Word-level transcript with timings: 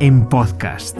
En 0.00 0.28
podcast. 0.28 0.98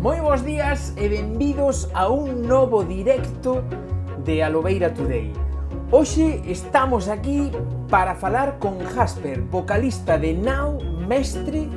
Moi 0.00 0.20
bons 0.20 0.44
días 0.44 0.92
e 0.96 1.08
benvidos 1.08 1.88
a 1.92 2.08
un 2.08 2.46
novo 2.46 2.84
directo 2.84 3.64
de 4.24 4.44
Alobeira 4.44 4.94
Today. 4.94 5.32
Hoxe 5.90 6.40
estamos 6.46 7.08
aquí 7.08 7.50
para 7.88 8.14
falar 8.14 8.58
con 8.58 8.78
Jasper, 8.80 9.42
vocalista 9.42 10.18
de 10.18 10.34
Now, 10.34 10.80
mestre 11.08 11.68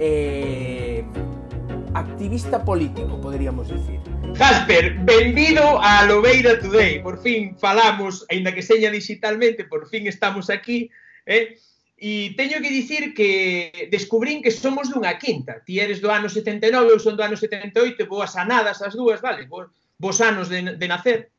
e 0.00 1.00
eh, 1.00 1.04
activista 1.94 2.64
político, 2.64 3.20
poderíamos 3.20 3.68
dicir. 3.68 4.01
Gasper, 4.42 4.98
benvido 4.98 5.80
a 5.80 6.04
Lobeira 6.04 6.58
Today. 6.58 6.98
Por 6.98 7.22
fin 7.22 7.56
falamos, 7.56 8.26
aínda 8.28 8.50
que 8.50 8.60
seña 8.60 8.90
digitalmente, 8.90 9.62
por 9.62 9.86
fin 9.86 10.08
estamos 10.10 10.50
aquí, 10.50 10.90
eh? 11.30 11.54
E 11.94 12.34
teño 12.34 12.58
que 12.58 12.74
dicir 12.74 13.14
que 13.14 13.86
descubrín 13.94 14.42
que 14.42 14.50
somos 14.50 14.90
dunha 14.90 15.14
quinta. 15.14 15.62
Ti 15.62 15.78
eres 15.78 16.02
do 16.02 16.10
ano 16.10 16.26
79, 16.26 16.74
eu 16.90 16.98
son 16.98 17.14
do 17.14 17.22
ano 17.22 17.38
78, 17.38 18.10
boas 18.10 18.34
anadas 18.34 18.82
as 18.82 18.98
dúas, 18.98 19.22
vale? 19.22 19.46
Bo, 19.46 19.70
bos 19.94 20.18
anos 20.18 20.50
de, 20.50 20.74
de 20.74 20.86
nacer. 20.90 21.30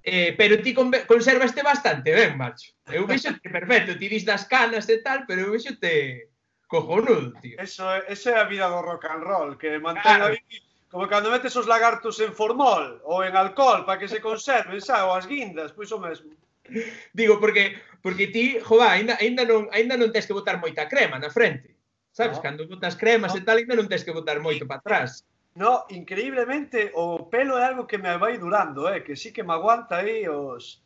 Eh, 0.00 0.32
pero 0.32 0.56
ti 0.64 0.72
conservaste 0.72 1.60
bastante 1.60 2.08
ben, 2.08 2.40
macho. 2.40 2.72
Eu 2.88 3.04
vexo 3.04 3.36
que 3.36 3.52
perfecto, 3.52 4.00
ti 4.00 4.08
dis 4.08 4.24
das 4.24 4.48
canas 4.48 4.88
e 4.88 5.04
tal, 5.04 5.28
pero 5.28 5.44
eu 5.44 5.52
vexo 5.52 5.76
te 5.76 6.32
cojonudo, 6.72 7.36
tío. 7.36 7.60
Eso, 7.60 7.84
esa 8.08 8.30
é 8.32 8.40
a 8.40 8.48
vida 8.48 8.64
do 8.64 8.80
rock 8.80 9.04
and 9.12 9.28
roll, 9.28 9.60
que 9.60 9.76
mantén 9.76 10.24
claro. 10.24 10.32
a 10.32 10.40
vida 10.40 10.65
Como 10.90 11.08
cando 11.10 11.30
metes 11.34 11.56
os 11.58 11.66
lagartos 11.66 12.20
en 12.22 12.30
formol 12.30 13.02
ou 13.02 13.26
en 13.26 13.34
alcohol 13.34 13.82
para 13.82 13.98
que 13.98 14.08
se 14.08 14.22
conserven, 14.22 14.78
xa, 14.78 15.06
ou 15.06 15.18
as 15.18 15.26
guindas, 15.26 15.74
pois 15.74 15.90
o 15.90 15.98
mesmo. 15.98 16.30
Digo, 17.12 17.38
porque 17.38 17.78
porque 18.02 18.30
ti, 18.30 18.60
jova, 18.62 18.94
ainda, 18.94 19.18
ainda, 19.18 19.42
non, 19.42 19.66
ainda 19.74 19.98
non 19.98 20.14
tens 20.14 20.30
que 20.30 20.36
botar 20.36 20.62
moita 20.62 20.86
crema 20.86 21.18
na 21.18 21.26
frente. 21.26 21.74
Sabes, 22.14 22.38
no. 22.38 22.42
cando 22.42 22.62
botas 22.70 22.94
cremas 22.94 23.34
no. 23.34 23.38
e 23.38 23.42
tal, 23.42 23.58
ainda 23.58 23.74
non 23.74 23.90
tens 23.90 24.06
que 24.06 24.14
botar 24.14 24.38
moito 24.38 24.62
para 24.62 24.78
atrás. 24.78 25.26
No, 25.58 25.88
increíblemente, 25.90 26.94
o 26.94 27.26
pelo 27.26 27.58
é 27.58 27.66
algo 27.66 27.88
que 27.88 27.98
me 27.98 28.14
vai 28.14 28.38
durando, 28.38 28.86
eh, 28.86 29.02
que 29.02 29.18
sí 29.18 29.34
que 29.34 29.42
me 29.42 29.58
aguanta 29.58 30.04
aí 30.04 30.22
os, 30.28 30.84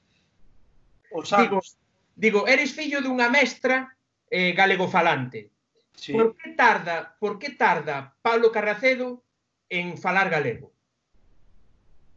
os 1.12 1.28
anos. 1.36 1.76
Digo, 2.16 2.40
digo, 2.40 2.40
eres 2.48 2.72
fillo 2.72 3.04
dunha 3.04 3.28
mestra 3.28 3.92
eh, 4.32 4.56
galegofalante. 4.56 5.50
Sí. 5.92 6.16
Por 6.16 6.32
que 6.38 6.56
tarda, 6.56 7.18
por 7.20 7.36
que 7.36 7.52
tarda 7.52 8.16
Pablo 8.24 8.48
Carracedo 8.48 9.20
en 9.70 9.96
falar 9.96 10.28
galego? 10.28 10.74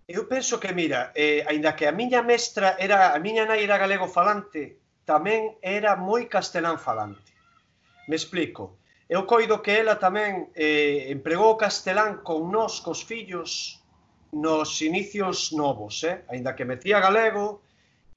Eu 0.08 0.28
penso 0.28 0.60
que, 0.60 0.74
mira, 0.74 1.14
eh, 1.16 1.46
aínda 1.48 1.78
que 1.78 1.88
a 1.88 1.96
miña 1.96 2.22
mestra 2.22 2.76
era, 2.78 3.16
a 3.16 3.20
miña 3.24 3.48
nai 3.48 3.64
era 3.64 3.80
galego 3.80 4.12
falante, 4.12 4.84
tamén 5.08 5.56
era 5.64 5.96
moi 5.96 6.28
castelán 6.28 6.76
falante. 6.76 7.32
Me 8.10 8.20
explico. 8.20 8.82
Eu 9.08 9.24
coido 9.24 9.64
que 9.64 9.80
ela 9.80 9.96
tamén 9.96 10.52
eh, 10.60 11.08
empregou 11.08 11.56
o 11.56 11.60
castelán 11.62 12.20
con 12.20 12.52
nós, 12.52 12.84
cos 12.84 13.08
fillos, 13.08 13.80
nos 14.34 14.82
inicios 14.82 15.54
novos, 15.54 16.04
eh? 16.04 16.26
aínda 16.28 16.58
que 16.58 16.66
metía 16.66 17.00
galego, 17.00 17.62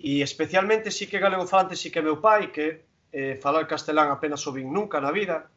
e 0.01 0.25
especialmente 0.27 0.91
sí 0.91 1.07
que 1.07 1.23
galego 1.23 1.47
falante 1.47 1.77
sí 1.77 1.93
que 1.93 2.03
meu 2.03 2.19
pai, 2.19 2.51
que 2.51 2.89
eh, 3.13 3.39
falar 3.39 3.69
castelán 3.71 4.11
apenas 4.11 4.43
o 4.49 4.51
vin 4.51 4.73
nunca 4.73 4.99
na 4.99 5.15
vida, 5.15 5.53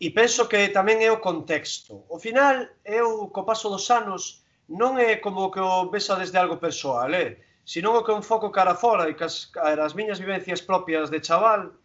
E 0.00 0.08
penso 0.16 0.48
que 0.48 0.72
tamén 0.72 1.04
é 1.04 1.12
o 1.12 1.20
contexto. 1.20 2.08
O 2.08 2.16
final, 2.16 2.56
eu, 2.88 3.28
co 3.28 3.44
paso 3.44 3.68
dos 3.68 3.84
anos, 3.92 4.40
non 4.80 4.96
é 4.96 5.20
como 5.20 5.52
que 5.52 5.60
o 5.60 5.92
vesa 5.92 6.16
desde 6.16 6.40
algo 6.40 6.56
persoal, 6.56 7.12
eh? 7.12 7.36
senón 7.68 8.00
o 8.00 8.04
que 8.04 8.16
un 8.16 8.24
foco 8.24 8.48
cara 8.48 8.74
fora 8.74 9.06
e 9.06 9.14
que 9.14 9.28
as, 9.28 9.52
as 9.60 9.92
miñas 9.92 10.16
vivencias 10.16 10.64
propias 10.64 11.12
de 11.12 11.20
chaval, 11.20 11.76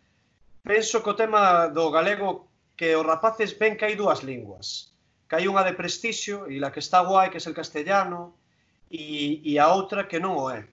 penso 0.64 1.04
que 1.04 1.12
o 1.12 1.20
tema 1.20 1.68
do 1.68 1.92
galego 1.92 2.48
que 2.80 2.96
os 2.96 3.06
rapaces 3.06 3.52
ven 3.60 3.76
que 3.76 3.84
hai 3.84 4.00
dúas 4.00 4.24
linguas. 4.24 4.96
Que 5.28 5.36
hai 5.36 5.46
unha 5.52 5.68
de 5.68 5.76
prestixio 5.76 6.48
e 6.48 6.64
la 6.64 6.72
que 6.72 6.80
está 6.80 7.04
guai, 7.04 7.28
que 7.28 7.38
é 7.38 7.44
el 7.44 7.58
castellano, 7.60 8.40
e, 8.88 9.44
e 9.44 9.60
a 9.60 9.68
outra 9.76 10.08
que 10.08 10.24
non 10.24 10.40
o 10.40 10.48
é. 10.48 10.64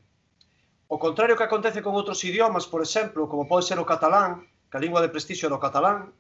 O 0.87 0.97
contrario 1.03 1.35
que 1.35 1.47
acontece 1.49 1.83
con 1.83 1.99
outros 1.99 2.23
idiomas, 2.23 2.71
por 2.71 2.87
exemplo, 2.87 3.27
como 3.27 3.51
pode 3.51 3.67
ser 3.67 3.83
o 3.83 3.89
catalán, 3.89 4.47
que 4.71 4.77
a 4.79 4.83
lingua 4.85 5.03
de 5.03 5.11
prestixio 5.11 5.51
era 5.51 5.59
o 5.59 5.65
catalán, 5.65 6.15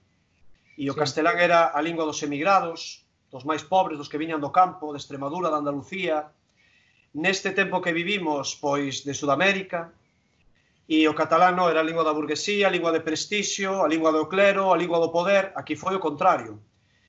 E 0.76 0.88
o 0.88 0.94
sí. 0.94 0.98
castelán 0.98 1.36
era 1.38 1.72
a 1.72 1.80
lingua 1.84 2.08
dos 2.08 2.22
emigrados, 2.22 3.04
dos 3.32 3.44
máis 3.44 3.64
pobres, 3.64 3.96
dos 4.00 4.08
que 4.08 4.20
viñan 4.20 4.40
do 4.40 4.52
campo, 4.52 4.92
de 4.92 5.00
Extremadura, 5.00 5.52
de 5.52 5.60
Andalucía. 5.60 6.32
Neste 7.12 7.52
tempo 7.52 7.84
que 7.84 7.92
vivimos, 7.92 8.56
pois, 8.56 9.04
de 9.04 9.12
Sudamérica, 9.12 9.92
e 10.88 11.08
o 11.08 11.16
catalán 11.16 11.56
non 11.56 11.70
era 11.72 11.80
a 11.80 11.86
lingua 11.86 12.04
da 12.04 12.16
burguesía, 12.16 12.68
a 12.68 12.74
lingua 12.74 12.92
de 12.92 13.00
prestixio, 13.00 13.80
a 13.84 13.88
lingua 13.88 14.12
do 14.12 14.28
clero, 14.28 14.74
a 14.74 14.76
lingua 14.76 15.00
do 15.00 15.14
poder, 15.14 15.52
aquí 15.56 15.78
foi 15.78 15.94
o 15.96 16.04
contrario. 16.04 16.60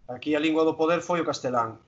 Aquí 0.07 0.35
a 0.35 0.43
lingua 0.43 0.63
do 0.63 0.77
poder 0.77 1.01
foi 1.01 1.19
o 1.19 1.27
castelán. 1.27 1.79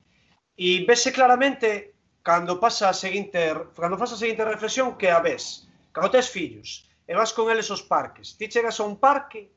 E 0.56 0.84
vese 0.88 1.12
claramente 1.12 1.96
cando 2.24 2.60
pasa 2.60 2.90
a 2.90 2.96
seguinte, 2.96 3.38
cando 3.78 3.96
pasa 4.02 4.16
a 4.16 4.22
seguinte 4.24 4.44
reflexión 4.44 4.98
que 4.98 5.14
a 5.14 5.22
ves, 5.22 5.70
cando 5.94 6.10
tes 6.10 6.28
fillos, 6.28 6.90
e 7.06 7.14
vas 7.14 7.32
con 7.32 7.54
eles 7.54 7.70
aos 7.70 7.86
parques, 7.86 8.34
ti 8.34 8.50
chegas 8.50 8.82
a 8.82 8.88
un 8.88 8.98
parque 8.98 9.54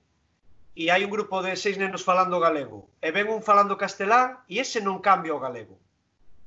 e 0.78 0.94
hai 0.94 1.03
un 1.03 1.11
grupo 1.11 1.43
de 1.43 1.59
seis 1.59 1.75
nenos 1.75 2.06
falando 2.06 2.39
galego 2.39 2.87
e 3.03 3.11
ven 3.11 3.27
un 3.27 3.43
falando 3.43 3.75
castelán 3.75 4.47
e 4.47 4.62
ese 4.62 4.78
non 4.78 5.03
cambia 5.03 5.34
o 5.34 5.43
galego. 5.43 5.75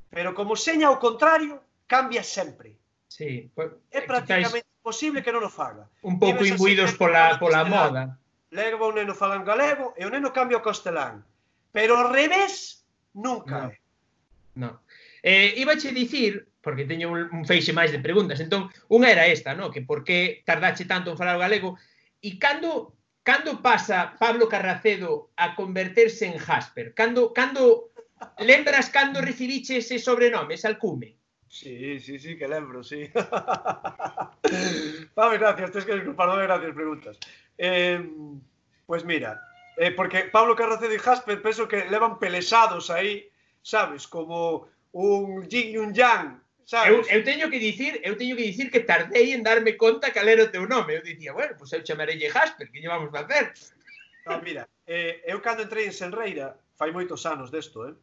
Pero 0.08 0.32
como 0.32 0.56
seña 0.56 0.88
ao 0.88 1.04
contrario, 1.04 1.60
cambia 1.84 2.24
sempre. 2.24 2.80
Sí, 3.12 3.52
pues, 3.52 3.76
é 3.92 4.00
eh, 4.00 4.08
prácticamente 4.08 4.72
quizáis... 4.72 4.88
posible 4.88 5.20
que 5.20 5.36
non 5.36 5.44
o 5.44 5.52
faga. 5.52 5.84
Un 6.08 6.16
pouco 6.16 6.48
imbuídos 6.48 6.96
pola, 6.96 7.36
pola 7.44 7.68
moda. 7.68 8.16
Leva 8.56 8.88
un 8.88 8.96
neno 8.96 9.12
falando 9.20 9.52
galego 9.52 9.92
e 10.00 10.08
o 10.08 10.12
neno 10.12 10.32
cambia 10.32 10.64
o 10.64 10.64
castelán. 10.64 11.28
Pero 11.76 12.00
ao 12.00 12.08
revés, 12.08 12.88
nunca 13.12 13.68
no. 13.68 13.76
é. 13.76 13.76
No. 14.56 14.80
Eh, 15.24 15.60
iba 15.60 15.76
che 15.76 15.92
dicir, 15.92 16.48
porque 16.64 16.88
teño 16.88 17.12
un, 17.12 17.28
un 17.36 17.44
feixe 17.44 17.76
máis 17.76 17.92
de 17.92 18.00
preguntas, 18.00 18.40
entón, 18.40 18.72
unha 18.88 19.12
era 19.12 19.28
esta, 19.28 19.52
no? 19.60 19.76
que 19.76 19.84
por 19.84 20.08
que 20.08 20.40
tardache 20.48 20.88
tanto 20.88 21.12
en 21.12 21.20
falar 21.20 21.36
o 21.36 21.44
galego, 21.44 21.76
e 22.24 22.40
cando 22.40 22.96
cando 23.24 23.62
pasa 23.62 24.16
Pablo 24.20 24.48
Carracedo 24.48 25.32
a 25.38 25.56
converterse 25.56 26.26
en 26.26 26.38
Jasper? 26.38 26.94
Cando, 26.94 27.34
cando 27.34 27.92
lembras 28.40 28.90
cando 28.90 29.22
recibiche 29.22 29.78
ese 29.78 30.00
sobrenome, 30.00 30.58
ese? 30.58 31.18
Sí, 31.48 32.00
sí, 32.00 32.18
sí, 32.18 32.38
que 32.38 32.48
lembro, 32.48 32.84
sí. 32.84 33.10
Pablo, 35.14 35.38
gracias, 35.38 35.72
tens 35.72 35.86
que 35.86 35.96
disculparme, 35.96 36.44
gracias 36.44 36.74
preguntas. 36.74 37.20
Eh, 37.58 38.10
pues 38.86 39.04
mira, 39.04 39.42
eh, 39.78 39.92
porque 39.92 40.30
Pablo 40.32 40.56
Carracedo 40.56 40.94
y 40.94 41.00
Jasper 41.00 41.42
penso 41.42 41.68
que 41.68 41.90
levan 41.90 42.20
pelesados 42.20 42.90
aí, 42.90 43.30
sabes, 43.62 44.08
como 44.08 44.70
un 44.94 45.48
yin 45.48 45.72
y 45.72 45.78
un 45.78 45.94
yang, 45.94 46.41
Sabes? 46.66 47.08
Eu, 47.10 47.20
eu 47.20 47.22
teño 47.24 47.50
que 47.50 47.60
dicir, 47.60 48.00
eu 48.04 48.16
teño 48.16 48.36
que 48.36 48.44
dicir 48.44 48.72
que 48.72 48.82
tardei 48.82 49.34
en 49.34 49.44
darme 49.44 49.74
conta 49.74 50.12
cal 50.12 50.28
era 50.28 50.46
o 50.46 50.52
teu 50.52 50.68
nome. 50.68 50.96
Eu 50.98 51.04
dicía, 51.04 51.34
bueno, 51.34 51.56
pois 51.58 51.70
pues 51.70 51.82
eu 51.82 51.86
chamarelle 51.86 52.30
Jasper, 52.30 52.72
que 52.72 52.80
llevamos 52.80 53.10
a 53.14 53.24
facer? 53.24 53.54
No, 54.26 54.42
mira, 54.42 54.70
eh, 54.86 55.22
eu 55.26 55.42
cando 55.42 55.64
entrei 55.64 55.86
en 55.90 55.94
Senreira, 55.94 56.58
fai 56.78 56.92
moitos 56.92 57.26
anos 57.26 57.50
desto, 57.50 57.88
eh? 57.90 57.96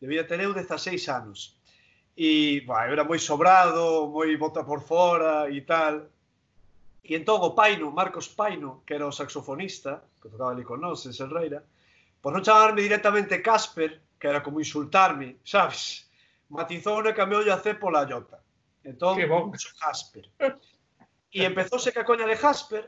Debía 0.00 0.26
ter 0.26 0.40
eu 0.40 0.52
16 0.52 1.08
anos. 1.08 1.56
E, 2.16 2.62
bah, 2.66 2.86
era 2.86 3.02
moi 3.02 3.18
sobrado, 3.18 4.06
moi 4.06 4.36
bota 4.36 4.62
por 4.62 4.80
fora 4.84 5.50
e 5.50 5.62
tal. 5.62 6.06
E 7.02 7.16
entón 7.16 7.40
o 7.42 7.56
Paino, 7.56 7.90
Marcos 7.90 8.28
Paino, 8.28 8.84
que 8.86 8.94
era 8.94 9.08
o 9.08 9.12
saxofonista, 9.12 10.04
que 10.20 10.28
tocaba 10.28 10.52
ali 10.52 10.64
con 10.64 10.80
nós 10.80 11.04
en 11.08 11.12
Senreira, 11.12 11.64
por 12.20 12.32
non 12.32 12.44
chamarme 12.44 12.80
directamente 12.80 13.42
Casper, 13.42 14.00
que 14.20 14.28
era 14.28 14.40
como 14.40 14.60
insultarme, 14.60 15.36
sabes? 15.44 16.03
matizoune 16.54 17.12
que 17.14 17.22
a 17.22 17.58
C 17.58 17.74
pola 17.74 18.06
llota. 18.06 18.38
Entón, 18.84 19.16
que 19.18 19.26
bon. 19.26 19.52
Jasper. 19.80 20.30
E 21.34 21.42
empezouse 21.42 21.90
que 21.90 22.06
coña 22.06 22.26
de 22.30 22.36
Jasper, 22.36 22.84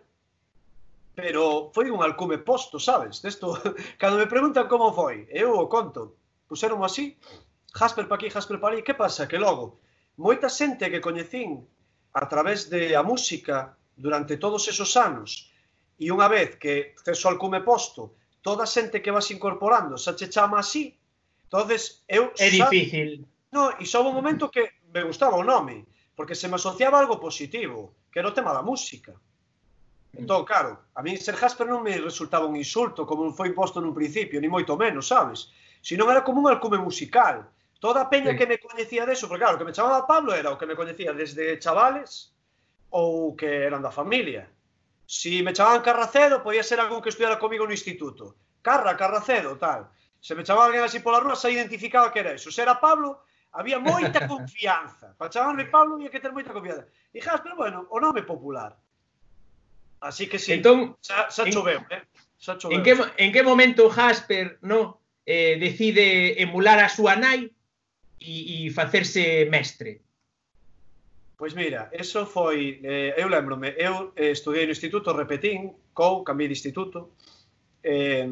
pero 1.18 1.72
foi 1.74 1.90
un 1.90 2.00
alcume 2.04 2.38
posto, 2.38 2.78
sabes? 2.78 3.18
Desto, 3.24 3.58
cando 4.00 4.22
me 4.22 4.30
preguntan 4.30 4.70
como 4.70 4.94
foi, 4.94 5.26
eu 5.32 5.58
o 5.58 5.66
conto. 5.66 6.14
Puseron 6.46 6.84
así, 6.86 7.18
Jasper 7.74 8.06
pa 8.06 8.14
aquí, 8.14 8.30
Jasper 8.30 8.60
pa 8.60 8.70
ali. 8.70 8.86
Que 8.86 8.94
pasa? 8.94 9.26
Que 9.26 9.40
logo, 9.40 9.82
moita 10.14 10.46
xente 10.46 10.86
que 10.92 11.02
coñecín 11.02 11.66
a 12.14 12.24
través 12.30 12.70
de 12.70 12.94
a 12.94 13.02
música 13.02 13.74
durante 13.96 14.36
todos 14.36 14.68
esos 14.68 14.94
anos, 14.94 15.50
e 15.98 16.12
unha 16.12 16.28
vez 16.28 16.60
que 16.62 16.94
tes 17.02 17.18
o 17.24 17.32
alcume 17.32 17.64
posto, 17.66 18.14
toda 18.44 18.62
a 18.62 18.70
xente 18.70 19.02
que 19.02 19.10
vas 19.10 19.32
incorporando 19.34 19.98
xa 19.98 20.14
che 20.14 20.30
chama 20.30 20.62
así, 20.62 20.94
entonces 21.48 22.04
eu... 22.06 22.30
É 22.38 22.46
difícil. 22.52 23.24
Sabe, 23.24 23.35
No, 23.52 23.70
e 23.78 23.84
só 23.86 24.02
un 24.02 24.14
momento 24.14 24.50
que 24.50 24.82
me 24.90 25.02
gustaba 25.04 25.36
o 25.36 25.44
nome, 25.44 25.86
porque 26.14 26.34
se 26.34 26.48
me 26.48 26.56
asociaba 26.56 26.98
algo 26.98 27.20
positivo, 27.20 27.94
que 28.10 28.18
era 28.18 28.28
o 28.28 28.36
tema 28.36 28.52
da 28.52 28.64
música. 28.64 29.14
Entón, 30.16 30.44
claro, 30.44 30.88
a 30.94 31.02
mí 31.02 31.16
ser 31.20 31.36
Jasper 31.36 31.68
non 31.68 31.84
me 31.84 31.92
resultaba 32.00 32.48
un 32.48 32.56
insulto, 32.56 33.04
como 33.04 33.28
foi 33.36 33.52
posto 33.52 33.84
nun 33.84 33.92
principio, 33.92 34.40
ni 34.40 34.48
moito 34.48 34.72
menos, 34.74 35.12
sabes? 35.12 35.52
non 35.94 36.10
era 36.10 36.24
como 36.24 36.40
un 36.40 36.48
alcume 36.48 36.80
musical. 36.80 37.46
Toda 37.78 38.08
a 38.08 38.10
peña 38.10 38.32
sí. 38.32 38.38
que 38.40 38.48
me 38.48 38.58
coñecía 38.58 39.04
deso, 39.04 39.28
porque 39.28 39.44
claro, 39.44 39.54
o 39.54 39.60
que 39.60 39.68
me 39.68 39.76
chamaba 39.76 40.08
Pablo 40.08 40.32
era 40.34 40.50
o 40.50 40.58
que 40.58 40.66
me 40.66 40.74
coñecía 40.74 41.12
desde 41.12 41.60
chavales 41.60 42.32
ou 42.90 43.36
que 43.36 43.68
eran 43.68 43.84
da 43.84 43.92
familia. 43.92 44.48
Si 45.06 45.44
me 45.44 45.52
chamaban 45.52 45.84
Carracedo, 45.84 46.42
podía 46.42 46.64
ser 46.64 46.80
algún 46.80 47.04
que 47.04 47.12
estudiara 47.12 47.38
comigo 47.38 47.68
no 47.68 47.76
instituto. 47.76 48.34
Carra, 48.64 48.96
Carracedo, 48.96 49.54
tal. 49.60 49.92
Se 50.18 50.34
me 50.34 50.42
chamaba 50.42 50.66
alguén 50.66 50.82
así 50.82 50.98
pola 50.98 51.20
rúa, 51.20 51.36
se 51.36 51.52
identificaba 51.52 52.10
que 52.10 52.24
era 52.24 52.32
eso. 52.32 52.50
Se 52.50 52.62
era 52.62 52.80
Pablo, 52.80 53.22
Había 53.56 53.80
moita 53.80 54.28
confianza. 54.28 55.16
Para 55.16 55.32
chamarme 55.32 55.64
Pablo 55.64 55.96
había 55.96 56.12
que 56.12 56.20
ter 56.20 56.32
moita 56.32 56.52
confianza. 56.52 56.84
E 57.16 57.24
pero 57.24 57.56
bueno, 57.56 57.88
o 57.88 57.96
nome 57.96 58.20
popular. 58.22 58.76
Así 60.00 60.28
que 60.28 60.38
sí, 60.38 60.52
entón, 60.52 61.00
xa, 61.00 61.32
xa 61.32 61.48
choveu, 61.48 61.80
en, 61.88 61.96
eh? 61.96 62.02
Xa 62.36 62.60
choveu. 62.60 62.76
En 62.76 62.84
que, 62.84 62.92
en 63.16 63.32
que 63.32 63.42
momento 63.42 63.88
Jasper 63.88 64.60
no, 64.60 65.00
eh, 65.24 65.56
decide 65.56 66.36
emular 66.36 66.84
a 66.84 66.92
súa 66.92 67.16
nai 67.16 67.48
e, 68.20 68.68
e 68.68 68.70
facerse 68.76 69.48
mestre? 69.48 70.04
Pois 71.40 71.56
mira, 71.56 71.88
eso 71.92 72.28
foi, 72.28 72.80
eh, 72.84 73.16
eu 73.16 73.28
lembrome, 73.28 73.72
eu 73.76 74.12
eh, 74.16 74.36
estudei 74.36 74.68
no 74.68 74.76
instituto, 74.76 75.16
repetín, 75.16 75.72
cou, 75.96 76.20
cambiei 76.24 76.48
de 76.52 76.56
instituto, 76.60 77.16
eh, 77.80 78.28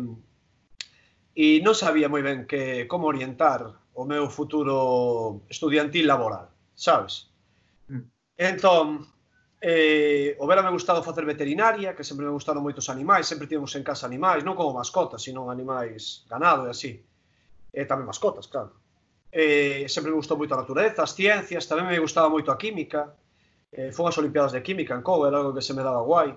e 1.33 1.47
non 1.65 1.73
sabía 1.73 2.13
moi 2.13 2.21
ben 2.21 2.45
que 2.45 2.85
como 2.85 3.09
orientar 3.09 3.84
o 3.95 4.05
meu 4.05 4.29
futuro 4.29 5.43
estudiantil 5.49 6.07
laboral, 6.07 6.51
sabes? 6.75 7.31
Mm. 7.89 8.05
Entón, 8.37 9.07
eh, 9.63 10.37
o 10.39 10.47
verame 10.47 10.69
gustado 10.71 11.03
facer 11.03 11.25
veterinaria, 11.25 11.95
que 11.95 12.05
sempre 12.05 12.27
me 12.27 12.37
gustaron 12.37 12.61
moitos 12.61 12.91
animais, 12.91 13.25
sempre 13.25 13.47
tivemos 13.47 13.73
en 13.79 13.87
casa 13.87 14.05
animais, 14.05 14.45
non 14.45 14.59
como 14.59 14.77
mascotas, 14.77 15.23
sino 15.23 15.49
animais 15.49 16.29
ganado 16.29 16.67
e 16.67 16.75
así. 16.75 16.93
E 17.73 17.83
tamén 17.89 18.05
mascotas, 18.05 18.51
claro. 18.51 18.77
Eh, 19.33 19.89
sempre 19.89 20.13
me 20.13 20.21
gustou 20.21 20.37
moito 20.37 20.55
a 20.55 20.63
natureza, 20.63 21.03
as 21.03 21.17
ciencias, 21.17 21.65
tamén 21.65 21.89
me 21.89 21.97
gustaba 21.97 22.29
moito 22.29 22.53
a 22.53 22.61
química. 22.61 23.15
Eh, 23.75 23.91
fon 23.91 24.07
as 24.07 24.19
Olimpiadas 24.19 24.55
de 24.55 24.63
Química 24.63 24.95
en 24.95 25.03
Cobo, 25.03 25.27
era 25.27 25.43
algo 25.43 25.51
que 25.51 25.65
se 25.65 25.75
me 25.75 25.83
daba 25.83 26.05
guai. 26.07 26.31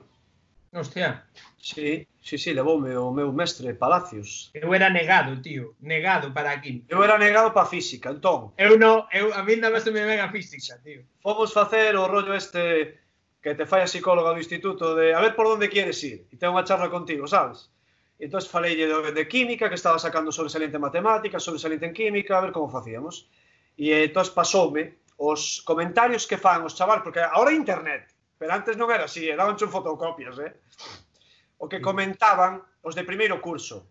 Hostia. 0.71 1.25
Sí, 1.57 2.07
sí, 2.21 2.37
sí, 2.37 2.53
levoume 2.53 2.95
o 2.95 3.11
meu 3.11 3.31
mestre 3.31 3.73
Palacios. 3.73 4.51
Eu 4.53 4.73
era 4.73 4.89
negado, 4.89 5.41
tío, 5.41 5.75
negado 5.79 6.33
para 6.33 6.51
a 6.51 6.61
química. 6.61 6.87
Eu 6.91 7.03
era 7.03 7.17
negado 7.17 7.51
para 7.53 7.63
a 7.63 7.71
física, 7.71 8.11
entón. 8.11 8.51
Eu 8.57 8.77
non, 8.77 9.07
eu, 9.11 9.33
a 9.33 9.41
mí 9.43 9.55
nada 9.55 9.79
se 9.79 9.91
me 9.91 10.03
ven 10.03 10.19
a 10.19 10.31
física, 10.31 10.79
tío. 10.83 11.07
Fomos 11.23 11.55
facer 11.55 11.95
o 11.95 12.07
rollo 12.07 12.35
este 12.35 12.99
que 13.41 13.55
te 13.55 13.65
fai 13.65 13.81
a 13.81 13.87
psicóloga 13.87 14.35
do 14.35 14.43
instituto 14.43 14.95
de 14.95 15.15
a 15.15 15.23
ver 15.23 15.33
por 15.35 15.47
onde 15.47 15.71
quieres 15.71 16.03
ir. 16.03 16.27
E 16.27 16.35
ten 16.35 16.51
unha 16.51 16.67
charla 16.67 16.91
contigo, 16.91 17.23
sabes? 17.31 17.71
E 18.19 18.27
entón 18.27 18.43
falei 18.43 18.75
de, 18.75 18.91
de 18.91 19.23
química, 19.29 19.69
que 19.71 19.79
estaba 19.79 20.01
sacando 20.01 20.35
sobresalente 20.35 20.75
en 20.75 20.83
matemáticas, 20.83 21.43
sobresalente 21.43 21.87
en 21.87 21.95
química, 21.95 22.37
a 22.37 22.43
ver 22.43 22.51
como 22.51 22.67
facíamos. 22.67 23.31
E 23.79 23.93
entón 23.93 24.27
pasoume 24.35 24.99
os 25.15 25.63
comentarios 25.63 26.27
que 26.27 26.37
fan 26.37 26.65
os 26.67 26.75
chavales, 26.75 27.07
porque 27.07 27.23
agora 27.23 27.55
internet, 27.55 28.11
Pero 28.37 28.53
antes 28.53 28.77
non 28.77 28.93
era 28.93 29.09
así, 29.09 29.25
eh, 29.25 29.35
daban 29.35 29.57
un 29.57 29.73
fotocopias, 29.73 30.37
eh? 30.39 30.53
O 31.57 31.65
que 31.65 31.81
mm. 31.81 31.85
comentaban 31.85 32.61
os 32.85 32.93
de 32.93 33.03
primeiro 33.03 33.41
curso. 33.41 33.89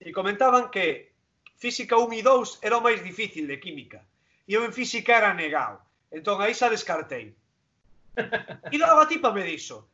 E 0.00 0.10
comentaban 0.10 0.72
que 0.72 1.12
física 1.60 2.00
1 2.00 2.10
e 2.16 2.20
2 2.24 2.64
era 2.66 2.80
o 2.80 2.84
máis 2.84 3.04
difícil 3.04 3.44
de 3.46 3.60
química. 3.60 4.00
E 4.48 4.56
eu 4.56 4.64
en 4.64 4.72
física 4.72 5.20
era 5.20 5.36
negado. 5.36 5.84
Entón 6.10 6.40
aí 6.40 6.56
xa 6.56 6.72
descartei. 6.72 7.36
E 8.72 8.76
logo 8.80 9.00
a 9.00 9.08
tipa 9.08 9.30
me 9.32 9.44
dixo, 9.44 9.88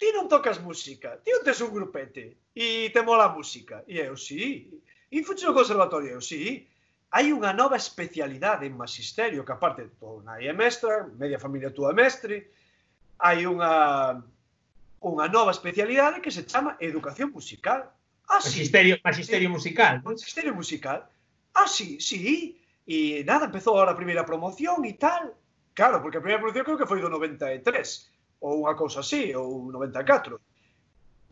ti 0.00 0.08
non 0.16 0.32
tocas 0.32 0.58
música, 0.58 1.20
ti 1.22 1.30
non 1.34 1.44
tes 1.44 1.60
un 1.60 1.70
grupete 1.70 2.48
e 2.56 2.88
te 2.94 3.00
mola 3.04 3.28
a 3.28 3.34
música. 3.34 3.84
E 3.86 4.00
eu, 4.00 4.16
sí. 4.16 4.70
E 5.12 5.16
fuxe 5.26 5.44
no 5.44 5.54
conservatorio, 5.54 6.16
eu, 6.16 6.22
sí. 6.22 6.66
Hai 7.10 7.34
unha 7.34 7.52
nova 7.52 7.76
especialidade 7.76 8.64
en 8.64 8.78
magisterio 8.78 9.44
que 9.44 9.52
aparte, 9.52 9.90
tú 9.98 10.22
na 10.22 10.38
é 10.38 10.54
mestra, 10.54 11.10
media 11.18 11.42
familia 11.42 11.74
túa 11.74 11.90
é 11.90 11.94
mestre, 11.94 12.48
hai 13.20 13.44
unha 13.44 14.24
unha 15.00 15.26
nova 15.32 15.52
especialidade 15.52 16.20
que 16.20 16.32
se 16.32 16.44
chama 16.44 16.76
Educación 16.80 17.32
Musical. 17.32 17.88
Ah, 18.28 18.40
así. 18.40 18.60
Magisterio, 18.60 18.96
magisterio 19.04 19.48
Musical. 19.48 20.02
Magisterio 20.04 20.54
Musical. 20.54 21.08
Así, 21.54 22.00
sí. 22.00 22.56
E 22.84 23.24
nada, 23.24 23.48
empezou 23.48 23.76
ahora 23.76 23.92
a 23.92 24.00
primeira 24.00 24.24
promoción 24.28 24.84
e 24.84 24.94
tal. 25.00 25.32
Claro, 25.72 26.02
porque 26.02 26.18
a 26.18 26.24
primeira 26.24 26.40
promoción 26.40 26.64
creo 26.64 26.80
que 26.80 26.88
foi 26.88 27.00
do 27.00 27.08
93 27.08 27.64
ou 28.40 28.64
unha 28.64 28.76
cousa 28.76 29.00
así, 29.04 29.32
ou 29.36 29.68
94. 29.72 30.40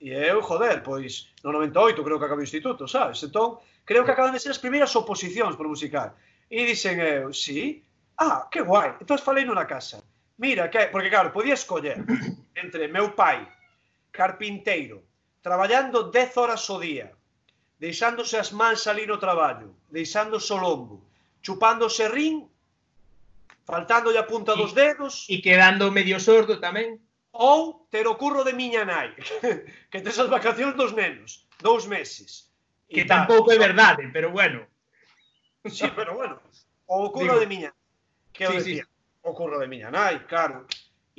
E 0.01 0.15
eu, 0.15 0.41
joder, 0.41 0.85
pois 0.85 1.33
no 1.43 1.51
98 1.53 2.05
creo 2.05 2.19
que 2.21 2.27
acabei 2.29 2.45
o 2.45 2.49
instituto, 2.49 2.87
sabes? 2.87 3.21
Entón, 3.25 3.59
creo 3.85 4.05
que 4.05 4.13
acaban 4.13 4.33
de 4.33 4.41
ser 4.41 4.53
as 4.53 4.63
primeiras 4.63 4.95
oposicións 4.95 5.57
por 5.57 5.67
musical. 5.69 6.15
E 6.49 6.65
dixen 6.65 7.01
eu, 7.01 7.33
sí, 7.33 7.85
ah, 8.17 8.47
que 8.49 8.63
guai. 8.63 8.97
Entón 9.01 9.19
falei 9.19 9.45
nunha 9.45 9.67
casa 9.67 10.05
mira, 10.39 10.71
que, 10.71 10.89
porque 10.89 11.11
claro, 11.11 11.33
podía 11.33 11.55
escoller 11.55 11.99
entre 12.55 12.89
meu 12.89 13.13
pai, 13.13 13.47
carpinteiro, 14.11 15.03
traballando 15.43 16.11
10 16.11 16.37
horas 16.39 16.65
o 16.71 16.79
día, 16.79 17.13
deixándose 17.79 18.39
as 18.39 18.51
mans 18.51 18.87
ali 18.87 19.07
no 19.07 19.19
traballo, 19.19 19.75
deixándose 19.91 20.51
o 20.55 20.59
lombo, 20.59 21.03
chupándose 21.43 22.09
rin, 22.09 22.49
faltándolle 23.67 24.19
a 24.19 24.27
punta 24.27 24.57
dos 24.57 24.75
dedos... 24.75 25.27
E 25.29 25.39
quedando 25.39 25.93
medio 25.95 26.19
sordo 26.19 26.59
tamén. 26.59 26.99
Ou 27.31 27.87
ter 27.93 28.09
o 28.09 28.19
curro 28.19 28.43
de 28.43 28.57
miña 28.57 28.83
nai, 28.83 29.15
que 29.91 30.03
tes 30.03 30.19
as 30.19 30.27
vacacións 30.27 30.75
dos 30.75 30.91
nenos, 30.97 31.47
dous 31.63 31.87
meses. 31.87 32.51
Que 32.89 33.05
tal, 33.05 33.29
tampouco 33.29 33.53
é 33.53 33.59
verdade, 33.61 34.09
pero 34.11 34.33
bueno. 34.33 34.67
Sí, 35.69 35.87
pero 35.95 36.17
bueno, 36.17 36.41
o 36.87 37.13
curro 37.13 37.37
Digo, 37.37 37.41
de 37.41 37.47
miña, 37.47 37.71
que 38.33 38.47
sí, 38.47 38.51
o 38.51 38.57
decía. 38.57 38.85
Sí 38.85 38.98
o 39.23 39.35
curro 39.35 39.59
de 39.59 39.69
miña 39.69 39.91
nai, 39.91 40.27
claro. 40.27 40.67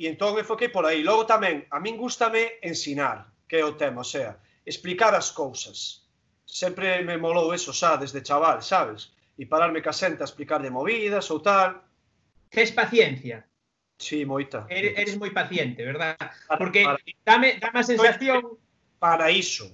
E 0.00 0.08
entón 0.08 0.32
me 0.32 0.44
foquei 0.44 0.72
por 0.72 0.88
aí. 0.88 1.04
Logo 1.04 1.28
tamén, 1.28 1.68
a 1.68 1.78
min 1.78 2.00
gustame 2.00 2.60
ensinar, 2.64 3.28
que 3.44 3.60
é 3.60 3.64
o 3.64 3.76
tema, 3.76 4.00
o 4.00 4.08
sea, 4.08 4.40
explicar 4.64 5.12
as 5.12 5.28
cousas. 5.30 6.08
Sempre 6.46 7.04
me 7.04 7.20
molou 7.20 7.52
eso 7.52 7.72
xa 7.72 8.00
desde 8.00 8.24
chaval, 8.24 8.64
sabes? 8.64 9.12
E 9.36 9.44
pararme 9.44 9.84
ca 9.84 9.92
xente 9.92 10.24
a 10.24 10.28
explicar 10.28 10.60
de 10.64 10.72
movidas 10.72 11.28
ou 11.30 11.40
tal. 11.40 11.84
Tes 12.48 12.72
paciencia. 12.72 13.44
Sí, 14.00 14.24
moita. 14.24 14.64
Eres, 14.72 14.96
eres 14.96 15.14
moi 15.20 15.30
paciente, 15.30 15.84
verdad? 15.84 16.16
Porque 16.56 16.82
para, 16.82 16.96
para, 16.96 17.20
dame, 17.28 17.48
dame 17.60 17.78
a 17.78 17.84
sensación... 17.84 18.56
Para 18.96 19.30
iso. 19.30 19.68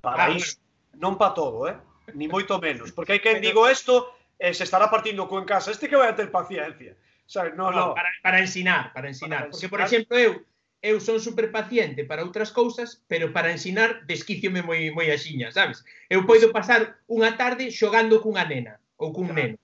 Para 0.00 0.28
ah, 0.28 0.32
iso. 0.32 0.56
Non 0.96 1.20
para 1.20 1.36
todo, 1.36 1.68
eh? 1.68 1.76
Ni 2.16 2.28
moito 2.28 2.56
menos. 2.56 2.92
Porque 2.96 3.16
hai 3.16 3.20
quen 3.24 3.44
digo 3.44 3.68
isto, 3.68 4.16
eh, 4.40 4.56
se 4.56 4.64
estará 4.64 4.88
partindo 4.88 5.28
co 5.28 5.36
en 5.36 5.44
casa. 5.44 5.68
Este 5.68 5.88
que 5.88 6.00
vai 6.00 6.08
a 6.08 6.16
ter 6.16 6.32
paciencia. 6.32 6.96
Sabe, 7.30 7.54
no, 7.54 7.70
no, 7.70 7.94
no. 7.94 7.94
Para, 7.94 8.10
para 8.26 8.38
ensinar, 8.42 8.92
para 8.92 9.06
ensinar. 9.06 9.46
Para 9.46 9.50
Porque, 9.54 9.70
por 9.70 9.80
exemplo, 9.80 10.18
eu 10.18 10.42
eu 10.82 10.96
son 10.98 11.20
superpaciente 11.20 12.08
para 12.08 12.24
outras 12.24 12.50
cousas, 12.50 13.04
pero 13.06 13.36
para 13.36 13.52
ensinar 13.52 14.02
desquíciome 14.08 14.64
moi 14.66 14.90
moi 14.90 15.12
axiña, 15.12 15.52
sabes? 15.54 15.84
Eu 16.08 16.26
poido 16.26 16.50
pasar 16.50 16.98
unha 17.06 17.36
tarde 17.38 17.70
xogando 17.70 18.18
cunha 18.24 18.48
nena 18.48 18.80
ou 18.96 19.12
cun 19.14 19.30
claro, 19.30 19.38
neno. 19.38 19.56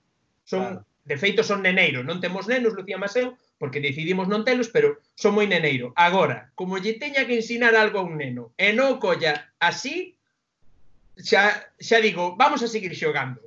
Son 0.47 0.63
claro. 0.63 0.87
De 1.07 1.15
feito 1.15 1.39
son 1.39 1.63
neneiro, 1.63 2.03
non 2.03 2.19
temos 2.19 2.51
nenos, 2.51 2.75
Lucía 2.75 2.99
Maseu, 2.99 3.39
porque 3.55 3.79
decidimos 3.79 4.27
non 4.27 4.43
telos, 4.43 4.67
pero 4.67 4.99
son 5.15 5.39
moi 5.39 5.47
neneiro. 5.47 5.95
Agora, 5.95 6.51
como 6.51 6.75
lle 6.83 6.99
teña 6.99 7.23
que 7.23 7.39
ensinar 7.39 7.79
algo 7.79 8.03
a 8.03 8.07
un 8.07 8.19
neno 8.19 8.51
e 8.59 8.75
non 8.75 8.99
colla 8.99 9.55
así, 9.63 10.19
xa, 11.15 11.71
xa 11.79 11.97
digo, 12.03 12.35
vamos 12.35 12.59
a 12.59 12.67
seguir 12.67 12.91
xogando. 12.91 13.39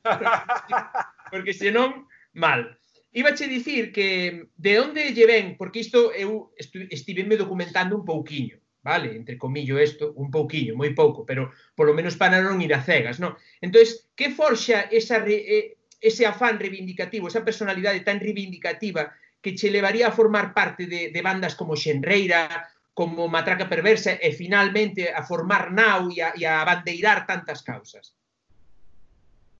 porque 1.32 1.52
senón, 1.52 2.08
mal. 2.32 2.80
Ibache 3.14 3.46
dicir 3.46 3.92
que 3.94 4.50
de 4.58 4.80
onde 4.82 5.14
lle 5.14 5.26
ven, 5.26 5.46
porque 5.54 5.78
isto 5.78 6.10
eu 6.10 6.50
estiveme 6.90 7.38
documentando 7.38 7.94
un 7.94 8.02
pouquiño, 8.02 8.58
vale, 8.82 9.14
entre 9.14 9.38
comillo 9.38 9.78
isto, 9.78 10.10
un 10.18 10.34
pouquiño, 10.34 10.74
moi 10.74 10.90
pouco, 10.98 11.22
pero 11.22 11.54
polo 11.78 11.94
menos 11.94 12.18
para 12.18 12.42
non 12.42 12.58
ir 12.58 12.74
a 12.74 12.82
cegas, 12.82 13.22
non? 13.22 13.38
Entonces, 13.62 14.10
que 14.18 14.34
forxa 14.34 14.90
esa 14.90 15.22
re, 15.22 15.78
ese 16.02 16.26
afán 16.26 16.58
reivindicativo, 16.58 17.30
esa 17.30 17.46
personalidade 17.46 18.02
tan 18.02 18.18
reivindicativa 18.18 19.14
que 19.38 19.54
che 19.54 19.70
levaría 19.70 20.10
a 20.10 20.16
formar 20.18 20.50
parte 20.50 20.90
de, 20.90 21.14
de 21.14 21.20
bandas 21.22 21.54
como 21.54 21.78
Xenreira, 21.78 22.66
como 22.98 23.30
Matraca 23.30 23.70
Perversa 23.70 24.18
e 24.18 24.34
finalmente 24.34 25.14
a 25.14 25.22
formar 25.22 25.70
nau 25.70 26.10
e 26.10 26.18
a, 26.18 26.34
e 26.34 26.42
a 26.42 26.66
bandeirar 26.66 27.30
tantas 27.30 27.62
causas? 27.62 28.18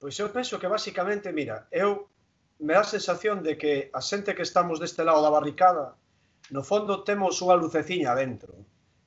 Pois 0.03 0.19
eu 0.19 0.35
penso 0.35 0.59
que 0.59 0.67
basicamente, 0.67 1.31
mira, 1.31 1.71
eu 1.71 2.11
me 2.59 2.75
dá 2.75 2.83
a 2.83 2.95
sensación 2.97 3.43
de 3.43 3.59
que 3.59 3.91
a 3.93 4.01
xente 4.01 4.35
que 4.35 4.47
estamos 4.47 4.79
deste 4.79 5.03
lado 5.03 5.23
da 5.23 5.35
barricada, 5.35 5.97
no 6.55 6.63
fondo 6.63 7.03
temos 7.03 7.41
unha 7.41 7.59
luceciña 7.59 8.13
dentro, 8.15 8.53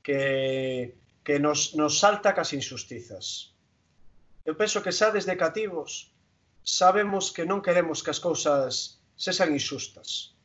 que, 0.01 0.95
que 1.23 1.39
nos, 1.39 1.75
nos 1.75 1.99
salta 1.99 2.33
cas 2.33 2.55
injustizas. 2.55 3.53
Eu 4.47 4.55
penso 4.55 4.79
que 4.79 4.95
xa 4.95 5.11
desde 5.11 5.35
cativos 5.35 6.15
sabemos 6.63 7.31
que 7.35 7.43
non 7.43 7.63
queremos 7.63 8.03
que 8.03 8.11
as 8.11 8.23
cousas 8.23 9.03
sexan 9.15 9.51
injustas. 9.51 10.35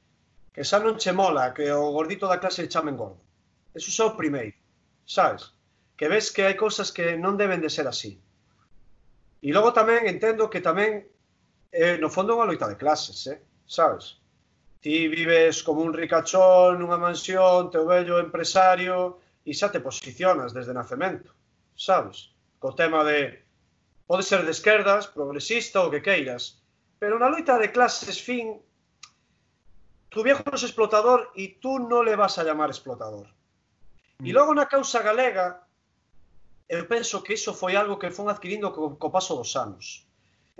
Que 0.54 0.66
xa 0.66 0.82
non 0.82 0.98
che 0.98 1.14
mola 1.14 1.54
que 1.54 1.70
o 1.70 1.94
gordito 1.94 2.26
da 2.26 2.42
clase 2.42 2.66
chamen 2.66 2.98
gordo. 2.98 3.22
Eso 3.74 3.90
xa 3.94 4.10
o 4.10 4.18
primeiro, 4.18 4.58
sabes? 5.06 5.54
Que 5.96 6.10
ves 6.10 6.34
que 6.34 6.44
hai 6.46 6.58
cousas 6.58 6.90
que 6.90 7.14
non 7.16 7.38
deben 7.38 7.62
de 7.62 7.70
ser 7.70 7.86
así. 7.86 8.18
E 9.42 9.48
logo 9.50 9.70
tamén 9.74 10.10
entendo 10.10 10.50
que 10.50 10.62
tamén 10.62 11.11
eh, 11.72 11.96
no 11.96 12.12
fondo 12.12 12.32
é 12.32 12.36
unha 12.36 12.48
loita 12.52 12.68
de 12.68 12.76
clases, 12.76 13.18
eh? 13.26 13.40
sabes? 13.66 14.20
Ti 14.84 15.08
vives 15.08 15.64
como 15.64 15.80
un 15.80 15.96
ricachón 15.96 16.78
nunha 16.78 17.00
mansión, 17.00 17.72
teu 17.72 17.88
vello 17.88 18.20
empresario, 18.20 19.24
e 19.42 19.50
xa 19.56 19.72
te 19.72 19.80
posicionas 19.80 20.52
desde 20.52 20.76
nacemento, 20.76 21.34
sabes? 21.74 22.30
Co 22.60 22.76
tema 22.76 23.02
de 23.02 23.42
pode 24.06 24.22
ser 24.22 24.44
de 24.44 24.52
esquerdas, 24.52 25.08
progresista 25.08 25.82
ou 25.82 25.90
que 25.90 26.04
queiras, 26.04 26.62
pero 27.00 27.18
na 27.18 27.32
loita 27.32 27.58
de 27.58 27.72
clases 27.72 28.20
fin 28.20 28.60
tu 30.12 30.20
viejo 30.22 30.44
non 30.44 30.54
é 30.54 30.68
explotador 30.68 31.32
e 31.34 31.56
tú 31.56 31.80
non 31.80 32.04
le 32.04 32.14
vas 32.14 32.36
a 32.36 32.44
llamar 32.44 32.68
explotador. 32.68 33.26
E 34.20 34.28
mm. 34.28 34.34
logo 34.36 34.52
na 34.52 34.68
causa 34.68 35.00
galega, 35.00 35.64
eu 36.68 36.84
penso 36.86 37.24
que 37.24 37.34
iso 37.34 37.56
foi 37.56 37.74
algo 37.74 37.98
que 37.98 38.12
fon 38.12 38.28
adquirindo 38.28 38.70
co, 38.70 38.94
co 39.00 39.08
paso 39.08 39.34
dos 39.34 39.56
anos. 39.56 40.04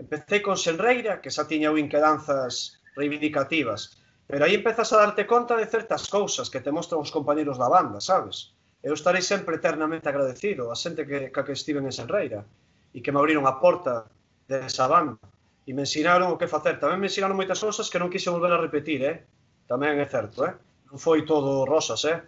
Empecé 0.03 0.43
con 0.43 0.57
Senreira, 0.59 1.21
que 1.23 1.31
xa 1.31 1.47
tiña 1.47 1.71
eu 1.71 1.79
inquedanzas 1.79 2.83
reivindicativas, 2.99 3.81
pero 4.27 4.43
aí 4.43 4.55
empezas 4.59 4.91
a 4.91 4.99
darte 4.99 5.31
conta 5.31 5.55
de 5.55 5.71
certas 5.75 6.11
cousas 6.11 6.51
que 6.51 6.59
te 6.65 6.75
mostran 6.75 6.99
os 6.99 7.15
compañeros 7.15 7.55
da 7.63 7.71
banda, 7.71 8.03
sabes? 8.03 8.51
Eu 8.83 8.99
estarei 8.99 9.23
sempre 9.23 9.63
eternamente 9.63 10.11
agradecido 10.11 10.75
a 10.75 10.77
xente 10.83 11.07
que, 11.07 11.31
que, 11.31 11.43
que 11.47 11.55
estive 11.55 11.79
en 11.79 11.95
Senreira 11.95 12.43
e 12.91 12.99
que 12.99 13.15
me 13.15 13.23
abriron 13.23 13.47
a 13.47 13.63
porta 13.63 14.11
desa 14.51 14.91
banda 14.91 15.23
e 15.63 15.71
me 15.71 15.87
ensinaron 15.87 16.35
o 16.35 16.39
que 16.41 16.51
facer. 16.51 16.83
Tamén 16.83 16.99
me 16.99 17.07
ensinaron 17.07 17.39
moitas 17.39 17.63
cousas 17.63 17.87
que 17.87 18.03
non 18.03 18.11
quise 18.11 18.27
volver 18.35 18.51
a 18.51 18.59
repetir, 18.59 19.07
eh? 19.07 19.23
Tamén 19.71 20.03
é 20.03 20.07
certo, 20.11 20.43
eh? 20.43 20.59
Non 20.91 20.99
foi 20.99 21.23
todo 21.23 21.63
rosas, 21.63 22.03
eh? 22.11 22.19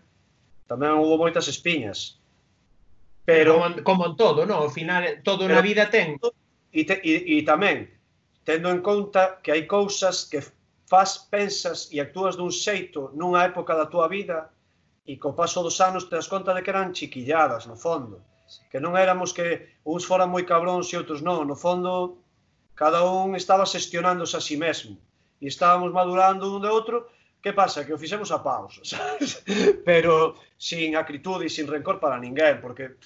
Tamén 0.71 0.95
houve 0.95 1.19
moitas 1.19 1.51
espiñas. 1.51 2.23
Pero 3.27 3.59
como, 3.59 3.83
como 3.83 4.03
en 4.07 4.15
todo, 4.15 4.47
non? 4.47 4.63
Ao 4.63 4.71
final 4.71 5.03
eh, 5.03 5.15
todo 5.27 5.51
pero, 5.51 5.59
na 5.59 5.67
vida 5.67 5.91
ten 5.91 6.23
E, 6.75 6.83
te, 6.83 6.99
e, 7.07 7.39
e 7.39 7.47
tamén, 7.47 7.87
tendo 8.43 8.69
en 8.75 8.83
conta 8.83 9.39
que 9.39 9.55
hai 9.55 9.63
cousas 9.71 10.27
que 10.27 10.43
faz, 10.91 11.23
pensas 11.31 11.89
e 11.95 12.03
actúas 12.03 12.35
dun 12.35 12.51
xeito 12.51 13.15
nunha 13.15 13.47
época 13.47 13.79
da 13.79 13.87
túa 13.87 14.11
vida 14.11 14.51
e 15.07 15.15
co 15.23 15.39
paso 15.39 15.63
dos 15.63 15.79
anos 15.81 16.11
te 16.11 16.19
das 16.19 16.27
conta 16.27 16.51
de 16.51 16.67
que 16.67 16.73
eran 16.75 16.91
chiquilladas, 16.91 17.71
no 17.71 17.77
fondo. 17.79 18.21
Que 18.71 18.83
non 18.83 18.99
éramos 18.99 19.31
que 19.33 19.79
uns 19.87 20.05
foran 20.05 20.35
moi 20.35 20.43
cabróns 20.43 20.91
e 20.91 20.99
outros 20.99 21.23
non. 21.23 21.47
No 21.47 21.57
fondo, 21.57 22.19
cada 22.75 23.07
un 23.07 23.39
estaba 23.39 23.71
xestionándose 23.71 24.37
a 24.37 24.43
si 24.43 24.55
sí 24.55 24.57
mesmo. 24.59 24.99
E 25.41 25.47
estábamos 25.47 25.95
madurando 25.95 26.51
un 26.51 26.61
de 26.65 26.71
outro, 26.73 26.97
que 27.39 27.53
pasa? 27.53 27.85
Que 27.85 27.95
o 27.95 28.01
fixemos 28.01 28.33
a 28.33 28.43
paus, 28.43 28.81
sabes? 28.91 29.45
Pero 29.85 30.37
sin 30.59 30.97
acritude 30.97 31.47
e 31.47 31.55
sin 31.55 31.71
rencor 31.71 32.01
para 32.01 32.19
ninguén, 32.19 32.59
porque, 32.59 32.99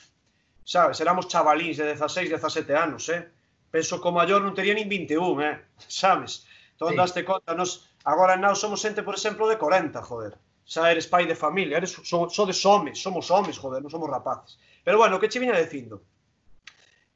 sabes, 0.64 1.02
éramos 1.04 1.28
chavalíns 1.28 1.76
de 1.76 1.84
16, 1.92 2.32
17 2.32 2.72
anos, 2.72 3.04
eh? 3.12 3.37
penso 3.70 4.00
que 4.00 4.08
o 4.08 4.14
maior 4.14 4.40
non 4.40 4.56
tería 4.56 4.74
nin 4.74 4.88
21, 4.88 5.40
eh? 5.44 5.56
sabes? 5.86 6.48
Entón, 6.74 6.94
sí. 6.94 6.96
daste 6.96 7.20
conta, 7.24 7.52
nos, 7.52 7.90
agora 8.04 8.38
nós 8.38 8.62
somos 8.62 8.80
xente, 8.80 9.02
por 9.02 9.14
exemplo, 9.14 9.50
de 9.50 9.58
40, 9.58 9.98
joder. 10.02 10.38
Xa 10.68 10.92
eres 10.92 11.08
pai 11.08 11.24
de 11.24 11.34
familia, 11.34 11.80
eres, 11.80 11.96
so, 12.04 12.28
sodes 12.28 12.60
homes, 12.64 13.00
somos 13.00 13.32
homes, 13.32 13.56
joder, 13.56 13.80
non 13.80 13.90
somos 13.90 14.08
rapaces. 14.08 14.60
Pero 14.84 15.00
bueno, 15.00 15.18
que 15.18 15.28
che 15.28 15.40
viña 15.40 15.56
dicindo? 15.56 16.04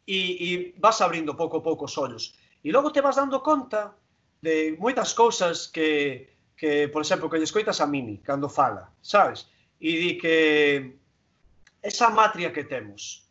E, 0.09 0.19
e 0.41 0.49
vas 0.81 0.99
abrindo 1.01 1.37
pouco 1.37 1.61
a 1.61 1.65
pouco 1.65 1.85
os 1.85 1.95
ollos. 1.97 2.35
E 2.65 2.73
logo 2.73 2.91
te 2.91 3.05
vas 3.05 3.17
dando 3.17 3.45
conta 3.45 3.95
de 4.43 4.75
moitas 4.81 5.15
cousas 5.15 5.71
que, 5.71 6.33
que 6.57 6.89
por 6.89 7.03
exemplo, 7.03 7.31
que 7.31 7.39
lle 7.39 7.47
escoitas 7.47 7.79
a 7.81 7.87
Mini 7.87 8.19
cando 8.19 8.51
fala, 8.51 8.91
sabes? 9.03 9.47
E 9.79 9.91
di 9.99 10.13
que 10.19 10.99
esa 11.83 12.11
matria 12.11 12.53
que 12.53 12.65
temos, 12.65 13.22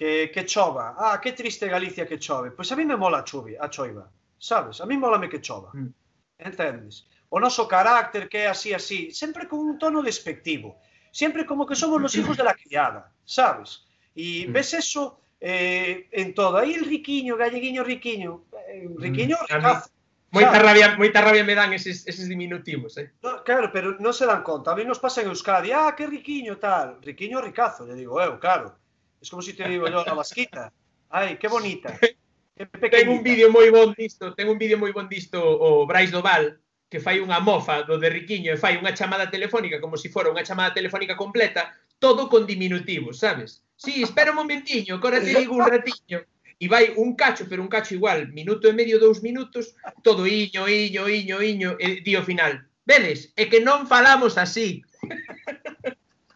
que, 0.00 0.32
que 0.32 0.42
chova, 0.48 0.96
ah, 0.96 1.20
que 1.20 1.36
triste 1.36 1.68
Galicia 1.68 2.08
que 2.08 2.16
chove, 2.16 2.56
pois 2.56 2.72
a 2.72 2.76
mí 2.76 2.84
me 2.88 2.96
mola 2.96 3.20
a 3.20 3.24
a 3.64 3.68
choiva 3.68 4.06
sabes? 4.40 4.80
A 4.80 4.86
mí 4.86 4.96
molame 4.96 5.28
que 5.28 5.40
chova. 5.40 5.70
Mm. 5.74 5.92
Entendes? 6.38 7.06
O 7.28 7.38
noso 7.38 7.68
carácter 7.68 8.28
que 8.28 8.38
é 8.38 8.46
así, 8.48 8.74
así, 8.74 9.12
sempre 9.12 9.46
con 9.46 9.60
un 9.60 9.78
tono 9.78 10.02
despectivo. 10.02 10.80
Sempre 11.12 11.44
como 11.44 11.66
que 11.66 11.76
somos 11.76 12.00
los 12.00 12.14
hijos 12.16 12.36
de 12.36 12.44
la 12.44 12.54
criada, 12.54 13.12
sabes? 13.24 13.84
E 14.16 14.48
mm. 14.48 14.52
ves 14.52 14.74
eso 14.74 15.20
eh, 15.38 16.08
en 16.10 16.34
todo. 16.34 16.56
Aí 16.56 16.74
el 16.74 16.86
riquiño, 16.86 17.36
galleguiño, 17.36 17.84
riquiño. 17.84 18.48
Eh, 18.72 18.88
riquiño, 18.98 19.36
mm. 19.36 19.54
ricazo. 19.54 19.90
Moita 20.32 20.58
rabia, 20.62 20.94
moita 20.96 21.20
rabia 21.20 21.42
me 21.42 21.58
dan 21.58 21.74
eses, 21.74 22.06
eses 22.06 22.28
diminutivos, 22.28 22.96
eh? 22.98 23.10
No, 23.20 23.42
claro, 23.42 23.74
pero 23.74 23.98
non 23.98 24.14
se 24.14 24.24
dan 24.24 24.46
conta. 24.46 24.72
A 24.72 24.78
mí 24.78 24.86
nos 24.86 25.02
pasa 25.02 25.20
en 25.20 25.28
Euskadi, 25.28 25.74
ah, 25.74 25.92
que 25.92 26.06
riquiño 26.06 26.56
tal. 26.56 27.02
Riquiño, 27.02 27.42
ricazo, 27.42 27.84
lle 27.84 27.98
digo 27.98 28.16
eu, 28.22 28.38
claro. 28.38 28.78
Es 29.20 29.30
como 29.30 29.42
se 29.42 29.52
si 29.52 29.56
te 29.56 29.68
digo 29.68 29.88
yo, 29.88 30.08
a 30.08 30.14
vasquita. 30.14 30.72
Ai, 31.10 31.38
que 31.38 31.48
bonita. 31.48 31.98
Ten 32.90 33.08
un 33.08 33.22
vídeo 33.22 33.48
moi 33.48 33.72
bon 33.72 33.96
disto, 33.96 34.36
ten 34.36 34.44
un 34.52 34.60
vídeo 34.60 34.76
moi 34.76 34.92
bon 34.92 35.08
disto 35.08 35.40
o 35.40 35.88
Brais 35.88 36.12
Doval, 36.12 36.60
que 36.92 37.00
fai 37.00 37.16
unha 37.16 37.40
mofa 37.40 37.88
do 37.88 37.96
de 37.96 38.12
Riquiño 38.12 38.52
e 38.52 38.60
fai 38.60 38.76
unha 38.76 38.92
chamada 38.92 39.32
telefónica 39.32 39.80
como 39.80 39.96
se 39.96 40.08
si 40.08 40.12
fora 40.12 40.28
unha 40.28 40.44
chamada 40.44 40.76
telefónica 40.76 41.16
completa, 41.16 41.72
todo 41.96 42.28
con 42.28 42.44
diminutivos, 42.44 43.24
sabes? 43.24 43.64
Sí, 43.80 44.04
espera 44.04 44.36
un 44.36 44.44
momentiño, 44.44 45.00
agora 45.00 45.24
te 45.24 45.32
digo 45.32 45.56
un 45.56 45.64
ratiño. 45.64 46.20
E 46.60 46.68
vai 46.68 46.92
un 47.00 47.16
cacho, 47.16 47.48
pero 47.48 47.64
un 47.64 47.72
cacho 47.72 47.96
igual, 47.96 48.28
minuto 48.36 48.68
e 48.68 48.76
medio, 48.76 49.00
dous 49.00 49.24
minutos, 49.24 49.72
todo 50.04 50.28
iño, 50.28 50.68
iño, 50.68 51.08
iño, 51.08 51.40
iño, 51.40 51.70
e 51.80 52.04
di 52.04 52.12
ao 52.12 52.28
final. 52.28 52.60
Vedes, 52.84 53.32
é 53.40 53.48
que 53.48 53.64
non 53.64 53.88
falamos 53.88 54.36
así. 54.36 54.84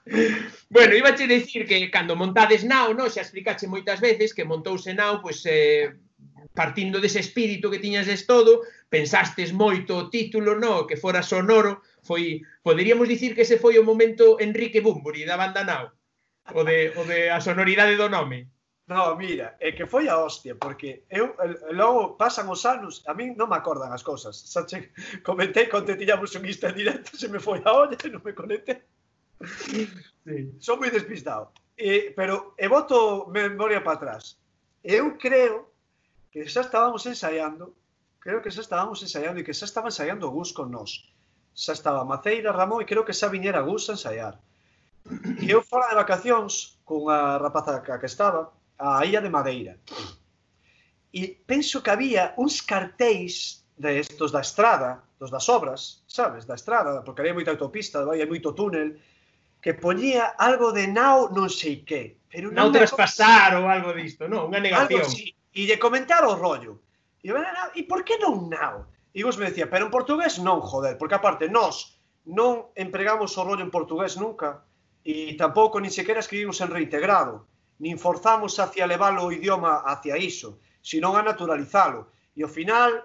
bueno, 0.69 0.95
iba 0.95 1.09
a 1.09 1.13
decir 1.13 1.67
que 1.67 1.91
cando 1.91 2.17
montades 2.17 2.65
nao, 2.65 2.93
no, 2.93 3.09
xa 3.09 3.25
explicache 3.25 3.67
moitas 3.67 4.01
veces 4.05 4.37
que 4.37 4.45
montouse 4.45 4.93
nao, 4.93 5.25
pois, 5.25 5.41
eh, 5.49 5.97
partindo 6.53 7.01
dese 7.01 7.25
espírito 7.25 7.73
que 7.73 7.81
tiñas 7.81 8.07
des 8.07 8.29
todo, 8.29 8.69
pensastes 8.93 9.57
moito 9.57 9.97
o 9.97 10.09
título, 10.13 10.61
no, 10.61 10.85
que 10.85 11.01
fora 11.01 11.25
sonoro, 11.25 11.81
foi, 12.05 12.45
poderíamos 12.61 13.09
dicir 13.09 13.33
que 13.33 13.49
ese 13.49 13.57
foi 13.57 13.81
o 13.81 13.87
momento 13.87 14.37
Enrique 14.39 14.85
Bumburi 14.85 15.25
da 15.25 15.41
banda 15.41 15.65
nao, 15.65 15.97
o 16.53 16.61
de, 16.69 16.93
o 17.01 17.03
de 17.09 17.33
a 17.33 17.41
sonoridade 17.41 17.97
do 17.97 18.13
nome. 18.13 18.53
No, 18.85 19.17
mira, 19.17 19.57
é 19.65 19.73
que 19.73 19.89
foi 19.89 20.13
a 20.13 20.21
hostia, 20.21 20.55
porque 20.61 21.09
eu 21.09 21.33
logo 21.73 22.21
pasan 22.21 22.53
os 22.53 22.69
anos, 22.69 23.01
a 23.09 23.17
min 23.17 23.33
non 23.33 23.49
me 23.49 23.57
acordan 23.57 23.89
as 23.89 24.05
cousas. 24.05 24.37
Xa 24.53 24.69
che 24.69 24.93
comentei 25.25 25.73
te 25.73 25.97
tiñamos 25.97 26.37
un 26.37 26.45
Insta 26.45 26.69
en 26.69 26.77
directo, 26.77 27.17
se 27.17 27.33
me 27.33 27.41
foi 27.41 27.65
a 27.65 27.73
olla 27.73 27.97
e 27.97 28.09
non 28.13 28.21
me 28.21 28.37
conecté 28.37 28.85
sí, 29.47 29.89
son 30.59 30.81
moi 30.81 30.91
despistado. 30.91 31.53
Eh, 31.77 32.15
pero 32.15 32.55
e 32.57 32.67
voto 32.71 33.27
memoria 33.31 33.83
para 33.83 33.99
atrás. 33.99 34.39
Eu 34.83 35.19
creo 35.19 35.71
que 36.31 36.47
xa 36.47 36.63
estábamos 36.63 37.03
ensaiando, 37.07 37.75
creo 38.21 38.43
que 38.43 38.51
xa 38.51 38.63
estábamos 38.63 39.03
ensaiando 39.03 39.41
e 39.41 39.47
que 39.47 39.57
xa 39.57 39.67
estaba 39.67 39.91
ensaiando 39.91 40.31
Gus 40.31 40.55
con 40.55 40.71
nós. 40.71 41.11
Xa 41.55 41.73
estaba 41.75 42.07
Maceira, 42.07 42.55
Ramón 42.55 42.83
e 42.83 42.89
creo 42.89 43.07
que 43.07 43.17
xa 43.17 43.31
viñera 43.31 43.67
Gus 43.67 43.91
a 43.91 43.97
ensaiar. 43.99 44.39
E 45.43 45.47
eu 45.51 45.61
fora 45.61 45.91
de 45.91 46.01
vacacións 46.01 46.81
con 46.85 47.11
a 47.11 47.39
rapaza 47.39 47.83
que, 47.83 47.93
que 47.93 48.09
estaba, 48.09 48.55
a 48.79 49.05
Illa 49.05 49.21
de 49.21 49.31
Madeira. 49.31 49.75
E 51.15 51.39
penso 51.47 51.83
que 51.83 51.91
había 51.91 52.35
uns 52.39 52.63
cartéis 52.63 53.63
de 53.77 53.99
estos 53.99 54.31
da 54.31 54.41
estrada, 54.41 55.03
dos 55.19 55.31
das 55.31 55.49
obras, 55.49 56.03
sabes, 56.07 56.47
da 56.47 56.55
estrada, 56.55 57.03
porque 57.03 57.23
había 57.23 57.35
moita 57.35 57.51
autopista, 57.51 58.03
había 58.03 58.27
moito 58.27 58.55
túnel, 58.55 58.99
que 59.65 59.73
poñía 59.73 60.37
algo 60.37 60.77
de 60.77 60.85
nao 60.85 61.33
non 61.33 61.49
sei 61.49 61.89
que. 61.89 62.21
Pero 62.29 62.53
non 62.53 62.69
nao 62.69 62.77
traspasar 62.77 63.57
ou 63.57 63.65
algo 63.65 63.97
disto, 63.97 64.29
non? 64.29 64.53
Unha 64.53 64.61
negación. 64.61 65.01
Algo, 65.01 65.09
así. 65.09 65.33
E 65.33 65.65
lle 65.65 65.81
comentar 65.81 66.21
o 66.29 66.37
rollo. 66.37 66.85
E 67.25 67.33
eu, 67.33 67.41
e 67.73 67.81
por 67.89 68.05
que 68.05 68.21
non 68.21 68.53
nao? 68.53 68.93
E 69.17 69.25
vos 69.25 69.41
me 69.41 69.49
decía, 69.49 69.73
pero 69.73 69.89
en 69.89 69.95
portugués 69.97 70.37
non, 70.37 70.61
joder, 70.61 71.01
porque 71.01 71.17
aparte 71.17 71.49
nós 71.49 71.97
non 72.29 72.77
empregamos 72.77 73.33
o 73.41 73.45
rollo 73.49 73.65
en 73.65 73.73
portugués 73.73 74.21
nunca 74.21 74.69
e 75.01 75.33
tampouco 75.33 75.81
ni 75.81 75.89
sequera 75.89 76.21
escribimos 76.21 76.61
en 76.61 76.69
reintegrado, 76.69 77.49
nin 77.81 77.97
forzamos 77.97 78.61
hacia 78.61 78.85
levar 78.85 79.17
o 79.17 79.33
idioma 79.33 79.81
hacia 79.89 80.21
iso, 80.21 80.61
sino 80.85 81.17
a 81.17 81.25
naturalizalo. 81.25 82.13
E 82.37 82.45
ao 82.45 82.53
final, 82.53 83.01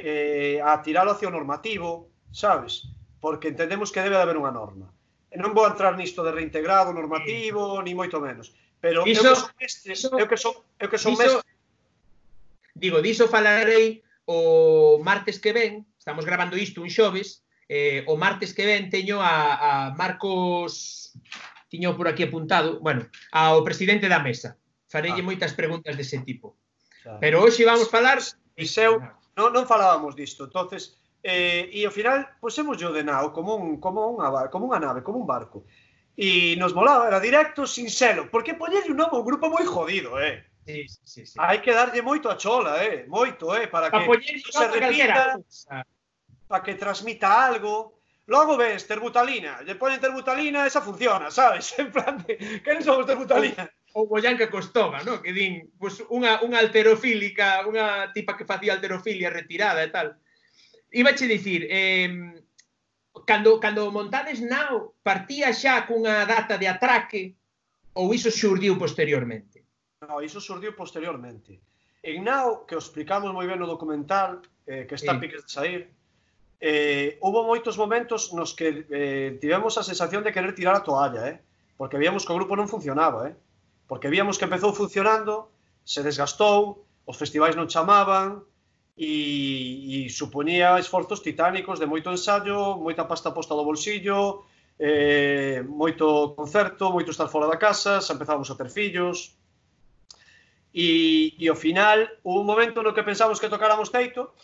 eh, 0.00 0.56
a 0.56 0.80
tiralo 0.80 1.12
hacia 1.12 1.28
o 1.28 1.36
normativo, 1.36 2.08
sabes? 2.32 2.88
Porque 3.20 3.52
entendemos 3.52 3.92
que 3.92 4.00
debe 4.00 4.16
de 4.16 4.24
haber 4.24 4.40
unha 4.40 4.56
norma 4.56 4.88
non 5.36 5.56
vou 5.56 5.64
entrar 5.64 5.96
nisto 5.96 6.20
de 6.20 6.32
reintegrado 6.32 6.92
normativo, 6.92 7.80
sí. 7.80 7.84
ni 7.88 7.92
moito 7.96 8.20
menos. 8.20 8.52
Pero 8.82 9.06
iso, 9.06 9.22
eu 9.22 9.32
que 9.32 9.40
son 9.40 9.52
mestre, 9.60 9.90
iso, 9.94 10.08
eu 10.18 10.26
que 10.28 10.38
son, 10.38 10.54
eu 10.78 10.88
que 10.90 10.98
son 10.98 11.12
iso, 11.14 11.22
mestre. 11.22 11.50
Digo, 12.74 12.98
diso 13.00 13.30
falarei 13.30 14.02
o 14.26 15.00
martes 15.00 15.38
que 15.38 15.52
ven, 15.52 15.86
estamos 15.96 16.24
grabando 16.24 16.58
isto 16.58 16.82
un 16.82 16.90
xoves, 16.90 17.44
eh, 17.68 18.04
o 18.10 18.18
martes 18.18 18.52
que 18.52 18.66
ven 18.66 18.90
teño 18.90 19.22
a, 19.22 19.56
a 19.56 19.72
Marcos 19.94 21.14
tiño 21.72 21.96
por 21.96 22.06
aquí 22.06 22.24
apuntado, 22.24 22.80
bueno, 22.80 23.08
ao 23.32 23.64
presidente 23.64 24.04
da 24.04 24.20
mesa. 24.20 24.60
Farelle 24.92 25.24
ah. 25.24 25.28
moitas 25.32 25.56
preguntas 25.56 25.96
dese 25.96 26.20
tipo. 26.20 26.60
Claro. 27.00 27.16
Pero 27.16 27.40
hoxe 27.40 27.64
vamos 27.64 27.88
falar... 27.88 28.20
Iseu, 28.60 29.00
non, 29.32 29.48
non 29.56 29.64
falábamos 29.64 30.12
disto, 30.12 30.44
entonces 30.44 31.00
eh, 31.22 31.70
e 31.70 31.86
ao 31.86 31.94
final 31.94 32.26
pois, 32.42 32.54
pusemos 32.54 32.76
yo 32.76 32.90
de 32.90 33.06
nao 33.06 33.30
como, 33.30 33.54
un, 33.54 33.78
como, 33.78 34.10
unha, 34.10 34.50
como 34.50 34.66
unha 34.66 34.82
nave, 34.82 35.06
como 35.06 35.22
un 35.22 35.26
barco. 35.26 35.64
E 36.18 36.58
nos 36.60 36.74
molaba, 36.74 37.08
era 37.08 37.22
directo, 37.22 37.64
sinxelo, 37.64 38.28
porque 38.28 38.58
poñerlle 38.58 38.92
un 38.92 39.00
novo 39.00 39.22
un 39.22 39.26
grupo 39.26 39.48
moi 39.48 39.64
jodido, 39.64 40.18
eh. 40.20 40.44
Sí, 40.66 40.86
sí, 41.02 41.26
sí. 41.26 41.36
Hai 41.38 41.62
que 41.62 41.72
darlle 41.72 42.02
moito 42.02 42.30
a 42.30 42.36
chola, 42.36 42.82
eh, 42.84 43.06
moito, 43.08 43.54
eh, 43.54 43.66
para 43.66 43.90
que 43.90 44.02
pa 44.02 44.14
se 44.18 44.66
repita, 44.68 45.38
para 46.46 46.62
que 46.62 46.74
transmita 46.74 47.30
algo. 47.30 47.98
Logo 48.26 48.54
ves 48.54 48.86
terbutalina, 48.86 49.66
lle 49.66 49.74
ponen 49.74 49.98
terbutalina, 49.98 50.66
esa 50.66 50.78
funciona, 50.78 51.30
sabes? 51.30 51.74
En 51.82 51.90
plan 51.90 52.22
de, 52.22 52.38
que 52.38 52.70
non 52.70 52.86
somos 52.86 53.06
terbutalina? 53.06 53.66
Ou 53.98 54.06
Boyanca 54.06 54.46
Costoma, 54.46 55.02
no? 55.02 55.20
que 55.20 55.34
din 55.34 55.68
pues, 55.76 56.00
unha, 56.06 56.38
unha 56.46 56.62
alterofílica, 56.62 57.66
unha 57.66 58.14
tipa 58.14 58.38
que 58.38 58.46
facía 58.46 58.78
alterofilia 58.78 59.28
retirada 59.28 59.82
e 59.82 59.90
tal 59.90 60.21
Ibache 60.92 61.26
dicir, 61.26 61.66
eh, 61.70 62.44
cando, 63.24 63.58
cando 63.60 63.90
montades 63.90 64.40
nao, 64.44 64.92
partía 65.02 65.52
xa 65.56 65.88
cunha 65.88 66.24
data 66.28 66.60
de 66.60 66.68
atraque 66.68 67.22
ou 67.96 68.12
iso 68.12 68.28
xurdiu 68.28 68.76
posteriormente? 68.76 69.64
No, 70.04 70.20
iso 70.20 70.40
xurdiu 70.40 70.76
posteriormente. 70.76 71.60
En 72.02 72.24
nao, 72.28 72.66
que 72.66 72.76
o 72.76 72.82
explicamos 72.82 73.32
moi 73.32 73.48
ben 73.48 73.56
no 73.56 73.68
documental, 73.70 74.44
eh, 74.66 74.84
que 74.84 74.96
está 74.98 75.16
sí. 75.16 75.20
piques 75.22 75.42
de 75.46 75.50
sair, 75.50 75.80
eh, 76.60 77.18
hubo 77.24 77.42
moitos 77.42 77.74
momentos 77.80 78.32
nos 78.36 78.54
que 78.54 78.86
eh, 78.90 79.38
tivemos 79.40 79.78
a 79.78 79.82
sensación 79.82 80.22
de 80.22 80.32
querer 80.34 80.54
tirar 80.54 80.76
a 80.76 80.84
toalla, 80.84 81.22
eh? 81.30 81.36
porque 81.80 81.98
víamos 81.98 82.22
que 82.26 82.32
o 82.32 82.38
grupo 82.38 82.54
non 82.54 82.70
funcionaba, 82.70 83.32
eh? 83.32 83.34
porque 83.88 84.12
víamos 84.12 84.38
que 84.38 84.46
empezou 84.46 84.76
funcionando, 84.76 85.50
se 85.82 86.04
desgastou, 86.06 86.86
os 87.06 87.16
festivais 87.18 87.58
non 87.58 87.66
chamaban, 87.66 88.46
e, 89.02 90.06
e 90.06 90.10
suponía 90.10 90.78
esforzos 90.78 91.22
titánicos 91.26 91.82
de 91.82 91.90
moito 91.90 92.14
ensayo, 92.14 92.78
moita 92.78 93.10
pasta 93.10 93.34
posta 93.34 93.58
do 93.58 93.66
bolsillo, 93.66 94.46
eh, 94.78 95.58
moito 95.66 96.38
concerto, 96.38 96.94
moito 96.94 97.10
estar 97.10 97.26
fora 97.26 97.50
da 97.50 97.58
casa, 97.58 97.98
xa 97.98 98.14
empezábamos 98.14 98.46
a 98.50 98.54
ter 98.54 98.70
fillos, 98.70 99.34
e, 100.70 101.34
e 101.34 101.44
ao 101.50 101.58
final, 101.58 101.98
un 102.22 102.46
momento 102.46 102.78
no 102.86 102.94
que 102.94 103.02
pensamos 103.02 103.42
que 103.42 103.50
tocáramos 103.50 103.90
teito, 103.90 104.38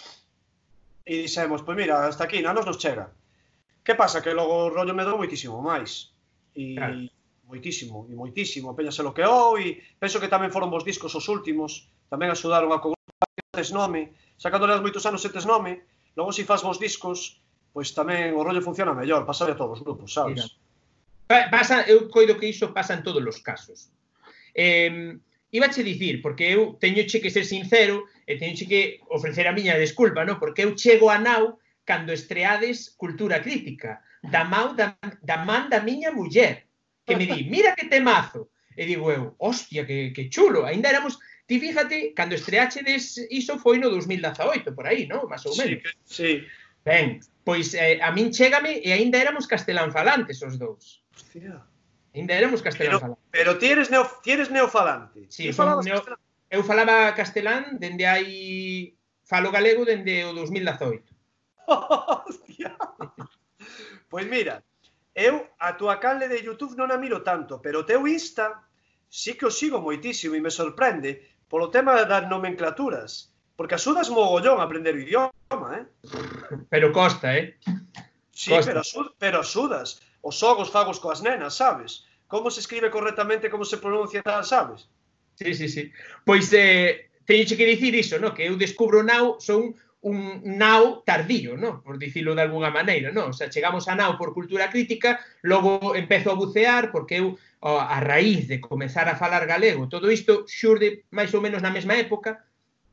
e 1.07 1.23
dixemos, 1.23 1.63
pois 1.63 1.79
mira, 1.79 2.11
hasta 2.11 2.27
aquí, 2.27 2.43
nanos 2.43 2.67
nos 2.67 2.83
chega. 2.83 3.15
Que 3.87 3.95
pasa? 3.95 4.21
Que 4.21 4.35
logo 4.35 4.69
o 4.69 4.73
rollo 4.75 4.93
me 4.93 5.07
dou 5.07 5.17
moitísimo 5.17 5.63
máis. 5.63 6.13
E 6.53 6.75
claro. 6.75 7.07
moitísimo, 7.47 8.11
e 8.11 8.15
moitísimo. 8.19 8.75
Peña 8.75 8.93
se 8.93 9.07
loqueou 9.07 9.57
e 9.57 9.81
penso 10.03 10.21
que 10.21 10.29
tamén 10.29 10.53
foron 10.53 10.69
vos 10.69 10.85
discos 10.85 11.15
os 11.17 11.25
últimos. 11.31 11.89
Tamén 12.13 12.29
axudaron 12.29 12.69
a 12.75 12.83
tes 13.55 13.73
nome 13.73 14.13
xa 14.39 14.49
cando 14.51 14.67
leas 14.67 14.81
moitos 14.81 15.05
anos 15.05 15.21
e 15.27 15.35
tes 15.35 15.45
nome, 15.45 15.85
logo 16.15 16.33
se 16.33 16.43
si 16.43 16.49
fas 16.49 16.63
vos 16.63 16.79
discos, 16.79 17.43
pois 17.75 17.93
tamén 17.93 18.33
o 18.39 18.41
rollo 18.47 18.63
funciona 18.63 18.95
mellor, 18.95 19.27
pasa 19.27 19.45
a 19.45 19.59
todos 19.59 19.79
os 19.79 19.85
grupos, 19.85 20.15
sabes? 20.15 20.47
Mira. 21.29 21.51
Pasa, 21.53 21.85
eu 21.85 22.09
coido 22.09 22.41
que 22.41 22.49
iso 22.49 22.73
pasa 22.73 22.97
en 22.97 23.05
todos 23.05 23.21
os 23.21 23.45
casos. 23.45 23.93
Eh, 24.57 25.19
Ibache 25.51 25.83
dicir, 25.83 26.21
porque 26.21 26.45
eu 26.53 26.77
teño 26.77 27.09
che 27.09 27.21
que 27.25 27.33
ser 27.33 27.45
sincero 27.49 28.05
e 28.29 28.37
teño 28.37 28.53
che 28.53 28.69
que 28.69 29.01
ofrecer 29.09 29.49
a 29.49 29.57
miña 29.57 29.81
desculpa, 29.81 30.21
no? 30.25 30.37
Porque 30.37 30.65
eu 30.65 30.77
chego 30.77 31.09
a 31.09 31.17
nau 31.17 31.57
cando 31.89 32.13
estreades 32.13 32.93
Cultura 33.01 33.41
Crítica, 33.41 34.05
da, 34.21 34.45
mau, 34.45 34.77
da, 34.77 35.01
da 35.25 35.41
man 35.49 35.73
da 35.73 35.81
miña 35.81 36.13
muller, 36.13 36.69
que 37.07 37.17
me 37.17 37.25
di, 37.25 37.49
mira 37.49 37.73
que 37.73 37.89
temazo. 37.89 38.53
E 38.77 38.85
digo 38.85 39.09
eu, 39.11 39.35
hostia, 39.41 39.89
que, 39.89 40.13
que 40.13 40.29
chulo. 40.29 40.69
Ainda 40.69 40.93
éramos, 40.93 41.17
Ti 41.49 41.57
fíjate, 41.57 42.13
cando 42.13 42.37
estreachedes 42.37 43.17
iso 43.33 43.57
foi 43.57 43.81
no 43.81 43.89
2018, 43.89 44.77
por 44.77 44.85
aí, 44.85 45.09
non? 45.09 45.25
Más 45.25 45.49
ou 45.49 45.57
menos. 45.57 45.81
Sí, 46.05 46.45
sí. 46.45 46.47
Ben, 46.85 47.25
pois 47.41 47.73
eh, 47.73 48.05
a 48.05 48.13
min 48.13 48.29
chégame 48.29 48.85
e 48.85 48.93
aínda 48.93 49.17
éramos 49.17 49.49
castelán 49.49 49.89
falantes 49.89 50.45
os 50.45 50.61
dous. 50.61 51.01
Hostia. 51.17 51.65
Ainda 52.13 52.37
éramos 52.37 52.61
castelán 52.61 53.01
falantes. 53.01 53.25
Pero, 53.33 53.57
pero 53.57 53.61
ti 53.61 53.73
eres, 53.73 53.89
neo, 53.89 54.05
ti 54.21 54.37
eres 54.37 54.53
neofalante. 54.53 55.25
Sí, 55.33 55.49
falabas 55.57 55.89
neo, 55.89 56.05
castelán? 56.05 56.21
eu 56.53 56.61
falaba 56.61 57.17
castelán 57.17 57.81
dende 57.81 58.05
aí 58.05 58.93
falo 59.25 59.49
galego 59.49 59.89
dende 59.89 60.29
o 60.29 60.37
2018. 60.37 61.01
Hostia. 62.29 62.77
pois 64.13 64.29
mira, 64.29 64.61
eu 65.17 65.49
a 65.57 65.81
tua 65.81 65.97
canle 65.97 66.29
de 66.29 66.45
YouTube 66.45 66.77
non 66.77 66.93
a 66.93 67.01
miro 67.01 67.25
tanto, 67.25 67.57
pero 67.65 67.85
o 67.85 67.89
teu 67.89 68.05
Insta 68.05 68.69
sí 69.09 69.33
que 69.33 69.49
o 69.49 69.53
sigo 69.53 69.81
moitísimo 69.81 70.37
e 70.37 70.45
me 70.45 70.53
sorprende 70.53 71.38
polo 71.49 71.73
tema 71.73 72.05
das 72.05 72.29
nomenclaturas, 72.29 73.33
porque 73.57 73.75
axudas 73.75 74.13
mogollón 74.13 74.61
a 74.61 74.65
aprender 74.69 74.95
o 74.95 75.03
idioma, 75.03 75.69
eh? 75.81 75.85
Pero 76.71 76.93
costa, 76.93 77.35
eh? 77.35 77.57
Sí, 78.31 78.53
costa. 78.53 78.71
pero, 78.71 78.81
asud, 78.81 79.07
pero 79.19 79.37
axudas. 79.41 80.01
Os 80.21 80.37
xogos 80.39 80.71
fagos 80.71 81.01
coas 81.01 81.25
nenas, 81.25 81.57
sabes? 81.57 82.07
Como 82.29 82.53
se 82.53 82.61
escribe 82.61 82.91
correctamente, 82.91 83.51
como 83.51 83.65
se 83.65 83.79
pronuncia, 83.79 84.23
sabes? 84.45 84.89
Sí, 85.35 85.55
sí, 85.55 85.69
sí. 85.69 85.93
Pois, 86.25 86.53
eh, 86.53 87.11
teño 87.25 87.57
que 87.57 87.67
dicir 87.67 87.95
iso, 87.95 88.19
no? 88.19 88.35
que 88.35 88.49
eu 88.49 88.57
descubro 88.57 89.03
nau, 89.03 89.41
son 89.41 89.75
un 90.01 90.43
nao 90.45 91.03
tardío, 91.05 91.57
¿no? 91.57 91.83
por 91.83 91.99
dicilo 91.99 92.35
de 92.35 92.43
alguna 92.43 92.71
maneira, 92.71 93.11
¿no? 93.11 93.27
o 93.27 93.33
sea, 93.33 93.51
chegamos 93.51 93.89
a 93.89 93.95
nao 93.95 94.17
por 94.17 94.33
cultura 94.33 94.71
crítica, 94.71 95.19
logo 95.43 95.95
empezo 95.95 96.31
a 96.31 96.39
bucear 96.39 96.93
porque 96.93 97.19
eu 97.19 97.35
ó, 97.61 97.83
a 97.83 97.99
raíz 97.99 98.47
de 98.47 98.61
comezar 98.61 99.09
a 99.09 99.19
falar 99.19 99.47
galego, 99.47 99.89
todo 99.89 100.11
isto 100.11 100.47
xurde 100.47 101.03
máis 101.11 101.35
ou 101.35 101.43
menos 101.43 101.63
na 101.63 101.75
mesma 101.75 101.99
época, 101.99 102.47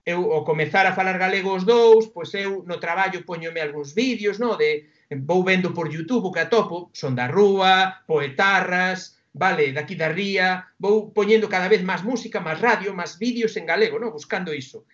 eu 0.05 0.33
ao 0.33 0.45
comezar 0.45 0.85
a 0.85 0.93
falar 0.97 1.17
galego 1.17 1.53
os 1.53 1.65
dous, 1.65 2.09
pois 2.09 2.33
eu 2.33 2.65
no 2.65 2.81
traballo 2.81 3.25
poñome 3.25 3.61
algúns 3.61 3.93
vídeos, 3.93 4.37
no, 4.37 4.57
de 4.57 4.89
vou 5.29 5.43
vendo 5.45 5.73
por 5.73 5.89
YouTube 5.93 6.29
o 6.29 6.33
que 6.33 6.41
atopo, 6.41 6.89
son 6.93 7.13
da 7.13 7.29
rúa, 7.29 8.01
poetarras, 8.09 9.21
vale, 9.33 9.73
daqui 9.73 9.93
da 9.93 10.09
ría, 10.09 10.65
vou 10.79 11.13
poñendo 11.13 11.49
cada 11.49 11.69
vez 11.69 11.81
máis 11.81 12.01
música, 12.01 12.41
máis 12.41 12.61
radio, 12.61 12.93
máis 12.97 13.17
vídeos 13.17 13.53
en 13.57 13.65
galego, 13.65 13.99
no, 13.99 14.09
buscando 14.09 14.53
iso 14.53 14.85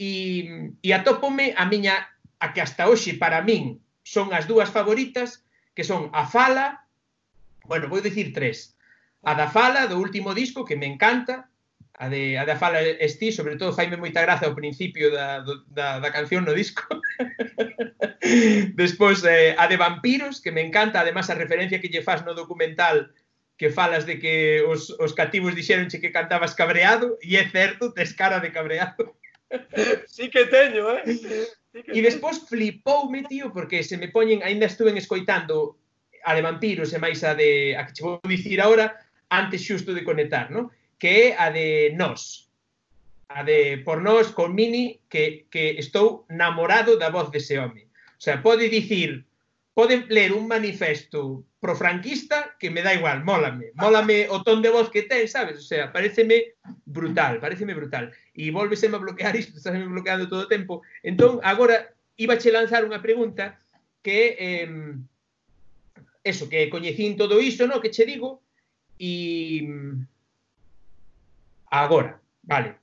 e, 0.00 0.72
e 0.80 0.88
atópome 0.96 1.52
a 1.60 1.68
miña, 1.68 2.08
a 2.40 2.56
que 2.56 2.64
hasta 2.64 2.88
hoxe 2.88 3.20
para 3.20 3.44
min 3.44 3.84
son 4.00 4.32
as 4.32 4.48
dúas 4.48 4.72
favoritas, 4.72 5.44
que 5.76 5.84
son 5.84 6.08
a 6.16 6.24
Fala, 6.24 6.88
bueno, 7.68 7.92
vou 7.92 8.00
dicir 8.00 8.32
tres, 8.32 8.80
a 9.20 9.36
da 9.36 9.52
Fala, 9.52 9.84
do 9.84 10.00
último 10.00 10.32
disco, 10.32 10.64
que 10.64 10.80
me 10.80 10.88
encanta, 10.88 11.52
a 12.00 12.08
de, 12.08 12.40
a 12.40 12.48
da 12.48 12.56
Fala 12.56 12.80
Esti, 12.80 13.28
sobre 13.28 13.60
todo 13.60 13.76
faime 13.76 14.00
moita 14.00 14.24
graza 14.24 14.48
ao 14.48 14.56
principio 14.56 15.12
da, 15.12 15.44
da, 15.68 16.00
da 16.00 16.08
canción 16.08 16.48
no 16.48 16.56
disco. 16.56 16.80
Despois, 18.80 19.20
eh, 19.28 19.52
a 19.60 19.68
de 19.68 19.76
Vampiros, 19.76 20.40
que 20.40 20.48
me 20.48 20.64
encanta, 20.64 21.04
además 21.04 21.28
a 21.28 21.36
referencia 21.36 21.76
que 21.76 21.92
lle 21.92 22.00
faz 22.00 22.24
no 22.24 22.32
documental 22.32 23.12
que 23.60 23.68
falas 23.68 24.08
de 24.08 24.16
que 24.16 24.64
os, 24.64 24.88
os 24.96 25.12
cativos 25.12 25.52
dixeronche 25.52 26.00
que 26.00 26.08
cantabas 26.08 26.56
cabreado, 26.56 27.20
e 27.20 27.36
é 27.36 27.44
certo, 27.44 27.92
tes 27.92 28.16
cara 28.16 28.40
de 28.40 28.48
cabreado. 28.48 29.19
sí 30.06 30.30
que 30.30 30.46
teño, 30.46 30.90
eh? 30.96 31.02
Sí 31.72 31.82
que 31.82 31.92
e 31.94 32.02
despois 32.02 32.42
flipoume, 32.46 33.22
tío, 33.26 33.52
porque 33.52 33.82
se 33.82 33.96
me 33.96 34.08
poñen, 34.08 34.42
aínda 34.42 34.66
estuven 34.66 34.98
escoitando 34.98 35.78
a 36.24 36.34
de 36.34 36.42
vampiros 36.42 36.92
e 36.92 36.98
máis 36.98 37.22
a 37.22 37.34
de 37.34 37.74
a 37.78 37.86
que 37.86 37.94
che 37.94 38.02
vou 38.02 38.20
dicir 38.26 38.58
agora 38.60 38.98
antes 39.30 39.62
xusto 39.62 39.94
de 39.94 40.04
conectar, 40.04 40.50
no? 40.50 40.70
Que 40.98 41.32
é 41.32 41.38
a 41.38 41.48
de 41.50 41.94
Nós. 41.96 42.50
A 43.30 43.46
de 43.46 43.78
Por 43.86 44.02
Nós 44.02 44.34
con 44.34 44.54
Mini 44.54 45.00
que, 45.08 45.46
que 45.48 45.78
estou 45.78 46.26
namorado 46.28 46.98
da 46.98 47.14
voz 47.14 47.30
dese 47.30 47.56
home. 47.58 47.86
O 48.18 48.22
sea, 48.22 48.42
pode 48.42 48.68
dicir, 48.68 49.24
pode 49.72 50.04
ler 50.10 50.34
un 50.34 50.50
manifesto 50.50 51.46
pro 51.60 51.76
franquista 51.76 52.56
que 52.58 52.70
me 52.70 52.82
da 52.82 52.94
igual, 52.94 53.22
mólame, 53.22 53.70
mólame 53.76 54.26
o 54.32 54.40
ton 54.42 54.64
de 54.64 54.72
voz 54.72 54.88
que 54.88 55.04
ten, 55.04 55.28
sabes? 55.28 55.60
O 55.60 55.66
sea, 55.66 55.92
pareceme 55.92 56.56
brutal, 56.88 57.36
pareceme 57.38 57.76
brutal. 57.76 58.08
E 58.32 58.48
volveseme 58.48 58.96
a 58.96 59.04
bloquear 59.04 59.36
isto, 59.42 59.60
estáme 59.60 59.84
bloqueando 59.84 60.26
todo 60.26 60.48
o 60.48 60.50
tempo. 60.50 60.80
Entón, 61.04 61.38
agora, 61.44 61.92
ibache 62.16 62.48
lanzar 62.48 62.80
unha 62.88 63.04
pregunta 63.04 63.60
que, 64.00 64.40
eh, 64.40 64.96
eso, 66.24 66.48
que 66.48 66.72
coñecín 66.72 67.20
todo 67.20 67.36
iso, 67.44 67.68
no? 67.68 67.84
que 67.84 67.92
che 67.92 68.08
digo, 68.08 68.40
e... 68.96 69.68
Agora, 71.70 72.18
vale 72.42 72.79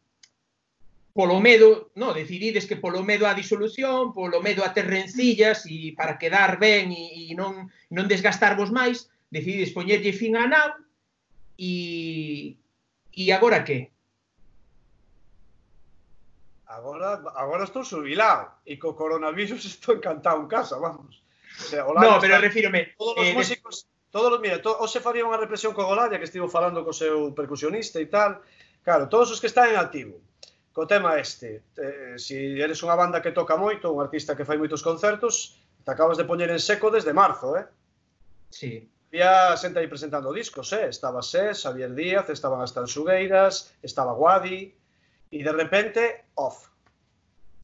polo 1.17 1.41
medo, 1.41 1.89
no, 1.97 2.13
decidides 2.13 2.69
que 2.69 2.77
polo 2.77 3.01
medo 3.01 3.25
á 3.25 3.33
disolución, 3.33 4.13
polo 4.13 4.37
medo 4.37 4.61
a 4.61 4.69
ter 4.69 4.85
rencillas 4.85 5.65
e 5.65 5.97
para 5.97 6.21
quedar 6.21 6.61
ben 6.61 6.93
e, 6.93 7.25
e 7.25 7.33
non, 7.33 7.73
non 7.89 8.05
desgastarvos 8.05 8.69
máis, 8.69 9.09
decidides 9.33 9.73
poñerlle 9.73 10.13
fin 10.13 10.37
a 10.37 10.45
nave 10.45 10.77
e, 11.57 12.53
e 13.17 13.23
agora 13.33 13.65
que? 13.65 13.89
Agora, 16.69 17.17
agora 17.33 17.65
estou 17.65 17.81
subilado 17.81 18.61
e 18.61 18.77
co 18.77 18.93
coronavirus 18.93 19.65
estou 19.65 19.97
encantado 19.97 20.37
en 20.37 20.45
casa, 20.45 20.77
vamos. 20.77 21.25
O 21.57 21.65
sea, 21.65 21.89
Olalla 21.89 22.13
no, 22.13 22.21
pero 22.21 22.37
está... 22.37 22.45
refírome... 22.45 22.93
Todos 22.93 23.17
os 23.17 23.25
eh, 23.25 23.33
músicos... 23.33 23.75
Todos, 24.13 24.37
mira, 24.37 24.61
to, 24.61 24.77
se 24.85 25.01
faría 25.01 25.25
unha 25.25 25.41
represión 25.41 25.73
co 25.73 25.81
Golaya 25.81 26.21
que 26.21 26.29
estivo 26.29 26.45
falando 26.45 26.85
co 26.85 26.93
seu 26.93 27.33
percusionista 27.33 27.97
e 27.97 28.05
tal. 28.05 28.45
Claro, 28.85 29.09
todos 29.09 29.33
os 29.33 29.41
que 29.41 29.49
están 29.49 29.73
en 29.73 29.81
activo, 29.81 30.21
co 30.77 30.85
tema 30.85 31.17
este. 31.17 31.63
Eh, 31.75 32.21
si 32.21 32.61
eres 32.61 32.85
unha 32.85 32.93
banda 32.93 33.17
que 33.17 33.33
toca 33.33 33.57
moito, 33.57 33.89
un 33.89 33.97
artista 33.97 34.37
que 34.37 34.45
fai 34.45 34.61
moitos 34.61 34.85
concertos, 34.85 35.57
te 35.81 35.89
acabas 35.89 36.21
de 36.21 36.29
poñer 36.29 36.53
en 36.53 36.61
seco 36.61 36.93
desde 36.93 37.17
marzo, 37.17 37.57
eh? 37.57 37.65
Sí. 38.53 38.85
Había 39.09 39.57
xente 39.57 39.81
aí 39.81 39.89
presentando 39.89 40.29
discos, 40.29 40.69
eh? 40.77 40.85
Estaba 40.85 41.25
Sés, 41.25 41.65
Xavier 41.65 41.97
Díaz, 41.97 42.29
estaban 42.29 42.61
as 42.61 42.77
Tanxugueiras, 42.77 43.73
estaba 43.81 44.13
Guadi, 44.13 44.69
e 45.33 45.39
de 45.41 45.49
repente, 45.49 46.29
off. 46.37 46.69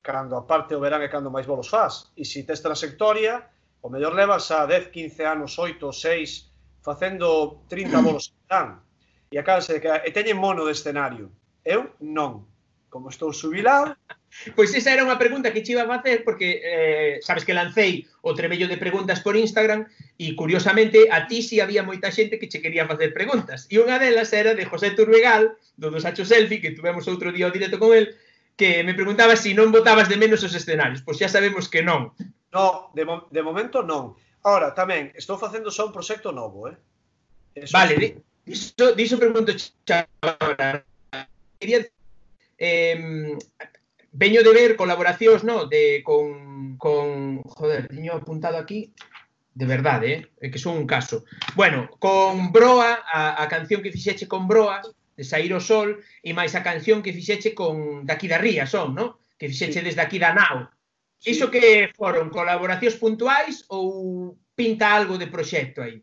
Cando 0.02 0.34
aparte 0.34 0.74
o 0.74 0.82
verán 0.82 1.06
é 1.06 1.10
cando 1.14 1.30
máis 1.30 1.46
bolos 1.46 1.70
faz. 1.70 2.10
E 2.18 2.26
se 2.26 2.42
si 2.42 2.50
tes 2.50 2.66
trayectoria, 2.66 3.46
o 3.86 3.94
mellor 3.94 4.18
levas 4.18 4.50
a 4.50 4.66
10, 4.66 4.90
15 4.90 5.22
anos, 5.22 5.62
8, 5.62 5.86
6, 5.86 6.82
facendo 6.82 7.62
30 7.70 8.02
bolos 8.02 8.34
que 8.34 8.42
dan. 8.50 8.82
E 9.30 9.38
acabas 9.38 9.70
de 9.70 9.78
que 9.78 10.02
e 10.02 10.10
teñen 10.10 10.42
mono 10.42 10.66
de 10.66 10.74
escenario. 10.74 11.30
Eu 11.62 11.94
non 12.02 12.50
como 12.94 13.10
estou 13.10 13.34
subilado... 13.34 13.98
Pois 14.58 14.74
esa 14.74 14.90
era 14.90 15.06
unha 15.06 15.22
pregunta 15.22 15.54
que 15.54 15.62
che 15.62 15.78
iba 15.78 15.86
a 15.86 15.94
facer 15.94 16.26
porque 16.26 16.58
eh, 16.66 17.14
sabes 17.22 17.46
que 17.46 17.54
lancei 17.54 18.10
o 18.26 18.34
trebello 18.34 18.66
de 18.66 18.82
preguntas 18.82 19.22
por 19.22 19.38
Instagram 19.38 19.86
e 20.18 20.34
curiosamente 20.34 21.06
a 21.14 21.30
ti 21.30 21.46
si 21.46 21.54
sí 21.54 21.56
había 21.62 21.86
moita 21.86 22.10
xente 22.10 22.42
que 22.42 22.50
che 22.50 22.58
quería 22.58 22.90
facer 22.90 23.14
preguntas. 23.14 23.70
E 23.70 23.78
unha 23.78 24.02
delas 24.02 24.34
era 24.34 24.58
de 24.58 24.66
José 24.66 24.98
Turbegal 24.98 25.54
do 25.78 25.94
dos 25.94 26.02
Hacho 26.02 26.26
Selfie 26.26 26.66
que 26.66 26.74
tuvemos 26.74 27.06
outro 27.06 27.30
día 27.30 27.46
o 27.46 27.54
directo 27.54 27.78
con 27.78 27.94
el 27.94 28.18
que 28.58 28.82
me 28.82 28.98
preguntaba 28.98 29.38
se 29.38 29.50
si 29.50 29.52
non 29.54 29.70
votabas 29.70 30.10
de 30.10 30.18
menos 30.18 30.42
os 30.42 30.58
escenarios. 30.58 31.06
Pois 31.06 31.22
xa 31.22 31.30
sabemos 31.30 31.70
que 31.70 31.86
non. 31.86 32.14
No, 32.50 32.90
de, 32.98 33.06
mo 33.06 33.30
de 33.30 33.42
momento 33.46 33.86
non. 33.86 34.18
Ahora, 34.42 34.74
tamén, 34.74 35.14
estou 35.14 35.38
facendo 35.38 35.70
só 35.70 35.86
un 35.86 35.96
proxecto 35.96 36.34
novo, 36.34 36.74
eh? 36.74 36.78
Eso 37.54 37.74
vale, 37.78 38.18
diso, 38.46 38.98
diso 38.98 39.22
pregunto 39.22 39.54
xa 39.54 40.10
agora. 40.26 40.82
Quería 41.62 41.86
eh, 42.58 43.38
veño 44.12 44.44
de 44.44 44.54
ver 44.54 44.76
colaboracións, 44.76 45.44
no, 45.44 45.66
de 45.66 46.02
con 46.04 46.78
con 46.78 47.42
joder, 47.44 47.88
teño 47.88 48.14
apuntado 48.14 48.58
aquí 48.58 48.94
de 49.54 49.66
verdade, 49.66 50.32
eh, 50.42 50.50
que 50.50 50.58
son 50.58 50.78
un 50.78 50.88
caso. 50.88 51.26
Bueno, 51.56 51.90
con 52.00 52.52
Broa, 52.52 53.06
a, 53.06 53.42
a 53.42 53.48
canción 53.48 53.82
que 53.82 53.92
fixeche 53.92 54.28
con 54.28 54.48
Broa, 54.48 54.82
de 55.16 55.24
Sair 55.24 55.54
o 55.54 55.62
Sol, 55.62 56.02
e 56.26 56.34
máis 56.34 56.58
a 56.58 56.66
canción 56.66 57.06
que 57.06 57.14
fixeche 57.14 57.54
con 57.54 58.02
daqui 58.02 58.26
da 58.26 58.42
Ría 58.42 58.66
son, 58.66 58.98
no? 58.98 59.22
Que 59.38 59.46
fixeche 59.46 59.80
sí. 59.82 59.86
desde 59.86 60.02
aquí 60.02 60.18
da 60.18 60.34
Nau. 60.34 60.66
Sí. 61.22 61.38
Iso 61.38 61.54
que 61.54 61.94
foron 61.94 62.34
colaboracións 62.34 62.98
puntuais 62.98 63.62
ou 63.70 64.34
pinta 64.58 64.90
algo 64.90 65.22
de 65.22 65.30
proxecto 65.30 65.86
aí? 65.86 66.02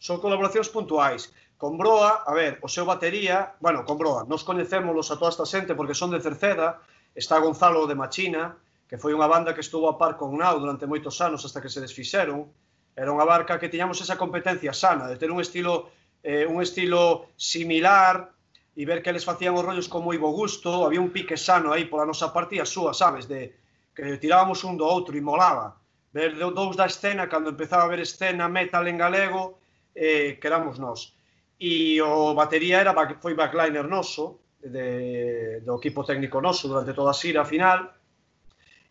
Son 0.00 0.16
colaboracións 0.16 0.72
puntuais 0.72 1.28
con 1.60 1.76
Broa, 1.76 2.24
a 2.24 2.32
ver, 2.32 2.56
o 2.64 2.72
seu 2.72 2.88
batería, 2.88 3.52
bueno, 3.60 3.84
con 3.84 4.00
Broa, 4.00 4.24
nos 4.24 4.48
coñecémolos 4.48 5.12
a 5.12 5.20
toda 5.20 5.28
esta 5.28 5.44
xente 5.44 5.76
porque 5.76 5.92
son 5.92 6.08
de 6.08 6.24
Cerceda, 6.24 6.80
está 7.12 7.36
Gonzalo 7.36 7.84
de 7.84 7.92
Machina, 7.92 8.56
que 8.88 8.96
foi 8.96 9.12
unha 9.12 9.28
banda 9.28 9.52
que 9.52 9.60
estuvo 9.60 9.84
a 9.84 10.00
par 10.00 10.16
con 10.16 10.32
Nau 10.40 10.56
durante 10.56 10.88
moitos 10.88 11.20
anos 11.20 11.44
hasta 11.44 11.60
que 11.60 11.68
se 11.68 11.84
desfixeron, 11.84 12.48
era 12.96 13.12
unha 13.12 13.28
barca 13.28 13.60
que 13.60 13.68
tiñamos 13.68 14.00
esa 14.00 14.16
competencia 14.16 14.72
sana, 14.72 15.04
de 15.04 15.20
ter 15.20 15.28
un 15.28 15.44
estilo 15.44 15.92
eh, 16.24 16.48
un 16.48 16.64
estilo 16.64 17.28
similar 17.36 18.32
e 18.72 18.88
ver 18.88 19.04
que 19.04 19.12
eles 19.12 19.28
facían 19.28 19.52
os 19.52 19.60
rollos 19.60 19.92
con 19.92 20.00
moi 20.00 20.16
bo 20.16 20.32
gusto, 20.32 20.88
había 20.88 21.04
un 21.04 21.12
pique 21.12 21.36
sano 21.36 21.76
aí 21.76 21.84
pola 21.84 22.08
nosa 22.08 22.32
parte 22.32 22.56
e 22.56 22.64
a 22.64 22.68
súa, 22.68 22.96
sabes, 22.96 23.28
de 23.28 23.52
que 23.92 24.16
tirábamos 24.16 24.64
un 24.64 24.80
do 24.80 24.88
outro 24.88 25.12
e 25.12 25.20
molaba. 25.20 25.76
Ver 26.16 26.40
dous 26.40 26.72
da 26.72 26.88
escena, 26.88 27.28
cando 27.28 27.52
empezaba 27.52 27.84
a 27.84 27.88
haber 27.92 28.00
escena 28.00 28.48
metal 28.48 28.88
en 28.88 28.96
galego, 28.96 29.60
eh, 29.92 30.40
que 30.40 30.48
éramos 30.48 30.80
nós 30.80 31.19
e 31.60 32.00
o 32.00 32.32
batería 32.32 32.80
era 32.80 32.96
foi 33.20 33.36
backliner 33.36 33.84
noso 33.84 34.40
de, 34.64 35.60
do 35.60 35.76
equipo 35.76 36.00
técnico 36.08 36.40
noso 36.40 36.72
durante 36.72 36.96
toda 36.96 37.12
a 37.12 37.18
xira 37.20 37.44
final 37.44 37.92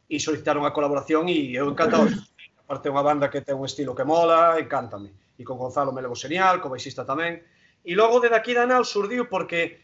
e 0.06 0.22
solicitaron 0.22 0.70
a 0.70 0.74
colaboración 0.74 1.26
e 1.34 1.50
eu 1.58 1.66
encantado. 1.66 2.06
Aparte 2.62 2.94
unha 2.94 3.02
banda 3.02 3.34
que 3.34 3.42
ten 3.42 3.58
un 3.58 3.66
estilo 3.66 3.98
que 3.98 4.06
mola 4.06 4.62
encántame. 4.62 5.10
E 5.34 5.42
con 5.42 5.58
Gonzalo 5.58 5.90
me 5.90 6.06
levo 6.06 6.14
señal, 6.14 6.62
co 6.62 6.70
baixista 6.70 7.02
tamén. 7.02 7.42
E 7.82 7.98
logo 7.98 8.22
de 8.22 8.30
daqui 8.30 8.54
da 8.54 8.70
Nau 8.70 8.86
surdiu 8.86 9.26
porque 9.26 9.82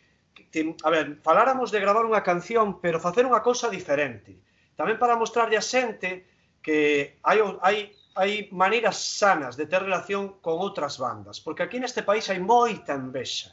a 0.84 0.89
ver, 0.93 1.17
faláramos 1.26 1.74
de 1.74 1.82
gravar 1.82 2.06
unha 2.06 2.21
canción 2.21 2.78
pero 2.78 3.02
facer 3.02 3.26
unha 3.26 3.41
cosa 3.41 3.65
diferente. 3.65 4.38
Tamén 4.78 5.02
para 5.02 5.17
mostrarlle 5.17 5.58
a 5.58 5.65
xente 5.65 6.30
que 6.62 7.17
hai, 7.26 7.41
hai 7.65 7.89
hai 8.15 8.47
maneiras 8.51 8.97
sanas 9.19 9.60
de 9.60 9.67
ter 9.67 9.84
relación 9.84 10.39
con 10.39 10.56
outras 10.63 10.95
bandas, 10.95 11.43
porque 11.43 11.63
aquí 11.63 11.78
neste 11.84 12.01
país 12.01 12.32
hai 12.32 12.39
moita 12.39 12.95
envexa. 12.95 13.51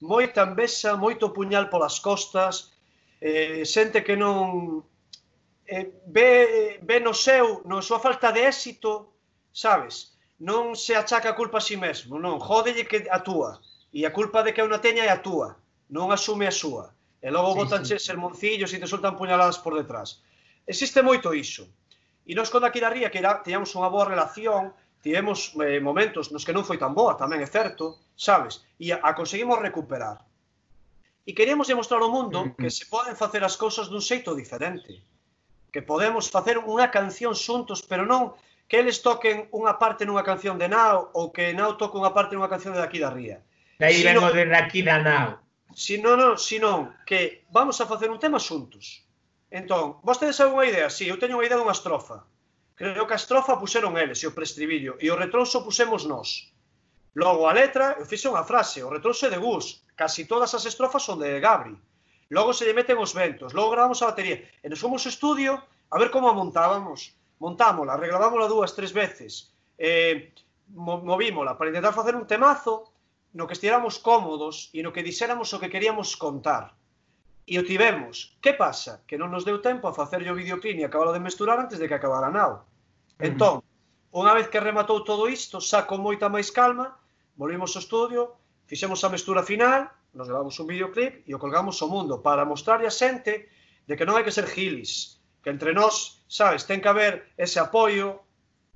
Moita 0.00 0.48
envexa, 0.48 0.96
moito 0.96 1.36
puñal 1.36 1.68
polas 1.68 2.00
costas, 2.00 2.72
eh, 3.20 3.68
xente 3.68 4.00
que 4.00 4.16
non 4.16 4.80
eh, 5.68 5.92
ve, 6.08 6.80
ve 6.80 6.98
no 7.04 7.12
seu, 7.12 7.60
na 7.68 7.84
súa 7.84 8.00
falta 8.00 8.32
de 8.32 8.48
éxito, 8.48 9.12
sabes? 9.52 10.16
Non 10.40 10.72
se 10.72 10.96
achaca 10.96 11.28
a 11.30 11.38
culpa 11.38 11.60
a 11.60 11.66
si 11.68 11.76
mesmo, 11.76 12.16
non, 12.16 12.40
jódelle 12.40 12.88
que 12.88 13.04
a 13.12 13.20
túa, 13.20 13.60
e 13.92 14.08
a 14.08 14.14
culpa 14.14 14.40
de 14.40 14.56
que 14.56 14.64
eu 14.64 14.68
non 14.72 14.80
teña 14.80 15.04
é 15.04 15.12
a 15.12 15.20
túa, 15.20 15.60
non 15.92 16.08
asume 16.08 16.48
a 16.48 16.54
súa. 16.54 16.96
E 17.20 17.28
logo 17.28 17.52
sí, 17.52 17.58
botanche 17.60 17.96
sí. 17.98 18.06
sermoncillos 18.08 18.72
e 18.72 18.80
te 18.80 18.88
soltan 18.88 19.20
puñaladas 19.20 19.60
por 19.60 19.76
detrás. 19.76 20.24
Existe 20.64 21.02
moito 21.02 21.34
iso. 21.34 21.68
E 22.28 22.36
nós 22.36 22.52
con 22.52 22.60
Daquila 22.60 22.92
Ría, 22.92 23.08
que 23.08 23.24
era, 23.24 23.40
teñamos 23.40 23.72
unha 23.72 23.88
boa 23.88 24.04
relación, 24.04 24.76
tivemos 25.00 25.56
eh, 25.64 25.80
momentos 25.80 26.28
nos 26.28 26.44
que 26.44 26.52
non 26.52 26.68
foi 26.68 26.76
tan 26.76 26.92
boa, 26.92 27.16
tamén 27.16 27.40
é 27.40 27.48
certo, 27.48 27.96
sabes? 28.12 28.60
E 28.76 28.92
a, 28.92 29.00
a 29.00 29.16
conseguimos 29.16 29.56
recuperar. 29.56 30.28
E 31.24 31.32
queríamos 31.32 31.72
demostrar 31.72 32.04
ao 32.04 32.12
mundo 32.12 32.44
mm-hmm. 32.44 32.60
que 32.60 32.68
se 32.68 32.84
poden 32.84 33.16
facer 33.16 33.40
as 33.40 33.56
cousas 33.56 33.88
dun 33.88 34.04
xeito 34.04 34.36
diferente. 34.36 35.00
Que 35.72 35.80
podemos 35.80 36.28
facer 36.28 36.60
unha 36.60 36.92
canción 36.92 37.32
xuntos, 37.32 37.80
pero 37.80 38.04
non 38.04 38.36
que 38.68 38.76
eles 38.76 39.00
toquen 39.00 39.48
unha 39.48 39.80
parte 39.80 40.04
nunha 40.04 40.20
canción 40.20 40.60
de 40.60 40.68
Nao 40.68 41.08
ou 41.16 41.32
que 41.32 41.56
Nao 41.56 41.80
toque 41.80 41.96
unha 41.96 42.12
parte 42.12 42.36
nunha 42.36 42.52
canción 42.52 42.76
de 42.76 42.84
aquí 42.84 43.00
da 43.00 43.08
Ría. 43.08 43.40
Daí 43.80 44.04
sino, 44.04 44.20
vengo 44.20 44.28
de 44.36 44.52
aquí 44.52 44.84
da 44.84 45.00
Nao. 45.00 45.40
Si 45.72 45.96
non, 45.96 46.36
sino 46.36 46.92
que 47.08 47.48
vamos 47.48 47.80
a 47.80 47.88
facer 47.88 48.12
un 48.12 48.20
tema 48.20 48.36
xuntos. 48.36 49.07
Entón, 49.50 49.96
vostedes 50.04 50.36
saben 50.36 50.52
unha 50.52 50.68
idea? 50.68 50.88
Si, 50.92 51.04
sí, 51.04 51.10
eu 51.10 51.16
teño 51.16 51.40
unha 51.40 51.48
idea 51.48 51.56
dunha 51.56 51.72
estrofa. 51.72 52.28
Creo 52.78 53.08
que 53.08 53.16
a 53.16 53.20
estrofa 53.20 53.58
puseron 53.58 53.96
eles 53.98 54.22
e 54.22 54.26
o 54.28 54.36
prestribillo, 54.36 55.00
e 55.02 55.10
o 55.10 55.18
retronso 55.18 55.64
pusemos 55.64 56.04
nós. 56.04 56.52
Logo, 57.16 57.48
a 57.48 57.56
letra, 57.56 57.96
eu 57.98 58.06
fixe 58.06 58.30
unha 58.30 58.46
frase, 58.46 58.84
o 58.84 58.92
retronso 58.92 59.26
é 59.26 59.30
de 59.32 59.40
Gus, 59.42 59.82
casi 59.98 60.30
todas 60.30 60.54
as 60.54 60.62
estrofas 60.62 61.02
son 61.02 61.18
de 61.18 61.40
Gabri. 61.42 61.74
Logo 62.30 62.52
se 62.52 62.68
lle 62.68 62.76
meten 62.76 63.00
os 63.00 63.16
ventos, 63.16 63.56
logo 63.56 63.74
gravamos 63.74 63.98
a 64.04 64.12
batería, 64.12 64.46
e 64.62 64.66
nos 64.68 64.78
fomos 64.78 65.02
ao 65.02 65.10
estudio 65.10 65.52
a 65.90 65.96
ver 65.98 66.12
como 66.14 66.28
a 66.28 66.36
montábamos. 66.36 67.18
Montámola, 67.42 67.96
arreglámola 67.96 68.46
dúas, 68.46 68.76
tres 68.76 68.92
veces, 68.92 69.50
eh, 69.78 70.30
movímola 70.70 71.56
para 71.56 71.70
intentar 71.70 71.94
facer 71.94 72.14
un 72.14 72.26
temazo 72.26 72.92
no 73.32 73.46
que 73.46 73.56
estiramos 73.58 73.98
cómodos 73.98 74.70
e 74.70 74.86
no 74.86 74.94
que 74.94 75.02
dixéramos 75.02 75.50
o 75.50 75.58
que 75.58 75.72
queríamos 75.72 76.14
contar. 76.14 76.77
E 77.48 77.56
o 77.56 77.64
tivemos. 77.64 78.36
Que 78.44 78.52
pasa? 78.52 79.00
Que 79.08 79.16
non 79.16 79.32
nos 79.32 79.48
deu 79.48 79.64
tempo 79.64 79.88
a 79.88 79.96
facerlle 79.96 80.28
o 80.28 80.36
videoclip 80.36 80.76
e 80.76 80.84
acabalo 80.84 81.16
de 81.16 81.24
mesturar 81.24 81.56
antes 81.56 81.80
de 81.80 81.88
que 81.88 81.96
acabara 81.96 82.28
a 82.28 82.34
nao. 82.36 82.68
Entón, 83.16 83.64
unha 84.12 84.36
vez 84.36 84.52
que 84.52 84.60
rematou 84.60 85.00
todo 85.00 85.24
isto, 85.32 85.56
saco 85.56 85.96
moita 85.96 86.28
máis 86.28 86.52
calma, 86.52 87.00
volvimos 87.40 87.72
ao 87.72 87.80
estudio, 87.80 88.36
fixemos 88.68 89.00
a 89.00 89.08
mestura 89.08 89.40
final, 89.40 89.88
nos 90.12 90.28
levamos 90.28 90.60
un 90.60 90.68
videoclip 90.68 91.24
e 91.24 91.32
o 91.32 91.40
colgamos 91.40 91.80
ao 91.80 91.88
mundo 91.88 92.20
para 92.20 92.44
mostrarlle 92.44 92.84
a 92.84 92.92
xente 92.92 93.48
de 93.88 93.96
que 93.96 94.04
non 94.04 94.20
hai 94.20 94.28
que 94.28 94.36
ser 94.36 94.44
gilis, 94.44 95.16
que 95.40 95.48
entre 95.48 95.72
nós, 95.72 96.20
sabes, 96.28 96.68
ten 96.68 96.84
que 96.84 96.92
haber 96.92 97.32
ese 97.40 97.56
apoio, 97.56 98.28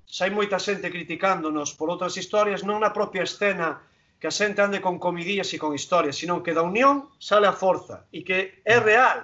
xa 0.08 0.24
hai 0.24 0.32
moita 0.32 0.56
xente 0.56 0.88
criticándonos 0.88 1.76
por 1.76 1.92
outras 1.92 2.16
historias, 2.16 2.64
non 2.64 2.80
na 2.80 2.96
propia 2.96 3.28
escena 3.28 3.84
que 4.22 4.30
a 4.30 4.38
xente 4.38 4.62
ande 4.62 4.78
con 4.78 5.02
comidillas 5.02 5.50
e 5.50 5.58
con 5.58 5.74
historias, 5.74 6.14
senón 6.14 6.46
que 6.46 6.54
da 6.54 6.62
unión 6.62 7.10
sale 7.18 7.50
a 7.50 7.58
forza 7.58 8.06
e 8.14 8.22
que 8.22 8.62
é 8.62 8.78
mm. 8.78 8.86
real. 8.86 9.18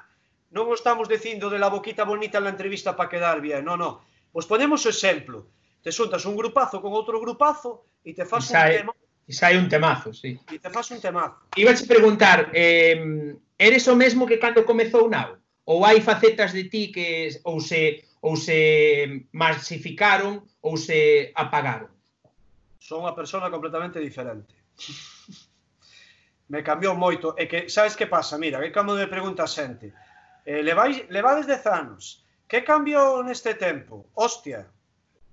Non 0.51 0.67
o 0.67 0.75
estamos 0.75 1.07
dicindo 1.07 1.47
de 1.47 1.63
la 1.63 1.71
boquita 1.71 2.03
bonita 2.03 2.43
na 2.43 2.51
entrevista 2.51 2.99
para 2.99 3.07
quedar 3.07 3.39
bien, 3.39 3.63
non, 3.63 3.79
non. 3.79 4.03
Vos 4.35 4.51
ponemos 4.51 4.83
o 4.83 4.91
exemplo. 4.91 5.55
Te 5.87 5.95
xuntas 5.95 6.27
un 6.27 6.35
grupazo 6.35 6.83
con 6.83 6.91
outro 6.99 7.23
grupazo 7.23 7.87
e 8.03 8.11
te 8.11 8.27
faz 8.27 8.51
e 8.51 8.59
un 8.59 8.67
tema. 8.75 8.93
E 9.23 9.31
sai 9.31 9.55
un 9.55 9.71
temazo, 9.71 10.11
sí. 10.11 10.35
E 10.51 10.59
te 10.59 10.67
faz 10.67 10.91
un 10.91 10.99
temazo. 10.99 11.47
Iba 11.55 11.71
a 11.71 11.87
preguntar, 11.87 12.51
eh, 12.51 13.39
eres 13.55 13.87
o 13.87 13.95
mesmo 13.95 14.27
que 14.27 14.43
cando 14.43 14.67
comezou 14.67 15.07
Nau? 15.07 15.39
Ou 15.63 15.87
hai 15.87 16.03
facetas 16.03 16.51
de 16.51 16.67
ti 16.67 16.91
que 16.91 17.39
ou 17.47 17.63
se 17.63 18.03
ou 18.19 18.35
se 18.35 19.31
masificaron 19.31 20.43
ou 20.59 20.75
se 20.75 21.31
apagaron? 21.39 21.87
Son 22.83 23.07
unha 23.07 23.15
persona 23.15 23.47
completamente 23.47 24.03
diferente. 24.03 24.58
me 26.49 26.62
cambiou 26.62 26.95
moito. 26.95 27.35
E 27.37 27.47
que, 27.47 27.69
sabes 27.69 27.95
que 27.95 28.07
pasa? 28.07 28.38
Mira, 28.38 28.61
que 28.61 28.71
cando 28.71 28.95
me 28.95 29.07
pregunta 29.07 29.45
a 29.45 29.51
xente, 29.51 29.93
eh, 30.47 30.62
levais, 30.62 31.05
levades 31.11 31.47
10 31.47 31.67
anos, 31.67 32.25
que 32.49 32.62
cambiou 32.62 33.23
neste 33.23 33.55
tempo? 33.55 34.09
Hostia, 34.14 34.67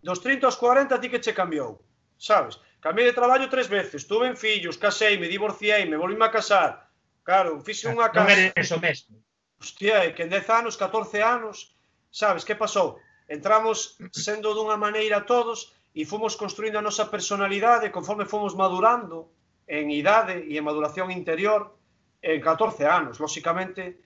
dos 0.04 0.20
30 0.20 0.46
aos 0.46 0.58
40 0.58 1.00
ti 1.00 1.08
que 1.10 1.24
che 1.24 1.34
cambiou, 1.34 1.82
sabes? 2.20 2.60
Cambiei 2.84 3.10
de 3.10 3.18
traballo 3.18 3.50
tres 3.50 3.68
veces, 3.68 4.06
tuve 4.06 4.28
en 4.28 4.38
fillos, 4.38 4.78
casei, 4.78 5.18
me 5.18 5.28
divorciei, 5.28 5.90
me 5.90 5.98
volvíme 5.98 6.26
a 6.26 6.30
casar. 6.30 6.92
Claro, 7.24 7.58
fixe 7.66 7.90
unha 7.90 8.14
casa. 8.14 8.30
Non 8.30 8.54
eres 8.54 8.70
o 8.70 8.78
mesmo. 8.78 9.18
Hostia, 9.58 10.06
e 10.06 10.14
que 10.14 10.22
en 10.22 10.30
10 10.30 10.46
anos, 10.54 10.78
14 10.78 11.26
anos, 11.26 11.74
sabes, 12.14 12.46
que 12.46 12.54
pasou? 12.54 13.02
Entramos 13.26 13.98
sendo 14.14 14.54
dunha 14.54 14.78
maneira 14.78 15.26
todos 15.26 15.74
e 15.98 16.06
fomos 16.06 16.38
construindo 16.38 16.78
a 16.78 16.86
nosa 16.86 17.10
personalidade 17.10 17.90
conforme 17.90 18.30
fomos 18.30 18.54
madurando, 18.54 19.34
en 19.68 19.92
idade 19.92 20.46
e 20.46 20.58
en 20.58 20.64
maduración 20.64 21.12
interior 21.12 21.76
en 22.22 22.42
14 22.42 22.86
anos. 22.86 23.20
Lóxicamente, 23.20 24.00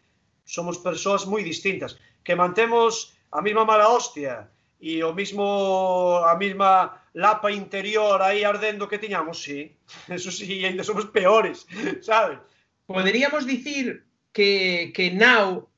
somos 0.43 0.79
persoas 0.79 1.27
moi 1.27 1.43
distintas, 1.43 1.99
que 2.23 2.35
mantemos 2.35 3.15
a 3.31 3.39
mesma 3.43 3.63
mala 3.63 3.91
hostia 3.91 4.49
e 4.79 5.03
o 5.03 5.11
mismo 5.13 6.23
a 6.23 6.33
mesma 6.39 6.95
lapa 7.13 7.51
interior 7.51 8.23
aí 8.23 8.43
ardendo 8.43 8.87
que 8.87 9.01
tiñamos, 9.01 9.43
sí. 9.43 9.75
Eso 10.07 10.31
sí, 10.31 10.65
ainda 10.65 10.83
somos 10.83 11.05
peores, 11.11 11.67
sabes? 12.01 12.39
Poderíamos 12.87 13.45
dicir 13.45 14.05
que, 14.33 14.91
que 14.95 15.11
Now 15.11 15.69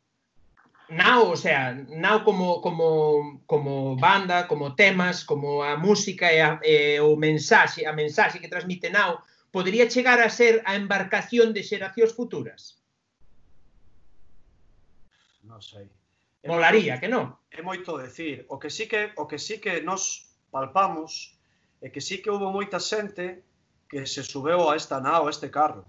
Now, 0.92 1.32
o 1.32 1.38
sea, 1.38 1.74
Now 1.88 2.26
como, 2.26 2.60
como, 2.62 3.42
como 3.48 3.96
banda, 3.96 4.46
como 4.46 4.76
temas, 4.76 5.24
como 5.24 5.64
a 5.64 5.78
música 5.78 6.34
e, 6.34 6.42
a, 6.42 6.60
e 6.64 7.00
o 7.00 7.16
mensaxe, 7.16 7.88
a 7.88 7.94
mensaxe 7.94 8.40
que 8.44 8.52
transmite 8.52 8.92
Now, 8.92 9.24
podería 9.52 9.88
chegar 9.88 10.20
a 10.24 10.30
ser 10.32 10.64
a 10.66 10.76
embarcación 10.76 11.52
de 11.52 11.62
xeracións 11.62 12.16
futuras? 12.16 12.82
Non 15.44 15.60
sei. 15.60 15.92
Molaría, 16.48 16.98
que 16.98 17.12
non? 17.12 17.38
É 17.52 17.62
moito 17.62 18.00
decir. 18.00 18.48
O 18.50 18.58
que 18.58 18.72
sí 18.74 18.88
que, 18.88 19.12
o 19.20 19.28
que, 19.30 19.38
sí 19.38 19.62
que 19.62 19.84
nos 19.84 20.32
palpamos 20.50 21.38
é 21.84 21.92
que 21.94 22.02
sí 22.02 22.24
que 22.24 22.32
houve 22.32 22.50
moita 22.50 22.80
xente 22.80 23.44
que 23.92 24.08
se 24.08 24.24
subeu 24.24 24.72
a 24.72 24.80
esta 24.80 25.04
nao, 25.04 25.28
a 25.28 25.34
este 25.36 25.52
carro. 25.52 25.84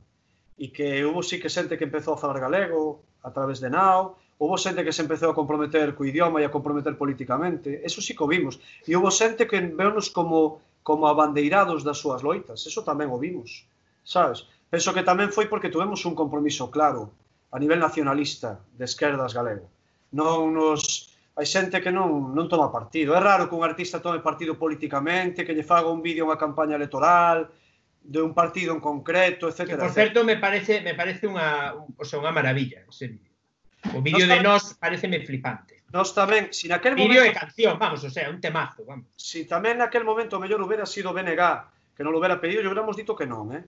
E 0.58 0.68
que 0.74 1.06
houve 1.06 1.22
sí 1.22 1.40
que 1.40 1.48
xente 1.48 1.78
que 1.78 1.86
empezou 1.88 2.18
a 2.18 2.20
falar 2.20 2.42
galego 2.42 3.00
a 3.22 3.30
través 3.30 3.62
de 3.62 3.70
nao, 3.70 4.18
houve 4.42 4.58
xente 4.58 4.84
que 4.84 4.92
se 4.92 5.06
empezou 5.06 5.30
a 5.30 5.38
comprometer 5.38 5.94
co 5.94 6.02
idioma 6.04 6.42
e 6.42 6.44
a 6.44 6.52
comprometer 6.52 6.98
políticamente, 6.98 7.80
eso 7.86 8.02
sí 8.02 8.12
que 8.12 8.26
o 8.26 8.28
vimos. 8.28 8.58
E 8.84 8.92
houve 8.98 9.14
xente 9.14 9.46
que 9.46 9.56
veunos 9.62 10.10
como 10.10 10.60
como 10.82 11.06
abandeirados 11.06 11.86
das 11.86 11.98
súas 11.98 12.22
loitas. 12.26 12.66
Eso 12.66 12.82
tamén 12.82 13.10
o 13.10 13.18
vimos, 13.18 13.66
sabes? 14.02 14.46
Penso 14.68 14.90
que 14.90 15.06
tamén 15.06 15.30
foi 15.30 15.46
porque 15.46 15.70
tuvemos 15.70 16.02
un 16.04 16.14
compromiso 16.18 16.70
claro 16.70 17.14
a 17.52 17.56
nivel 17.60 17.78
nacionalista 17.78 18.60
de 18.74 18.84
esquerdas 18.84 19.36
galego. 19.36 19.70
Non 20.12 20.52
nos 20.52 21.12
hai 21.32 21.48
xente 21.48 21.80
que 21.80 21.92
non, 21.92 22.36
non 22.36 22.50
toma 22.50 22.68
partido. 22.68 23.16
É 23.16 23.20
raro 23.20 23.48
que 23.48 23.56
un 23.56 23.64
artista 23.64 24.04
tome 24.04 24.20
partido 24.20 24.60
políticamente, 24.60 25.44
que 25.46 25.56
lle 25.56 25.64
faga 25.64 25.88
un 25.88 26.04
vídeo 26.04 26.28
unha 26.28 26.36
campaña 26.36 26.76
electoral, 26.76 27.48
de 28.02 28.20
un 28.20 28.34
partido 28.34 28.74
en 28.74 28.80
concreto, 28.82 29.48
etc. 29.48 29.64
Que, 29.64 29.76
por 29.78 29.94
certo, 29.94 30.24
me 30.24 30.36
parece 30.36 30.82
me 30.82 30.92
parece 30.92 31.24
unha, 31.30 31.72
o 31.72 32.04
sea, 32.04 32.20
unha 32.20 32.34
maravilla 32.34 32.84
ese 32.84 33.16
vídeo. 33.16 33.32
O 33.96 34.04
vídeo 34.04 34.28
de 34.28 34.40
nós 34.44 34.76
pareceme 34.76 35.24
flipante. 35.24 35.71
Nós 35.92 36.16
tamén, 36.16 36.56
si 36.56 36.72
naquel 36.72 36.96
Vídeo 36.96 37.20
momento... 37.20 37.28
Vídeo 37.28 37.36
e 37.36 37.36
canción, 37.36 37.76
vamos, 37.76 38.00
o 38.00 38.08
sea, 38.08 38.32
un 38.32 38.40
temazo, 38.40 38.80
vamos. 38.88 39.12
Si 39.12 39.44
tamén 39.44 39.76
naquel 39.76 40.08
momento 40.08 40.40
o 40.40 40.42
mellor 40.42 40.64
hubiera 40.64 40.88
sido 40.88 41.12
BNG, 41.12 41.44
que 41.92 42.00
non 42.00 42.16
lo 42.16 42.18
hubiera 42.18 42.40
pedido, 42.40 42.64
yo 42.64 42.72
hubiéramos 42.72 42.96
dito 42.96 43.12
que 43.12 43.28
non, 43.28 43.52
eh? 43.52 43.62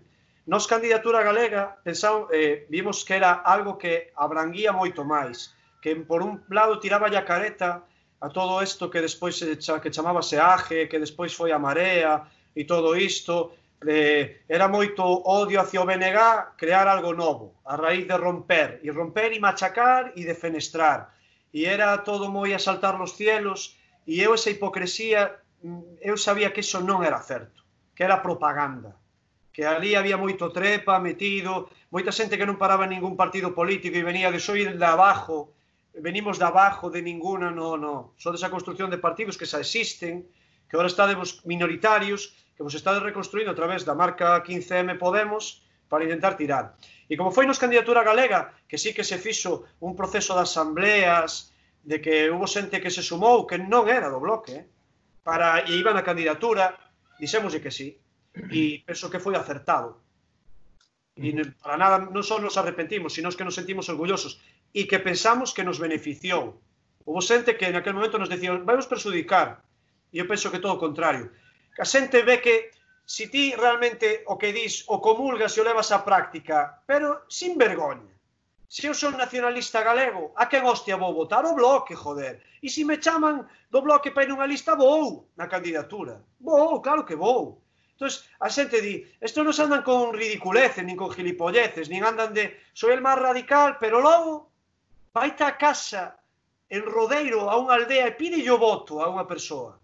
Nos 0.49 0.65
candidatura 0.65 1.21
galega 1.21 1.77
pensamos, 1.85 2.33
eh, 2.33 2.65
vimos 2.73 3.05
que 3.05 3.21
era 3.21 3.45
algo 3.45 3.77
que 3.77 4.13
abranguía 4.17 4.73
moito 4.73 5.05
máis, 5.05 5.53
que 5.85 5.93
por 6.01 6.25
un 6.25 6.41
lado 6.49 6.81
tiraba 6.81 7.13
a 7.13 7.25
careta 7.29 7.85
a 8.25 8.29
todo 8.33 8.61
isto 8.65 8.89
que 8.89 9.05
despois 9.05 9.37
se 9.37 9.61
que 9.61 9.93
chamábase 9.93 10.41
AGE, 10.41 10.89
que 10.89 10.97
despois 10.97 11.37
foi 11.37 11.53
a 11.53 11.61
Marea 11.61 12.25
e 12.57 12.65
todo 12.65 12.97
isto, 12.97 13.53
eh, 13.85 14.41
era 14.49 14.69
moito 14.69 15.05
odio 15.05 15.61
hacia 15.61 15.81
o 15.81 15.85
BNG 15.85 16.57
crear 16.57 16.89
algo 16.89 17.13
novo, 17.13 17.61
a 17.69 17.77
raíz 17.77 18.09
de 18.09 18.17
romper, 18.17 18.81
e 18.81 18.89
romper 18.89 19.37
e 19.37 19.41
machacar 19.41 20.13
e 20.17 20.25
defenestrar 20.25 21.14
e 21.55 21.71
era 21.71 22.03
todo 22.03 22.27
moi 22.35 22.51
a 22.51 22.59
saltar 22.59 22.99
los 22.99 23.15
cielos 23.15 23.79
e 24.11 24.19
eu 24.19 24.35
esa 24.35 24.51
hipocresía 24.51 25.39
mm, 25.63 26.03
eu 26.03 26.19
sabía 26.19 26.51
que 26.51 26.67
iso 26.67 26.83
non 26.83 27.07
era 27.07 27.23
certo, 27.23 27.63
que 27.95 28.03
era 28.03 28.27
propaganda, 28.27 28.99
que 29.55 29.63
ali 29.63 29.95
había 29.95 30.19
moito 30.19 30.51
trepa 30.51 30.99
metido, 30.99 31.71
moita 31.95 32.11
xente 32.11 32.35
que 32.35 32.49
non 32.51 32.59
paraba 32.59 32.91
ningún 32.91 33.15
partido 33.15 33.55
político 33.55 33.95
e 33.95 34.03
venía 34.03 34.35
de 34.35 34.43
soir 34.43 34.75
de 34.75 34.89
abajo, 34.91 35.55
venimos 35.95 36.43
de 36.43 36.47
abajo 36.51 36.91
de 36.91 37.07
ninguna, 37.07 37.55
no, 37.55 37.79
no, 37.79 38.19
só 38.19 38.35
desa 38.35 38.51
construción 38.51 38.91
de 38.91 38.99
partidos 38.99 39.39
que 39.39 39.47
xa 39.47 39.63
existen, 39.63 40.27
que 40.67 40.75
ahora 40.75 40.91
estademos 40.91 41.47
minoritarios, 41.47 42.35
que 42.59 42.67
vos 42.67 42.75
estades 42.75 43.07
reconstruindo 43.07 43.55
a 43.55 43.59
través 43.59 43.87
da 43.87 43.95
marca 43.95 44.43
15M 44.43 44.99
Podemos, 44.99 45.63
para 45.89 46.05
intentar 46.05 46.37
tirar. 46.37 46.77
E 47.09 47.17
como 47.17 47.33
foi 47.33 47.45
nos 47.45 47.61
candidatura 47.61 48.03
galega, 48.03 48.55
que 48.69 48.81
sí 48.81 48.97
que 48.97 49.05
se 49.05 49.21
fixo 49.21 49.69
un 49.81 49.93
proceso 49.95 50.33
de 50.35 50.43
asambleas, 50.49 51.53
de 51.85 52.01
que 52.01 52.31
hubo 52.33 52.49
xente 52.49 52.81
que 52.81 52.91
se 52.91 53.05
sumou 53.05 53.45
que 53.45 53.61
non 53.61 53.87
era 53.93 54.09
do 54.09 54.21
bloque, 54.21 54.57
eh, 54.57 54.65
para 55.21 55.65
e 55.69 55.77
iba 55.77 55.93
na 55.93 56.05
candidatura, 56.05 56.73
dixémoslle 57.21 57.61
que 57.61 57.73
sí, 57.73 58.01
e 58.51 58.81
penso 58.89 59.13
que 59.13 59.21
foi 59.21 59.37
acertado. 59.37 60.01
E 61.15 61.31
para 61.63 61.79
nada, 61.79 62.03
non 62.11 62.25
só 62.27 62.41
nos 62.41 62.57
arrepentimos, 62.57 63.15
sino 63.15 63.31
que 63.31 63.47
nos 63.47 63.55
sentimos 63.55 63.87
orgullosos 63.93 64.43
e 64.75 64.89
que 64.89 64.99
pensamos 64.99 65.55
que 65.55 65.63
nos 65.63 65.79
beneficiou. 65.79 66.59
Houve 67.05 67.23
xente 67.23 67.55
que 67.55 67.69
en 67.69 67.77
aquel 67.77 67.95
momento 67.95 68.19
nos 68.19 68.33
decía, 68.33 68.57
vamos 68.57 68.89
perjudicar, 68.89 69.63
e 70.11 70.19
eu 70.19 70.27
penso 70.27 70.51
que 70.51 70.59
todo 70.59 70.75
o 70.75 70.83
contrario. 70.83 71.31
A 71.79 71.85
xente 71.85 72.25
ve 72.25 72.41
que 72.41 72.73
si 73.05 73.29
ti 73.29 73.55
realmente 73.55 74.25
o 74.27 74.39
que 74.41 74.53
dis 74.53 74.85
o 74.89 75.01
comulgas 75.01 75.57
e 75.57 75.61
o 75.61 75.67
levas 75.69 75.93
á 75.93 76.01
práctica, 76.05 76.81
pero 76.89 77.29
sin 77.29 77.61
vergoña. 77.61 78.13
Se 78.75 78.89
eu 78.89 78.95
son 78.97 79.15
nacionalista 79.15 79.87
galego, 79.87 80.33
a 80.35 80.49
quen 80.51 80.65
hostia 80.67 80.97
vou 80.97 81.15
votar? 81.15 81.45
O 81.47 81.55
bloque, 81.55 81.95
joder. 81.95 82.43
E 82.65 82.69
se 82.73 82.83
me 82.83 82.99
chaman 82.99 83.47
do 83.71 83.85
bloque 83.87 84.11
para 84.11 84.25
ir 84.25 84.31
nunha 84.33 84.51
lista, 84.51 84.75
vou 84.75 85.31
na 85.37 85.47
candidatura. 85.47 86.25
Vou, 86.41 86.81
claro 86.81 87.07
que 87.07 87.15
vou. 87.15 87.63
Entón, 87.95 88.11
a 88.41 88.49
xente 88.51 88.83
di, 88.83 89.07
estes 89.23 89.45
non 89.45 89.55
andan 89.55 89.87
con 89.87 90.11
ridiculeces, 90.11 90.83
nin 90.83 90.99
con 90.99 91.15
gilipolleces, 91.15 91.87
nin 91.87 92.03
andan 92.03 92.35
de, 92.35 92.51
soy 92.75 92.91
el 92.97 93.05
máis 93.05 93.23
radical, 93.23 93.79
pero 93.79 94.03
logo, 94.03 94.51
vai 95.15 95.31
a 95.31 95.55
casa 95.55 96.19
en 96.67 96.83
rodeiro 96.83 97.47
a 97.47 97.55
unha 97.55 97.79
aldea 97.79 98.11
e 98.11 98.19
pide 98.19 98.43
o 98.51 98.59
voto 98.59 98.99
a 98.99 99.07
unha 99.07 99.29
persoa. 99.31 99.79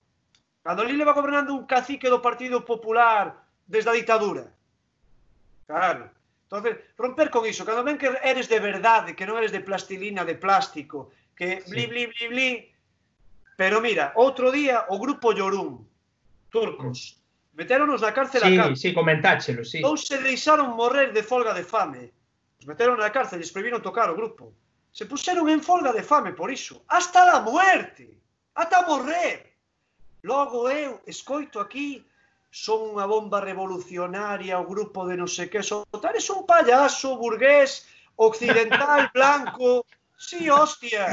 Cando 0.62 0.82
ali 0.82 0.96
leva 0.96 1.16
gobernando 1.16 1.54
un 1.54 1.64
cacique 1.64 2.08
do 2.08 2.20
Partido 2.20 2.64
Popular 2.64 3.32
desde 3.64 3.90
a 3.90 3.96
ditadura. 3.96 4.44
Claro. 5.66 6.10
Entonces, 6.44 6.76
romper 6.98 7.30
con 7.30 7.46
iso, 7.46 7.64
cando 7.64 7.84
ven 7.84 7.96
que 7.96 8.10
eres 8.24 8.48
de 8.48 8.58
verdade, 8.58 9.14
que 9.14 9.24
non 9.24 9.38
eres 9.38 9.54
de 9.54 9.62
plastilina, 9.62 10.26
de 10.26 10.34
plástico, 10.34 11.14
que 11.32 11.62
bli, 11.70 11.86
bli, 11.86 12.10
bli, 12.10 12.26
bli. 12.28 12.50
Pero 13.54 13.80
mira, 13.80 14.10
outro 14.18 14.50
día 14.50 14.90
o 14.90 14.98
grupo 14.98 15.30
Llorún, 15.30 15.86
turcos, 16.50 17.22
meteronos 17.54 18.02
na 18.02 18.10
cárcel 18.10 18.42
sí, 18.42 18.58
a 18.58 18.66
cárcel. 18.66 18.76
Sí, 18.76 18.88
comentáchelo, 18.90 19.62
sí. 19.62 19.78
Ou 19.86 19.94
se 19.94 20.18
deixaron 20.18 20.74
morrer 20.74 21.14
de 21.14 21.22
folga 21.22 21.54
de 21.54 21.62
fame. 21.62 22.10
Os 22.58 22.66
meteron 22.66 22.98
na 22.98 23.14
cárcel, 23.14 23.38
lles 23.38 23.54
prohibiron 23.54 23.80
tocar 23.80 24.10
o 24.10 24.18
grupo. 24.18 24.52
Se 24.90 25.06
puseron 25.06 25.46
en 25.48 25.62
folga 25.62 25.94
de 25.94 26.02
fame 26.02 26.34
por 26.34 26.50
iso. 26.50 26.82
Hasta 26.90 27.24
la 27.24 27.40
muerte. 27.40 28.10
Hasta 28.58 28.82
morrer. 28.82 29.49
Logo 30.22 30.68
eu 30.68 31.00
escoito 31.06 31.60
aquí 31.60 32.04
son 32.50 32.92
unha 32.92 33.06
bomba 33.06 33.38
revolucionaria, 33.40 34.58
o 34.58 34.66
grupo 34.66 35.06
de 35.06 35.14
non 35.14 35.30
sei 35.30 35.46
que, 35.46 35.62
son 35.62 35.86
es 36.14 36.28
un 36.28 36.42
payaso 36.44 37.14
burgués, 37.16 37.86
occidental, 38.18 39.08
blanco, 39.16 39.86
sí, 40.18 40.50
hostia. 40.50 41.06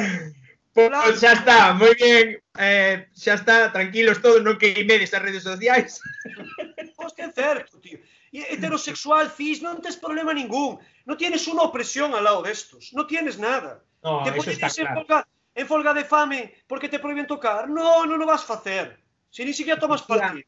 Pois 0.74 0.89
pues, 0.89 1.22
xa 1.22 1.34
está, 1.34 1.74
moi 1.74 1.93
ben, 1.98 2.41
eh, 2.58 3.08
xa 3.13 3.34
está, 3.38 3.70
tranquilos 3.70 4.22
todos, 4.22 4.41
non 4.41 4.58
que 4.58 4.74
imedes 4.78 5.13
as 5.13 5.24
redes 5.24 5.46
sociais. 5.46 6.02
Pois 6.98 7.13
que 7.13 7.24
é 7.26 7.32
certo, 7.32 7.78
tío. 7.78 8.02
E 8.34 8.43
heterosexual, 8.54 9.30
cis, 9.32 9.62
non 9.62 9.80
tens 9.82 9.98
problema 9.98 10.34
ningún. 10.34 10.82
Non 11.08 11.15
tienes 11.17 11.46
unha 11.46 11.65
opresión 11.65 12.12
ao 12.13 12.26
lado 12.26 12.41
destos, 12.41 12.91
non 12.98 13.06
tienes 13.06 13.38
nada. 13.38 13.82
No, 14.02 14.26
Te 14.26 14.38
eso 14.38 14.52
está 14.52 14.70
ser 14.70 14.89
claro. 14.89 15.06
Polga, 15.06 15.20
en 15.58 15.67
folga 15.67 15.93
de 15.93 16.06
fame 16.06 16.54
porque 16.67 16.88
te 16.88 17.00
proíben 17.00 17.26
tocar? 17.26 17.67
No, 17.67 18.06
non 18.06 18.22
o 18.22 18.30
vas 18.30 18.46
facer. 18.46 19.02
Se 19.34 19.41
ni 19.41 19.58
siquiera 19.58 19.82
tomas 19.82 20.06
partido. 20.06 20.46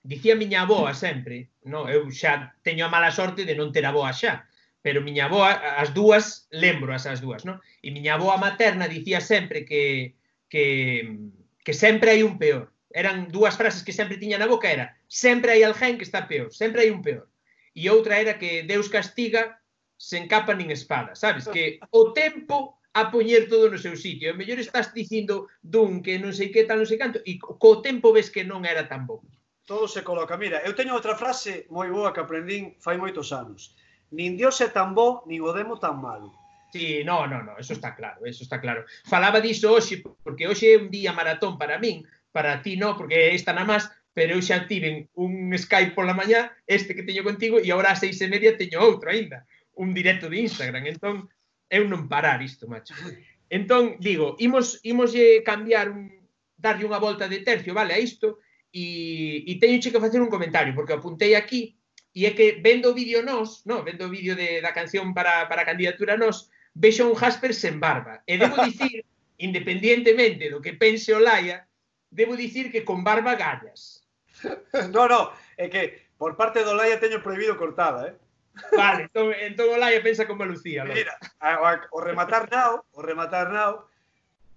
Dicía 0.00 0.32
miña 0.32 0.64
aboa 0.64 0.96
sempre, 0.96 1.52
no, 1.68 1.84
eu 1.84 2.08
xa 2.08 2.56
teño 2.64 2.88
a 2.88 2.92
mala 2.92 3.12
sorte 3.12 3.44
de 3.44 3.52
non 3.52 3.68
ter 3.68 3.84
aboa 3.84 4.16
xa, 4.16 4.48
pero 4.80 5.04
miña 5.04 5.28
aboa, 5.28 5.52
as 5.76 5.92
dúas, 5.92 6.48
lembro 6.48 6.96
as 6.96 7.04
as 7.04 7.20
dúas, 7.20 7.44
no? 7.44 7.60
E 7.84 7.92
miña 7.92 8.16
aboa 8.16 8.40
materna 8.40 8.88
dicía 8.88 9.20
sempre 9.20 9.68
que, 9.68 10.16
que, 10.48 11.20
que 11.60 11.74
sempre 11.76 12.16
hai 12.16 12.24
un 12.24 12.40
peor. 12.40 12.72
Eran 12.96 13.28
dúas 13.28 13.60
frases 13.60 13.84
que 13.84 13.92
sempre 13.92 14.16
tiña 14.16 14.40
na 14.40 14.48
boca, 14.48 14.72
era 14.72 14.96
sempre 15.04 15.52
hai 15.52 15.68
alguén 15.68 16.00
que 16.00 16.08
está 16.08 16.24
peor, 16.24 16.48
sempre 16.48 16.88
hai 16.88 16.90
un 16.90 17.04
peor. 17.04 17.28
E 17.76 17.84
outra 17.92 18.16
era 18.16 18.40
que 18.40 18.64
Deus 18.64 18.88
castiga 18.88 19.60
sen 20.00 20.24
capa 20.32 20.56
nin 20.56 20.72
espada, 20.72 21.12
sabes? 21.12 21.44
Que 21.44 21.76
o 21.92 22.16
tempo 22.16 22.79
a 22.92 23.10
poñer 23.10 23.46
todo 23.46 23.70
no 23.70 23.78
seu 23.78 23.94
sitio. 23.94 24.30
E 24.30 24.36
mellor 24.36 24.58
estás 24.58 24.90
dicindo 24.90 25.46
dun 25.62 26.02
que 26.02 26.18
non 26.18 26.34
sei 26.34 26.50
que 26.50 26.66
tal, 26.66 26.82
non 26.82 26.90
sei 26.90 26.98
canto, 26.98 27.22
e 27.22 27.38
co 27.38 27.78
tempo 27.82 28.10
ves 28.10 28.30
que 28.30 28.42
non 28.42 28.66
era 28.66 28.90
tan 28.90 29.06
bo. 29.06 29.22
Todo 29.66 29.86
se 29.86 30.02
coloca. 30.02 30.34
Mira, 30.34 30.58
eu 30.66 30.74
teño 30.74 30.98
outra 30.98 31.14
frase 31.14 31.70
moi 31.70 31.86
boa 31.90 32.10
que 32.10 32.22
aprendín 32.22 32.74
fai 32.82 32.98
moitos 32.98 33.30
anos. 33.30 33.78
Nin 34.10 34.34
Dios 34.34 34.58
é 34.58 34.68
tan 34.74 34.90
bo, 34.98 35.22
nin 35.30 35.38
o 35.46 35.54
demo 35.54 35.78
tan 35.78 36.02
malo. 36.02 36.34
Sí, 36.72 37.02
no, 37.02 37.26
no, 37.26 37.42
no, 37.42 37.58
eso 37.58 37.72
está 37.72 37.94
claro, 37.94 38.26
eso 38.26 38.42
está 38.42 38.60
claro. 38.60 38.86
Falaba 39.06 39.40
diso 39.42 39.74
hoxe, 39.74 40.02
porque 40.22 40.46
hoxe 40.46 40.74
é 40.74 40.78
un 40.78 40.90
día 40.90 41.14
maratón 41.14 41.58
para 41.58 41.78
min, 41.78 42.06
para 42.30 42.62
ti 42.62 42.78
no, 42.78 42.94
porque 42.94 43.34
esta 43.34 43.52
na 43.52 43.66
más, 43.66 43.90
pero 44.14 44.34
eu 44.34 44.42
xa 44.42 44.66
tiven 44.70 45.10
un 45.14 45.50
Skype 45.54 45.94
pola 45.94 46.14
mañá, 46.14 46.54
este 46.66 46.94
que 46.94 47.02
teño 47.02 47.22
contigo, 47.26 47.58
e 47.58 47.70
agora 47.70 47.94
a 47.94 47.98
seis 47.98 48.18
e 48.22 48.30
media 48.30 48.54
teño 48.54 48.82
outro 48.82 49.10
aínda, 49.10 49.46
un 49.74 49.94
directo 49.94 50.30
de 50.30 50.46
Instagram. 50.46 50.86
Entón, 50.86 51.30
eu 51.70 51.86
non 51.86 52.10
parar 52.10 52.42
isto, 52.42 52.66
macho. 52.66 52.92
Entón, 53.48 53.96
digo, 54.02 54.34
imos, 54.42 54.82
imos 54.82 55.14
cambiar 55.46 55.90
un, 55.90 56.10
darlle 56.58 56.84
unha 56.84 56.98
volta 57.00 57.30
de 57.30 57.40
tercio, 57.46 57.72
vale, 57.72 57.94
a 57.94 58.02
isto, 58.02 58.42
e, 58.74 59.46
e 59.46 59.58
teño 59.58 59.80
que 59.80 60.02
facer 60.02 60.20
un 60.20 60.30
comentario, 60.30 60.74
porque 60.74 60.94
apuntei 60.94 61.34
aquí, 61.34 61.78
e 62.14 62.26
é 62.26 62.34
que 62.34 62.58
vendo 62.58 62.90
o 62.90 62.96
vídeo 62.96 63.22
nós, 63.22 63.62
no, 63.64 63.82
vendo 63.86 64.06
o 64.06 64.12
vídeo 64.12 64.34
de, 64.34 64.60
da 64.60 64.74
canción 64.74 65.14
para, 65.14 65.46
para 65.46 65.62
a 65.62 65.68
candidatura 65.70 66.18
nós, 66.18 66.50
vexo 66.74 67.06
un 67.06 67.14
Jasper 67.14 67.54
sen 67.54 67.78
barba. 67.78 68.22
E 68.26 68.34
debo 68.34 68.58
dicir, 68.66 69.06
independientemente 69.38 70.50
do 70.50 70.58
que 70.58 70.74
pense 70.74 71.14
o 71.14 71.22
Laia, 71.22 71.66
debo 72.10 72.34
dicir 72.34 72.70
que 72.74 72.82
con 72.82 73.06
barba 73.06 73.38
gallas. 73.38 74.02
No, 74.94 75.04
no, 75.06 75.36
é 75.58 75.68
que 75.68 76.10
por 76.16 76.34
parte 76.34 76.64
do 76.64 76.74
Laia 76.74 76.98
teño 76.98 77.22
prohibido 77.22 77.54
cortada, 77.58 78.08
eh? 78.08 78.14
Vale, 78.76 79.08
entón, 79.08 79.32
entón 79.32 79.66
o 79.70 79.76
Laia 79.76 80.02
pensa 80.02 80.26
como 80.26 80.44
Lucía. 80.44 80.84
Logo. 80.84 80.94
Mira, 80.94 81.16
o 81.90 82.00
rematar 82.00 82.50
nao, 82.50 82.84
o 82.92 83.00
rematar 83.02 83.50
nao, 83.50 83.88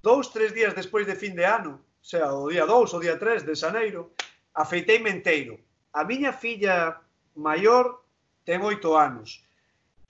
dous, 0.02 0.30
tres 0.34 0.54
días 0.54 0.76
despois 0.76 1.08
de 1.08 1.16
fin 1.16 1.36
de 1.36 1.46
ano, 1.46 1.80
o 1.80 2.06
sea, 2.06 2.34
o 2.34 2.50
día 2.50 2.66
2, 2.66 2.94
o 2.94 3.00
día 3.00 3.16
3 3.16 3.46
de 3.48 3.56
Xaneiro, 3.56 4.12
afeitei 4.54 5.00
menteiro. 5.00 5.56
A 5.94 6.04
miña 6.04 6.34
filla 6.34 7.00
maior 7.36 8.04
ten 8.44 8.60
oito 8.62 8.98
anos. 8.98 9.46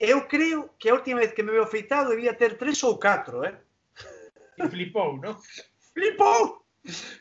Eu 0.00 0.26
creo 0.26 0.74
que 0.76 0.90
a 0.90 0.96
última 0.98 1.22
vez 1.22 1.32
que 1.32 1.46
me 1.46 1.54
veo 1.54 1.62
afeitado 1.62 2.10
debía 2.10 2.34
ter 2.34 2.58
tres 2.58 2.82
ou 2.82 2.98
catro, 2.98 3.46
eh? 3.46 3.54
E 4.58 4.66
flipou, 4.66 5.22
non? 5.22 5.38
Flipou! 5.94 6.66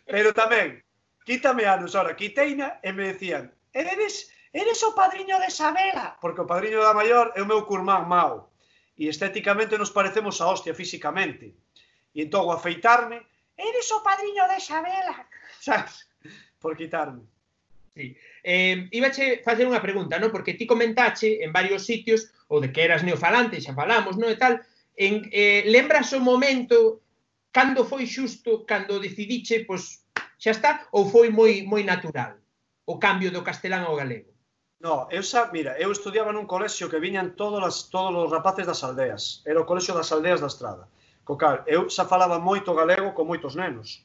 Pero 0.10 0.34
tamén, 0.34 0.82
quítame 1.21 1.69
anos, 1.69 1.93
ahora, 1.93 2.17
quiteina 2.17 2.82
e 2.82 2.89
me 2.91 3.13
decían, 3.13 3.54
eres 3.71 4.33
eres 4.54 4.80
o 4.86 4.94
padriño 4.94 5.42
de 5.42 5.50
Sabela, 5.50 6.16
porque 6.22 6.46
o 6.46 6.48
padriño 6.48 6.80
da 6.86 6.94
maior 6.94 7.34
é 7.34 7.42
o 7.42 7.50
meu 7.50 7.66
curmán 7.66 8.06
mau, 8.06 8.54
e 8.94 9.10
estéticamente 9.10 9.82
nos 9.82 9.89
parecemos 9.89 10.38
a 10.39 10.48
hostia 10.54 10.78
físicamente. 10.78 11.58
E 12.13 12.30
entón, 12.30 12.46
o 12.46 12.54
afeitarme, 12.54 13.26
eres 13.58 13.89
o 13.89 14.06
padriño 14.06 14.46
de 14.46 14.62
Sabela, 14.62 15.26
sabes? 15.58 16.06
Por 16.62 16.78
quitarme. 16.78 17.26
Sí. 17.98 18.18
Eh, 18.46 18.89
ibache 18.94 19.42
facer 19.42 19.66
unha 19.66 19.82
pregunta, 19.82 20.22
non? 20.22 20.30
Porque 20.30 20.54
ti 20.54 20.70
comentache 20.70 21.42
en 21.42 21.50
varios 21.50 21.89
sitios 21.89 22.30
o 22.50 22.62
de 22.62 22.70
que 22.70 22.86
eras 22.86 23.02
neofalante, 23.02 23.58
xa 23.58 23.74
falamos, 23.74 24.22
non? 24.22 24.30
E 24.30 24.38
tal, 24.38 24.62
en, 24.94 25.30
eh, 25.34 25.66
lembras 25.66 26.13
o 26.13 26.22
momento 26.22 27.02
cando 27.50 27.86
foi 27.86 28.06
xusto, 28.06 28.66
cando 28.70 29.02
decidiche, 29.02 29.66
pois, 29.66 30.06
xa 30.38 30.54
está, 30.54 30.72
ou 30.94 31.10
foi 31.10 31.34
moi 31.34 31.66
moi 31.66 31.82
natural 31.82 32.38
o 32.86 32.98
cambio 32.98 33.30
do 33.34 33.46
castelán 33.46 33.86
ao 33.86 33.98
galego? 33.98 34.33
No, 34.84 35.08
eu 35.10 35.24
xa, 35.24 35.50
mira, 35.54 35.80
eu 35.80 35.96
estudiaba 35.96 36.36
nun 36.36 36.43
colexio 36.43 36.91
que 36.91 37.00
viñan 37.00 37.39
todos, 37.39 37.63
as, 37.63 37.88
todos 37.88 38.19
os 38.19 38.28
rapaces 38.28 38.67
das 38.67 38.84
aldeas. 38.84 39.39
Era 39.48 39.63
o 39.63 39.67
colexio 39.69 39.96
das 39.96 40.12
aldeas 40.12 40.43
da 40.43 40.52
Estrada. 40.52 40.91
Co 41.24 41.39
cal, 41.39 41.63
eu 41.72 41.88
xa 41.88 42.04
falaba 42.04 42.36
moito 42.36 42.76
galego 42.76 43.15
con 43.15 43.32
moitos 43.32 43.56
nenos. 43.56 44.04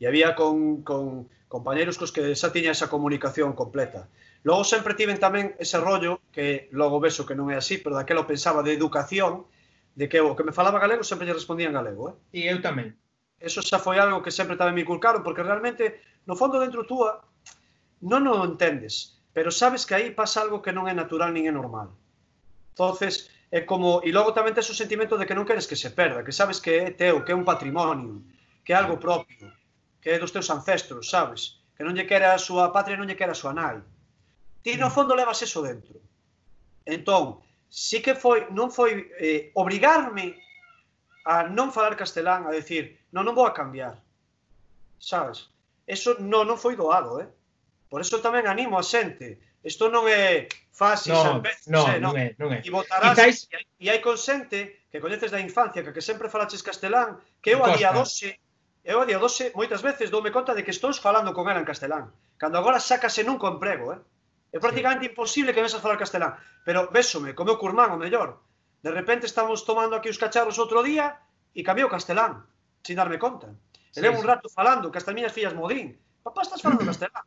E 0.00 0.08
había 0.08 0.32
con, 0.32 0.80
con 0.80 1.28
compañeros 1.52 2.00
cos 2.00 2.08
que 2.08 2.32
xa 2.32 2.56
tiña 2.56 2.72
esa 2.72 2.88
comunicación 2.88 3.52
completa. 3.52 4.08
Logo 4.48 4.64
sempre 4.64 4.96
tiven 4.96 5.20
tamén 5.20 5.52
ese 5.60 5.76
rollo 5.76 6.24
que 6.32 6.72
logo 6.72 6.96
vexo 6.96 7.28
que 7.28 7.36
non 7.36 7.52
é 7.52 7.60
así, 7.60 7.76
pero 7.76 8.00
daquela 8.00 8.24
pensaba 8.24 8.64
de 8.64 8.72
educación, 8.72 9.44
de 9.92 10.08
que 10.08 10.24
o 10.24 10.32
que 10.32 10.46
me 10.48 10.56
falaba 10.56 10.80
galego 10.80 11.04
sempre 11.04 11.28
lle 11.28 11.36
respondía 11.36 11.68
en 11.68 11.76
galego, 11.76 12.16
eh? 12.16 12.16
E 12.32 12.40
eu 12.48 12.64
tamén. 12.64 12.96
Eso 13.36 13.60
xa 13.60 13.76
foi 13.76 14.00
algo 14.00 14.24
que 14.24 14.32
sempre 14.32 14.56
tamén 14.56 14.72
me 14.72 14.88
inculcaron, 14.88 15.20
porque 15.20 15.44
realmente, 15.44 16.00
no 16.24 16.32
fondo 16.32 16.56
dentro 16.64 16.88
túa, 16.88 17.28
non 18.00 18.24
o 18.24 18.40
entendes 18.40 19.15
Pero 19.36 19.50
sabes 19.50 19.84
que 19.84 19.94
aí 19.94 20.16
pasa 20.16 20.40
algo 20.40 20.64
que 20.64 20.72
non 20.72 20.88
é 20.88 20.96
natural 20.96 21.28
nin 21.28 21.44
é 21.44 21.52
normal. 21.52 21.92
Entonces, 22.72 23.28
é 23.52 23.60
como 23.68 24.00
e 24.00 24.08
logo 24.08 24.32
tamén 24.32 24.56
tes 24.56 24.72
o 24.72 24.78
sentimento 24.80 25.20
de 25.20 25.28
que 25.28 25.36
non 25.36 25.44
queres 25.44 25.68
que 25.68 25.76
se 25.76 25.92
perda, 25.92 26.24
que 26.24 26.32
sabes 26.32 26.56
que 26.56 26.72
é 26.72 26.88
teu, 26.88 27.20
que 27.20 27.36
é 27.36 27.36
un 27.36 27.44
patrimonio, 27.44 28.24
que 28.64 28.72
é 28.72 28.80
algo 28.80 28.96
propio, 28.96 29.52
que 30.00 30.08
é 30.08 30.16
dos 30.16 30.32
teus 30.32 30.48
ancestros, 30.48 31.12
sabes? 31.12 31.60
Que 31.76 31.84
non 31.84 31.92
lle 31.92 32.08
quera 32.08 32.32
a 32.32 32.40
súa 32.40 32.72
patria, 32.72 32.96
non 32.96 33.04
lle 33.04 33.20
quera 33.20 33.36
a 33.36 33.40
súa 33.42 33.52
nai. 33.52 33.76
Ti 34.64 34.80
no 34.80 34.88
mm. 34.88 34.94
fondo 34.96 35.12
levas 35.12 35.44
eso 35.44 35.60
dentro. 35.60 36.00
Entón, 36.88 37.44
sí 37.68 38.00
que 38.00 38.16
foi, 38.16 38.48
non 38.56 38.72
foi 38.72 39.12
eh, 39.20 39.52
obrigarme 39.52 40.40
a 41.28 41.44
non 41.44 41.76
falar 41.76 41.92
castelán, 41.92 42.48
a 42.48 42.56
decir, 42.56 43.04
non, 43.12 43.28
non 43.28 43.36
vou 43.36 43.44
a 43.44 43.52
cambiar. 43.52 44.00
Sabes? 44.96 45.52
Eso 45.84 46.16
non, 46.24 46.48
non 46.48 46.56
foi 46.56 46.72
doado, 46.72 47.20
eh? 47.20 47.28
Por 47.96 48.04
eso 48.04 48.20
tamén 48.20 48.44
animo 48.44 48.76
a 48.76 48.84
xente. 48.84 49.40
Isto 49.64 49.88
non 49.88 50.04
é 50.04 50.52
fácil, 50.68 51.16
no, 51.16 51.40
veces, 51.40 51.64
no, 51.64 51.88
eh, 51.88 51.96
non, 51.96 52.12
non, 52.12 52.20
é, 52.20 52.36
non 52.36 52.52
é. 52.52 52.60
E 52.60 52.68
votarás, 52.68 53.16
Quizáis... 53.16 53.48
e, 53.48 53.56
hai, 53.56 53.64
e 53.64 53.86
hai 53.88 54.00
con 54.04 54.20
xente 54.20 54.84
que 54.92 55.00
coñeces 55.00 55.32
da 55.32 55.40
infancia, 55.40 55.80
que, 55.80 55.96
que 55.96 56.04
sempre 56.04 56.28
falaches 56.28 56.60
castelán, 56.60 57.16
que 57.40 57.56
eu 57.56 57.64
a 57.64 57.72
día 57.72 57.96
12 57.96 58.36
eu 58.84 59.00
a 59.00 59.08
día 59.08 59.16
12 59.16 59.56
moitas 59.56 59.80
veces 59.80 60.12
doume 60.12 60.28
conta 60.28 60.52
de 60.52 60.60
que 60.60 60.76
estou 60.76 60.92
falando 60.92 61.32
con 61.32 61.48
ela 61.48 61.56
en 61.56 61.64
castelán. 61.64 62.12
Cando 62.36 62.60
agora 62.60 62.84
sácase 62.84 63.24
nun 63.24 63.40
comprego, 63.40 63.96
eh? 63.96 64.00
É 64.52 64.60
prácticamente 64.60 65.08
sí. 65.08 65.16
imposible 65.16 65.56
que 65.56 65.64
vexas 65.64 65.80
falar 65.80 65.96
castelán. 65.96 66.36
Pero 66.68 66.92
vésome, 66.92 67.32
como 67.32 67.56
o 67.56 67.56
curmán, 67.56 67.96
o 67.96 68.00
mellor. 68.04 68.44
De 68.84 68.92
repente 68.92 69.24
estamos 69.24 69.64
tomando 69.64 69.96
aquí 69.96 70.12
os 70.12 70.20
cacharros 70.20 70.60
outro 70.60 70.84
día 70.84 71.16
e 71.56 71.64
cambiou 71.64 71.88
castelán, 71.88 72.44
sin 72.84 73.00
darme 73.00 73.16
conta. 73.16 73.56
E 73.96 73.96
sí, 73.96 74.04
levo 74.04 74.20
sí. 74.20 74.20
un 74.20 74.28
rato 74.28 74.52
falando, 74.52 74.92
que 74.92 75.00
as 75.00 75.08
miñas 75.16 75.32
fillas 75.32 75.56
modín. 75.56 75.96
Papá, 76.20 76.44
estás 76.44 76.60
falando 76.60 76.84
castelán. 76.92 77.24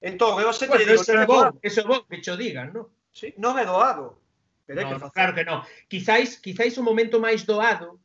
Entón, 0.00 0.40
eu 0.40 0.52
sempre 0.52 0.84
bueno, 0.84 0.96
digo... 0.96 1.02
Eso 1.04 1.12
é 1.12 1.26
bon, 1.28 1.46
eso 1.60 1.80
é 1.80 1.84
bon 1.84 2.00
que 2.08 2.24
cho 2.24 2.34
digan, 2.36 2.72
non? 2.72 2.88
Sí, 3.12 3.36
non 3.36 3.60
é 3.60 3.68
doado. 3.68 4.16
Pero 4.64 4.88
no, 4.88 4.96
que 4.96 5.12
claro 5.12 5.32
que 5.36 5.44
non. 5.44 5.60
Quizáis, 5.92 6.40
quizáis 6.40 6.74
o 6.80 6.86
momento 6.86 7.20
máis 7.20 7.44
doado 7.44 8.00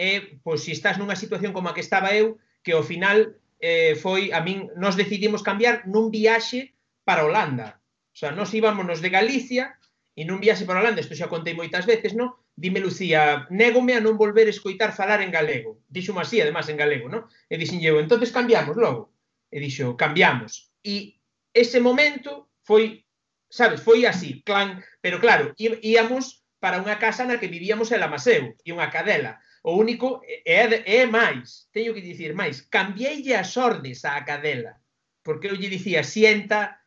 é, 0.00 0.40
pois, 0.42 0.64
se 0.64 0.72
estás 0.72 0.96
nunha 0.96 1.12
situación 1.12 1.52
como 1.52 1.68
a 1.68 1.76
que 1.76 1.84
estaba 1.84 2.16
eu, 2.16 2.40
que 2.64 2.72
ao 2.72 2.80
final 2.80 3.36
eh, 3.60 3.92
foi, 4.00 4.32
a 4.32 4.40
min, 4.40 4.72
nos 4.80 4.96
decidimos 4.96 5.44
cambiar 5.44 5.84
nun 5.84 6.08
viaxe 6.08 6.72
para 7.04 7.28
Holanda. 7.28 7.84
O 8.08 8.16
sea, 8.16 8.32
nos 8.32 8.48
íbamos 8.56 9.04
de 9.04 9.12
Galicia 9.12 9.76
e 10.16 10.24
nun 10.24 10.40
viaxe 10.40 10.64
para 10.64 10.80
Holanda, 10.80 11.04
isto 11.04 11.12
xa 11.12 11.28
contei 11.28 11.52
moitas 11.52 11.84
veces, 11.84 12.16
non? 12.16 12.32
Dime 12.56 12.80
Lucía, 12.80 13.44
négome 13.52 13.92
a 13.92 14.00
non 14.00 14.16
volver 14.16 14.48
a 14.48 14.56
escoitar 14.56 14.96
falar 14.96 15.20
en 15.20 15.28
galego. 15.28 15.84
Dixo 15.84 16.16
así, 16.16 16.40
además, 16.40 16.72
en 16.72 16.80
galego, 16.80 17.12
non? 17.12 17.28
E 17.52 17.60
dixen 17.60 17.84
eu, 17.84 18.00
entonces 18.00 18.32
cambiamos 18.32 18.80
logo. 18.80 19.12
E 19.52 19.60
dixo, 19.60 20.00
cambiamos. 20.00 20.72
E 20.80 21.19
ese 21.52 21.80
momento 21.80 22.50
foi, 22.62 23.04
sabes, 23.48 23.80
foi 23.82 24.06
así, 24.06 24.42
clan, 24.42 24.82
pero 25.00 25.18
claro, 25.18 25.54
íamos 25.58 26.44
para 26.60 26.78
unha 26.78 27.00
casa 27.00 27.24
na 27.24 27.40
que 27.40 27.50
vivíamos 27.50 27.90
en 27.90 28.04
amaseu 28.04 28.54
e 28.62 28.68
unha 28.70 28.92
cadela. 28.92 29.40
O 29.64 29.76
único 29.76 30.24
é, 30.24 30.64
é 30.84 31.04
máis, 31.04 31.68
teño 31.72 31.92
que 31.92 32.04
dicir 32.04 32.32
máis, 32.32 32.64
cambieille 32.68 33.36
as 33.36 33.56
ordes 33.56 34.04
á 34.04 34.16
cadela, 34.24 34.80
porque 35.24 35.48
eu 35.48 35.56
lle 35.56 35.72
dicía 35.72 36.04
sienta, 36.04 36.80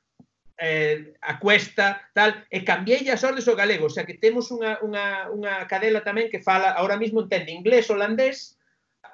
eh, 0.57 1.13
acuesta, 1.21 2.01
tal, 2.13 2.33
e 2.49 2.61
cambieille 2.61 3.11
as 3.11 3.25
ordes 3.25 3.45
ao 3.49 3.57
galego, 3.57 3.89
o 3.89 3.93
sea 3.93 4.05
que 4.05 4.17
temos 4.17 4.49
unha, 4.53 4.79
unha, 4.81 5.29
unha 5.33 5.53
cadela 5.69 6.05
tamén 6.05 6.29
que 6.29 6.41
fala, 6.41 6.73
ahora 6.73 6.97
mismo 6.97 7.25
entende 7.25 7.53
inglés, 7.53 7.89
holandés, 7.89 8.57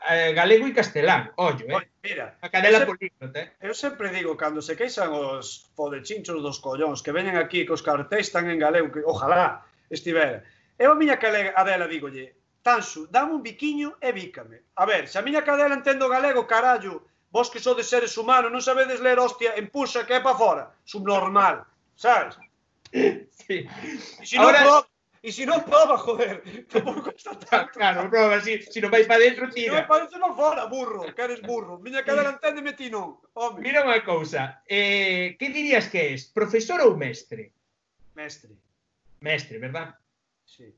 eh, 0.08 0.32
galego 0.32 0.66
e 0.70 0.76
castelán, 0.76 1.36
ollo, 1.36 1.68
eh? 1.68 1.90
Mira, 2.00 2.40
a 2.40 2.48
cadela 2.48 2.86
políglota, 2.88 3.36
eh? 3.36 3.52
Eu 3.60 3.76
sempre 3.76 4.08
digo, 4.16 4.40
cando 4.40 4.64
se 4.64 4.80
queixan 4.80 5.12
os 5.12 5.72
fodechinchos 5.76 6.40
dos 6.40 6.64
collóns 6.64 7.04
que 7.04 7.12
veñen 7.12 7.36
aquí 7.36 7.68
cos 7.68 7.84
cartéis 7.84 8.32
tan 8.32 8.48
en 8.48 8.60
galego, 8.62 8.94
que 8.94 9.04
ojalá 9.04 9.66
estivera, 9.92 10.46
eu 10.80 10.94
a 10.94 11.00
miña 11.00 11.20
cadela, 11.20 11.52
Adela 11.60 11.92
dígolle, 11.92 12.40
Tansu, 12.62 13.08
dame 13.08 13.34
un 13.34 13.44
biquiño 13.44 13.98
e 14.02 14.12
bícame. 14.12 14.64
A 14.76 14.86
ver, 14.86 15.08
se 15.08 15.18
a 15.18 15.26
miña 15.26 15.44
cadela 15.44 15.76
entendo 15.76 16.12
galego, 16.12 16.48
carallo, 16.48 17.08
vos 17.32 17.50
que 17.50 17.60
sodes 17.60 17.88
seres 17.88 18.18
humanos, 18.18 18.52
non 18.52 18.64
sabedes 18.64 19.00
ler 19.00 19.20
hostia 19.20 19.56
en 19.56 19.72
puxa 19.72 20.06
que 20.08 20.16
é 20.16 20.22
pa 20.22 20.36
fora. 20.36 20.72
Subnormal, 20.86 21.66
sabes? 21.96 22.38
Sí. 23.50 23.66
Si 24.26 24.38
non, 24.38 24.54
Ahora... 24.54 24.86
E 25.22 25.32
se 25.36 25.44
non 25.44 25.68
prova, 25.68 26.00
joder, 26.00 26.40
tampouco 26.72 27.12
está 27.12 27.36
tanto. 27.36 27.76
Claro, 27.76 28.08
prova, 28.08 28.40
si, 28.40 28.64
si 28.64 28.80
non 28.80 28.88
vais 28.88 29.04
para 29.04 29.20
dentro, 29.20 29.52
tira. 29.52 29.84
Se 29.84 29.84
non 29.84 29.84
vais 29.84 30.08
para 30.08 30.32
fora, 30.32 30.64
burro, 30.72 31.04
que 31.12 31.22
eres 31.22 31.44
burro. 31.44 31.76
Miña 31.84 32.08
cadela 32.08 32.32
enténdeme 32.32 32.72
ti 32.72 32.88
non, 32.88 33.20
home. 33.36 33.60
Mira 33.60 33.84
unha 33.84 34.00
cousa, 34.08 34.64
eh, 34.64 35.36
que 35.36 35.52
dirías 35.52 35.92
que 35.92 36.16
és, 36.16 36.32
profesor 36.32 36.80
ou 36.88 36.96
mestre? 36.96 37.52
Mestre. 38.16 38.56
Mestre, 39.20 39.60
verdad? 39.60 40.00
Sí. 40.48 40.72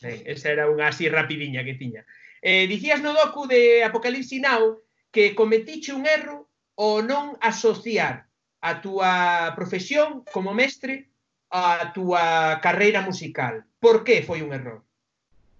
Ben, 0.00 0.24
esa 0.24 0.48
era 0.48 0.72
unha 0.72 0.88
así 0.88 1.12
rapidiña 1.12 1.60
que 1.60 1.76
tiña. 1.76 2.08
Eh, 2.40 2.64
dicías 2.64 3.04
no 3.04 3.12
docu 3.12 3.44
de 3.44 3.84
Apocalipsi 3.84 4.40
Now 4.40 4.80
que 5.12 5.36
cometiche 5.36 5.92
un 5.92 6.08
erro 6.08 6.48
o 6.80 7.04
non 7.04 7.36
asociar 7.44 8.24
a 8.64 8.80
túa 8.80 9.52
profesión 9.52 10.24
como 10.32 10.56
mestre 10.56 11.11
a 11.52 11.92
túa 11.92 12.58
carreira 12.64 13.04
musical. 13.04 13.68
Por 13.76 14.00
que 14.00 14.24
foi 14.24 14.40
un 14.40 14.56
error? 14.56 14.80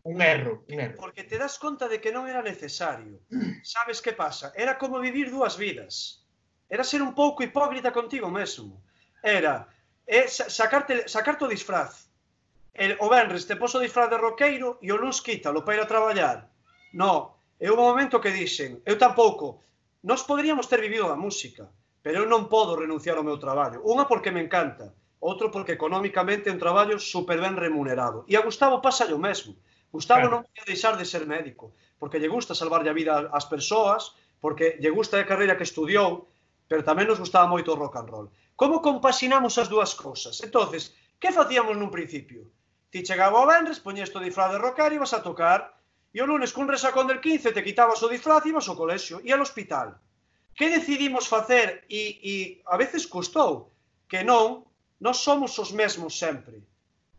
Un 0.09 0.25
erro, 0.25 0.65
un 0.73 0.81
erro. 0.81 0.97
Porque 0.97 1.23
te 1.23 1.37
das 1.37 1.61
conta 1.61 1.87
de 1.87 2.01
que 2.01 2.11
non 2.11 2.25
era 2.25 2.41
necesario. 2.41 3.21
Sabes 3.61 4.01
que 4.01 4.17
pasa? 4.17 4.57
Era 4.57 4.81
como 4.81 4.99
vivir 4.99 5.29
dúas 5.29 5.61
vidas. 5.61 6.25
Era 6.73 6.83
ser 6.83 7.05
un 7.05 7.13
pouco 7.13 7.45
hipócrita 7.45 7.93
contigo 7.93 8.33
mesmo. 8.33 8.81
Era 9.21 9.69
eh, 10.09 10.25
é 10.25 10.29
sacarte, 10.29 11.07
sacarte 11.07 11.45
o 11.45 11.53
disfraz. 11.53 12.09
El, 12.73 12.97
o 13.05 13.13
Benres 13.13 13.45
te 13.45 13.61
poso 13.61 13.77
o 13.77 13.85
disfraz 13.85 14.09
de 14.09 14.17
roqueiro 14.17 14.81
e 14.81 14.89
o 14.89 14.97
luns 14.97 15.21
quítalo 15.21 15.61
para 15.61 15.77
ir 15.77 15.83
a 15.85 15.93
traballar. 15.93 16.49
No, 16.97 17.37
é 17.61 17.69
un 17.69 17.77
momento 17.77 18.17
que 18.17 18.33
dixen, 18.33 18.81
eu 18.89 18.97
tampouco, 18.97 19.61
nós 20.03 20.25
poderíamos 20.25 20.67
ter 20.73 20.81
vivido 20.81 21.07
da 21.07 21.21
música, 21.21 21.69
pero 22.01 22.25
eu 22.25 22.27
non 22.27 22.49
podo 22.49 22.81
renunciar 22.81 23.21
ao 23.21 23.29
meu 23.29 23.37
traballo. 23.37 23.85
Unha 23.85 24.09
porque 24.09 24.33
me 24.33 24.41
encanta, 24.41 24.97
outro 25.23 25.55
porque 25.55 25.79
económicamente 25.79 26.51
é 26.51 26.55
un 26.55 26.59
traballo 26.59 26.99
super 26.99 27.39
ben 27.39 27.55
remunerado. 27.55 28.27
E 28.27 28.35
a 28.35 28.43
Gustavo 28.43 28.83
pasa 28.83 29.07
o 29.15 29.23
mesmo. 29.23 29.55
Gustavo 29.95 30.27
claro. 30.27 30.35
non 30.35 30.43
vai 30.43 30.67
deixar 30.67 30.99
de 30.99 31.07
ser 31.07 31.23
médico, 31.31 31.79
porque 32.03 32.19
lle 32.19 32.27
gusta 32.27 32.59
salvarlle 32.59 32.91
a 32.91 32.99
vida 32.99 33.31
ás 33.31 33.47
persoas, 33.47 34.19
porque 34.43 34.83
lle 34.83 34.91
gusta 34.91 35.23
a 35.23 35.29
carreira 35.29 35.55
que 35.55 35.63
estudiou, 35.63 36.27
pero 36.67 36.83
tamén 36.83 37.07
nos 37.07 37.23
gustaba 37.23 37.47
moito 37.47 37.71
o 37.71 37.79
rock 37.79 38.03
and 38.03 38.11
roll. 38.11 38.29
Como 38.59 38.83
compaxinamos 38.83 39.55
as 39.63 39.71
dúas 39.71 39.95
cousas? 39.95 40.43
Entonces, 40.43 40.91
que 41.23 41.31
facíamos 41.31 41.79
nun 41.79 41.95
principio? 41.95 42.51
Ti 42.91 43.07
chegaba 43.07 43.39
o 43.39 43.47
vendres, 43.47 43.79
poñías 43.79 44.11
o 44.11 44.19
disfraz 44.19 44.51
de 44.51 44.59
rockar 44.59 44.91
e 44.91 44.99
vas 44.99 45.15
a 45.15 45.23
tocar, 45.23 45.79
e 46.11 46.19
o 46.19 46.27
lunes 46.27 46.51
cun 46.51 46.67
resacón 46.67 47.07
del 47.07 47.23
15 47.23 47.55
te 47.55 47.63
quitabas 47.63 48.03
o 48.03 48.11
disfraz 48.11 48.43
e 48.43 48.51
ibas 48.51 48.67
ao 48.67 48.75
colexio 48.75 49.23
e 49.23 49.31
ao 49.31 49.39
hospital. 49.39 50.03
Que 50.59 50.67
decidimos 50.67 51.31
facer 51.31 51.87
e, 51.87 52.19
e 52.21 52.35
a 52.67 52.75
veces 52.75 53.07
custou 53.07 53.71
que 54.11 54.27
non, 54.27 54.67
nós 55.03 55.19
somos 55.27 55.59
os 55.59 55.75
mesmos 55.75 56.17
sempre. 56.17 56.63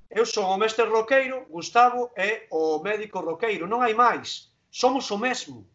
Eu 0.07 0.25
son 0.25 0.47
o 0.47 0.55
mestre 0.55 0.87
roqueiro, 0.87 1.43
Gustavo 1.51 2.15
é 2.15 2.47
o 2.49 2.79
médico 2.79 3.19
roqueiro, 3.19 3.67
non 3.67 3.83
hai 3.83 3.91
máis. 3.91 4.55
Somos 4.71 5.11
o 5.11 5.19
mesmo. 5.19 5.67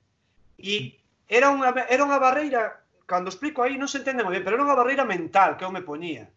E 0.56 0.96
era 1.28 1.52
unha, 1.52 1.68
era 1.84 2.00
unha 2.08 2.16
barreira, 2.16 2.80
cando 3.04 3.28
explico 3.28 3.60
aí 3.60 3.76
non 3.76 3.92
se 3.92 4.00
entende 4.00 4.24
moi 4.24 4.32
ben, 4.32 4.40
pero 4.40 4.56
era 4.56 4.64
unha 4.64 4.78
barreira 4.80 5.04
mental 5.04 5.60
que 5.60 5.68
eu 5.68 5.74
me 5.74 5.84
poñía. 5.84 6.32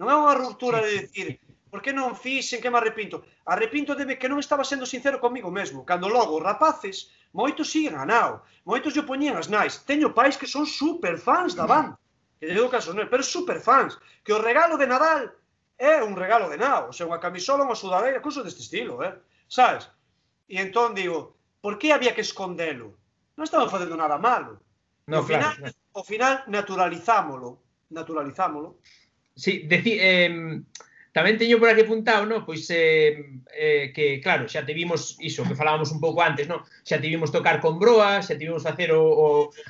Non 0.00 0.08
é 0.08 0.16
unha 0.16 0.40
ruptura 0.40 0.80
de 0.80 1.04
decir, 1.04 1.36
por 1.68 1.84
que 1.84 1.92
non 1.92 2.16
fixen, 2.16 2.64
que 2.64 2.72
me 2.72 2.80
arrepinto? 2.80 3.28
Arrepinto 3.44 3.92
de 3.92 4.16
que 4.16 4.30
non 4.32 4.40
estaba 4.40 4.64
sendo 4.64 4.88
sincero 4.88 5.20
comigo 5.20 5.52
mesmo, 5.52 5.84
cando 5.84 6.08
logo 6.08 6.40
os 6.40 6.46
rapaces, 6.48 7.12
moitos 7.36 7.68
siguen 7.68 8.00
a 8.00 8.08
nao, 8.08 8.40
moitos 8.64 8.96
yo 8.96 9.04
poñían 9.04 9.36
as 9.36 9.52
nais. 9.52 9.84
Teño 9.84 10.16
pais 10.16 10.40
que 10.40 10.48
son 10.48 10.64
super 10.64 11.20
fans 11.20 11.52
da 11.52 11.68
banda 11.68 12.00
que 12.38 12.50
lle 12.50 12.68
caso 12.68 12.92
non, 12.92 13.10
pero 13.10 13.22
super 13.22 13.58
fans, 13.60 13.98
que 14.24 14.34
o 14.34 14.42
regalo 14.42 14.76
de 14.76 14.86
Nadal 14.86 15.32
é 15.78 16.02
un 16.02 16.14
regalo 16.14 16.46
de 16.48 16.56
nao, 16.56 16.90
o 16.90 16.94
sea, 16.94 17.06
unha 17.06 17.18
camisola, 17.18 17.66
unha 17.66 17.78
sudadeira, 17.78 18.22
cousa 18.22 18.46
deste 18.46 18.62
estilo, 18.62 19.02
eh? 19.02 19.14
sabes? 19.50 19.90
E 20.46 20.60
entón 20.62 20.94
digo, 20.94 21.34
por 21.60 21.78
que 21.78 21.90
había 21.90 22.14
que 22.14 22.22
escondelo? 22.22 22.94
Non 23.34 23.46
estaban 23.46 23.72
facendo 23.72 23.98
nada 23.98 24.18
malo. 24.18 24.62
No, 25.10 25.20
ao, 25.20 25.26
final, 25.26 25.52
claro, 25.58 25.74
claro. 25.74 25.96
ao 25.98 26.04
final 26.06 26.34
naturalizámolo, 26.46 27.50
naturalizámolo. 27.90 28.78
Sí, 29.34 29.66
deci, 29.66 29.98
eh, 29.98 30.30
Tamén 31.14 31.38
teño 31.38 31.62
por 31.62 31.70
aquí 31.70 31.86
apuntado, 31.86 32.26
no? 32.26 32.42
pois 32.42 32.66
eh, 32.74 33.38
eh, 33.54 33.94
que, 33.94 34.18
claro, 34.18 34.50
xa 34.50 34.66
te 34.66 34.74
vimos 34.74 35.14
iso 35.22 35.46
que 35.46 35.54
falábamos 35.54 35.94
un 35.94 36.02
pouco 36.02 36.18
antes, 36.18 36.50
no? 36.50 36.66
xa 36.82 36.98
te 36.98 37.06
vimos 37.06 37.30
tocar 37.30 37.62
con 37.62 37.78
Broa, 37.78 38.18
xa 38.18 38.34
te 38.34 38.42
vimos 38.50 38.66
facer 38.66 38.90
o, 38.90 39.06
o, 39.06 39.26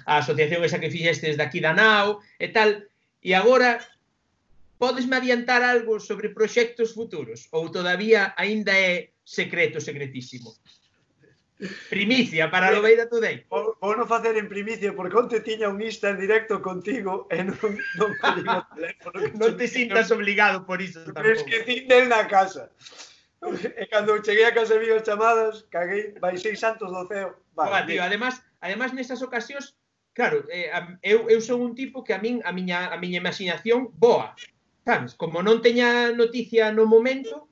a 0.09 0.25
asociación 0.25 0.65
esa 0.65 0.81
que 0.81 0.89
fixestes 0.89 1.37
daqui 1.37 1.61
da 1.61 1.77
NAO 1.77 2.25
e 2.41 2.49
tal, 2.49 2.89
e 3.21 3.37
agora 3.37 3.77
podesme 4.81 5.21
adiantar 5.21 5.61
algo 5.61 6.01
sobre 6.01 6.33
proxectos 6.33 6.97
futuros 6.97 7.53
ou 7.53 7.69
todavía 7.69 8.33
aínda 8.41 8.73
é 8.73 9.13
secreto, 9.21 9.85
secretísimo? 9.85 10.57
Primicia 11.89 12.51
para 12.51 12.71
Lobeira 12.71 13.09
Today. 13.09 13.47
Vou 13.49 13.95
non 13.97 14.09
facer 14.09 14.37
en 14.37 14.49
primicia, 14.49 14.93
porque 14.93 15.17
onte 15.17 15.41
tiña 15.41 15.69
un 15.69 15.81
Insta 15.81 16.13
en 16.13 16.19
directo 16.21 16.61
contigo 16.61 17.29
e 17.33 17.45
non, 17.45 17.57
non 18.01 18.11
o 18.13 18.61
teléfono. 18.75 19.17
non 19.41 19.51
te 19.57 19.67
sintas 19.69 20.13
obligado 20.13 20.65
por 20.65 20.81
iso 20.81 21.01
tampouco. 21.05 21.21
Pero 21.21 21.37
esquecín 21.37 21.89
del 21.89 22.09
na 22.09 22.25
casa. 22.29 22.73
E 23.45 23.85
cando 23.93 24.17
cheguei 24.25 24.49
a 24.49 24.57
casa 24.57 24.81
vi 24.81 24.89
as 24.89 25.05
chamadas, 25.05 25.69
caguei, 25.69 26.17
vai 26.17 26.37
seis 26.41 26.61
santos 26.61 26.89
do 26.89 27.05
ceo. 27.09 27.37
Vale, 27.53 27.71
Oga, 27.71 27.87
tío, 27.87 28.03
además, 28.03 28.41
además 28.65 28.97
nesas 28.97 29.21
ocasións, 29.21 29.77
claro, 30.17 30.49
eh, 30.49 30.73
eu, 31.05 31.29
eu 31.29 31.41
son 31.45 31.61
un 31.61 31.77
tipo 31.77 32.03
que 32.03 32.17
a 32.17 32.21
min 32.21 32.41
a 32.45 32.53
miña 32.57 32.89
a 32.89 32.97
miña 32.97 33.21
imaginación 33.21 33.93
boa. 34.01 34.33
Sabes, 34.85 35.17
como 35.17 35.41
non 35.41 35.61
teña 35.65 36.13
noticia 36.13 36.73
no 36.73 36.89
momento, 36.89 37.49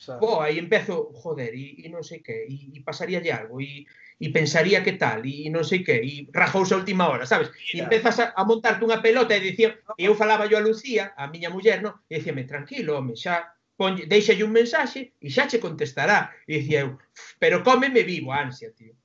Sabes? 0.00 0.20
Boa, 0.24 0.48
e 0.48 0.56
empezo, 0.56 1.12
joder, 1.12 1.52
e, 1.52 1.84
e 1.84 1.86
non 1.92 2.00
sei 2.00 2.24
que, 2.24 2.32
e, 2.48 2.72
e 2.72 2.80
pasaríalle 2.80 3.28
algo, 3.36 3.60
e, 3.60 3.84
e 4.16 4.26
pensaría 4.32 4.80
que 4.80 4.96
tal, 4.96 5.20
e 5.28 5.52
non 5.52 5.60
sei 5.60 5.84
que, 5.84 6.00
e 6.00 6.24
rajouse 6.32 6.72
a 6.72 6.80
última 6.80 7.04
hora, 7.04 7.28
sabes? 7.28 7.52
E 7.68 7.84
empezas 7.84 8.16
a, 8.16 8.32
a 8.32 8.48
montarte 8.48 8.80
unha 8.80 9.04
pelota 9.04 9.36
e 9.36 9.44
dicía, 9.44 9.76
e 10.00 10.08
eu 10.08 10.16
falaba 10.16 10.48
yo 10.48 10.56
a 10.56 10.64
Lucía, 10.64 11.12
a 11.20 11.28
miña 11.28 11.52
muller, 11.52 11.84
no? 11.84 12.00
e 12.08 12.16
dicíame, 12.16 12.48
tranquilo, 12.48 12.96
home, 12.96 13.12
xa 13.12 13.52
ponlle, 13.76 14.08
deixalle 14.08 14.40
un 14.40 14.56
mensaxe 14.56 15.20
e 15.20 15.28
xa 15.28 15.44
che 15.44 15.60
contestará. 15.60 16.32
E 16.48 16.64
dicía 16.64 16.88
eu, 16.88 16.96
pero 17.36 17.60
cómeme 17.60 18.00
vivo 18.00 18.32
a 18.32 18.40
ansia, 18.40 18.72
tío. 18.72 18.96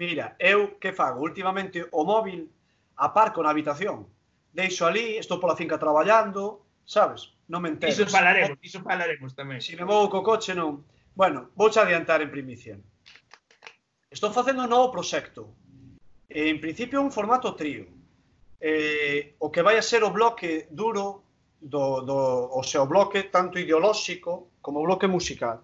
Mira, 0.00 0.40
eu 0.40 0.80
que 0.80 0.96
fago? 0.96 1.20
Últimamente 1.20 1.84
o 1.92 2.00
móvil 2.08 2.48
aparco 2.96 3.44
na 3.44 3.52
habitación. 3.52 4.08
Deixo 4.56 4.88
ali, 4.88 5.20
estou 5.20 5.36
pola 5.36 5.52
finca 5.52 5.76
traballando, 5.76 6.64
sabes? 6.90 7.30
Non 7.46 7.62
me 7.62 7.70
enteres. 7.70 7.94
Iso 7.94 8.10
falaremos, 8.10 8.58
iso 8.58 8.82
falaremos 8.82 9.30
tamén. 9.38 9.62
Se 9.62 9.72
si 9.72 9.78
me 9.78 9.86
vou 9.86 10.10
co 10.10 10.26
coche 10.26 10.58
non. 10.58 10.82
Bueno, 11.14 11.54
vou 11.54 11.70
adiantar 11.70 12.18
en 12.18 12.30
primicia. 12.34 12.74
Estou 14.10 14.34
facendo 14.34 14.66
un 14.66 14.70
novo 14.74 14.90
proxecto. 14.90 15.54
En 16.26 16.58
principio 16.58 16.98
un 16.98 17.14
formato 17.14 17.54
trío. 17.54 17.86
Eh, 18.58 19.38
o 19.38 19.54
que 19.54 19.62
vai 19.62 19.78
a 19.78 19.86
ser 19.86 20.02
o 20.02 20.10
bloque 20.10 20.66
duro 20.74 21.22
do, 21.62 22.02
do 22.02 22.18
o 22.58 22.62
seu 22.66 22.84
bloque 22.90 23.30
tanto 23.30 23.62
ideolóxico 23.62 24.58
como 24.58 24.82
bloque 24.82 25.06
musical. 25.06 25.62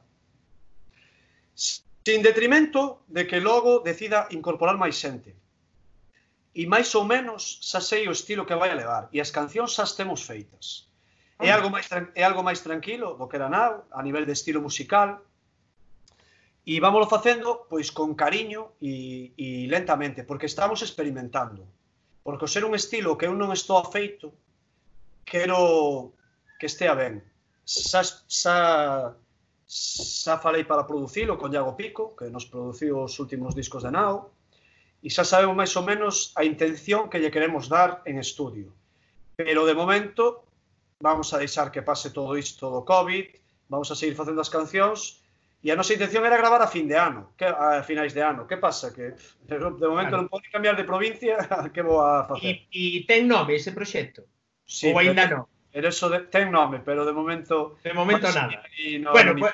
Sin 1.59 2.23
detrimento 2.23 3.03
de 3.11 3.27
que 3.27 3.43
logo 3.43 3.83
decida 3.83 4.31
incorporar 4.31 4.79
máis 4.79 4.95
xente. 4.95 5.35
E 6.55 6.63
máis 6.71 6.95
ou 6.95 7.03
menos 7.03 7.59
xa 7.67 7.83
sei 7.83 8.07
o 8.07 8.15
estilo 8.15 8.47
que 8.47 8.55
vai 8.55 8.71
a 8.71 8.79
levar 8.79 9.11
e 9.11 9.19
as 9.19 9.35
cancións 9.35 9.75
xa 9.75 9.85
temos 9.91 10.23
feitas 10.23 10.86
É 11.39 11.53
algo 11.53 11.69
máis 11.69 11.87
é 11.93 12.23
algo 12.25 12.41
máis 12.41 12.65
tranquilo 12.65 13.13
do 13.21 13.29
que 13.29 13.37
era 13.37 13.53
nau 13.53 13.85
a 13.93 14.01
nivel 14.01 14.25
de 14.25 14.33
estilo 14.33 14.65
musical. 14.65 15.21
E 16.67 16.81
vámoslo 16.81 17.07
facendo 17.07 17.69
pois 17.69 17.93
con 17.93 18.17
cariño 18.17 18.75
e, 18.81 19.37
e 19.37 19.69
lentamente, 19.69 20.25
porque 20.25 20.49
estamos 20.49 20.81
experimentando. 20.81 21.69
Porque 22.25 22.49
o 22.49 22.51
ser 22.51 22.65
un 22.65 22.75
estilo 22.75 23.15
que 23.15 23.29
eu 23.29 23.37
non 23.37 23.53
estou 23.53 23.79
afeito, 23.79 24.33
quero 25.23 26.17
que 26.59 26.67
estea 26.67 26.97
ben. 26.97 27.23
Xa, 27.69 28.03
xa, 28.27 28.59
xa 29.69 30.35
falei 30.41 30.65
para 30.65 30.89
producilo 30.89 31.37
con 31.37 31.53
Iago 31.53 31.77
Pico, 31.77 32.17
que 32.17 32.33
nos 32.33 32.49
produciu 32.49 33.05
os 33.05 33.15
últimos 33.21 33.55
discos 33.55 33.85
de 33.85 33.93
Nao, 33.93 34.33
e 35.05 35.13
xa 35.13 35.23
sabemos 35.23 35.55
máis 35.55 35.71
ou 35.77 35.85
menos 35.85 36.33
a 36.35 36.43
intención 36.43 37.13
que 37.13 37.21
lle 37.21 37.31
queremos 37.31 37.69
dar 37.69 38.03
en 38.09 38.19
estudio. 38.19 38.73
Pero 39.37 39.69
de 39.69 39.77
momento 39.77 40.46
vamos 41.01 41.33
a 41.35 41.39
deixar 41.39 41.71
que 41.71 41.83
pase 41.83 42.11
todo 42.11 42.37
isto 42.37 42.71
do 42.71 42.85
COVID, 42.85 43.27
vamos 43.69 43.91
a 43.91 43.97
seguir 43.97 44.17
facendo 44.17 44.41
as 44.41 44.49
cancións, 44.49 45.21
e 45.65 45.73
a 45.73 45.77
nosa 45.77 45.99
intención 45.99 46.23
era 46.23 46.39
gravar 46.39 46.63
a 46.63 46.71
fin 46.71 46.87
de 46.87 46.95
ano, 46.95 47.35
que, 47.35 47.45
a 47.45 47.83
finais 47.83 48.15
de 48.15 48.23
ano. 48.23 48.47
Que 48.47 48.57
pasa? 48.57 48.95
Que 48.95 49.19
de 49.19 49.59
momento 49.59 50.15
claro. 50.15 50.23
non 50.23 50.31
pode 50.31 50.47
cambiar 50.53 50.79
de 50.79 50.87
provincia, 50.87 51.43
que 51.75 51.83
vou 51.83 51.99
a 52.01 52.23
facer? 52.23 52.69
E, 52.71 53.03
e 53.03 53.09
ten 53.09 53.27
nome 53.27 53.59
ese 53.59 53.75
proxecto? 53.75 54.31
Sí, 54.63 54.93
Ou 54.93 54.99
ainda 55.01 55.27
non? 55.27 55.45
Pero 55.75 55.91
eso 55.91 56.09
de, 56.09 56.25
ten 56.31 56.49
nome, 56.49 56.81
pero 56.81 57.05
de 57.05 57.13
momento... 57.13 57.77
De 57.85 57.93
momento 57.93 58.31
nada. 58.33 58.65
No, 59.03 59.13
bueno, 59.13 59.35
ni... 59.35 59.43
pues, 59.43 59.53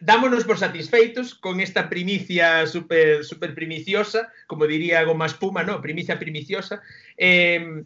dámonos 0.00 0.44
por 0.44 0.56
satisfeitos 0.56 1.34
con 1.34 1.60
esta 1.60 1.90
primicia 1.90 2.64
super, 2.66 3.24
super 3.24 3.52
primiciosa, 3.52 4.32
como 4.46 4.64
diría 4.64 5.04
Goma 5.04 5.26
Espuma, 5.26 5.62
no? 5.62 5.82
Primicia 5.82 6.18
primiciosa. 6.18 6.80
Eh, 7.16 7.84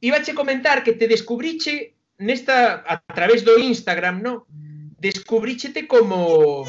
che 0.00 0.34
comentar 0.34 0.82
que 0.82 0.94
te 0.94 1.06
descubriche 1.06 1.94
nesta 2.22 2.86
a 2.86 3.02
través 3.02 3.42
do 3.42 3.58
Instagram, 3.58 4.22
no, 4.22 4.46
descubríchete 5.02 5.90
como 5.90 6.62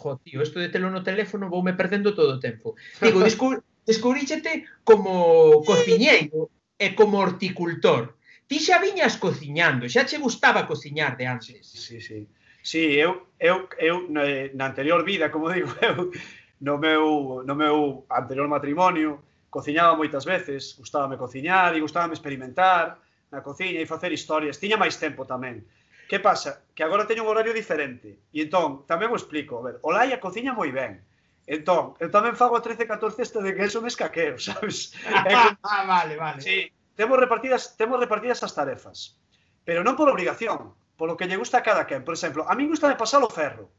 jo, 0.00 0.16
tío, 0.24 0.42
isto 0.42 0.60
de 0.60 0.68
telo 0.68 0.88
no 0.90 1.04
teléfono 1.04 1.48
voume 1.48 1.76
perdendo 1.76 2.14
todo 2.14 2.36
o 2.36 2.42
tempo. 2.42 2.76
Digo, 3.00 3.20
descub, 3.26 3.60
descubríchete 3.84 4.64
como 4.84 5.60
cociñeiro 5.64 6.52
e 6.76 6.96
como 6.96 7.20
horticultor. 7.20 8.16
Ti 8.48 8.58
xa 8.58 8.80
viñas 8.82 9.20
cociñando, 9.20 9.86
xa 9.86 10.08
che 10.08 10.18
gustaba 10.18 10.66
cociñar 10.66 11.16
de 11.16 11.26
antes. 11.28 11.64
Sí, 11.68 12.00
sí. 12.00 12.26
Sí, 12.62 12.92
eu, 12.96 13.32
eu, 13.40 13.68
eu 13.78 14.04
na 14.10 14.66
anterior 14.68 15.00
vida, 15.04 15.32
como 15.32 15.48
digo, 15.48 15.72
eu, 15.80 16.12
no 16.60 16.76
meu, 16.76 17.42
no 17.44 17.54
meu 17.54 18.04
anterior 18.10 18.48
matrimonio, 18.48 19.22
cociñaba 19.48 19.96
moitas 19.96 20.24
veces, 20.24 20.76
gustábame 20.76 21.16
cociñar 21.16 21.72
e 21.76 21.80
gustábame 21.80 22.12
experimentar, 22.12 23.00
na 23.30 23.40
cociña 23.46 23.80
e 23.80 23.86
facer 23.86 24.10
historias. 24.10 24.58
Tiña 24.58 24.78
máis 24.78 24.98
tempo 24.98 25.26
tamén. 25.26 25.66
Que 26.10 26.18
pasa? 26.18 26.66
Que 26.74 26.82
agora 26.82 27.06
teño 27.06 27.22
un 27.22 27.30
horario 27.30 27.54
diferente. 27.54 28.26
E 28.34 28.42
entón, 28.42 28.82
tamén 28.90 29.14
o 29.14 29.18
explico. 29.18 29.62
A 29.62 29.62
ver, 29.62 29.76
o 29.86 29.94
Laia 29.94 30.18
cociña 30.18 30.50
moi 30.50 30.74
ben. 30.74 31.06
Entón, 31.46 31.94
eu 32.02 32.10
tamén 32.10 32.34
fago 32.34 32.58
a 32.58 32.62
13, 32.62 32.86
14 32.86 33.22
isto 33.22 33.38
de 33.38 33.54
que 33.54 33.66
eso 33.66 33.78
me 33.78 33.90
escaqueo, 33.90 34.34
sabes? 34.42 34.94
Ah, 35.06 35.54
ah, 35.62 35.82
vale, 35.86 36.18
vale. 36.18 36.42
Sí, 36.42 36.70
temos 36.98 37.14
repartidas, 37.18 37.78
temos 37.78 38.02
repartidas 38.02 38.42
as 38.42 38.54
tarefas. 38.54 39.18
Pero 39.62 39.86
non 39.86 39.94
por 39.94 40.10
obrigación, 40.10 40.74
polo 40.98 41.14
que 41.14 41.30
lle 41.30 41.38
gusta 41.38 41.62
a 41.62 41.66
cada 41.66 41.86
quen. 41.86 42.02
Por 42.02 42.18
exemplo, 42.18 42.42
a 42.42 42.58
min 42.58 42.70
gusta 42.70 42.90
de 42.90 42.98
pasar 42.98 43.22
o 43.22 43.30
ferro. 43.30 43.70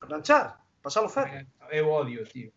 Planchar, 0.00 0.56
pasar 0.80 1.04
o 1.04 1.12
ferro. 1.12 1.44
Eu 1.68 1.92
odio, 1.92 2.24
tío. 2.24 2.48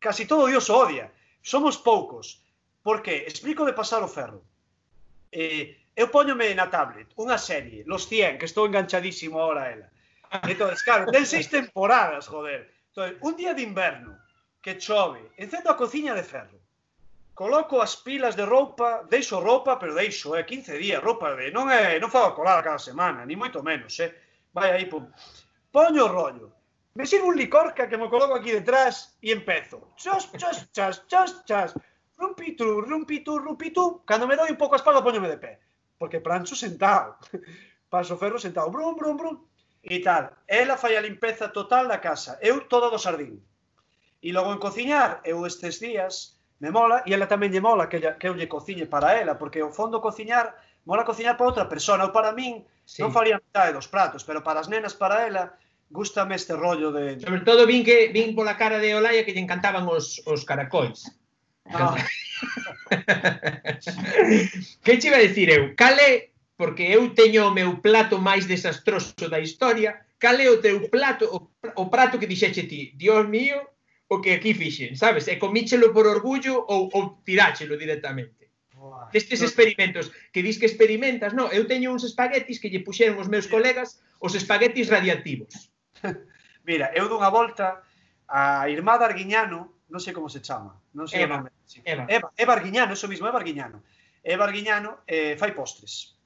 Casi 0.00 0.28
todo 0.28 0.52
Dios 0.52 0.68
odia. 0.68 1.12
Somos 1.40 1.80
poucos. 1.80 2.44
Por 2.84 3.00
que? 3.00 3.24
Explico 3.24 3.64
de 3.64 3.72
pasar 3.72 4.04
o 4.04 4.08
ferro 4.08 4.44
eh, 5.32 5.76
eu 5.96 6.08
poñome 6.08 6.54
na 6.54 6.70
tablet 6.70 7.08
unha 7.18 7.38
serie, 7.38 7.86
Los 7.86 8.06
100, 8.06 8.38
que 8.38 8.48
estou 8.48 8.66
enganchadísimo 8.66 9.38
ahora 9.38 9.62
a 9.62 9.70
ela. 9.74 9.88
Entón, 10.46 10.70
claro, 10.86 11.10
ten 11.10 11.26
seis 11.26 11.50
temporadas, 11.50 12.30
joder. 12.30 12.70
Entón, 12.90 13.18
un 13.20 13.34
día 13.34 13.54
de 13.54 13.62
inverno, 13.62 14.18
que 14.62 14.78
chove, 14.78 15.32
encendo 15.36 15.70
a 15.70 15.76
cociña 15.76 16.14
de 16.14 16.22
ferro, 16.22 16.58
coloco 17.34 17.80
as 17.80 17.96
pilas 17.96 18.36
de 18.36 18.44
roupa, 18.44 19.06
deixo 19.08 19.40
roupa, 19.40 19.78
pero 19.80 19.96
deixo, 19.96 20.36
eh, 20.36 20.44
15 20.44 20.76
días, 20.78 21.02
roupa 21.02 21.34
de... 21.34 21.50
Non, 21.50 21.72
é, 21.72 21.98
non 21.98 22.12
fago 22.12 22.36
colada 22.36 22.62
cada 22.62 22.78
semana, 22.78 23.24
ni 23.24 23.34
moito 23.34 23.64
menos, 23.64 23.96
eh. 23.98 24.12
Vai 24.52 24.70
aí, 24.70 24.86
pum. 24.86 25.08
Poño 25.72 26.04
o 26.04 26.12
rollo, 26.12 26.52
me 26.94 27.06
sirvo 27.06 27.28
un 27.28 27.36
licorca 27.36 27.88
que 27.88 27.96
me 27.96 28.10
coloco 28.10 28.34
aquí 28.34 28.50
detrás 28.50 29.16
e 29.22 29.32
empezo. 29.32 29.94
Chos, 29.96 30.28
chos, 30.36 30.68
chas, 30.72 31.06
chos, 31.06 31.44
chas 31.46 31.70
rumpi 32.20 32.56
tú, 33.24 33.38
rumpi. 33.38 33.72
Cando 34.04 34.26
me 34.28 34.36
doi 34.36 34.50
un 34.52 34.60
pouco 34.60 34.74
a 34.74 34.80
espalda, 34.80 35.02
poñome 35.02 35.28
de 35.28 35.38
pé. 35.38 35.60
Porque 35.98 36.20
prancho 36.20 36.54
sentado. 36.54 37.16
Paso 37.88 38.16
ferro 38.16 38.38
sentado. 38.38 38.70
Brum, 38.70 38.94
brum, 38.94 39.16
brum. 39.16 39.36
E 39.82 39.98
tal. 40.00 40.30
Ela 40.46 40.76
fai 40.76 40.96
a 40.96 41.00
limpeza 41.00 41.48
total 41.48 41.88
da 41.88 41.98
casa. 41.98 42.38
Eu 42.40 42.68
todo 42.68 42.90
do 42.90 42.98
sardín. 42.98 43.40
E 44.20 44.32
logo 44.32 44.52
en 44.52 44.60
cociñar, 44.60 45.24
eu 45.24 45.46
estes 45.48 45.80
días 45.80 46.36
me 46.60 46.70
mola, 46.70 47.00
e 47.08 47.16
ela 47.16 47.24
tamén 47.24 47.48
lle 47.48 47.64
mola 47.64 47.88
que, 47.88 47.96
ella, 47.96 48.20
que 48.20 48.28
eu 48.28 48.36
lle 48.36 48.52
cociñe 48.52 48.84
para 48.84 49.16
ela, 49.16 49.40
porque 49.40 49.64
ao 49.64 49.72
fondo 49.72 50.04
cociñar, 50.04 50.52
mola 50.84 51.08
cociñar 51.08 51.40
para 51.40 51.48
outra 51.48 51.64
persona, 51.72 52.04
ou 52.04 52.12
para 52.12 52.36
min, 52.36 52.68
sí. 52.84 53.00
non 53.00 53.16
faría 53.16 53.40
metade 53.40 53.72
dos 53.72 53.88
pratos, 53.88 54.20
pero 54.20 54.44
para 54.44 54.60
as 54.60 54.68
nenas, 54.68 54.92
para 54.92 55.24
ela, 55.24 55.56
gustame 55.88 56.36
este 56.36 56.52
rollo 56.52 56.92
de... 56.92 57.16
Sobre 57.16 57.40
todo 57.48 57.64
vin 57.64 57.80
que 57.80 58.12
vin 58.12 58.36
pola 58.36 58.60
cara 58.60 58.76
de 58.76 58.92
Olaya 58.92 59.24
que 59.24 59.32
lle 59.32 59.40
encantaban 59.40 59.88
os, 59.88 60.20
os 60.28 60.44
caracois. 60.44 61.08
Ah. 61.72 61.96
que 64.84 64.98
che 64.98 65.06
iba 65.08 65.16
a 65.16 65.26
decir 65.26 65.50
eu? 65.50 65.74
Cale, 65.76 66.32
porque 66.56 66.82
eu 66.82 67.14
teño 67.14 67.48
o 67.48 67.54
meu 67.54 67.80
plato 67.80 68.18
máis 68.18 68.46
desastroso 68.46 69.28
da 69.30 69.40
historia, 69.40 70.06
cale 70.18 70.48
o 70.48 70.60
teu 70.60 70.90
plato, 70.90 71.24
o, 71.30 71.38
o 71.82 71.84
prato 71.88 72.18
que 72.18 72.26
dixeche 72.26 72.66
ti, 72.66 72.92
Dios 72.96 73.28
mío, 73.28 73.62
o 74.10 74.20
que 74.20 74.34
aquí 74.34 74.52
fixen, 74.54 74.96
sabes? 74.98 75.28
E 75.30 75.38
comíchelo 75.38 75.94
por 75.94 76.06
orgullo 76.06 76.66
ou, 76.66 76.90
ou 76.92 77.22
tiráchelo 77.22 77.78
directamente. 77.78 78.50
Uah, 78.74 79.08
Destes 79.12 79.40
experimentos 79.44 80.10
que 80.32 80.42
dis 80.42 80.58
que 80.58 80.66
experimentas, 80.66 81.32
no, 81.32 81.46
eu 81.52 81.68
teño 81.70 81.94
uns 81.94 82.02
espaguetis 82.02 82.58
que 82.58 82.72
lle 82.72 82.82
puxeron 82.82 83.22
os 83.22 83.30
meus 83.30 83.46
colegas 83.46 84.02
os 84.18 84.34
espaguetis 84.34 84.90
radiactivos. 84.90 85.70
Mira, 86.68 86.90
eu 86.98 87.06
dunha 87.08 87.30
volta 87.30 87.86
a 88.26 88.68
Irmá 88.68 88.98
de 88.98 89.06
Arguiñano, 89.06 89.80
non 89.86 90.00
sei 90.02 90.12
como 90.12 90.28
se 90.28 90.42
chama, 90.42 90.74
non 90.92 91.06
sei 91.06 91.22
Eva. 91.24 91.38
o 91.38 91.38
nome. 91.46 91.59
Sí. 91.70 91.80
Eva, 91.84 92.04
Eva, 92.08 92.32
Eva 92.36 92.52
Arguiñano, 92.54 92.94
eso 92.94 93.06
mismo, 93.06 93.28
Eva 93.28 93.38
Arguiñano. 93.38 93.84
Eva 94.24 94.44
Arguiñano 94.44 95.06
eh, 95.06 95.38
fai 95.38 95.54
postres. 95.54 96.18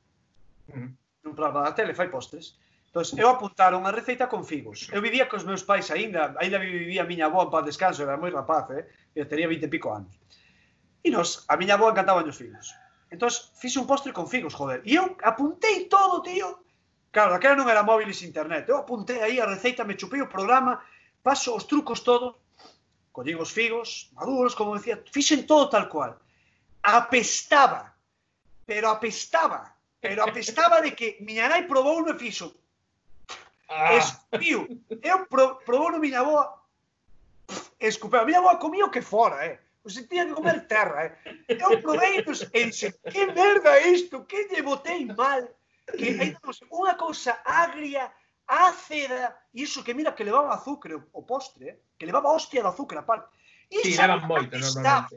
Mm. 0.73 0.89
Nun 1.21 1.35
programa 1.37 1.69
da 1.69 1.77
tele, 1.77 1.93
fai 1.93 2.09
postres. 2.09 2.57
Entón, 2.89 3.05
eu 3.21 3.29
apuntara 3.29 3.77
unha 3.77 3.93
receita 3.93 4.25
con 4.33 4.49
figos. 4.49 4.89
Eu 4.89 5.05
vivía 5.05 5.29
cos 5.29 5.45
meus 5.45 5.61
pais 5.61 5.93
aínda, 5.93 6.33
aínda 6.41 6.57
vivía 6.57 7.05
a 7.05 7.11
miña 7.11 7.29
avó 7.29 7.45
en 7.45 7.53
paz 7.53 7.61
descanso, 7.69 8.01
era 8.01 8.17
moi 8.17 8.33
rapaz, 8.33 8.73
eh? 8.73 8.89
eu 9.13 9.29
tería 9.29 9.45
20 9.45 9.69
e 9.69 9.73
pico 9.75 9.93
anos. 9.93 10.17
E 11.05 11.13
nos, 11.13 11.45
a 11.53 11.61
miña 11.61 11.77
avó 11.77 11.93
encantaban 11.93 12.25
os 12.25 12.41
figos. 12.41 12.73
Entón, 13.13 13.29
fixe 13.61 13.77
un 13.77 13.85
postre 13.85 14.17
con 14.17 14.25
figos, 14.25 14.57
joder. 14.57 14.81
E 14.89 14.97
eu 14.97 15.13
apuntei 15.29 15.93
todo, 15.93 16.25
tío. 16.25 16.65
Claro, 17.13 17.37
daquela 17.37 17.61
non 17.61 17.69
era 17.69 17.85
móviles 17.85 18.25
internet. 18.25 18.65
Eu 18.65 18.81
apuntei 18.81 19.21
aí 19.21 19.37
a 19.37 19.45
receita, 19.45 19.85
me 19.85 19.93
chupei 20.01 20.25
o 20.25 20.33
programa, 20.33 20.81
paso 21.21 21.53
os 21.53 21.69
trucos 21.69 22.01
todos, 22.01 22.33
collín 23.15 23.39
os 23.39 23.55
figos, 23.55 24.11
maduros, 24.19 24.59
como 24.59 24.75
decía, 24.75 24.99
fixen 25.07 25.47
todo 25.47 25.71
tal 25.71 25.87
cual. 25.87 26.19
Apestaba, 26.83 27.95
pero 28.67 28.91
apestaba, 28.91 29.71
pero 30.03 30.27
apestaba 30.27 30.83
de 30.83 30.91
que 30.99 31.23
miña 31.23 31.47
nai 31.47 31.63
probou 31.71 32.03
e 32.11 32.15
fixo, 32.19 32.51
Ah. 33.69 33.95
Escupiu. 33.97 34.81
Eu 35.03 35.27
pro, 35.27 35.57
probou 35.65 35.91
no 35.91 35.99
miña 35.99 36.23
boa. 36.23 36.63
Escupeu. 37.81 38.21
A 38.21 38.25
miña 38.25 38.41
boa 38.41 38.59
comía 38.59 38.85
o 38.85 38.91
que 38.91 39.03
fora, 39.03 39.47
eh. 39.47 39.59
O 39.85 39.91
se 39.91 40.05
tiña 40.05 40.27
que 40.27 40.35
comer 40.35 40.67
terra, 40.67 41.05
eh. 41.07 41.13
Eu 41.49 41.81
provei 41.81 42.23
pues, 42.23 42.43
e 42.53 42.65
dixe, 42.65 42.93
que 42.93 43.27
merda 43.27 43.77
é 43.77 43.89
isto? 43.89 44.25
Que 44.25 44.49
lle 44.49 44.63
botei 44.63 45.05
mal? 45.07 45.49
Que 45.91 46.17
temos 46.17 46.63
unha 46.73 46.95
cousa 46.97 47.41
agria, 47.45 48.13
a 48.49 48.69
aceda, 48.69 49.37
iso 49.53 49.85
que 49.85 49.95
mira 49.95 50.15
que 50.15 50.25
levaba 50.25 50.55
azúcar 50.55 51.01
o 51.13 51.21
postre, 51.25 51.81
que 51.99 52.07
levaba 52.07 52.33
hostia 52.33 52.63
de 52.63 52.69
azúcar 52.69 52.99
aparte. 52.99 53.33
E 53.71 53.81
sí, 53.81 53.97
eran 53.97 54.29
moito, 54.29 54.53
apestaba, 54.57 55.09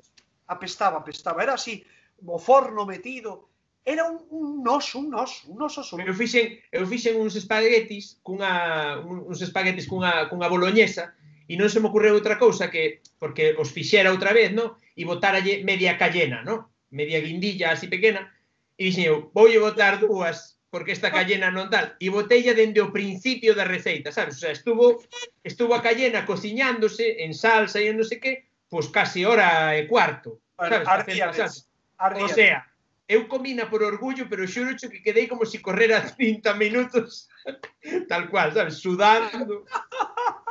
apestaba, 0.47 0.97
apestaba, 0.99 1.43
era 1.43 1.53
así, 1.53 1.83
o 2.23 2.39
forno 2.39 2.85
metido, 2.85 3.49
era 3.87 4.03
un, 4.03 4.19
un 4.29 4.67
oso, 4.67 4.99
un 4.99 5.13
oso, 5.15 5.47
un 5.47 5.61
oso 5.61 5.79
absoluto. 5.79 6.07
Eu 6.07 6.15
fixen, 6.15 6.59
eu 6.71 6.83
fixen 6.87 7.15
uns 7.15 7.35
espaguetis 7.35 8.19
cunha 8.23 8.99
uns 8.99 9.39
espaguetis 9.39 9.87
cunha 9.87 10.27
cunha 10.27 10.51
boloñesa 10.51 11.15
e 11.47 11.55
non 11.55 11.71
se 11.71 11.79
me 11.79 11.87
ocorreu 11.87 12.15
outra 12.15 12.35
cousa 12.35 12.67
que 12.67 12.99
porque 13.15 13.55
os 13.55 13.71
fixera 13.71 14.11
outra 14.11 14.35
vez, 14.35 14.51
no? 14.51 14.75
E 14.91 15.07
botáralle 15.07 15.63
media 15.63 15.95
callena, 15.95 16.43
no? 16.43 16.75
Media 16.91 17.23
guindilla 17.23 17.71
así 17.71 17.87
pequena. 17.87 18.27
E 18.75 18.91
dixen 18.91 19.07
eu, 19.07 19.31
voulle 19.31 19.63
botar 19.63 20.03
dúas 20.03 20.56
porque 20.69 20.91
esta 20.91 21.11
callena 21.11 21.47
non 21.47 21.71
tal, 21.71 21.95
e 21.95 22.11
botella 22.11 22.51
dende 22.51 22.83
o 22.83 22.91
principio 22.91 23.55
da 23.55 23.63
receita, 23.63 24.11
sabes? 24.11 24.35
O 24.35 24.39
sea, 24.43 24.51
estuvo, 24.51 24.99
estuvo 25.43 25.71
a 25.73 25.81
callena 25.81 26.27
cociñándose 26.27 27.23
en 27.23 27.31
salsa 27.31 27.79
e 27.79 27.87
en 27.87 27.95
non 27.95 28.07
sei 28.07 28.19
que, 28.19 28.51
pois 28.67 28.91
casi 28.91 29.23
hora 29.23 29.73
e 29.79 29.87
cuarto. 29.87 30.43
Sabes? 30.59 30.83
Ardíades, 30.83 31.71
ardíades. 31.95 32.27
O 32.27 32.35
sea, 32.35 32.67
eu 33.07 33.27
comina 33.31 33.71
por 33.71 33.79
orgullo, 33.83 34.27
pero 34.27 34.43
xuro 34.43 34.75
que 34.75 34.99
quedei 34.99 35.31
como 35.31 35.47
se 35.47 35.57
si 35.57 35.63
correra 35.63 36.03
30 36.03 36.53
minutos 36.59 37.31
tal 38.11 38.27
cual, 38.27 38.51
sabes, 38.51 38.83
sudando. 38.83 39.63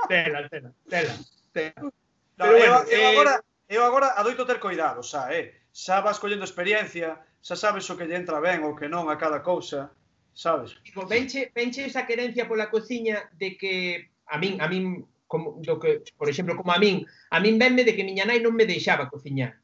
tela, 0.09 0.49
tela, 0.49 0.73
tela. 0.89 1.15
tela. 1.53 1.93
No, 2.37 2.45
pero 2.45 2.57
bueno, 2.57 2.79
eu, 2.89 2.97
eu, 2.97 3.01
eh... 3.01 3.13
agora, 3.13 3.45
eu 3.69 3.85
agora 3.85 4.09
adoito 4.17 4.49
ter 4.49 4.59
coidado, 4.61 5.05
xa, 5.05 5.29
eh? 5.33 5.53
Xa 5.77 6.01
vas 6.01 6.17
collendo 6.17 6.49
experiencia, 6.49 7.21
xa 7.45 7.57
sabes 7.57 7.85
o 7.93 7.97
que 7.97 8.09
lle 8.09 8.17
entra 8.17 8.41
ben 8.41 8.65
ou 8.65 8.73
que 8.73 8.89
non 8.89 9.13
a 9.13 9.21
cada 9.21 9.45
cousa 9.45 9.93
sabes? 10.37 10.77
Digo, 10.85 11.07
venche, 11.07 11.51
venche 11.55 11.87
esa 11.87 12.07
querencia 12.07 12.47
pola 12.47 12.69
cociña 12.69 13.29
de 13.33 13.57
que 13.57 14.11
a 14.29 14.37
min, 14.37 14.61
a 14.61 14.69
min 14.69 15.09
como, 15.27 15.59
do 15.65 15.81
que, 15.81 16.05
por 16.17 16.29
exemplo, 16.29 16.55
como 16.55 16.71
a 16.73 16.79
min, 16.79 17.09
a 17.33 17.41
min 17.41 17.59
venme 17.59 17.83
de 17.83 17.97
que 17.97 18.05
miña 18.05 18.29
nai 18.29 18.39
non 18.45 18.53
me 18.53 18.69
deixaba 18.69 19.09
cociñar. 19.09 19.57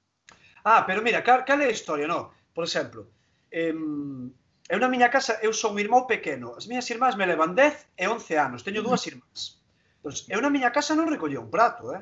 Ah, 0.65 0.89
pero 0.89 1.05
mira, 1.05 1.21
cal, 1.21 1.45
cal 1.45 1.61
é 1.61 1.69
a 1.69 1.77
historia, 1.77 2.09
no? 2.09 2.33
Por 2.57 2.65
exemplo, 2.65 3.13
eh, 3.53 3.77
eu 4.73 4.79
na 4.81 4.89
miña 4.89 5.13
casa, 5.13 5.37
eu 5.45 5.53
son 5.53 5.77
un 5.77 5.85
irmão 5.85 6.09
pequeno. 6.09 6.57
As 6.57 6.65
miñas 6.65 6.89
irmás 6.89 7.21
me 7.21 7.29
levan 7.29 7.53
10 7.53 7.93
e 7.93 8.09
11 8.09 8.41
anos. 8.41 8.65
Teño 8.65 8.81
dúas 8.81 9.05
irmás. 9.05 9.61
Entón, 10.01 10.17
eu 10.33 10.41
na 10.41 10.49
miña 10.49 10.73
casa 10.73 10.97
non 10.97 11.13
recollía 11.13 11.45
un 11.45 11.53
prato, 11.53 11.93
eh? 11.93 12.01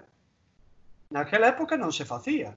Naquela 1.11 1.51
época 1.51 1.75
non 1.75 1.91
se 1.91 2.07
facía. 2.07 2.55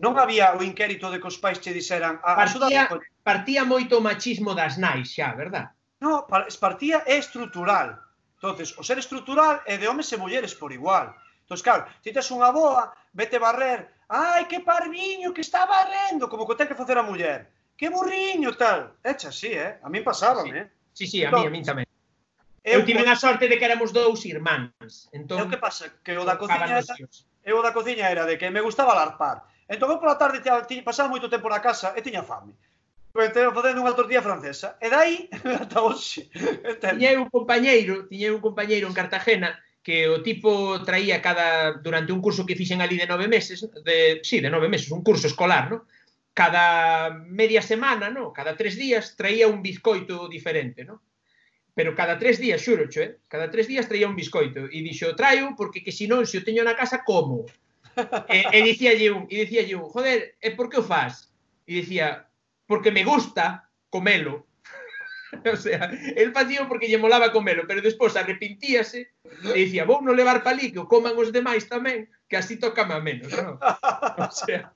Non 0.00 0.16
había 0.16 0.56
o 0.56 0.64
inquérito 0.64 1.12
de 1.12 1.20
que 1.20 1.28
os 1.28 1.36
pais 1.36 1.60
che 1.60 1.76
dixeran 1.76 2.16
a 2.24 2.32
partía, 2.32 2.88
a 2.88 2.96
partía 3.20 3.62
moito 3.68 4.00
o 4.00 4.04
machismo 4.04 4.56
das 4.56 4.80
nais 4.80 5.12
xa, 5.12 5.36
verdad? 5.36 5.76
No, 6.00 6.24
partía 6.26 7.04
é 7.04 7.20
estrutural. 7.20 8.00
Entonces, 8.40 8.72
o 8.74 8.82
ser 8.82 8.98
estrutural 8.98 9.60
é 9.68 9.76
de 9.76 9.86
homes 9.86 10.08
e 10.10 10.16
mulleres 10.16 10.56
por 10.56 10.72
igual. 10.72 11.12
Entón, 11.44 11.60
claro, 11.60 11.82
ti 12.00 12.08
tes 12.08 12.32
unha 12.32 12.48
boa, 12.48 12.90
vete 13.12 13.36
barrer, 13.36 13.92
ai, 14.08 14.48
que 14.48 14.64
parviño 14.64 15.36
que 15.36 15.44
está 15.44 15.68
barrendo, 15.68 16.26
como 16.26 16.48
que 16.48 16.56
ten 16.56 16.72
que 16.72 16.78
facer 16.78 16.96
a 16.96 17.04
muller. 17.04 17.52
Que 17.76 17.92
burriño 17.92 18.56
tal. 18.56 18.96
Echa 19.04 19.28
así, 19.28 19.52
eh? 19.52 19.76
A 19.84 19.92
min 19.92 20.02
pasaban, 20.02 20.48
sí. 20.48 20.56
eh? 20.56 20.66
Sí, 20.96 21.04
sí, 21.06 21.18
a 21.24 21.28
entón, 21.28 21.40
mí, 21.44 21.46
a 21.46 21.52
mí 21.52 21.60
tamén. 21.62 21.86
Eu, 22.64 22.80
eu 22.80 22.86
tive 22.86 23.02
a 23.04 23.18
sorte 23.18 23.50
de 23.50 23.58
que 23.58 23.66
éramos 23.66 23.92
dous 23.92 24.24
irmáns. 24.24 25.10
Entón, 25.12 25.38
eu 25.38 25.46
que 25.50 25.60
pasa? 25.60 25.90
Que 26.00 26.14
o 26.16 26.24
da 26.24 26.38
cociña 26.38 26.80
era, 26.80 26.94
eu 27.42 27.58
da 27.60 27.74
cociña 27.74 28.06
era 28.06 28.22
de 28.24 28.38
que 28.38 28.48
me 28.54 28.62
gustaba 28.62 28.94
larpar. 28.94 29.44
Entón 29.72 29.88
eu 29.88 29.98
pola 29.98 30.20
tarde 30.20 30.44
tiña, 30.44 30.84
pasaba 30.84 31.08
moito 31.08 31.32
tempo 31.32 31.48
na 31.48 31.64
casa 31.64 31.96
e 31.96 32.04
tiña 32.04 32.20
fame. 32.20 32.52
Entendo 33.16 33.56
facendo 33.56 33.80
unha 33.80 33.96
tortilla 33.96 34.20
francesa. 34.20 34.76
E 34.84 34.92
dai 34.92 35.32
ata 35.64 35.80
hoxe. 35.80 36.28
Tiñei 36.80 37.16
un 37.16 37.32
compañeiro, 37.32 38.04
tiña 38.04 38.36
un 38.36 38.44
compañeiro 38.44 38.84
en 38.84 38.96
Cartagena 38.96 39.56
que 39.82 40.08
o 40.08 40.22
tipo 40.22 40.78
traía 40.84 41.24
cada 41.24 41.72
durante 41.80 42.12
un 42.12 42.20
curso 42.20 42.46
que 42.46 42.54
fixen 42.54 42.84
ali 42.84 42.96
de 43.00 43.08
nove 43.08 43.26
meses, 43.26 43.64
de 43.82 44.22
si, 44.22 44.36
sí, 44.38 44.44
de 44.44 44.52
nove 44.52 44.68
meses, 44.68 44.92
un 44.92 45.02
curso 45.02 45.26
escolar, 45.26 45.72
no? 45.72 45.88
Cada 46.32 47.10
media 47.10 47.60
semana, 47.60 48.08
no? 48.08 48.32
Cada 48.32 48.56
tres 48.56 48.76
días 48.76 49.16
traía 49.16 49.48
un 49.48 49.60
bizcoito 49.60 50.28
diferente, 50.28 50.84
no? 50.84 51.02
Pero 51.74 51.96
cada 51.96 52.20
tres 52.20 52.38
días, 52.38 52.60
xuro, 52.60 52.84
eh? 52.84 53.18
cada 53.28 53.50
tres 53.50 53.66
días 53.66 53.88
traía 53.88 54.06
un 54.06 54.16
biscoito 54.16 54.68
e 54.68 54.78
dixo, 54.84 55.16
traio 55.16 55.56
porque 55.56 55.82
que 55.82 55.90
se 55.90 56.06
non, 56.06 56.28
se 56.28 56.38
o 56.38 56.44
teño 56.46 56.62
na 56.62 56.76
casa, 56.76 57.02
como? 57.02 57.48
e, 58.28 58.38
e 58.52 58.58
dicíalle 58.62 59.10
un, 59.12 59.26
e 59.28 59.44
dicía 59.44 59.64
un, 59.76 59.88
joder, 59.88 60.36
e 60.40 60.50
por 60.52 60.68
que 60.68 60.80
o 60.80 60.86
faz? 60.86 61.32
E 61.66 61.82
dicía, 61.82 62.28
porque 62.66 62.90
me 62.90 63.04
gusta 63.04 63.68
comelo. 63.90 64.46
o 65.52 65.56
sea, 65.56 65.90
el 66.16 66.32
facío 66.32 66.68
porque 66.68 66.88
lle 66.88 67.00
molaba 67.00 67.32
comelo, 67.32 67.64
pero 67.66 67.80
despois 67.80 68.16
arrepintíase 68.16 69.12
e 69.52 69.58
dicía, 69.64 69.88
vou 69.88 70.00
non 70.04 70.16
levar 70.16 70.44
palí 70.44 70.72
que 70.72 70.80
o 70.80 70.88
coman 70.88 71.16
os 71.16 71.32
demais 71.32 71.64
tamén, 71.68 72.08
que 72.28 72.36
así 72.36 72.56
tocame 72.60 72.96
a 72.96 73.00
menos, 73.00 73.32
non? 73.32 73.56
O 73.60 74.32
sea, 74.32 74.72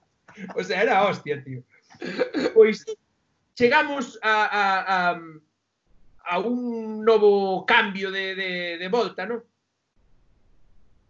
o 0.56 0.62
sea, 0.64 0.82
era 0.84 1.04
hostia, 1.04 1.40
tío. 1.44 1.60
Pois 2.52 2.84
chegamos 3.56 4.20
a, 4.20 4.34
a, 4.44 4.64
a, 4.94 4.98
a 6.24 6.34
un 6.40 7.04
novo 7.04 7.64
cambio 7.64 8.10
de, 8.10 8.34
de, 8.34 8.50
de 8.80 8.88
volta, 8.88 9.24
non? 9.24 9.40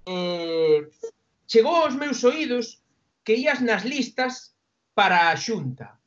Eh, 0.06 0.86
chegou 1.46 1.74
aos 1.82 1.94
meus 1.94 2.22
oídos 2.22 2.82
que 3.24 3.34
ías 3.34 3.62
nas 3.62 3.82
listas 3.82 4.54
para 4.94 5.30
a 5.30 5.36
xunta. 5.36 5.98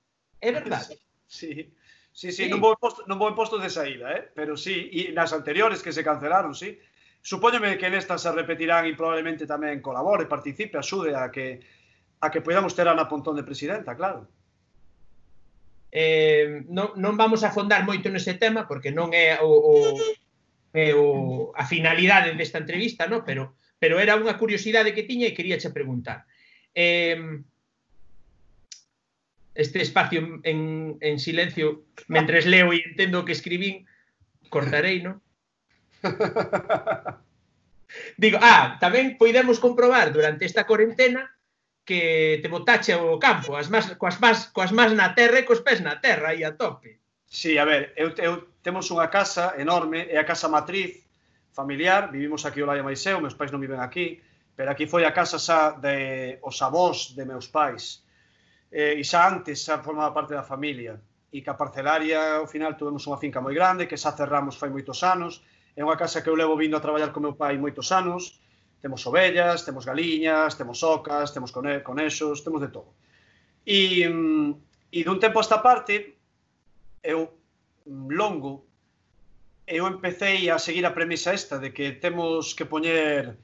É 0.41 0.51
verdade? 0.51 0.99
Sí, 1.29 1.69
sí, 2.11 2.33
sí, 2.33 2.49
sí. 2.49 2.49
non 2.49 2.57
vou 2.57 2.73
posto, 2.73 3.05
non 3.05 3.21
vou 3.21 3.29
posto 3.37 3.61
de 3.61 3.69
saída, 3.69 4.17
eh? 4.17 4.33
pero 4.33 4.57
sí, 4.57 4.89
e 4.89 5.13
nas 5.13 5.29
anteriores 5.29 5.85
que 5.85 5.93
se 5.93 6.01
cancelaron, 6.01 6.57
sí. 6.57 6.73
Supóñome 7.21 7.77
que 7.77 7.85
nestas 7.85 8.25
se 8.25 8.33
repetirán 8.33 8.89
e 8.89 8.97
probablemente 8.97 9.45
tamén 9.45 9.77
colabore, 9.77 10.25
participe, 10.25 10.81
axude 10.81 11.13
a 11.13 11.29
que 11.29 11.61
a 12.17 12.33
que 12.33 12.41
podamos 12.41 12.73
ter 12.73 12.89
a 12.89 12.97
Ana 12.97 13.05
Pontón 13.05 13.37
de 13.37 13.45
presidenta, 13.45 13.93
claro. 13.93 14.25
Eh, 15.93 16.65
non, 16.69 16.97
non 16.97 17.13
vamos 17.13 17.45
a 17.45 17.53
afondar 17.53 17.85
moito 17.85 18.09
nese 18.09 18.37
tema 18.41 18.65
porque 18.65 18.89
non 18.89 19.13
é 19.13 19.37
o, 19.37 19.49
o, 19.49 19.75
é 20.73 20.97
o 20.97 21.53
a 21.53 21.61
finalidade 21.69 22.33
desta 22.33 22.57
entrevista, 22.57 23.05
no? 23.05 23.21
pero 23.21 23.57
pero 23.79 23.97
era 23.99 24.19
unha 24.19 24.35
curiosidade 24.35 24.93
que 24.93 25.07
tiña 25.07 25.31
e 25.31 25.35
quería 25.35 25.57
che 25.57 25.71
preguntar. 25.71 26.27
Eh, 26.75 27.39
este 29.55 29.81
espacio 29.81 30.39
en, 30.43 30.97
en 31.01 31.19
silencio, 31.19 31.83
mentres 32.07 32.45
leo 32.45 32.71
e 32.71 32.83
entendo 32.83 33.19
o 33.19 33.25
que 33.25 33.35
escribín, 33.35 33.87
cortarei, 34.47 35.03
non? 35.03 35.19
Digo, 38.21 38.37
ah, 38.39 38.77
tamén 38.79 39.17
poidemos 39.17 39.57
comprobar 39.57 40.13
durante 40.13 40.45
esta 40.45 40.63
cuarentena 40.69 41.27
que 41.83 42.37
te 42.39 42.47
botache 42.47 42.93
ao 42.93 43.17
campo, 43.17 43.57
as 43.57 43.67
más, 43.73 43.89
coas, 43.97 44.21
más, 44.21 44.47
coas 44.53 44.71
más 44.71 44.93
na 44.93 45.17
terra 45.17 45.41
e 45.41 45.47
cos 45.47 45.65
pés 45.65 45.81
na 45.81 45.97
terra, 45.97 46.31
aí 46.31 46.45
a 46.45 46.53
tope. 46.53 47.01
Sí, 47.25 47.57
a 47.57 47.65
ver, 47.65 47.93
eu, 47.97 48.13
eu 48.21 48.45
temos 48.61 48.87
unha 48.93 49.09
casa 49.09 49.57
enorme, 49.57 50.05
é 50.05 50.21
a 50.21 50.27
casa 50.27 50.45
matriz, 50.45 51.01
familiar, 51.51 52.11
vivimos 52.11 52.45
aquí 52.45 52.61
o 52.61 52.67
máis 52.67 53.01
eu, 53.05 53.19
meus 53.19 53.35
pais 53.35 53.51
non 53.51 53.61
viven 53.61 53.81
aquí, 53.81 54.21
pero 54.55 54.71
aquí 54.71 54.85
foi 54.87 55.07
a 55.07 55.15
casa 55.15 55.39
xa 55.39 55.79
de 55.79 56.39
os 56.43 56.59
avós 56.61 57.15
de 57.15 57.23
meus 57.23 57.47
pais. 57.47 58.03
Eh, 58.71 58.99
e 58.99 59.03
xa 59.03 59.25
antes 59.25 59.65
xa 59.65 59.81
formaba 59.81 60.13
parte 60.13 60.35
da 60.35 60.43
familia. 60.43 61.01
E 61.31 61.41
que 61.41 61.49
a 61.49 61.57
parcelaria, 61.57 62.41
ao 62.41 62.47
final, 62.49 62.75
tuvemos 62.75 63.05
unha 63.07 63.17
finca 63.17 63.41
moi 63.41 63.55
grande, 63.55 63.87
que 63.87 63.97
xa 63.97 64.13
cerramos 64.13 64.59
fai 64.59 64.69
moitos 64.69 65.01
anos. 65.01 65.41
É 65.73 65.81
unha 65.81 65.97
casa 65.97 66.21
que 66.21 66.29
eu 66.29 66.37
levo 66.37 66.59
vindo 66.59 66.77
a 66.77 66.83
traballar 66.83 67.15
con 67.15 67.25
meu 67.25 67.39
pai 67.39 67.57
moitos 67.57 67.89
anos. 67.95 68.37
Temos 68.83 69.03
ovellas, 69.07 69.65
temos 69.65 69.83
galiñas, 69.87 70.55
temos 70.55 70.83
ocas, 70.83 71.31
temos 71.31 71.51
conexos, 71.55 72.43
temos 72.45 72.61
de 72.61 72.69
todo. 72.69 72.93
E, 73.65 74.07
mm, 74.07 74.49
e 74.91 74.99
dun 75.03 75.19
tempo 75.23 75.39
a 75.39 75.43
esta 75.43 75.63
parte, 75.63 76.19
eu 77.03 77.31
mm, 77.87 78.11
longo 78.11 78.68
eu 79.69 79.85
empecéi 79.85 80.49
a 80.49 80.57
seguir 80.57 80.83
a 80.85 80.95
premisa 80.97 81.31
esta 81.31 81.61
de 81.61 81.69
que 81.69 81.93
temos 82.01 82.57
que 82.57 82.65
poñer 82.65 83.37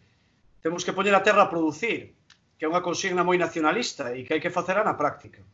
temos 0.66 0.82
que 0.82 0.98
poñer 0.98 1.14
a 1.14 1.22
terra 1.22 1.46
a 1.46 1.54
producir, 1.54 2.18
que 2.58 2.66
é 2.66 2.68
unha 2.68 2.82
consigna 2.82 3.22
moi 3.22 3.38
nacionalista 3.38 4.18
e 4.18 4.26
que 4.26 4.34
hai 4.34 4.42
que 4.42 4.50
facela 4.50 4.82
na 4.82 4.98
práctica. 4.98 5.46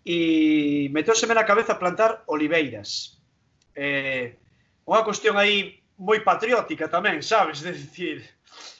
E 0.00 0.88
meteuseme 0.88 1.36
na 1.36 1.44
cabeza 1.44 1.76
plantar 1.76 2.24
oliveiras. 2.32 3.20
Eh, 3.76 4.40
unha 4.88 5.04
cuestión 5.04 5.36
aí 5.36 5.84
moi 6.00 6.24
patriótica 6.24 6.88
tamén, 6.88 7.20
sabes? 7.20 7.60
De 7.64 7.76
decir... 7.76 8.24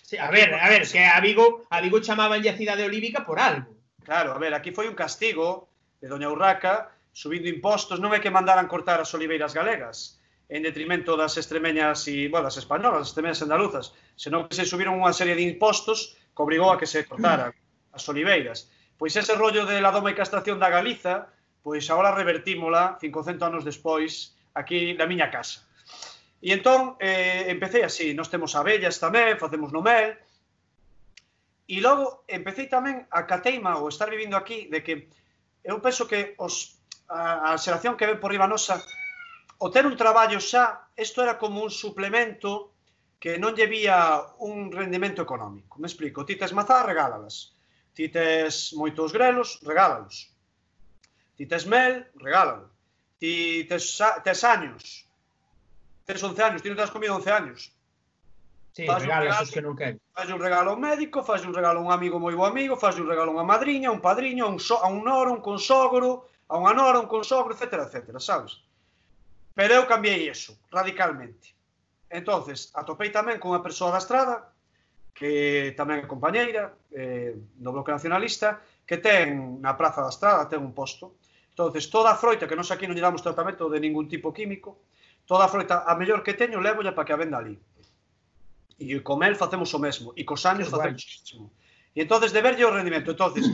Sí, 0.04 0.16
a 0.16 0.32
ver, 0.32 0.56
a 0.56 0.68
ver, 0.72 0.88
que 0.88 1.04
a 1.04 1.20
Vigo, 1.20 1.68
a 1.68 1.84
Vigo 1.84 2.00
chamaban 2.00 2.40
a 2.40 2.56
cidade 2.56 2.88
olívica 2.88 3.28
por 3.28 3.36
algo. 3.36 3.76
Claro, 4.08 4.32
a 4.32 4.40
ver, 4.40 4.56
aquí 4.56 4.72
foi 4.72 4.88
un 4.88 4.96
castigo 4.96 5.68
de 6.00 6.08
Doña 6.08 6.32
Urraca 6.32 6.92
subindo 7.12 7.48
impostos, 7.52 8.00
non 8.00 8.16
é 8.16 8.20
que 8.24 8.32
mandaran 8.32 8.68
cortar 8.72 8.96
as 9.04 9.12
oliveiras 9.12 9.52
galegas 9.52 10.23
en 10.48 10.62
detrimento 10.62 11.16
das 11.16 11.36
extremeñas 11.40 12.04
e, 12.08 12.28
bueno, 12.28 12.48
das 12.48 12.60
españolas, 12.60 13.04
as 13.04 13.08
extremeñas 13.10 13.40
andaluzas, 13.40 13.96
senón 14.14 14.46
que 14.48 14.56
se 14.58 14.68
subiron 14.68 15.00
unha 15.00 15.16
serie 15.16 15.36
de 15.36 15.44
impostos 15.44 16.18
que 16.36 16.42
obrigou 16.44 16.68
a 16.68 16.78
que 16.78 16.88
se 16.88 17.08
cortaran 17.08 17.56
as 17.94 18.04
oliveiras. 18.10 18.68
Pois 19.00 19.16
ese 19.16 19.34
rollo 19.34 19.64
de 19.64 19.80
la 19.80 19.90
doma 19.90 20.12
e 20.12 20.18
castración 20.18 20.60
da 20.60 20.68
Galiza, 20.68 21.32
pois 21.64 21.88
agora 21.88 22.12
revertímola 22.12 23.00
500 23.00 23.40
anos 23.40 23.62
despois 23.64 24.36
aquí 24.52 24.92
na 24.94 25.08
miña 25.08 25.32
casa. 25.32 25.64
E 26.44 26.52
entón 26.52 27.00
eh, 27.00 27.48
empecé 27.48 27.88
así, 27.88 28.12
nós 28.12 28.28
temos 28.28 28.52
abellas 28.52 29.00
tamén, 29.00 29.40
facemos 29.40 29.72
no 29.72 29.80
mel, 29.80 30.12
e 31.64 31.80
logo 31.80 32.28
empecé 32.28 32.68
tamén 32.68 33.08
a 33.08 33.24
cateima 33.24 33.80
ou 33.80 33.88
estar 33.88 34.12
vivindo 34.12 34.36
aquí 34.36 34.68
de 34.68 34.84
que 34.84 35.08
eu 35.64 35.80
penso 35.80 36.04
que 36.04 36.36
os, 36.36 36.76
a, 37.08 37.56
a 37.56 37.56
xeración 37.56 37.96
que 37.96 38.04
ven 38.04 38.20
por 38.20 38.28
riba 38.28 38.44
nosa 38.44 38.76
o 39.64 39.70
ter 39.72 39.88
un 39.88 39.96
traballo 39.96 40.44
xa, 40.44 40.92
isto 40.92 41.24
era 41.24 41.40
como 41.40 41.64
un 41.64 41.72
suplemento 41.72 42.76
que 43.16 43.40
non 43.40 43.56
lle 43.56 43.64
vía 43.64 44.20
un 44.44 44.68
rendimento 44.68 45.24
económico. 45.24 45.80
Me 45.80 45.88
explico, 45.88 46.20
ti 46.28 46.36
tes 46.36 46.52
mazá, 46.52 46.84
regálalas. 46.84 47.56
Ti 47.96 48.12
tes 48.12 48.76
moitos 48.76 49.16
grelos, 49.16 49.64
regálalos. 49.64 50.28
Ti 51.40 51.48
tes 51.48 51.64
mel, 51.64 52.04
regálalo. 52.20 52.68
Ti 53.16 53.64
tes, 53.64 53.96
tes 54.20 54.44
años, 54.44 55.08
tes 56.04 56.20
11 56.20 56.44
años, 56.44 56.60
ti 56.60 56.68
non 56.68 56.76
te 56.76 56.84
has 56.84 56.92
comido 56.92 57.16
11 57.16 57.32
años. 57.32 57.72
Sí, 58.76 58.84
faz 58.84 59.00
regalo, 59.00 59.32
regalo 59.32 59.48
que 59.48 59.64
non 59.64 59.72
quero. 59.80 59.96
Faz 60.12 60.28
un 60.28 60.44
regalo 60.44 60.68
a 60.68 60.76
un 60.76 60.84
médico, 60.84 61.24
faz 61.24 61.40
un 61.48 61.56
regalo 61.56 61.80
a 61.80 61.84
un 61.88 61.92
amigo 61.94 62.20
moi 62.20 62.36
bo 62.36 62.44
amigo, 62.44 62.76
faz 62.76 63.00
un 63.00 63.08
regalo 63.08 63.32
a 63.32 63.40
unha 63.40 63.48
madriña, 63.48 63.88
a 63.88 63.96
un 63.96 64.04
padriño, 64.04 64.44
a 64.44 64.52
un, 64.52 64.60
so, 64.60 64.76
a 64.84 64.92
un 64.92 65.00
noro, 65.00 65.32
un 65.32 65.40
consogro, 65.40 66.28
a 66.52 66.60
unha 66.60 66.76
nora, 66.76 67.00
un 67.00 67.08
consogro, 67.08 67.56
etcétera, 67.56 67.88
etcétera, 67.88 68.20
sabes? 68.20 68.60
Pero 69.54 69.74
eu 69.74 69.86
cambiei 69.86 70.28
eso, 70.28 70.58
radicalmente. 70.70 71.54
entonces 72.14 72.70
atopei 72.74 73.10
tamén 73.10 73.42
con 73.42 73.50
unha 73.50 73.64
persoa 73.64 73.90
da 73.90 73.98
estrada, 73.98 74.54
que 75.14 75.74
tamén 75.74 76.02
é 76.02 76.06
compañeira 76.06 76.74
eh, 76.94 77.34
do 77.58 77.70
Bloque 77.74 77.90
Nacionalista, 77.90 78.62
que 78.86 79.02
ten 79.02 79.58
na 79.58 79.74
Praza 79.74 80.02
da 80.02 80.14
Estrada, 80.14 80.46
ten 80.46 80.62
un 80.62 80.70
posto. 80.70 81.18
entonces 81.50 81.90
toda 81.90 82.10
a 82.10 82.18
froita, 82.18 82.46
que 82.46 82.58
nós 82.58 82.70
aquí 82.70 82.86
non 82.86 82.94
lle 82.94 83.02
damos 83.02 83.22
tratamento 83.22 83.70
de 83.70 83.78
ningún 83.78 84.06
tipo 84.06 84.34
químico, 84.34 84.78
toda 85.26 85.46
a 85.46 85.50
froita, 85.50 85.86
a 85.86 85.94
mellor 85.98 86.22
que 86.22 86.38
teño, 86.38 86.62
levo 86.62 86.82
para 86.94 87.06
que 87.06 87.14
a 87.14 87.18
venda 87.18 87.38
ali. 87.38 87.58
E 88.78 88.98
con 89.02 89.22
el 89.22 89.34
facemos 89.38 89.70
o 89.74 89.78
mesmo, 89.78 90.14
e 90.18 90.22
cos 90.26 90.42
años 90.46 90.70
facemos 90.70 91.02
o 91.02 91.10
mesmo. 91.10 91.46
E 91.94 92.02
entonces 92.02 92.30
de 92.34 92.42
verlle 92.42 92.66
o 92.66 92.74
rendimento. 92.74 93.10
entonces 93.10 93.46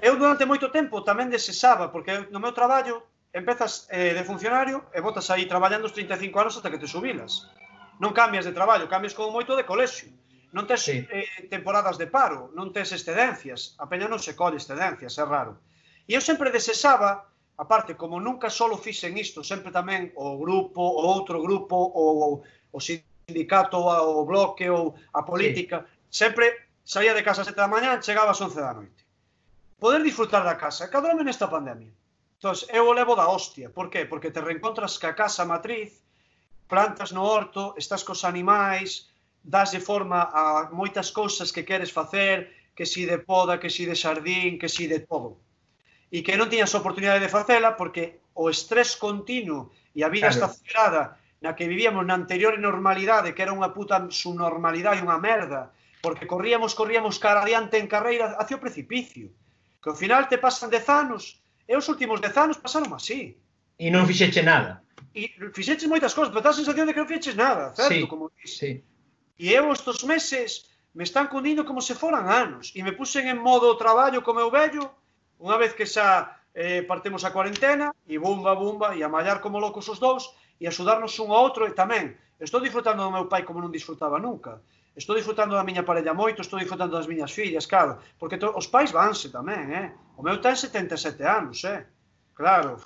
eu 0.00 0.16
durante 0.16 0.48
moito 0.48 0.72
tempo 0.72 1.04
tamén 1.04 1.28
desexaba, 1.28 1.92
porque 1.92 2.28
no 2.32 2.40
meu 2.40 2.52
traballo 2.56 3.11
empezas 3.32 3.88
eh, 3.88 4.12
de 4.12 4.24
funcionario 4.24 4.84
e 4.92 5.00
botas 5.00 5.32
aí 5.32 5.48
traballando 5.48 5.88
os 5.88 5.96
35 5.96 6.36
anos 6.40 6.56
ata 6.56 6.68
que 6.68 6.78
te 6.78 6.86
subilas. 6.86 7.48
Non 7.96 8.12
cambias 8.12 8.44
de 8.44 8.52
traballo, 8.52 8.88
cambias 8.92 9.16
como 9.16 9.32
moito 9.32 9.56
de 9.56 9.64
colexio. 9.64 10.12
Non 10.52 10.68
tes 10.68 10.84
sí. 10.84 11.00
eh, 11.08 11.48
temporadas 11.48 11.96
de 11.96 12.12
paro, 12.12 12.52
non 12.52 12.76
tes 12.76 12.92
excedencias, 12.92 13.72
a 13.80 13.88
peña 13.88 14.04
non 14.04 14.20
se 14.20 14.36
colle 14.36 14.60
excedencias, 14.60 15.16
é 15.16 15.24
raro. 15.24 15.64
E 16.04 16.12
eu 16.12 16.20
sempre 16.20 16.52
desesaba, 16.52 17.24
aparte, 17.56 17.96
como 17.96 18.20
nunca 18.20 18.52
solo 18.52 18.76
fixen 18.76 19.16
isto, 19.16 19.40
sempre 19.40 19.72
tamén 19.72 20.12
o 20.12 20.36
grupo, 20.36 20.84
o 20.84 21.02
outro 21.08 21.40
grupo, 21.40 21.72
ou 21.72 22.12
o, 22.20 22.30
o 22.44 22.78
sindicato, 22.84 23.80
o 23.80 24.28
bloque, 24.28 24.68
ou 24.68 24.92
a 25.16 25.24
política, 25.24 25.88
sí. 26.12 26.28
sempre 26.28 26.68
saía 26.84 27.16
de 27.16 27.24
casa 27.24 27.40
a 27.40 27.48
sete 27.48 27.64
da 27.64 27.72
mañá, 27.72 27.96
chegaba 28.04 28.36
ás 28.36 28.44
11 28.44 28.60
da 28.60 28.76
noite. 28.76 29.00
Poder 29.80 30.04
disfrutar 30.04 30.44
da 30.44 30.60
casa, 30.60 30.92
cadrome 30.92 31.24
nesta 31.24 31.48
pandemia 31.48 31.96
Entón, 32.42 32.58
eu 32.74 32.90
o 32.90 32.92
levo 32.92 33.14
da 33.14 33.30
hostia. 33.30 33.70
Por 33.70 33.86
qué? 33.86 34.02
Porque 34.04 34.34
te 34.34 34.42
reencontras 34.42 34.98
ca 34.98 35.14
casa 35.14 35.46
matriz, 35.46 36.02
plantas 36.66 37.14
no 37.14 37.22
horto, 37.22 37.78
estás 37.78 38.02
cos 38.02 38.26
animais, 38.26 39.06
dáslle 39.46 39.78
forma 39.78 40.26
a 40.26 40.66
moitas 40.74 41.14
cousas 41.14 41.54
que 41.54 41.62
queres 41.62 41.94
facer, 41.94 42.50
que 42.74 42.82
si 42.82 43.06
de 43.06 43.22
poda, 43.22 43.62
que 43.62 43.70
si 43.70 43.86
de 43.86 43.94
xardín, 43.94 44.58
que 44.58 44.66
si 44.66 44.90
de 44.90 45.06
todo. 45.06 45.38
E 46.10 46.26
que 46.26 46.34
non 46.34 46.50
tiñas 46.50 46.74
oportunidade 46.74 47.22
de 47.22 47.30
facela 47.30 47.78
porque 47.78 48.26
o 48.34 48.50
estrés 48.50 48.98
continuo 48.98 49.70
e 49.94 50.02
a 50.02 50.10
vida 50.10 50.26
claro. 50.26 50.34
está 50.34 50.46
acelerada 50.50 51.02
na 51.38 51.54
que 51.54 51.70
vivíamos 51.70 52.02
na 52.02 52.18
anterior 52.18 52.58
normalidade, 52.58 53.38
que 53.38 53.46
era 53.46 53.54
unha 53.54 53.70
puta 53.70 54.10
subnormalidade, 54.10 54.98
unha 54.98 55.22
merda, 55.22 55.70
porque 56.02 56.26
corríamos, 56.26 56.74
corríamos 56.74 57.22
cara 57.22 57.46
adiante 57.46 57.78
en 57.78 57.86
carreira 57.86 58.34
hacia 58.34 58.58
o 58.58 58.64
precipicio. 58.66 59.30
Que 59.78 59.94
ao 59.94 59.98
final 59.98 60.26
te 60.26 60.42
pasan 60.42 60.74
dez 60.74 60.90
anos 60.90 61.41
E 61.68 61.72
os 61.76 61.86
últimos 61.88 62.18
dez 62.20 62.34
anos 62.36 62.58
pasaron 62.58 62.90
así. 62.94 63.38
E 63.78 63.86
non 63.90 64.06
fixeche 64.06 64.42
nada. 64.42 64.82
E 65.14 65.30
fixeches 65.52 65.88
moitas 65.88 66.14
cosas, 66.14 66.30
pero 66.32 66.44
dá 66.44 66.50
a 66.50 66.60
sensación 66.60 66.86
de 66.86 66.92
que 66.92 67.02
non 67.02 67.10
fixeches 67.10 67.36
nada, 67.38 67.72
certo? 67.76 67.92
Sí, 67.92 68.06
como 68.08 68.30
dices. 68.34 68.58
Sí. 68.58 68.70
E 69.38 69.46
eu 69.52 69.70
estos 69.72 70.04
meses 70.04 70.70
me 70.94 71.04
están 71.04 71.26
cundindo 71.28 71.64
como 71.64 71.80
se 71.80 71.94
foran 71.94 72.28
anos. 72.28 72.72
E 72.76 72.80
me 72.84 72.92
puxen 72.92 73.28
en 73.28 73.38
modo 73.40 73.76
traballo 73.80 74.20
co 74.20 74.36
meu 74.36 74.50
vello, 74.52 74.92
unha 75.40 75.56
vez 75.56 75.72
que 75.72 75.88
xa 75.88 76.38
eh, 76.54 76.84
partemos 76.84 77.24
a 77.24 77.32
cuarentena, 77.32 77.96
e 78.06 78.20
bumba, 78.20 78.52
bumba, 78.54 78.94
e 78.94 79.00
a 79.02 79.08
mallar 79.08 79.40
como 79.40 79.58
locos 79.58 79.88
os 79.88 79.98
dous, 79.98 80.30
e 80.60 80.68
axudarnos 80.68 81.16
un 81.18 81.32
ao 81.32 81.40
outro, 81.42 81.64
e 81.64 81.72
tamén, 81.72 82.14
estou 82.38 82.60
disfrutando 82.60 83.02
do 83.02 83.10
meu 83.10 83.26
pai 83.26 83.42
como 83.42 83.58
non 83.64 83.72
disfrutaba 83.72 84.20
nunca. 84.20 84.60
Estou 84.94 85.16
disfrutando 85.16 85.56
da 85.56 85.64
miña 85.64 85.88
parella 85.88 86.12
moito, 86.12 86.44
estou 86.44 86.60
disfrutando 86.60 86.92
das 86.96 87.08
miñas 87.08 87.32
fillas, 87.32 87.66
claro, 87.66 87.96
porque 88.20 88.36
to, 88.36 88.52
os 88.52 88.68
pais 88.68 88.92
vanse 88.92 89.32
tamén, 89.32 89.72
eh? 89.72 89.88
O 90.16 90.22
meu 90.22 90.36
ten 90.44 90.52
77 90.52 91.24
anos, 91.24 91.64
eh? 91.64 91.88
Claro, 92.36 92.76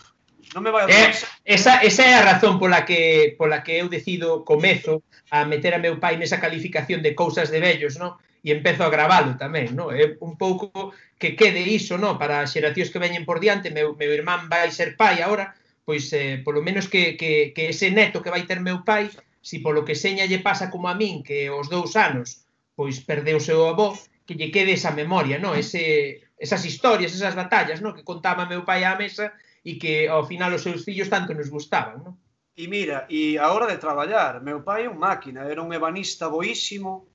non 0.55 0.63
me 0.63 0.71
vai 0.71 0.87
a... 0.87 0.91
Eh, 0.91 1.11
esa, 1.43 1.83
esa 1.83 2.03
é 2.07 2.15
a 2.15 2.23
razón 2.23 2.63
pola 2.63 2.87
que, 2.87 3.35
pola 3.35 3.67
que 3.67 3.83
eu 3.83 3.91
decido, 3.91 4.47
comezo 4.47 5.03
a 5.35 5.43
meter 5.43 5.75
a 5.75 5.83
meu 5.83 5.99
pai 5.99 6.15
nesa 6.15 6.39
calificación 6.39 7.03
de 7.03 7.19
cousas 7.19 7.51
de 7.51 7.59
vellos, 7.59 7.99
non? 7.99 8.15
E 8.47 8.55
empezo 8.55 8.87
a 8.87 8.93
gravalo 8.95 9.35
tamén, 9.35 9.75
non? 9.75 9.91
É 9.91 10.15
un 10.23 10.39
pouco 10.39 10.95
que 11.19 11.35
quede 11.35 11.67
iso, 11.67 11.99
non? 11.99 12.15
Para 12.23 12.47
xeracións 12.47 12.95
que 12.95 13.03
veñen 13.03 13.27
por 13.27 13.43
diante, 13.43 13.75
meu, 13.75 13.99
meu 13.99 14.15
irmán 14.15 14.47
vai 14.47 14.71
ser 14.71 14.95
pai 14.95 15.19
agora, 15.27 15.59
pois 15.83 16.07
eh, 16.15 16.39
polo 16.47 16.63
menos 16.63 16.87
que, 16.87 17.19
que, 17.19 17.51
que 17.51 17.75
ese 17.75 17.91
neto 17.91 18.23
que 18.23 18.31
vai 18.31 18.47
ter 18.47 18.63
meu 18.63 18.87
pai 18.87 19.11
si 19.47 19.63
polo 19.63 19.87
que 19.87 19.95
seña 19.95 20.27
lle 20.27 20.43
pasa 20.43 20.67
como 20.75 20.91
a 20.91 20.99
min, 20.99 21.23
que 21.23 21.47
os 21.55 21.71
dous 21.71 21.95
anos, 21.95 22.43
pois 22.75 22.99
perdeu 23.07 23.39
o 23.39 23.47
seu 23.49 23.63
avó, 23.71 23.95
que 24.27 24.35
lle 24.35 24.51
quede 24.51 24.75
esa 24.75 24.91
memoria, 24.91 25.39
no? 25.39 25.55
Ese, 25.55 26.27
esas 26.35 26.67
historias, 26.67 27.15
esas 27.15 27.39
batallas, 27.39 27.79
no? 27.79 27.95
Que 27.95 28.03
contaba 28.03 28.51
meu 28.51 28.67
pai 28.67 28.83
á 28.83 28.99
mesa 28.99 29.27
e 29.63 29.79
que 29.79 30.11
ao 30.11 30.27
final 30.27 30.51
os 30.51 30.67
seus 30.67 30.83
fillos 30.83 31.07
tanto 31.15 31.31
nos 31.31 31.47
gustaban, 31.47 32.03
no? 32.03 32.13
E 32.59 32.67
mira, 32.67 33.07
e 33.07 33.39
a 33.39 33.55
hora 33.55 33.71
de 33.71 33.79
traballar, 33.79 34.43
meu 34.43 34.67
pai 34.67 34.81
é 34.87 34.91
un 34.91 34.99
máquina, 34.99 35.47
era 35.47 35.63
un 35.63 35.71
ebanista 35.71 36.27
boísimo, 36.27 37.07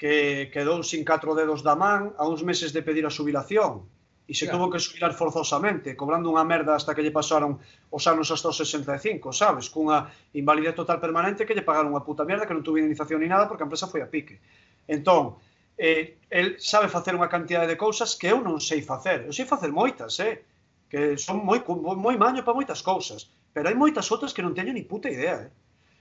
que 0.00 0.48
quedou 0.54 0.80
sin 0.80 1.04
catro 1.04 1.36
dedos 1.36 1.60
da 1.60 1.76
man 1.76 2.16
a 2.16 2.24
uns 2.24 2.40
meses 2.40 2.72
de 2.72 2.80
pedir 2.80 3.04
a 3.04 3.12
subilación 3.12 3.84
e 4.26 4.34
se 4.34 4.50
claro. 4.50 4.58
tuvo 4.58 4.70
que 4.74 4.82
xubilar 4.82 5.14
forzosamente, 5.14 5.94
cobrando 5.94 6.26
unha 6.34 6.42
merda 6.42 6.74
hasta 6.74 6.98
que 6.98 7.02
lle 7.02 7.14
pasaron 7.14 7.62
os 7.94 8.04
anos 8.10 8.26
hasta 8.34 8.50
os 8.50 8.58
65, 8.58 9.30
sabes? 9.30 9.70
Cunha 9.70 10.10
invalidez 10.34 10.74
total 10.74 10.98
permanente 10.98 11.46
que 11.46 11.54
lle 11.54 11.62
pagaron 11.62 11.94
unha 11.94 12.02
puta 12.02 12.26
merda 12.26 12.42
que 12.42 12.50
non 12.50 12.66
tuvo 12.66 12.82
indemnización 12.82 13.22
ni 13.22 13.30
nada 13.30 13.46
porque 13.46 13.62
a 13.62 13.68
empresa 13.70 13.86
foi 13.86 14.02
a 14.02 14.10
pique. 14.10 14.42
Entón, 14.90 15.38
eh, 15.78 16.18
el 16.26 16.58
sabe 16.58 16.90
facer 16.90 17.14
unha 17.14 17.30
cantidade 17.30 17.70
de 17.70 17.78
cousas 17.78 18.18
que 18.18 18.26
eu 18.26 18.42
non 18.42 18.58
sei 18.58 18.82
facer. 18.82 19.30
Eu 19.30 19.32
sei 19.32 19.46
facer 19.46 19.70
moitas, 19.70 20.18
eh? 20.18 20.42
Que 20.90 21.14
son 21.14 21.46
moi, 21.46 21.62
moi 21.62 22.18
maño 22.18 22.42
para 22.42 22.58
moitas 22.58 22.82
cousas. 22.82 23.30
Pero 23.54 23.70
hai 23.70 23.78
moitas 23.78 24.10
outras 24.10 24.34
que 24.34 24.42
non 24.42 24.58
teño 24.58 24.74
ni 24.74 24.82
puta 24.82 25.06
idea, 25.06 25.46
eh? 25.46 25.50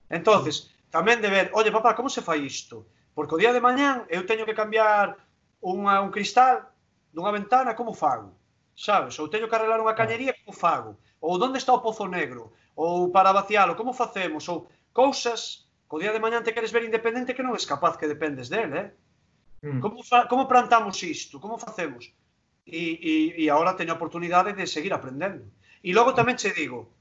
Entonces, 0.09 0.73
tamén 0.89 1.21
de 1.21 1.29
ver, 1.29 1.53
oye, 1.53 1.69
papá, 1.69 1.93
como 1.93 2.09
se 2.09 2.25
fai 2.25 2.41
isto? 2.41 2.89
Porque 3.13 3.37
o 3.37 3.41
día 3.41 3.53
de 3.53 3.61
mañán 3.61 4.09
eu 4.09 4.25
teño 4.25 4.49
que 4.49 4.57
cambiar 4.57 5.21
unha, 5.61 6.01
un 6.01 6.09
cristal 6.09 6.73
dunha 7.15 7.31
ventana, 7.31 7.79
como 7.79 7.95
fago? 7.95 8.35
Sabes? 8.75 9.15
Ou 9.19 9.31
teño 9.31 9.47
que 9.47 9.55
arreglar 9.55 9.79
unha 9.79 9.95
cañería, 9.95 10.35
como 10.35 10.51
fago? 10.51 10.99
Ou 11.23 11.39
onde 11.39 11.57
está 11.57 11.71
o 11.71 11.79
pozo 11.79 12.11
negro? 12.11 12.51
Ou 12.75 13.07
para 13.15 13.31
vacialo, 13.31 13.79
como 13.79 13.95
facemos? 13.95 14.43
Ou 14.51 14.67
cousas 14.91 15.63
co 15.87 15.95
día 16.01 16.11
de 16.11 16.19
mañan 16.19 16.43
te 16.43 16.51
queres 16.51 16.75
ver 16.75 16.83
independente 16.83 17.31
que 17.31 17.45
non 17.45 17.55
es 17.55 17.63
capaz 17.63 17.95
que 17.95 18.11
dependes 18.11 18.51
del, 18.51 18.71
eh? 18.75 18.87
Mm. 19.63 19.79
Como, 19.79 20.03
fa, 20.03 20.27
como 20.27 20.43
plantamos 20.43 20.99
isto? 20.99 21.39
Como 21.39 21.55
facemos? 21.55 22.11
E, 22.67 22.83
e, 22.99 23.13
e 23.39 23.43
agora 23.47 23.79
teño 23.79 23.95
a 23.95 23.99
oportunidade 23.99 24.51
de 24.51 24.67
seguir 24.67 24.91
aprendendo. 24.91 25.47
E 25.79 25.95
logo 25.95 26.11
tamén 26.11 26.35
che 26.35 26.51
digo, 26.51 26.91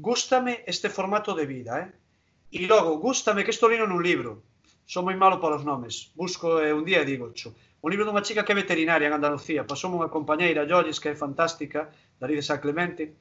gústame 0.00 0.64
este 0.64 0.88
formato 0.88 1.36
de 1.36 1.44
vida, 1.44 1.72
eh? 1.84 1.90
E 2.56 2.64
logo, 2.64 2.96
gústame 3.02 3.44
que 3.44 3.52
isto 3.52 3.68
lino 3.68 3.84
nun 3.84 4.00
libro. 4.00 4.46
Son 4.86 5.02
moi 5.02 5.18
malo 5.18 5.42
para 5.42 5.58
os 5.58 5.66
nomes. 5.66 6.14
Busco 6.14 6.62
eh, 6.62 6.70
un 6.70 6.86
día 6.86 7.02
e 7.02 7.08
digo, 7.10 7.34
cho, 7.34 7.52
un 7.82 7.90
libro 7.90 8.06
dunha 8.06 8.24
chica 8.24 8.44
que 8.44 8.52
é 8.52 8.62
veterinaria 8.62 9.08
en 9.08 9.14
Andalucía. 9.14 9.68
Pasou 9.68 9.92
unha 9.92 10.10
compañeira, 10.10 10.64
Lloris, 10.64 10.98
que 10.98 11.12
é 11.12 11.16
fantástica, 11.16 11.92
Darí 12.18 12.34
de 12.34 12.44
San 12.44 12.58
Clemente, 12.58 13.14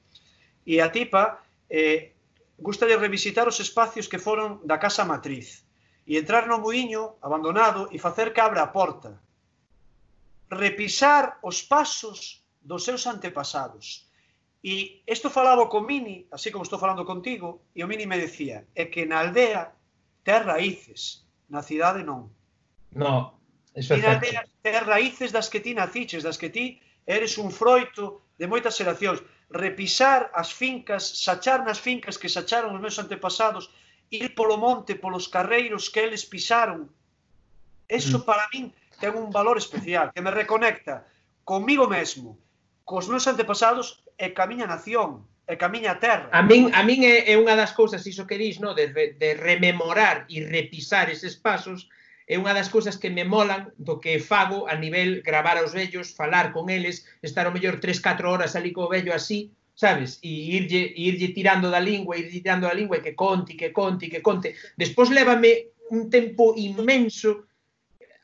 e 0.65 0.81
a 0.81 0.89
tipa 0.89 1.43
eh, 1.69 2.15
gusta 2.57 2.87
de 2.87 2.97
revisitar 2.97 3.47
os 3.47 3.59
espacios 3.59 4.07
que 4.07 4.21
foron 4.21 4.63
da 4.63 4.79
casa 4.79 5.03
matriz 5.03 5.67
e 6.07 6.17
entrar 6.17 6.47
no 6.47 6.61
muiño 6.61 7.17
abandonado 7.21 7.89
e 7.91 7.97
facer 7.99 8.31
cabra 8.31 8.61
a 8.63 8.71
porta. 8.71 9.21
Repisar 10.49 11.41
os 11.41 11.65
pasos 11.65 12.45
dos 12.61 12.85
seus 12.85 13.05
antepasados. 13.09 14.05
E 14.65 15.01
isto 15.05 15.29
falaba 15.29 15.69
con 15.69 15.85
Mini, 15.85 16.25
así 16.31 16.49
como 16.49 16.65
estou 16.65 16.81
falando 16.81 17.05
contigo, 17.05 17.69
e 17.77 17.85
o 17.85 17.89
Mini 17.89 18.09
me 18.09 18.17
decía, 18.17 18.65
é 18.73 18.89
que 18.89 19.05
na 19.05 19.21
aldea 19.21 19.77
ter 20.25 20.41
raíces, 20.41 21.25
na 21.49 21.61
cidade 21.61 22.01
non. 22.01 22.33
No, 22.89 23.37
Tírate 23.75 24.37
a 24.37 24.47
ter 24.63 24.83
raíces 24.87 25.35
das 25.35 25.51
que 25.51 25.59
ti 25.59 25.75
naciches, 25.75 26.23
das 26.23 26.39
que 26.39 26.49
ti 26.49 26.79
eres 27.05 27.37
un 27.37 27.51
froito 27.51 28.23
de 28.39 28.47
moitas 28.47 28.79
xeracións. 28.79 29.19
Repisar 29.51 30.31
as 30.33 30.49
fincas, 30.49 31.03
sachar 31.21 31.61
nas 31.67 31.77
fincas 31.77 32.15
que 32.15 32.31
sacharon 32.31 32.71
os 32.71 32.81
meus 32.81 32.95
antepasados, 32.97 33.67
ir 34.09 34.31
polo 34.33 34.55
monte, 34.55 34.95
polos 34.95 35.27
carreiros 35.27 35.91
que 35.91 36.07
eles 36.07 36.23
pisaron. 36.23 36.87
Eso 37.87 38.23
mm. 38.23 38.25
para 38.25 38.47
min 38.55 38.71
ten 38.95 39.13
un 39.19 39.27
valor 39.29 39.59
especial, 39.59 40.15
que 40.15 40.23
me 40.23 40.31
reconecta 40.31 41.03
comigo 41.43 41.85
mesmo, 41.91 42.39
cos 42.87 43.11
meus 43.11 43.27
antepasados 43.27 44.07
e 44.15 44.31
ca 44.31 44.47
miña 44.47 44.71
nación, 44.71 45.27
e 45.45 45.53
ca 45.59 45.67
miña 45.69 45.99
terra. 45.99 46.31
A 46.31 46.41
min, 46.41 46.71
a 46.73 46.81
min 46.81 47.03
é, 47.03 47.27
é 47.27 47.35
unha 47.35 47.59
das 47.59 47.75
cousas, 47.75 48.07
iso 48.07 48.23
que 48.23 48.39
dís, 48.39 48.57
no? 48.57 48.73
de, 48.73 48.89
de 48.89 49.29
rememorar 49.35 50.25
e 50.31 50.41
repisar 50.41 51.11
eses 51.11 51.35
pasos, 51.35 51.91
é 52.25 52.35
unha 52.41 52.57
das 52.57 52.73
cousas 52.73 52.97
que 52.97 53.13
me 53.13 53.21
molan 53.21 53.69
do 53.77 54.01
que 54.01 54.17
fago 54.17 54.65
a 54.65 54.73
nivel 54.73 55.21
gravar 55.21 55.61
aos 55.61 55.77
vellos, 55.77 56.17
falar 56.17 56.49
con 56.49 56.73
eles, 56.73 57.05
estar 57.21 57.45
ao 57.45 57.53
mellor 57.53 57.77
3-4 57.77 58.25
horas 58.25 58.57
ali 58.57 58.73
co 58.73 58.89
vello 58.89 59.13
así, 59.13 59.53
sabes? 59.77 60.17
E 60.25 60.57
irlle, 60.57 60.89
irlle 60.97 61.29
tirando 61.37 61.69
da 61.69 61.77
lingua, 61.77 62.17
irlle 62.17 62.41
tirando 62.41 62.65
da 62.65 62.73
lingua, 62.73 63.03
que 63.05 63.13
conti, 63.13 63.53
que 63.53 63.69
conti, 63.69 64.09
que 64.09 64.25
conte. 64.25 64.57
Despois 64.73 65.13
lévame 65.13 65.69
un 65.93 66.09
tempo 66.09 66.57
inmenso 66.57 67.45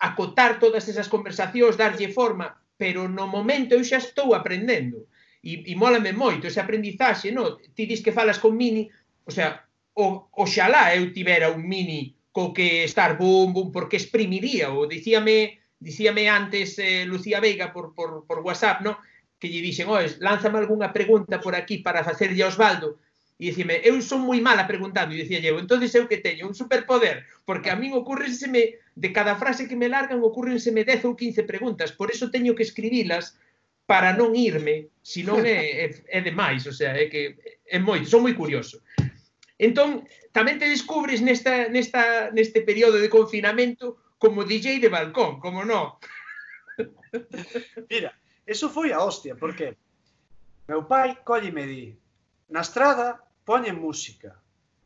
acotar 0.02 0.58
todas 0.58 0.90
esas 0.90 1.06
conversacións, 1.06 1.78
darlle 1.78 2.10
forma, 2.10 2.58
pero 2.74 3.06
no 3.06 3.30
momento 3.30 3.78
eu 3.78 3.86
xa 3.86 4.02
estou 4.02 4.34
aprendendo. 4.34 5.06
E, 5.46 5.62
e 5.70 5.74
mólame 5.78 6.10
moito 6.10 6.50
ese 6.50 6.58
aprendizaxe, 6.58 7.30
no? 7.30 7.62
Ti 7.62 7.86
dis 7.86 8.02
que 8.02 8.16
falas 8.16 8.42
con 8.42 8.58
Mini, 8.58 8.90
o 9.26 9.30
sea, 9.30 9.62
o, 9.94 10.26
oxalá 10.34 10.98
eu 10.98 11.14
tivera 11.14 11.54
un 11.54 11.62
Mini 11.70 12.18
co 12.32 12.54
que 12.56 12.84
estar 12.84 13.18
bum, 13.18 13.54
bum, 13.54 13.72
porque 13.72 14.00
exprimiría, 14.00 14.72
ou 14.72 14.88
dicíame, 14.88 15.60
dicíame 15.80 16.32
antes 16.32 16.80
eh, 16.80 17.04
Lucía 17.06 17.44
Veiga 17.44 17.76
por, 17.76 17.94
por, 17.94 18.26
por 18.26 18.40
WhatsApp, 18.40 18.82
no? 18.82 18.98
que 19.42 19.50
lle 19.50 19.60
dixen, 19.66 19.90
oes, 19.90 20.22
lánzame 20.22 20.62
algunha 20.62 20.94
pregunta 20.94 21.42
por 21.42 21.58
aquí 21.58 21.82
para 21.82 22.06
facerlle 22.06 22.46
a 22.46 22.54
Osvaldo, 22.54 23.02
e 23.42 23.50
dicime, 23.50 23.82
eu 23.82 23.98
son 24.06 24.22
moi 24.22 24.38
mala 24.38 24.70
preguntando, 24.70 25.18
e 25.18 25.26
dicía 25.26 25.42
eu, 25.42 25.58
entonces 25.58 25.90
eu 25.98 26.06
que 26.06 26.22
teño 26.22 26.46
un 26.46 26.54
superpoder, 26.54 27.26
porque 27.42 27.74
a 27.74 27.76
min 27.76 27.98
ocurrenseme, 27.98 28.78
de 28.94 29.10
cada 29.10 29.34
frase 29.34 29.66
que 29.66 29.74
me 29.74 29.90
largan, 29.90 30.22
ocurrenseme 30.22 30.86
10 30.86 31.10
ou 31.10 31.18
15 31.18 31.42
preguntas, 31.50 31.90
por 31.90 32.14
eso 32.14 32.30
teño 32.30 32.54
que 32.54 32.62
escribilas 32.62 33.34
para 33.90 34.14
non 34.14 34.38
irme, 34.38 34.94
senón 35.02 35.42
é, 35.42 35.84
é, 35.84 35.86
é 35.90 36.20
demais, 36.22 36.70
o 36.70 36.72
sea, 36.72 36.94
é 36.94 37.10
que 37.10 37.42
é 37.66 37.82
moi, 37.82 38.06
son 38.06 38.22
moi 38.22 38.38
curioso. 38.38 38.86
Entón, 39.62 40.10
tamén 40.34 40.58
te 40.58 40.66
descubres 40.66 41.22
nesta, 41.22 41.70
nesta, 41.70 42.34
neste 42.34 42.66
período 42.66 42.98
de 42.98 43.14
confinamento 43.14 44.02
como 44.18 44.42
DJ 44.42 44.82
de 44.82 44.90
balcón, 44.90 45.38
como 45.38 45.62
no. 45.62 46.02
Mira, 47.92 48.10
eso 48.50 48.74
foi 48.74 48.90
a 48.90 49.06
hostia, 49.06 49.38
porque 49.38 49.78
meu 50.66 50.90
pai 50.90 51.22
colle 51.22 51.54
me 51.54 51.70
di 51.70 51.94
na 52.50 52.66
estrada 52.66 53.22
poñen 53.46 53.78
música. 53.78 54.34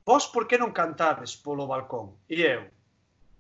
Vos 0.04 0.28
por 0.28 0.44
que 0.44 0.60
non 0.60 0.76
cantades 0.76 1.40
polo 1.40 1.72
balcón? 1.72 2.20
E 2.28 2.44
eu. 2.44 2.68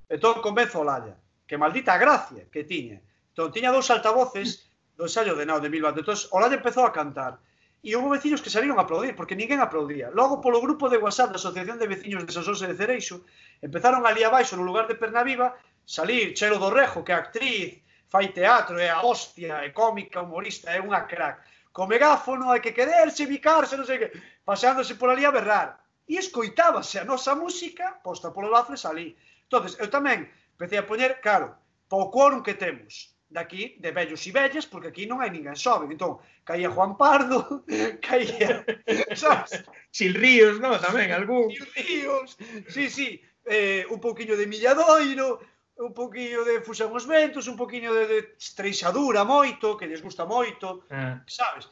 Entón 0.07 0.39
comezo 0.39 0.81
a 0.81 0.87
lalla. 0.87 1.15
Que 1.43 1.59
maldita 1.59 1.99
gracia 1.99 2.47
que 2.47 2.63
tiña. 2.63 3.03
Entón 3.35 3.51
tiña 3.51 3.75
dous 3.75 3.91
altavoces 3.91 4.71
do 4.95 5.03
ensayo 5.03 5.35
de 5.35 5.43
Nao 5.43 5.59
de 5.59 5.67
Bilbao. 5.67 5.91
Entón 5.91 6.15
Olalla 6.31 6.57
empezou 6.57 6.87
a 6.87 6.95
cantar 6.95 7.43
e 7.85 7.93
houve 7.93 8.17
veciños 8.17 8.41
que 8.41 8.49
saíron 8.49 8.81
a 8.81 8.83
aplaudir, 8.89 9.13
porque 9.13 9.37
ninguén 9.37 9.61
aplaudía. 9.61 10.09
Logo, 10.09 10.41
polo 10.41 10.57
grupo 10.65 10.89
de 10.89 10.97
WhatsApp 10.97 11.29
da 11.29 11.37
Asociación 11.37 11.77
de 11.77 11.85
Veciños 11.85 12.25
de 12.25 12.33
Sanxonse 12.33 12.65
de 12.65 12.73
Cereixo, 12.73 13.21
empezaron 13.61 14.01
ali 14.09 14.25
abaixo, 14.25 14.57
no 14.57 14.65
lugar 14.65 14.89
de 14.89 14.97
Pernaviva, 14.97 15.53
salir 15.85 16.33
Chelo 16.33 16.57
do 16.57 16.73
Rejo, 16.73 17.05
que 17.05 17.13
é 17.13 17.17
actriz, 17.21 17.77
fai 18.09 18.33
teatro, 18.33 18.81
é 18.81 18.89
a 18.89 19.05
hostia, 19.05 19.61
é 19.61 19.69
cómica, 19.69 20.25
humorista, 20.25 20.73
é 20.73 20.81
unha 20.81 21.05
crack. 21.05 21.45
Co 21.69 21.85
megáfono 21.85 22.49
hai 22.49 22.57
que 22.57 22.73
quererse, 22.73 23.29
bicarse, 23.29 23.77
non 23.77 23.85
sei 23.85 24.01
que, 24.01 24.09
paseándose 24.41 24.97
por 24.97 25.13
ali 25.13 25.21
a 25.21 25.35
berrar. 25.37 25.77
E 26.09 26.17
escoitábase 26.17 26.97
a 26.97 27.05
nosa 27.05 27.37
música 27.37 28.01
posta 28.01 28.33
polo 28.33 28.49
Lafres 28.49 28.81
ali. 28.89 29.13
entonces 29.45 29.77
eu 29.77 29.93
tamén 29.93 30.25
empecé 30.57 30.81
a 30.81 30.87
poñer, 30.89 31.21
claro, 31.21 31.53
po 31.85 32.09
quórum 32.09 32.41
que 32.41 32.57
temos, 32.57 33.14
daqui 33.35 33.75
de 33.83 33.91
vellos 33.91 34.23
e 34.23 34.31
vellas, 34.31 34.65
porque 34.65 34.89
aquí 34.89 35.03
non 35.03 35.19
hai 35.19 35.27
ninguén 35.27 35.59
sobe. 35.59 35.91
Entón, 35.91 36.23
caía 36.47 36.71
Juan 36.71 36.95
Pardo, 36.95 37.67
caía... 38.07 38.63
sabes? 39.11 39.67
Sil 39.91 40.15
Ríos, 40.15 40.63
non? 40.63 40.79
Tamén, 40.79 41.11
algún. 41.11 41.51
Sil 41.51 41.67
Ríos, 41.75 42.39
sí, 42.71 42.87
sí. 42.87 43.19
Eh, 43.43 43.83
un 43.91 43.99
pouquiño 43.99 44.39
de 44.39 44.47
Milladoiro, 44.47 45.43
un 45.75 45.91
pouquiño 45.91 46.47
de 46.47 46.63
Fusan 46.63 46.89
os 46.95 47.03
Ventos, 47.03 47.51
un 47.51 47.59
pouquiño 47.59 47.91
de, 47.91 48.07
de 48.07 48.17
Estreixadura 48.39 49.27
moito, 49.27 49.75
que 49.75 49.91
lles 49.91 49.99
gusta 49.99 50.23
moito, 50.23 50.87
ah. 50.89 51.19
sabes? 51.27 51.67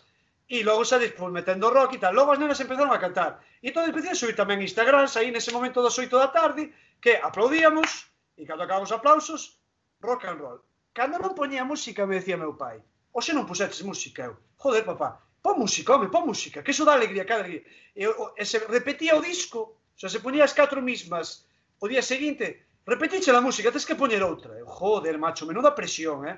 E 0.51 0.61
logo 0.68 0.84
xa 0.84 0.99
despois 0.99 1.32
metendo 1.32 1.72
rock 1.72 1.95
e 1.95 2.01
tal. 2.03 2.11
Logo 2.11 2.36
as 2.36 2.39
nenas 2.43 2.59
empezaron 2.59 2.91
a 2.91 2.99
cantar. 2.99 3.39
E 3.64 3.72
entón 3.72 3.88
empecé 3.88 4.11
a 4.11 4.20
subir 4.20 4.36
tamén 4.36 4.59
Instagram, 4.59 5.07
aí 5.16 5.32
nese 5.32 5.55
momento 5.55 5.80
das 5.80 5.95
8 5.95 6.11
da 6.20 6.30
tarde, 6.36 6.76
que 6.99 7.16
aplaudíamos, 7.16 8.11
e 8.36 8.43
cando 8.43 8.68
acabamos 8.68 8.91
aplausos, 8.91 9.64
rock 10.03 10.28
and 10.28 10.43
roll. 10.43 10.59
Cando 10.94 11.18
non 11.18 11.34
poñía 11.34 11.66
música, 11.66 12.06
me 12.06 12.22
decía 12.22 12.38
meu 12.38 12.54
pai, 12.54 12.78
hoxe 13.10 13.34
non 13.34 13.50
puxetes 13.50 13.82
música, 13.82 14.30
eu, 14.30 14.38
joder, 14.62 14.86
papá, 14.86 15.18
pon 15.41 15.58
música, 15.58 15.98
home, 15.98 16.14
pon 16.14 16.30
música, 16.30 16.62
que 16.62 16.70
eso 16.70 16.86
dá 16.86 16.94
alegría, 16.94 17.26
cada 17.26 17.41
alegría. 17.41 17.66
E, 17.98 18.06
e 18.06 18.44
se 18.46 18.62
repetía 18.70 19.18
o 19.18 19.26
disco, 19.26 19.82
xa 19.98 20.06
se 20.06 20.22
ponía 20.22 20.46
as 20.46 20.54
catro 20.54 20.86
mismas 20.86 21.50
o 21.82 21.89
día 21.89 22.06
seguinte, 22.06 22.70
repetiche 22.86 23.34
a 23.34 23.41
música, 23.41 23.74
tens 23.74 23.89
que 23.89 23.98
poñer 23.98 24.22
outra. 24.22 24.54
Eu, 24.54 24.70
joder, 24.70 25.18
macho, 25.18 25.50
menuda 25.50 25.74
presión, 25.74 26.30
eh? 26.30 26.38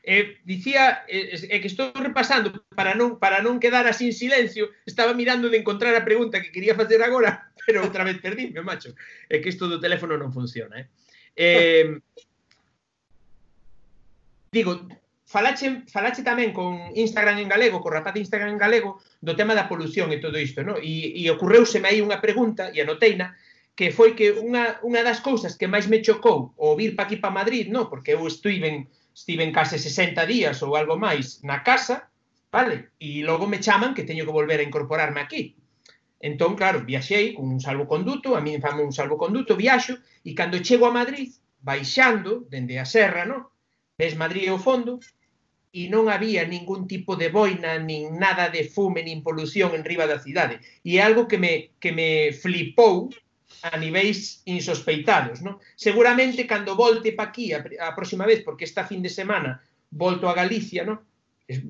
Eh, 0.00 0.40
dicía, 0.48 1.04
eh, 1.12 1.36
eh, 1.36 1.60
que 1.60 1.68
estou 1.68 1.92
repasando 1.92 2.64
para 2.72 2.96
non 2.96 3.20
para 3.20 3.44
non 3.44 3.60
quedar 3.60 3.84
así 3.84 4.08
en 4.08 4.16
silencio, 4.16 4.72
estaba 4.88 5.12
mirando 5.12 5.52
de 5.52 5.60
encontrar 5.60 5.92
a 5.92 6.08
pregunta 6.08 6.40
que 6.40 6.48
quería 6.48 6.72
facer 6.72 7.04
agora, 7.04 7.52
pero 7.68 7.84
outra 7.84 8.00
vez 8.00 8.16
perdíme, 8.16 8.64
macho. 8.64 8.96
É 9.28 9.36
eh, 9.36 9.40
que 9.44 9.52
isto 9.52 9.68
do 9.68 9.76
teléfono 9.76 10.16
non 10.16 10.32
funciona, 10.32 10.80
eh. 10.80 10.88
Eh, 11.36 12.00
digo, 14.50 14.88
falache, 15.24 15.86
falache 15.86 16.26
tamén 16.26 16.50
con 16.50 16.90
Instagram 16.98 17.38
en 17.38 17.48
galego, 17.48 17.78
co 17.78 17.88
rapaz 17.90 18.14
de 18.14 18.22
Instagram 18.26 18.58
en 18.58 18.60
galego, 18.60 18.98
do 19.22 19.38
tema 19.38 19.54
da 19.54 19.70
polución 19.70 20.10
e 20.10 20.18
todo 20.18 20.36
isto, 20.42 20.66
no? 20.66 20.74
E, 20.82 21.14
e 21.14 21.22
ocorreuseme 21.30 21.86
aí 21.86 22.02
unha 22.02 22.18
pregunta, 22.18 22.74
e 22.74 22.82
anoteina, 22.82 23.38
que 23.78 23.94
foi 23.94 24.18
que 24.18 24.34
unha, 24.34 24.82
unha 24.82 25.06
das 25.06 25.22
cousas 25.22 25.54
que 25.54 25.70
máis 25.70 25.86
me 25.86 26.02
chocou 26.02 26.50
o 26.58 26.74
vir 26.74 26.98
pa 26.98 27.06
aquí 27.06 27.16
pa 27.22 27.30
Madrid, 27.30 27.70
no? 27.70 27.86
porque 27.86 28.18
eu 28.18 28.26
estiven, 28.26 28.90
estiven 29.14 29.54
case 29.54 29.78
60 29.78 30.26
días 30.26 30.58
ou 30.66 30.74
algo 30.74 30.98
máis 30.98 31.40
na 31.46 31.62
casa, 31.62 32.10
vale? 32.50 32.90
E 32.98 33.22
logo 33.22 33.46
me 33.46 33.62
chaman 33.62 33.94
que 33.94 34.04
teño 34.04 34.26
que 34.26 34.34
volver 34.34 34.58
a 34.60 34.66
incorporarme 34.66 35.22
aquí. 35.22 35.54
Entón, 36.20 36.58
claro, 36.58 36.84
viaxei 36.84 37.32
con 37.32 37.48
un 37.48 37.62
salvoconduto, 37.62 38.36
a 38.36 38.42
mí 38.44 38.58
fame 38.60 38.82
un 38.82 38.92
salvoconduto, 38.92 39.56
viaxo, 39.56 39.96
e 40.26 40.34
cando 40.36 40.60
chego 40.60 40.84
a 40.84 40.92
Madrid, 40.92 41.32
baixando, 41.62 42.44
dende 42.50 42.76
a 42.76 42.84
serra, 42.84 43.24
no? 43.24 43.54
ves 44.00 44.16
Madrid 44.16 44.48
ao 44.48 44.56
fondo, 44.56 44.96
e 45.70 45.86
non 45.92 46.10
había 46.10 46.42
ningún 46.48 46.88
tipo 46.88 47.14
de 47.14 47.28
boina, 47.30 47.78
nin 47.78 48.18
nada 48.18 48.50
de 48.50 48.66
fume, 48.66 49.04
nin 49.06 49.22
polución 49.22 49.70
en 49.76 49.86
riba 49.86 50.08
da 50.08 50.18
cidade. 50.18 50.58
E 50.82 50.98
é 50.98 51.00
algo 51.04 51.28
que 51.30 51.38
me, 51.38 51.76
que 51.78 51.92
me 51.92 52.34
flipou 52.34 53.12
a 53.62 53.76
niveis 53.76 54.42
insospeitados. 54.48 55.44
Non? 55.44 55.62
Seguramente, 55.78 56.48
cando 56.48 56.74
volte 56.74 57.14
pa 57.14 57.30
aquí 57.30 57.54
a, 57.54 57.60
a 57.60 57.94
próxima 57.94 58.26
vez, 58.26 58.42
porque 58.42 58.66
esta 58.66 58.88
fin 58.88 59.04
de 59.04 59.12
semana 59.12 59.62
volto 59.94 60.26
a 60.26 60.34
Galicia, 60.34 60.82
non? 60.82 60.98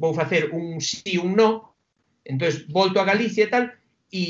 vou 0.00 0.12
facer 0.12 0.52
un 0.52 0.80
sí, 0.80 1.16
un 1.16 1.36
no, 1.36 1.76
entón 2.24 2.52
volto 2.68 3.00
a 3.00 3.08
Galicia 3.08 3.44
e 3.44 3.52
tal, 3.52 3.64
e 4.12 4.22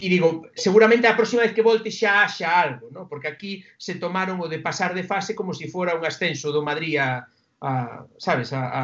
E 0.00 0.08
digo, 0.08 0.48
seguramente 0.56 1.04
a 1.04 1.14
próxima 1.14 1.44
vez 1.44 1.52
que 1.52 1.60
volte 1.60 1.92
xa 1.92 2.24
haxa 2.24 2.48
algo, 2.48 2.88
¿no? 2.88 3.04
porque 3.04 3.28
aquí 3.28 3.60
se 3.76 4.00
tomaron 4.00 4.40
o 4.40 4.48
de 4.48 4.58
pasar 4.64 4.96
de 4.96 5.04
fase 5.04 5.36
como 5.36 5.52
se 5.52 5.68
si 5.68 5.70
fora 5.70 5.92
un 5.92 6.08
ascenso 6.08 6.48
do 6.48 6.64
Madrid 6.64 6.96
a, 6.96 7.28
a 7.60 7.70
sabes, 8.16 8.56
a, 8.56 8.64
a, 8.64 8.82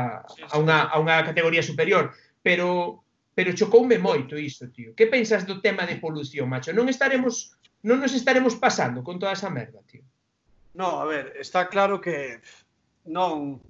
a, 0.52 0.56
unha, 0.60 0.92
a 0.92 0.96
unha 1.00 1.24
categoría 1.24 1.64
superior. 1.64 2.12
Pero 2.44 3.00
pero 3.36 3.52
chocoume 3.52 4.00
moito 4.00 4.32
isto, 4.40 4.72
tío. 4.72 4.96
Que 4.96 5.12
pensas 5.12 5.44
do 5.44 5.60
tema 5.60 5.84
de 5.84 6.00
polución, 6.00 6.48
macho? 6.48 6.72
Non 6.72 6.88
estaremos 6.88 7.52
non 7.84 8.00
nos 8.00 8.16
estaremos 8.16 8.56
pasando 8.56 9.04
con 9.04 9.20
toda 9.20 9.36
esa 9.36 9.52
merda, 9.52 9.80
tío. 9.84 10.04
No, 10.72 11.00
a 11.00 11.06
ver, 11.08 11.36
está 11.36 11.68
claro 11.68 12.00
que 12.00 12.40
non 13.08 13.60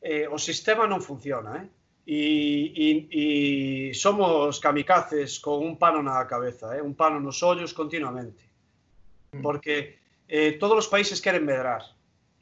eh, 0.00 0.28
o 0.28 0.36
sistema 0.40 0.88
non 0.88 1.04
funciona, 1.04 1.64
eh? 1.64 1.68
e, 2.10 2.74
e, 2.74 3.90
e 3.90 3.94
somos 3.94 4.58
kamikazes 4.58 5.38
con 5.38 5.62
un 5.62 5.78
pano 5.78 6.02
na 6.02 6.26
cabeza, 6.26 6.74
eh? 6.74 6.82
un 6.82 6.98
pano 6.98 7.22
nos 7.22 7.38
ollos 7.46 7.70
continuamente. 7.70 8.42
Mm. 9.30 9.42
Porque 9.46 10.02
eh, 10.26 10.58
todos 10.58 10.74
os 10.82 10.88
países 10.90 11.22
queren 11.22 11.46
medrar. 11.46 11.86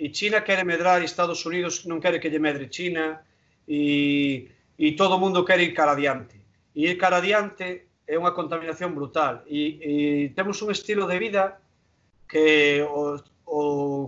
E 0.00 0.08
China 0.08 0.40
quere 0.40 0.64
medrar 0.64 1.02
e 1.02 1.04
Estados 1.04 1.44
Unidos 1.44 1.84
non 1.84 2.00
quere 2.00 2.16
que 2.16 2.32
lle 2.32 2.40
medre 2.40 2.72
China 2.72 3.20
e, 3.68 4.48
e 4.80 4.96
todo 4.96 5.20
o 5.20 5.20
mundo 5.20 5.44
quere 5.44 5.68
ir 5.68 5.76
cara 5.76 5.92
adiante. 5.92 6.40
E 6.72 6.88
ir 6.88 6.96
cara 6.96 7.20
adiante 7.20 7.92
é 8.08 8.16
unha 8.16 8.32
contaminación 8.32 8.96
brutal. 8.96 9.44
E, 9.44 9.84
e 9.84 9.92
temos 10.32 10.64
un 10.64 10.72
estilo 10.72 11.04
de 11.04 11.20
vida 11.20 11.60
que 12.24 12.80
o, 12.88 13.20
o 13.44 13.60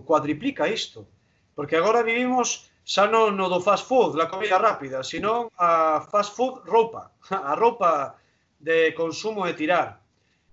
cuadriplica 0.08 0.72
isto. 0.72 1.04
Porque 1.52 1.76
agora 1.76 2.00
vivimos 2.00 2.69
xa 2.91 3.07
non 3.07 3.38
no 3.38 3.47
do 3.47 3.62
fast 3.62 3.86
food, 3.86 4.18
la 4.18 4.26
comida 4.26 4.59
rápida, 4.59 5.07
sino 5.07 5.55
a 5.55 6.03
fast 6.11 6.34
food 6.34 6.66
roupa, 6.66 7.14
a 7.30 7.55
roupa 7.55 8.18
de 8.59 8.91
consumo 8.99 9.47
e 9.47 9.55
tirar. 9.55 10.03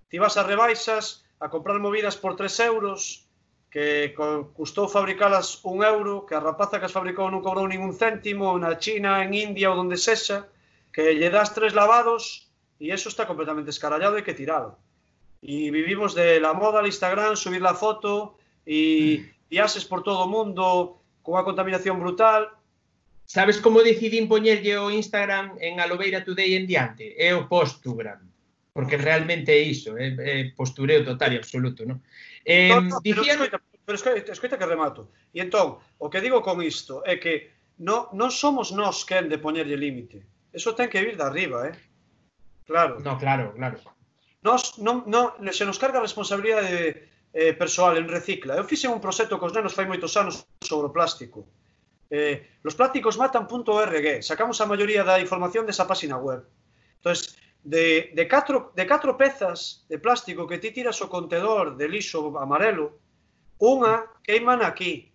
Ti 0.06 0.22
vas 0.22 0.38
a 0.38 0.46
rebaixas 0.46 1.26
a 1.42 1.50
comprar 1.50 1.82
movidas 1.82 2.14
por 2.14 2.38
3 2.38 2.70
euros, 2.70 3.26
que 3.74 4.14
custou 4.54 4.86
fabricalas 4.86 5.58
un 5.66 5.82
euro, 5.82 6.24
que 6.30 6.38
a 6.38 6.40
rapaza 6.40 6.78
que 6.78 6.86
as 6.86 6.94
fabricou 6.94 7.26
non 7.26 7.42
cobrou 7.42 7.66
ningún 7.66 7.90
céntimo, 7.90 8.54
na 8.54 8.78
China, 8.78 9.18
en 9.26 9.34
India 9.34 9.74
ou 9.74 9.76
donde 9.76 9.98
sexa, 9.98 10.46
que 10.94 11.18
lle 11.18 11.34
das 11.34 11.50
tres 11.50 11.74
lavados 11.74 12.46
e 12.78 12.94
eso 12.94 13.10
está 13.10 13.26
completamente 13.26 13.74
escarallado 13.74 14.14
e 14.14 14.22
que 14.22 14.38
tirado. 14.38 14.78
E 15.42 15.74
vivimos 15.74 16.14
de 16.14 16.38
la 16.38 16.54
moda, 16.54 16.78
al 16.78 16.86
Instagram, 16.86 17.34
subir 17.34 17.60
la 17.60 17.74
foto 17.74 18.38
e 18.62 19.26
mm. 19.26 19.50
viaxes 19.50 19.82
por 19.82 20.06
todo 20.06 20.22
o 20.22 20.30
mundo, 20.30 21.02
cunha 21.28 21.44
contaminación 21.44 22.00
brutal. 22.00 22.48
Sabes 23.28 23.60
como 23.60 23.84
decidín 23.84 24.24
poñerlle 24.32 24.80
o 24.80 24.88
Instagram 24.88 25.60
en 25.60 25.76
Alobeira 25.76 26.24
Today 26.24 26.56
en 26.56 26.64
diante? 26.64 27.12
É 27.20 27.36
o 27.36 27.44
Postugram. 27.44 28.24
Porque 28.72 28.96
realmente 28.96 29.52
é 29.52 29.60
iso, 29.60 30.00
é, 30.00 30.16
é 30.16 30.34
postureo 30.56 31.04
total 31.04 31.36
e 31.36 31.40
absoluto, 31.42 31.84
non? 31.84 32.00
Eh, 32.48 32.72
no, 32.72 32.80
no, 32.80 32.96
dicían... 33.04 33.36
pero, 33.36 33.44
escoita, 33.44 33.58
pero 33.84 33.96
escoita, 34.00 34.32
escoita 34.32 34.56
que 34.56 34.70
remato. 34.72 35.12
E 35.36 35.44
entón, 35.44 35.76
o 36.00 36.08
que 36.08 36.24
digo 36.24 36.40
con 36.40 36.64
isto 36.64 37.04
é 37.04 37.20
que 37.20 37.52
no, 37.76 38.08
non 38.16 38.32
somos 38.32 38.72
nós 38.72 39.04
quen 39.04 39.28
de 39.28 39.36
poñerlle 39.36 39.76
límite. 39.76 40.24
Eso 40.56 40.72
ten 40.72 40.88
que 40.88 41.04
vir 41.04 41.20
de 41.20 41.28
arriba, 41.28 41.68
eh? 41.68 41.76
Claro. 42.64 42.96
No, 43.04 43.20
claro, 43.20 43.52
claro. 43.52 43.76
Nos, 44.40 44.80
non, 44.80 45.04
non, 45.04 45.36
se 45.52 45.68
nos 45.68 45.76
carga 45.76 46.00
a 46.00 46.06
responsabilidade 46.08 46.72
de, 46.72 46.88
eh, 47.32 47.52
persoal 47.52 47.96
en 47.98 48.08
recicla. 48.08 48.56
Eu 48.56 48.64
fixe 48.64 48.88
un 48.88 49.00
proxecto 49.00 49.38
cos 49.38 49.52
nenos 49.52 49.76
fai 49.76 49.86
moitos 49.86 50.16
anos 50.16 50.46
sobre 50.64 50.88
o 50.88 50.94
plástico. 50.94 51.44
Eh, 52.10 52.58
los 52.62 52.74
plásticos 52.74 53.18
matan.org. 53.18 54.22
Sacamos 54.24 54.60
a 54.60 54.66
maioría 54.66 55.04
da 55.04 55.20
información 55.20 55.68
desa 55.68 55.84
páxina 55.84 56.16
web. 56.16 56.40
Entonces, 56.96 57.36
de, 57.62 58.12
de, 58.14 58.24
catro, 58.26 58.72
de 58.74 58.86
catro 58.86 59.16
pezas 59.16 59.84
de 59.88 59.98
plástico 59.98 60.46
que 60.46 60.58
ti 60.58 60.72
tiras 60.72 61.00
o 61.04 61.08
contedor 61.08 61.76
de 61.76 61.88
lixo 61.88 62.32
amarelo, 62.40 62.96
unha 63.60 64.08
queiman 64.24 64.64
aquí, 64.64 65.12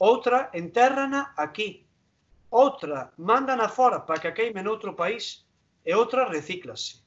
outra 0.00 0.48
enterrana 0.54 1.34
aquí, 1.36 1.84
outra 2.48 3.12
mandan 3.18 3.60
fora 3.68 4.06
para 4.06 4.22
que 4.22 4.28
a 4.30 4.36
queime 4.36 4.62
noutro 4.62 4.96
país 4.96 5.44
e 5.84 5.92
outra 5.92 6.24
recíclase. 6.24 7.02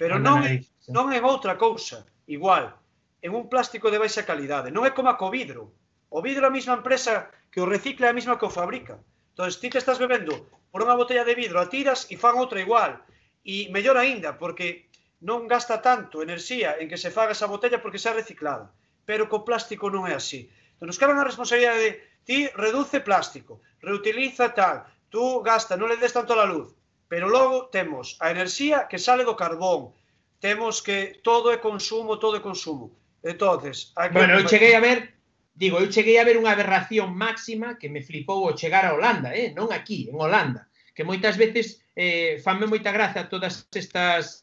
Pero 0.00 0.18
non, 0.18 0.42
non 0.90 1.12
é 1.14 1.20
outra 1.22 1.54
cousa, 1.54 2.02
igual 2.26 2.81
en 3.22 3.30
un 3.38 3.48
plástico 3.48 3.88
de 3.90 4.02
baixa 4.02 4.26
calidade. 4.26 4.74
Non 4.74 4.82
é 4.82 4.90
como 4.90 5.08
a 5.08 5.16
co 5.16 5.30
vidro. 5.30 5.70
O 6.10 6.20
vidro 6.20 6.42
é 6.44 6.48
a 6.50 6.56
mesma 6.56 6.74
empresa 6.74 7.30
que 7.48 7.62
o 7.62 7.70
recicla 7.70 8.06
é 8.06 8.10
a 8.10 8.18
mesma 8.18 8.36
que 8.36 8.44
o 8.44 8.52
fabrica. 8.52 8.98
Entón, 9.32 9.48
ti 9.48 9.70
te 9.70 9.78
estás 9.78 10.02
bebendo 10.02 10.50
por 10.74 10.82
unha 10.82 10.98
botella 10.98 11.24
de 11.24 11.38
vidro, 11.38 11.56
a 11.62 11.70
tiras 11.70 12.10
e 12.12 12.18
fan 12.18 12.36
outra 12.36 12.58
igual. 12.58 13.00
E 13.46 13.70
mellor 13.70 13.96
aínda, 13.96 14.36
porque 14.36 14.90
non 15.22 15.46
gasta 15.46 15.78
tanto 15.78 16.20
enerxía 16.20 16.76
en 16.82 16.90
que 16.90 16.98
se 16.98 17.14
faga 17.14 17.32
esa 17.32 17.46
botella 17.46 17.78
porque 17.78 18.02
xa 18.02 18.12
reciclada. 18.12 18.74
Pero 19.06 19.30
co 19.30 19.46
plástico 19.46 19.86
non 19.86 20.04
é 20.10 20.14
así. 20.18 20.50
Entón, 20.74 20.90
nos 20.90 20.98
cabe 21.00 21.14
a 21.14 21.24
responsabilidade 21.24 21.78
de 21.78 21.92
ti 22.26 22.38
reduce 22.58 23.00
plástico, 23.00 23.62
reutiliza 23.80 24.54
tal, 24.54 24.82
tú 25.14 25.42
gasta, 25.46 25.78
non 25.78 25.86
le 25.86 25.96
des 25.96 26.14
tanto 26.14 26.34
a 26.34 26.46
luz. 26.46 26.74
Pero 27.06 27.28
logo 27.28 27.68
temos 27.68 28.16
a 28.24 28.34
enerxía 28.34 28.88
que 28.90 28.98
sale 28.98 29.22
do 29.22 29.38
carbón, 29.38 29.92
temos 30.40 30.82
que 30.82 31.20
todo 31.22 31.52
é 31.52 31.58
consumo, 31.60 32.18
todo 32.18 32.34
é 32.36 32.42
consumo. 32.42 32.90
Entonces, 33.22 33.92
aquí 33.96 34.14
Bueno, 34.14 34.38
eu 34.38 34.46
cheguei 34.46 34.74
a 34.74 34.80
ver, 34.80 35.14
digo, 35.54 35.78
eu 35.78 35.88
cheguei 35.90 36.18
a 36.18 36.26
ver 36.26 36.36
unha 36.36 36.52
aberración 36.52 37.14
máxima 37.14 37.78
que 37.78 37.88
me 37.88 38.02
flipou 38.02 38.42
o 38.42 38.56
chegar 38.58 38.82
a 38.84 38.94
Holanda, 38.94 39.30
eh? 39.30 39.54
non 39.54 39.70
aquí, 39.70 40.10
en 40.10 40.18
Holanda, 40.18 40.66
que 40.92 41.06
moitas 41.06 41.38
veces 41.38 41.82
eh, 41.94 42.42
fanme 42.42 42.66
moita 42.66 42.90
graza 42.90 43.30
todas 43.30 43.68
estas 43.70 44.42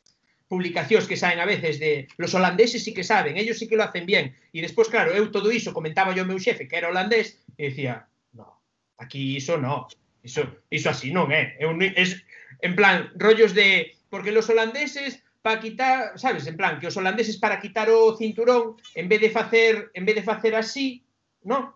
publicacións 0.50 1.06
que 1.06 1.20
saen 1.20 1.40
a 1.40 1.46
veces 1.46 1.78
de 1.78 2.08
los 2.18 2.34
holandeses 2.34 2.84
sí 2.84 2.92
que 2.94 3.04
saben, 3.04 3.38
ellos 3.38 3.60
sí 3.60 3.68
que 3.68 3.78
lo 3.78 3.86
hacen 3.86 4.08
bien. 4.08 4.34
E 4.50 4.64
despois, 4.64 4.90
claro, 4.90 5.14
eu 5.14 5.30
todo 5.30 5.54
iso 5.54 5.76
comentaba 5.76 6.16
yo 6.16 6.26
ao 6.26 6.30
meu 6.30 6.42
xefe, 6.42 6.66
que 6.66 6.80
era 6.80 6.90
holandés, 6.90 7.38
e 7.60 7.70
dicía, 7.70 8.10
no, 8.34 8.64
aquí 8.98 9.38
iso 9.38 9.62
no, 9.62 9.86
iso, 10.26 10.42
iso 10.74 10.90
así 10.90 11.14
non 11.14 11.30
é. 11.30 11.54
Eh? 11.60 11.68
Eu, 11.70 11.78
es, 11.78 12.18
en 12.66 12.74
plan, 12.74 13.14
rollos 13.14 13.54
de, 13.54 13.94
porque 14.10 14.34
los 14.34 14.50
holandeses 14.50 15.22
para 15.50 15.60
quitar, 15.60 16.14
sabes, 16.14 16.46
en 16.46 16.56
plan, 16.56 16.78
que 16.78 16.86
os 16.86 16.98
holandeses 16.98 17.42
para 17.42 17.58
quitar 17.58 17.90
o 17.90 18.14
cinturón, 18.14 18.78
en 18.94 19.10
vez 19.10 19.18
de 19.18 19.34
facer, 19.34 19.90
en 19.98 20.06
vez 20.06 20.22
de 20.22 20.22
facer 20.22 20.54
así, 20.54 21.02
¿no? 21.42 21.74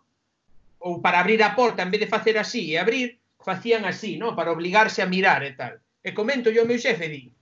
Ou 0.77 1.01
para 1.01 1.17
abrir 1.17 1.41
a 1.41 1.57
porta, 1.57 1.81
en 1.81 1.89
vez 1.89 2.05
de 2.05 2.13
facer 2.13 2.37
así 2.37 2.69
e 2.69 2.77
abrir, 2.77 3.17
facían 3.41 3.81
así, 3.89 4.21
¿no? 4.21 4.37
Para 4.37 4.53
obligarse 4.53 5.01
a 5.01 5.09
mirar 5.09 5.41
e 5.41 5.57
tal. 5.57 5.81
E 6.05 6.13
comento 6.13 6.53
yo 6.53 6.61
ao 6.61 6.69
meu 6.69 6.77
xefe, 6.77 7.09
di, 7.09 7.33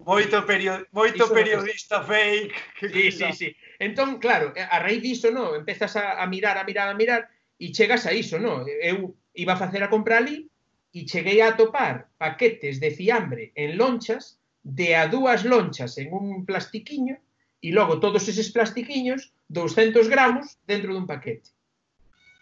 Moito, 0.00 0.40
perio, 0.48 0.88
moito 0.88 1.28
Iso 1.28 1.36
periodista 1.36 2.00
fake. 2.00 2.56
Sí, 2.80 3.12
sí, 3.12 3.28
sí. 3.36 3.48
Entón, 3.76 4.16
claro, 4.16 4.56
a 4.56 4.80
raíz 4.80 5.04
diso, 5.04 5.28
no, 5.28 5.52
empezas 5.52 6.00
a, 6.00 6.16
a 6.16 6.24
mirar, 6.24 6.56
a 6.56 6.64
mirar, 6.64 6.88
a 6.88 6.96
mirar, 6.96 7.28
e 7.60 7.76
chegas 7.76 8.08
a 8.08 8.16
iso, 8.16 8.40
no? 8.40 8.64
Eu 8.64 9.12
iba 9.36 9.52
a 9.52 9.60
facer 9.60 9.84
a 9.84 9.92
compra 9.92 10.16
ali 10.16 10.48
e 10.96 11.04
cheguei 11.04 11.44
a 11.44 11.52
atopar 11.52 12.08
paquetes 12.16 12.80
de 12.80 12.88
fiambre 12.88 13.52
en 13.52 13.76
lonchas 13.76 14.37
de 14.62 14.96
a 14.96 15.06
dúas 15.08 15.44
lonchas 15.44 15.98
en 15.98 16.12
un 16.12 16.44
plastiquiño 16.44 17.16
e 17.62 17.68
logo 17.74 17.98
todos 17.98 18.26
eses 18.30 18.50
plastiquiños 18.54 19.34
200 19.50 20.06
gramos 20.06 20.58
dentro 20.66 20.94
dun 20.94 21.06
paquete. 21.06 21.50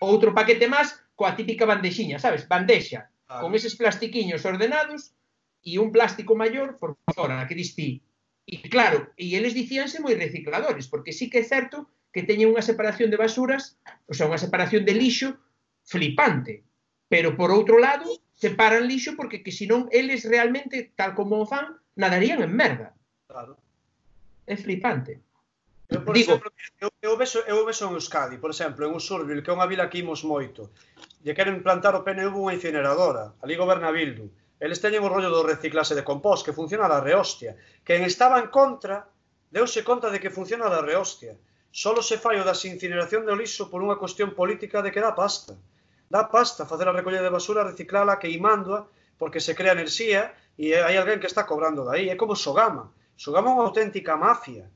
Outro 0.00 0.36
paquete 0.36 0.68
máis 0.68 0.92
coa 1.16 1.32
típica 1.32 1.64
bandexiña, 1.64 2.20
sabes? 2.20 2.44
Bandexa, 2.44 3.08
ah. 3.28 3.40
con 3.40 3.56
eses 3.56 3.74
plastiquiños 3.80 4.44
ordenados 4.44 5.16
e 5.64 5.80
un 5.80 5.88
plástico 5.90 6.36
maior 6.36 6.76
por 6.76 7.00
fora, 7.16 7.46
que 7.48 7.56
distí. 7.56 8.04
E 8.46 8.62
claro, 8.68 9.10
e 9.18 9.34
eles 9.34 9.56
dicíanse 9.56 9.98
moi 9.98 10.14
recicladores, 10.14 10.86
porque 10.86 11.16
sí 11.16 11.26
que 11.26 11.42
é 11.42 11.46
certo 11.46 11.90
que 12.14 12.22
teñen 12.22 12.52
unha 12.52 12.62
separación 12.62 13.10
de 13.10 13.18
basuras, 13.18 13.80
o 14.06 14.14
sea, 14.14 14.30
unha 14.30 14.38
separación 14.38 14.86
de 14.86 14.94
lixo 14.94 15.34
flipante. 15.82 16.62
Pero 17.10 17.34
por 17.34 17.50
outro 17.50 17.82
lado, 17.82 18.06
separan 18.36 18.86
lixo 18.86 19.16
porque 19.18 19.42
que 19.42 19.50
senón 19.50 19.90
eles 19.90 20.22
realmente, 20.28 20.92
tal 20.94 21.18
como 21.18 21.42
o 21.42 21.48
fan, 21.48 21.74
nadarían 21.96 22.44
en 22.44 22.52
merda. 22.52 22.94
Claro. 23.26 23.56
É 24.46 24.54
flipante. 24.56 25.20
Eu, 25.88 26.02
por 26.02 26.14
Digo, 26.14 26.32
exemplo, 26.32 26.50
eu, 26.80 26.90
eu, 27.02 27.14
vexo, 27.16 27.38
eu 27.46 27.64
vexo 27.64 27.86
en 27.86 27.94
Euskadi, 27.94 28.38
por 28.38 28.50
exemplo, 28.50 28.86
en 28.86 28.94
Usurbil, 28.94 29.42
que 29.42 29.50
é 29.50 29.56
unha 29.56 29.70
vila 29.70 29.86
que 29.90 30.02
imos 30.02 30.26
moito, 30.26 30.74
lle 31.22 31.34
queren 31.34 31.62
plantar 31.62 31.94
o 31.94 32.02
PNV 32.02 32.34
unha 32.34 32.56
incineradora, 32.58 33.38
ali 33.42 33.54
goberna 33.54 33.94
Bildu. 33.94 34.26
Eles 34.58 34.82
teñen 34.82 35.04
o 35.06 35.12
rollo 35.12 35.30
do 35.30 35.46
reciclase 35.46 35.94
de 35.94 36.02
compost, 36.02 36.42
que 36.42 36.56
funciona 36.56 36.90
da 36.90 37.04
rehostia. 37.04 37.54
Quen 37.86 38.02
estaba 38.02 38.42
en 38.42 38.48
contra, 38.50 39.06
deuse 39.52 39.86
conta 39.86 40.10
de 40.10 40.18
que 40.18 40.34
funciona 40.34 40.66
da 40.66 40.82
rehostia. 40.82 41.38
Solo 41.70 42.00
se 42.02 42.16
fai 42.18 42.40
o 42.40 42.46
da 42.46 42.56
incineración 42.56 43.22
de 43.28 43.36
lixo 43.36 43.68
por 43.70 43.84
unha 43.84 44.00
cuestión 44.00 44.34
política 44.34 44.82
de 44.82 44.90
que 44.90 45.04
dá 45.04 45.12
pasta. 45.14 45.54
Dá 46.08 46.26
pasta 46.26 46.66
facer 46.66 46.88
a 46.88 46.96
recollida 46.96 47.22
de 47.22 47.30
basura, 47.30 47.62
reciclala, 47.62 48.18
queimándoa, 48.18 48.88
porque 49.20 49.44
se 49.44 49.54
crea 49.54 49.76
enerxía, 49.76 50.34
e 50.56 50.74
hai 50.74 50.96
alguén 50.96 51.20
que 51.20 51.30
está 51.30 51.44
cobrando 51.44 51.84
dai, 51.84 52.08
é 52.08 52.16
como 52.16 52.34
Sogama. 52.36 52.92
Sogama 53.16 53.52
é 53.52 53.54
unha 53.56 53.66
auténtica 53.68 54.16
mafia. 54.16 54.66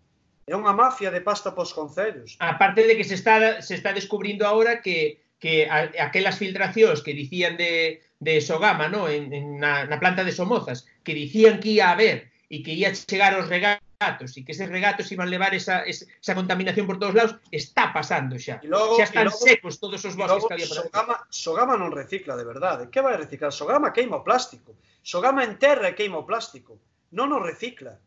É 0.46 0.54
unha 0.56 0.76
mafia 0.76 1.10
de 1.10 1.24
pasta 1.24 1.56
pos 1.56 1.72
concellos. 1.72 2.36
A 2.40 2.56
parte 2.60 2.84
de 2.84 2.96
que 2.96 3.04
se 3.04 3.16
está, 3.16 3.60
se 3.64 3.74
está 3.74 3.92
descubrindo 3.92 4.44
agora 4.44 4.82
que 4.84 5.20
que 5.40 5.64
a, 5.66 5.90
aquelas 6.06 6.36
filtracións 6.36 7.00
que 7.00 7.16
dicían 7.16 7.56
de, 7.56 8.04
de 8.20 8.40
Sogama, 8.44 8.92
no? 8.92 9.08
en, 9.08 9.32
en 9.32 9.58
na, 9.58 9.88
na 9.88 9.98
planta 9.98 10.22
de 10.22 10.36
Somozas, 10.36 10.86
que 11.02 11.16
dicían 11.16 11.58
que 11.58 11.80
ia 11.80 11.90
haber 11.90 12.28
e 12.52 12.60
que 12.60 12.76
ia 12.76 12.92
chegar 12.92 13.32
os 13.40 13.48
regalos 13.48 13.80
regatos 14.00 14.32
e 14.36 14.40
que 14.44 14.56
eses 14.56 14.72
regatos 14.72 15.12
iban 15.12 15.28
levar 15.28 15.52
esa, 15.52 15.84
esa 15.84 16.32
contaminación 16.32 16.88
por 16.88 16.96
todos 16.96 17.12
lados, 17.12 17.36
está 17.52 17.92
pasando 17.92 18.40
xa. 18.40 18.56
Logo, 18.64 18.96
xa 18.96 19.04
están 19.04 19.28
logo, 19.28 19.36
secos 19.36 19.76
todos 19.76 20.00
os 20.08 20.16
bosques 20.16 20.40
logo, 20.40 20.48
que 20.48 20.54
había 20.56 20.68
por 20.68 20.80
Sogama, 20.80 21.16
Sogama 21.28 21.74
non 21.76 21.92
recicla, 21.92 22.32
de 22.32 22.48
verdade. 22.48 22.88
Que 22.88 23.04
vai 23.04 23.20
reciclar? 23.20 23.52
Sogama 23.52 23.92
queima 23.92 24.16
o 24.16 24.24
plástico. 24.24 24.72
Sogama 25.04 25.44
enterra 25.44 25.92
e 25.92 25.96
queima 25.96 26.16
o 26.16 26.24
plástico. 26.24 26.80
Non 27.12 27.28
o 27.36 27.44
recicla. 27.44 28.00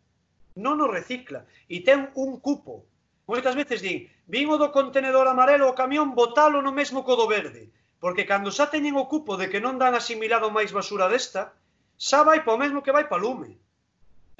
Non 0.58 0.82
o 0.82 0.90
recicla. 0.90 1.46
E 1.70 1.86
ten 1.86 2.10
un 2.18 2.42
cupo. 2.42 2.90
Moitas 3.30 3.54
veces 3.54 3.86
din, 3.86 4.10
vin 4.26 4.50
o 4.50 4.58
do 4.58 4.74
contenedor 4.74 5.30
amarelo 5.30 5.70
o 5.70 5.78
camión 5.78 6.18
botalo 6.18 6.66
no 6.66 6.74
mesmo 6.74 7.06
co 7.06 7.14
do 7.14 7.30
verde. 7.30 7.70
Porque 8.02 8.26
cando 8.26 8.50
xa 8.50 8.74
teñen 8.74 8.98
o 8.98 9.06
cupo 9.06 9.38
de 9.38 9.46
que 9.46 9.62
non 9.62 9.78
dan 9.78 9.94
asimilado 9.94 10.50
máis 10.50 10.74
basura 10.74 11.06
desta, 11.06 11.54
xa 12.02 12.26
vai 12.26 12.42
pa 12.42 12.58
o 12.58 12.60
mesmo 12.60 12.82
que 12.82 12.92
vai 12.92 13.06
pa 13.06 13.22
lume. 13.22 13.62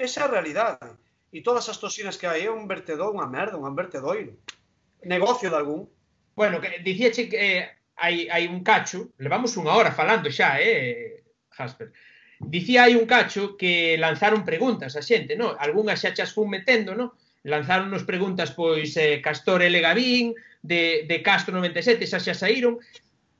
Esa 0.02 0.20
é 0.20 0.24
a 0.26 0.32
realidade 0.34 1.03
e 1.34 1.42
todas 1.42 1.66
as 1.66 1.82
toxinas 1.82 2.14
que 2.14 2.30
hai 2.30 2.46
é 2.46 2.50
un 2.50 2.70
vertedor, 2.70 3.10
unha 3.10 3.26
merda, 3.26 3.58
un 3.58 3.74
vertedoiro. 3.74 4.38
Negocio 5.02 5.50
de 5.50 5.58
algún. 5.58 5.90
Bueno, 6.38 6.62
que 6.62 6.78
dicíache 6.78 7.26
que 7.26 7.38
eh, 7.42 7.62
hai, 7.98 8.30
hai 8.30 8.46
un 8.46 8.62
cacho, 8.62 9.10
levamos 9.18 9.58
unha 9.58 9.74
hora 9.74 9.90
falando 9.90 10.30
xa, 10.30 10.62
eh, 10.62 11.26
Jasper. 11.50 11.90
Dicía 12.38 12.86
hai 12.86 12.94
un 12.94 13.10
cacho 13.10 13.58
que 13.58 13.98
lanzaron 13.98 14.46
preguntas 14.46 14.94
a 14.94 15.02
xente, 15.02 15.34
non? 15.34 15.58
Algúnas 15.58 15.98
xa 15.98 16.14
chas 16.14 16.30
fun 16.30 16.54
metendo, 16.54 16.94
non? 16.94 17.10
Lanzaron 17.42 17.90
nos 17.90 18.06
preguntas, 18.06 18.54
pois, 18.54 18.94
eh, 18.94 19.18
Castor 19.18 19.66
L. 19.66 19.74
Gavín, 19.82 20.38
de, 20.62 21.02
de 21.10 21.16
Castro 21.18 21.50
97, 21.50 22.06
xa 22.06 22.22
xa 22.22 22.34
saíron, 22.38 22.78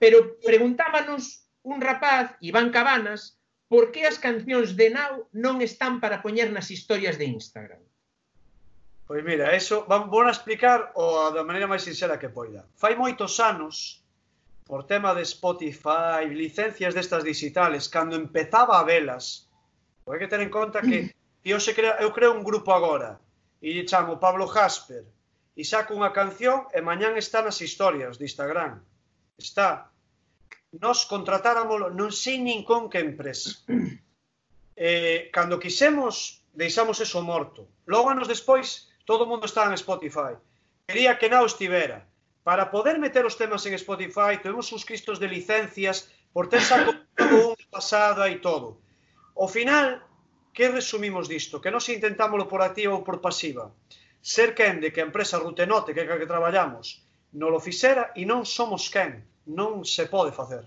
pero 0.03 0.35
preguntábanos 0.43 1.47
un 1.63 1.79
rapaz, 1.79 2.35
Iván 2.43 2.75
Cabanas, 2.75 3.34
por 3.69 3.91
que 3.93 4.05
as 4.05 4.21
cancións 4.21 4.77
de 4.77 4.91
Now 4.93 5.29
non 5.33 5.65
están 5.65 5.99
para 6.03 6.21
poñer 6.21 6.53
nas 6.53 6.69
historias 6.69 7.17
de 7.17 7.27
Instagram? 7.27 7.83
Pois 9.07 9.23
mira, 9.25 9.53
eso 9.53 9.85
vou 9.85 10.25
explicar 10.29 10.93
o 10.97 11.31
da 11.31 11.45
maneira 11.45 11.69
máis 11.69 11.85
sincera 11.85 12.21
que 12.21 12.33
poida. 12.33 12.65
Fai 12.77 12.97
moitos 12.97 13.37
anos, 13.41 14.05
por 14.65 14.89
tema 14.89 15.13
de 15.13 15.25
Spotify, 15.25 16.25
licencias 16.33 16.97
destas 16.97 17.23
digitales, 17.25 17.89
cando 17.89 18.17
empezaba 18.17 18.81
a 18.81 18.85
velas, 18.85 19.49
hai 20.09 20.19
que 20.21 20.29
ter 20.29 20.41
en 20.41 20.53
conta 20.53 20.81
que 20.81 21.13
eu, 21.45 21.61
se 21.61 21.73
crea, 21.77 22.01
eu 22.01 22.13
creo 22.17 22.33
un 22.33 22.45
grupo 22.45 22.73
agora 22.73 23.21
e 23.61 23.73
lle 23.73 23.85
chamo 23.85 24.21
Pablo 24.21 24.49
Jasper 24.49 25.05
e 25.57 25.63
saco 25.65 25.93
unha 25.93 26.13
canción 26.13 26.69
e 26.73 26.81
mañán 26.81 27.17
está 27.17 27.45
nas 27.45 27.61
historias 27.61 28.17
de 28.17 28.25
Instagram. 28.29 28.81
Está 29.37 29.93
nos 30.81 31.07
contratáramolo 31.07 31.87
non 31.91 32.11
sei 32.11 32.43
nin 32.43 32.67
con 32.67 32.91
que 32.91 32.99
empresa. 32.99 33.63
Eh, 34.75 35.31
cando 35.31 35.63
quisemos, 35.63 36.43
deixamos 36.51 36.99
eso 36.99 37.23
morto. 37.23 37.71
Logo 37.87 38.11
anos 38.11 38.27
despois, 38.27 38.91
todo 39.07 39.23
o 39.23 39.31
mundo 39.31 39.47
está 39.47 39.63
en 39.71 39.79
Spotify. 39.79 40.35
Quería 40.87 41.15
que 41.19 41.31
nao 41.31 41.47
estivera. 41.47 42.03
Para 42.43 42.69
poder 42.75 42.99
meter 42.99 43.23
os 43.25 43.39
temas 43.39 43.63
en 43.65 43.79
Spotify, 43.79 44.43
tuvemos 44.43 44.69
uns 44.75 44.85
cristos 44.85 45.23
de 45.23 45.31
licencias 45.31 46.11
por 46.35 46.51
ter 46.51 46.61
saco 46.61 46.91
un 47.55 47.57
pasado 47.71 48.27
e 48.27 48.43
todo. 48.43 48.83
O 49.39 49.47
final, 49.47 50.03
que 50.51 50.69
resumimos 50.69 51.31
disto? 51.31 51.63
Que 51.63 51.71
nós 51.71 51.87
intentámoslo 51.89 52.51
por 52.51 52.61
activa 52.63 52.99
ou 52.99 53.07
por 53.07 53.23
pasiva. 53.23 53.71
Ser 54.21 54.59
quen 54.59 54.83
de 54.83 54.91
que 54.91 55.01
a 55.01 55.07
empresa 55.07 55.39
Rutenote, 55.39 55.95
que 55.95 56.03
é 56.03 56.19
que 56.19 56.31
traballamos, 56.31 57.07
non 57.39 57.55
lo 57.55 57.63
fixera 57.63 58.11
e 58.19 58.27
non 58.27 58.43
somos 58.43 58.91
quen 58.91 59.23
non 59.47 59.85
se 59.85 60.07
pode 60.09 60.33
facer. 60.33 60.65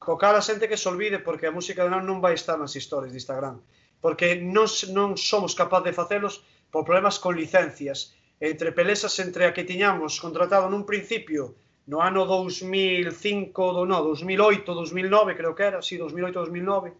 Co 0.00 0.20
cal 0.20 0.36
a 0.36 0.44
xente 0.44 0.68
que 0.68 0.80
se 0.80 0.88
olvide 0.88 1.18
porque 1.20 1.48
a 1.48 1.56
música 1.56 1.84
de 1.84 1.90
Nan 1.92 2.04
non 2.04 2.20
vai 2.20 2.36
estar 2.36 2.56
nas 2.60 2.76
historias 2.76 3.12
de 3.12 3.20
Instagram. 3.20 3.60
Porque 4.04 4.36
non, 4.36 4.68
non 4.92 5.16
somos 5.16 5.56
capaz 5.56 5.80
de 5.84 5.96
facelos 5.96 6.44
por 6.68 6.84
problemas 6.84 7.16
con 7.16 7.36
licencias. 7.36 8.12
Entre 8.40 8.72
pelesas 8.76 9.16
entre 9.20 9.48
a 9.48 9.54
que 9.56 9.64
tiñamos 9.64 10.20
contratado 10.20 10.68
nun 10.68 10.84
principio 10.84 11.56
no 11.86 12.00
ano 12.00 12.24
2005, 12.24 13.52
do, 13.52 13.84
no, 13.84 14.00
2008, 14.02 14.72
2009, 14.72 15.36
creo 15.36 15.54
que 15.54 15.64
era, 15.64 15.80
si, 15.84 15.96
sí, 15.96 16.00
2008, 16.00 16.40
2009, 16.40 16.92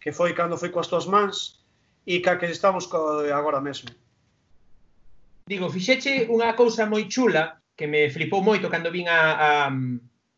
que 0.00 0.12
foi 0.12 0.36
cando 0.36 0.60
foi 0.60 0.68
coas 0.68 0.88
túas 0.88 1.08
mans, 1.08 1.64
e 2.04 2.20
ca 2.20 2.36
que 2.36 2.48
estamos 2.48 2.88
co, 2.88 3.24
agora 3.28 3.60
mesmo. 3.60 3.88
Digo, 5.48 5.68
fixeche 5.72 6.28
unha 6.28 6.52
cousa 6.52 6.84
moi 6.84 7.08
chula 7.08 7.60
que 7.72 7.88
me 7.88 8.08
flipou 8.12 8.44
moito 8.44 8.68
cando 8.68 8.92
vin 8.92 9.08
a, 9.08 9.20
a, 9.36 9.50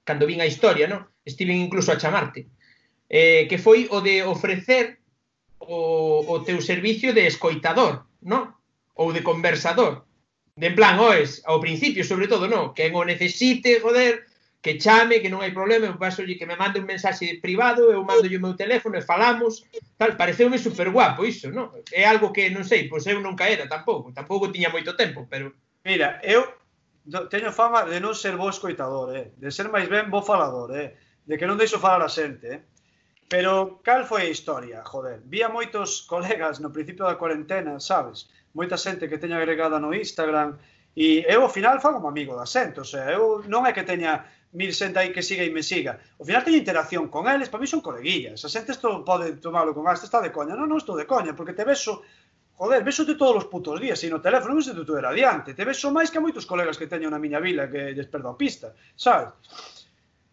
cando 0.05 0.27
vin 0.27 0.41
a 0.41 0.49
historia, 0.49 0.89
non? 0.89 1.07
Estiven 1.25 1.61
incluso 1.61 1.93
a 1.93 2.01
chamarte. 2.01 2.49
Eh, 3.11 3.47
que 3.51 3.59
foi 3.59 3.91
o 3.91 4.01
de 4.01 4.23
ofrecer 4.23 5.01
o, 5.59 6.25
o 6.27 6.35
teu 6.43 6.61
servicio 6.63 7.13
de 7.13 7.27
escoitador, 7.27 8.07
non? 8.23 8.55
Ou 8.95 9.13
de 9.13 9.23
conversador. 9.23 10.07
De 10.57 10.69
en 10.69 10.75
plan, 10.77 11.01
oes, 11.01 11.43
ao 11.47 11.61
principio, 11.61 12.05
sobre 12.05 12.29
todo, 12.29 12.49
non? 12.49 12.73
Que 12.77 12.91
o 12.93 13.05
necesite, 13.05 13.81
joder, 13.81 14.31
que 14.61 14.77
chame, 14.77 15.25
que 15.25 15.33
non 15.33 15.41
hai 15.41 15.57
problema, 15.57 15.89
eu 15.89 15.97
paso 15.97 16.21
que 16.21 16.45
me 16.45 16.57
mande 16.57 16.81
un 16.81 16.89
mensaxe 16.89 17.41
privado, 17.41 17.89
eu 17.89 18.05
mando 18.05 18.29
o 18.29 18.45
meu 18.45 18.53
teléfono 18.53 19.01
e 19.01 19.05
falamos, 19.05 19.65
tal, 19.97 20.21
pareceume 20.21 20.61
super 20.61 20.93
guapo 20.93 21.25
iso, 21.25 21.49
non? 21.49 21.73
É 21.89 22.05
algo 22.05 22.29
que, 22.29 22.53
non 22.53 22.69
sei, 22.69 22.85
pois 22.85 23.09
eu 23.09 23.25
nunca 23.25 23.49
era 23.49 23.65
tampouco, 23.65 24.13
tampouco 24.13 24.53
tiña 24.53 24.69
moito 24.69 24.93
tempo, 24.97 25.25
pero... 25.29 25.57
Mira, 25.81 26.21
eu 26.21 26.60
teño 27.31 27.51
fama 27.53 27.85
de 27.85 27.99
non 27.99 28.15
ser 28.15 28.35
bo 28.39 28.49
escoitador, 28.49 29.15
eh? 29.17 29.35
de 29.37 29.51
ser 29.51 29.67
máis 29.69 29.87
ben 29.91 30.09
bo 30.09 30.23
falador, 30.23 30.71
eh? 30.75 30.95
de 31.27 31.35
que 31.39 31.47
non 31.49 31.59
deixo 31.59 31.83
falar 31.83 32.03
a 32.03 32.11
xente. 32.11 32.49
Eh? 32.49 32.61
Pero 33.31 33.79
cal 33.87 34.03
foi 34.11 34.27
a 34.27 34.35
historia, 34.35 34.83
joder? 34.83 35.23
Vía 35.23 35.47
moitos 35.47 36.03
colegas 36.03 36.59
no 36.59 36.75
principio 36.75 37.07
da 37.07 37.15
cuarentena, 37.15 37.79
sabes? 37.79 38.27
Moita 38.59 38.75
xente 38.75 39.07
que 39.07 39.23
teña 39.23 39.39
agregada 39.39 39.79
no 39.79 39.95
Instagram 39.95 40.59
e 40.99 41.23
eu 41.31 41.47
ao 41.47 41.55
final 41.55 41.79
fago 41.79 42.03
un 42.03 42.11
amigo 42.11 42.35
da 42.35 42.47
xente, 42.47 42.83
o 42.83 42.89
sea, 42.89 43.07
eu 43.15 43.47
non 43.47 43.63
é 43.63 43.71
que 43.71 43.87
teña 43.87 44.27
mil 44.53 44.75
xente 44.75 44.99
aí 44.99 45.15
que 45.15 45.23
siga 45.23 45.47
e 45.47 45.55
me 45.55 45.63
siga. 45.63 46.03
Ao 46.19 46.27
final 46.27 46.43
teño 46.43 46.59
interacción 46.59 47.07
con 47.07 47.31
eles, 47.31 47.47
para 47.47 47.63
mí 47.63 47.71
son 47.71 47.87
coleguillas. 47.87 48.43
A 48.43 48.51
xente 48.51 48.75
isto 48.75 49.07
pode 49.07 49.39
tomalo 49.39 49.71
con, 49.71 49.87
gasto, 49.87 50.11
está 50.11 50.19
de 50.19 50.35
coña. 50.35 50.59
Non, 50.59 50.67
non 50.67 50.83
estou 50.83 50.99
de 50.99 51.07
coña, 51.07 51.39
porque 51.39 51.55
te 51.55 51.63
beso 51.63 52.03
joder, 52.61 52.85
de 52.85 53.15
todos 53.15 53.37
os 53.37 53.47
putos 53.49 53.81
días, 53.81 54.05
e 54.05 54.13
no 54.13 54.21
teléfono 54.21 54.53
non 54.53 54.61
se 54.61 54.77
te 54.77 54.85
era 54.93 55.17
adiante, 55.17 55.57
te 55.57 55.65
vexo 55.65 55.89
máis 55.89 56.13
que 56.13 56.21
a 56.21 56.25
moitos 56.25 56.45
colegas 56.45 56.77
que 56.77 56.85
teño 56.85 57.09
na 57.09 57.17
miña 57.17 57.41
vila 57.41 57.73
que 57.73 57.97
lles 57.97 58.05
perdo 58.05 58.29
a 58.29 58.37
pista, 58.37 58.77
sabes? 58.93 59.33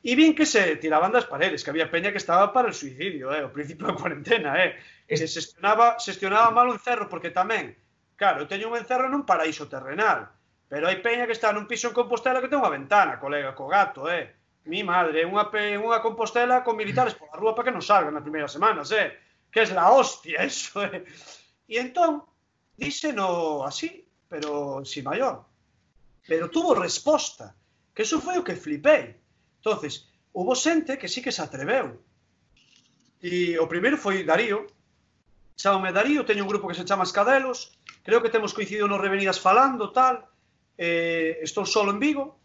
E 0.04 0.12
vin 0.12 0.36
que 0.36 0.44
se 0.44 0.76
tiraban 0.76 1.16
das 1.16 1.24
paredes, 1.24 1.64
que 1.64 1.72
había 1.72 1.88
peña 1.88 2.12
que 2.12 2.20
estaba 2.20 2.52
para 2.52 2.68
o 2.68 2.76
suicidio, 2.76 3.32
eh, 3.32 3.48
o 3.48 3.56
principio 3.56 3.88
da 3.88 3.96
cuarentena, 3.96 4.60
eh. 4.60 4.76
Que 5.08 5.16
se 5.16 5.24
xestionaba, 5.24 5.96
xestionaba 6.04 6.52
mal 6.52 6.68
o 6.68 6.76
encerro, 6.76 7.08
porque 7.08 7.32
tamén, 7.32 7.80
claro, 8.20 8.44
eu 8.44 8.52
teño 8.52 8.68
un 8.68 8.76
encerro 8.76 9.08
nun 9.08 9.24
paraíso 9.24 9.72
terrenal, 9.72 10.28
pero 10.68 10.92
hai 10.92 11.00
peña 11.00 11.24
que 11.24 11.36
está 11.36 11.56
nun 11.56 11.64
piso 11.64 11.88
en 11.88 11.96
Compostela 11.96 12.44
que 12.44 12.52
ten 12.52 12.60
unha 12.60 12.76
ventana, 12.76 13.24
colega, 13.24 13.56
co 13.56 13.72
gato, 13.72 14.12
eh. 14.12 14.36
Mi 14.68 14.84
madre, 14.84 15.24
unha, 15.24 15.48
pe... 15.48 15.80
unha 15.80 16.04
Compostela 16.04 16.60
con 16.60 16.76
militares 16.76 17.16
pola 17.16 17.40
rúa 17.40 17.56
para 17.56 17.72
que 17.72 17.76
non 17.76 17.80
salgan 17.80 18.12
nas 18.12 18.28
primeiras 18.28 18.52
semanas, 18.52 18.92
eh. 18.92 19.16
Que 19.48 19.64
es 19.64 19.72
la 19.72 19.96
hostia, 19.96 20.44
eso, 20.44 20.84
eh. 20.84 21.08
E 21.68 21.78
entón, 21.84 22.24
díseno 22.80 23.68
así, 23.68 24.07
pero 24.32 24.84
si 24.88 25.03
maior. 25.03 25.45
Pero 26.28 26.49
tuvo 26.49 26.76
resposta, 26.76 27.55
que 27.93 28.03
eso 28.03 28.20
foi 28.24 28.39
o 28.39 28.45
que 28.47 28.55
flipei. 28.55 29.20
entonces 29.68 30.07
hubo 30.32 30.55
xente 30.55 30.97
que 30.97 31.11
sí 31.11 31.22
que 31.22 31.32
se 31.32 31.41
atreveu. 31.43 31.99
E 33.20 33.59
o 33.59 33.68
primeiro 33.68 33.97
foi 33.99 34.24
Darío. 34.24 34.63
Chámame 35.57 35.91
Darío, 35.91 36.24
teño 36.24 36.45
un 36.45 36.51
grupo 36.51 36.70
que 36.70 36.78
se 36.78 36.86
chama 36.86 37.03
Escadelos, 37.03 37.76
creo 38.05 38.22
que 38.22 38.30
temos 38.30 38.53
coincidido 38.53 38.88
nos 38.88 39.01
Revenidas 39.01 39.41
falando, 39.41 39.91
tal, 39.91 40.30
eh, 40.78 41.41
estou 41.41 41.65
solo 41.65 41.89
en 41.89 41.99
Vigo, 41.99 42.38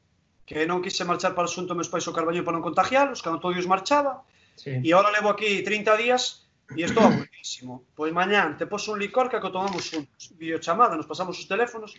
que 0.49 0.65
non 0.67 0.81
quise 0.81 1.05
marchar 1.05 1.37
para 1.37 1.47
o 1.47 1.53
xunto 1.53 1.77
meus 1.77 1.93
pais 1.93 2.09
o 2.09 2.17
Carballo 2.17 2.43
para 2.43 2.57
non 2.57 2.65
contagialos, 2.65 3.21
cando 3.21 3.39
todos 3.39 3.69
marchaba, 3.69 4.25
sí. 4.57 4.81
e 4.81 4.89
agora 4.97 5.13
levo 5.13 5.29
aquí 5.29 5.61
30 5.61 5.93
días 6.01 6.49
E 6.77 6.83
estou 6.85 7.05
aburridísimo. 7.05 7.85
Pois 7.95 8.13
mañán 8.13 8.57
te 8.57 8.67
poso 8.67 8.93
un 8.93 9.01
licor 9.01 9.29
que 9.29 9.41
co 9.41 9.53
tomamos 9.53 9.85
xuntos. 9.85 10.33
Videochamada, 10.37 10.97
nos 10.97 11.07
pasamos 11.07 11.37
os 11.37 11.47
teléfonos. 11.47 11.93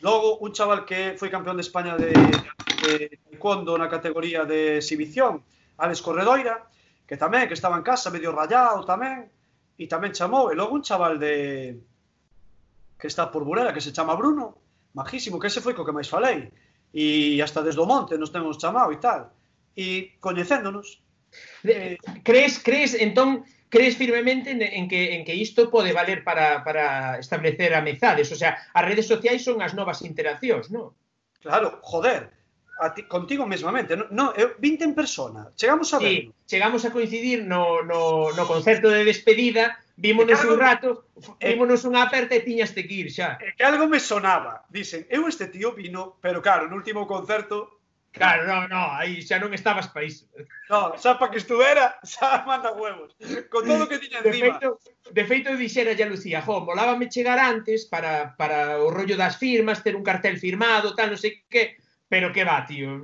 Logo, 0.00 0.40
un 0.40 0.52
chaval 0.52 0.84
que 0.84 1.16
foi 1.20 1.28
campeón 1.28 1.56
de 1.56 1.64
España 1.64 1.96
de, 1.96 2.12
de 2.12 2.92
taekwondo 3.28 3.76
na 3.76 3.88
categoría 3.88 4.44
de 4.44 4.80
exhibición, 4.80 5.44
Alex 5.78 6.00
Corredoira, 6.02 6.66
que 7.06 7.16
tamén, 7.20 7.46
que 7.48 7.56
estaba 7.56 7.76
en 7.76 7.84
casa, 7.84 8.12
medio 8.12 8.32
rayado 8.32 8.84
tamén, 8.88 9.28
e 9.76 9.84
tamén 9.86 10.16
chamou. 10.16 10.48
E 10.50 10.54
logo 10.56 10.74
un 10.74 10.84
chaval 10.84 11.20
de 11.20 11.78
que 12.98 13.08
está 13.08 13.28
por 13.28 13.44
Burela, 13.44 13.72
que 13.76 13.84
se 13.84 13.92
chama 13.92 14.16
Bruno, 14.16 14.56
majísimo, 14.96 15.36
que 15.36 15.52
ese 15.52 15.60
foi 15.60 15.76
co 15.76 15.84
que 15.84 15.92
máis 15.94 16.08
falei. 16.08 16.48
E 16.94 17.36
hasta 17.42 17.60
desde 17.60 17.82
o 17.82 17.88
monte 17.88 18.16
nos 18.16 18.30
temos 18.30 18.56
chamado 18.56 18.94
e 18.94 18.98
tal. 19.02 19.34
E 19.76 20.16
coñecéndonos. 20.22 21.02
Eh, 21.66 21.98
crees, 22.22 22.62
crees, 22.62 22.94
entón, 22.94 23.42
crees 23.74 23.98
firmemente 23.98 24.54
en, 24.54 24.62
en, 24.62 24.86
que, 24.86 25.18
en 25.18 25.26
que 25.26 25.34
isto 25.34 25.66
pode 25.74 25.90
valer 25.90 26.22
para, 26.22 26.62
para 26.62 27.18
establecer 27.18 27.74
amizades, 27.74 28.30
o 28.30 28.38
sea, 28.38 28.54
as 28.70 28.84
redes 28.86 29.10
sociais 29.10 29.42
son 29.42 29.58
as 29.58 29.74
novas 29.74 30.06
interaccións, 30.06 30.70
non? 30.70 30.94
Claro, 31.42 31.82
joder, 31.82 32.30
a 32.78 32.94
ti, 32.94 33.02
contigo 33.10 33.46
mesmamente, 33.46 33.98
no, 33.98 34.06
no, 34.10 34.32
20 34.32 34.84
en 34.84 34.94
persona, 34.94 35.50
chegamos 35.58 35.90
a 35.94 35.98
ver. 35.98 36.08
Sí, 36.08 36.32
chegamos 36.46 36.86
a 36.86 36.92
coincidir 36.94 37.42
no, 37.42 37.82
no, 37.82 38.30
no 38.30 38.44
concerto 38.46 38.88
de 38.90 39.04
despedida, 39.04 39.78
vímonos 39.96 40.40
algo, 40.40 40.54
un 40.54 40.60
rato, 40.60 40.88
eh, 41.38 41.54
vímonos 41.54 41.82
eh, 41.84 41.90
unha 41.90 42.06
aperta 42.06 42.38
e 42.38 42.46
tiñas 42.46 42.70
que 42.70 42.86
ir 42.86 43.10
xa. 43.10 43.38
Eh, 43.42 43.54
que 43.58 43.66
algo 43.66 43.90
me 43.90 43.98
sonaba, 43.98 44.66
dicen, 44.70 45.06
eu 45.10 45.26
este 45.26 45.50
tío 45.50 45.74
vino, 45.74 46.18
pero 46.22 46.38
claro, 46.42 46.70
no 46.70 46.78
último 46.78 47.06
concerto 47.06 47.83
Claro, 48.14 48.46
non, 48.46 48.70
no, 48.70 48.94
aí 48.94 49.26
xa 49.26 49.42
non 49.42 49.50
estabas 49.50 49.90
para 49.90 50.06
iso. 50.06 50.30
No, 50.70 50.94
xa 50.94 51.18
para 51.18 51.34
que 51.34 51.42
estuvera, 51.42 51.98
xa 52.06 52.46
manda 52.46 52.70
huevos. 52.70 53.10
Con 53.50 53.66
todo 53.66 53.84
o 53.84 53.90
que 53.90 53.98
tiña 53.98 54.22
encima. 54.22 54.30
De 54.30 54.40
feito, 54.54 54.68
de 55.10 55.24
feito 55.26 55.48
dixera 55.58 55.98
ya 55.98 56.06
Lucía, 56.06 56.38
jo, 56.38 56.62
molábame 56.62 57.10
chegar 57.10 57.42
antes 57.42 57.90
para, 57.90 58.38
para 58.38 58.78
o 58.78 58.94
rollo 58.94 59.18
das 59.18 59.34
firmas, 59.34 59.82
ter 59.82 59.98
un 59.98 60.06
cartel 60.06 60.38
firmado, 60.38 60.94
tal, 60.94 61.10
non 61.10 61.18
sei 61.18 61.42
que, 61.50 61.74
pero 62.06 62.30
que 62.30 62.46
va, 62.46 62.62
tío. 62.62 63.02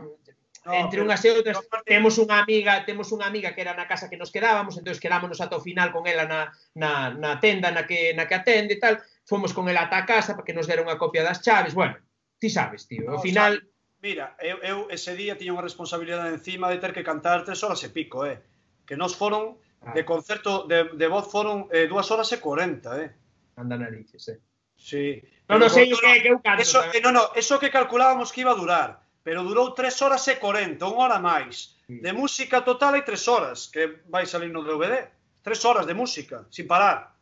No, 0.62 0.78
entre 0.78 1.02
unhas 1.02 1.26
e 1.26 1.34
outras 1.34 1.58
temos 1.82 2.14
unha 2.22 2.46
amiga, 2.46 2.86
temos 2.86 3.11
unha 3.11 3.26
amiga 3.26 3.50
que 3.50 3.66
era 3.66 3.74
na 3.74 3.90
casa 3.90 4.06
que 4.06 4.20
nos 4.20 4.30
quedábamos, 4.30 4.78
entón 4.78 4.94
quedámonos 4.94 5.42
ata 5.42 5.58
o 5.58 5.64
final 5.64 5.90
con 5.90 6.06
ela 6.06 6.22
na, 6.22 6.54
na, 6.78 7.11
na 7.11 7.42
tenda 7.42 7.74
na 7.74 7.82
que 7.82 8.14
na 8.14 8.30
que 8.30 8.38
atende 8.38 8.78
e 8.78 8.82
tal. 8.82 9.02
Fomos 9.26 9.50
con 9.50 9.66
ela 9.66 9.90
ata 9.90 9.98
a 9.98 10.06
casa 10.06 10.38
para 10.38 10.46
que 10.46 10.54
nos 10.54 10.70
dera 10.70 10.86
unha 10.86 10.94
copia 10.94 11.26
das 11.26 11.42
chaves. 11.42 11.74
Bueno, 11.74 11.98
ti 12.38 12.46
sabes, 12.46 12.86
tío, 12.86 13.11
ao 13.11 13.18
final 13.18 13.58
sabe 13.58 13.69
Mira, 14.03 14.34
eu, 14.40 14.57
eu 14.64 14.78
ese 14.88 15.12
día 15.12 15.36
tiña 15.36 15.53
unha 15.53 15.66
responsabilidade 15.66 16.32
encima 16.32 16.72
de 16.72 16.80
ter 16.80 16.96
que 16.96 17.05
cantar 17.05 17.44
tres 17.44 17.61
horas 17.61 17.84
e 17.84 17.92
pico, 17.92 18.24
eh? 18.24 18.40
Que 18.88 18.96
nos 18.96 19.12
foron, 19.12 19.61
ah. 19.84 19.92
de 19.92 20.09
concerto, 20.09 20.64
de, 20.64 20.96
de 20.96 21.07
voz 21.07 21.28
foron 21.28 21.68
eh, 21.68 21.84
dúas 21.84 22.09
horas 22.09 22.32
e 22.32 22.40
corenta, 22.40 22.96
eh? 22.96 23.12
Anda 23.61 23.76
narices, 23.76 24.24
eh? 24.32 24.40
Sí. 24.80 25.20
Non, 25.53 25.61
non 25.61 25.68
sei 25.68 25.92
que, 25.92 26.01
que 26.24 26.32
eu 26.32 26.40
canto. 26.40 26.64
Eso, 26.64 26.80
eh. 26.80 26.96
eh, 26.96 27.03
no, 27.05 27.12
no, 27.12 27.36
eso 27.36 27.61
que 27.61 27.68
calculábamos 27.68 28.32
que 28.32 28.40
iba 28.40 28.57
a 28.57 28.61
durar, 28.61 29.05
pero 29.20 29.44
durou 29.44 29.76
tres 29.76 30.01
horas 30.01 30.24
e 30.32 30.40
corenta, 30.40 30.88
unha 30.88 31.05
hora 31.05 31.20
máis. 31.20 31.76
Sí. 31.84 32.01
De 32.01 32.16
música 32.16 32.64
total 32.64 32.96
hai 32.96 33.05
tres 33.05 33.28
horas, 33.28 33.68
que 33.68 34.01
vai 34.09 34.24
salir 34.24 34.48
no 34.48 34.64
DVD. 34.64 35.12
Tres 35.44 35.61
horas 35.68 35.84
de 35.84 35.92
música, 35.92 36.48
sin 36.48 36.64
parar. 36.64 37.12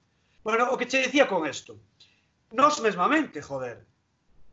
Bueno, 0.47 0.71
o 0.71 0.79
que 0.79 0.87
che 0.87 1.03
decía 1.03 1.27
con 1.27 1.43
esto. 1.43 1.75
Nos 2.55 2.79
mesmamente, 2.79 3.43
joder, 3.43 3.83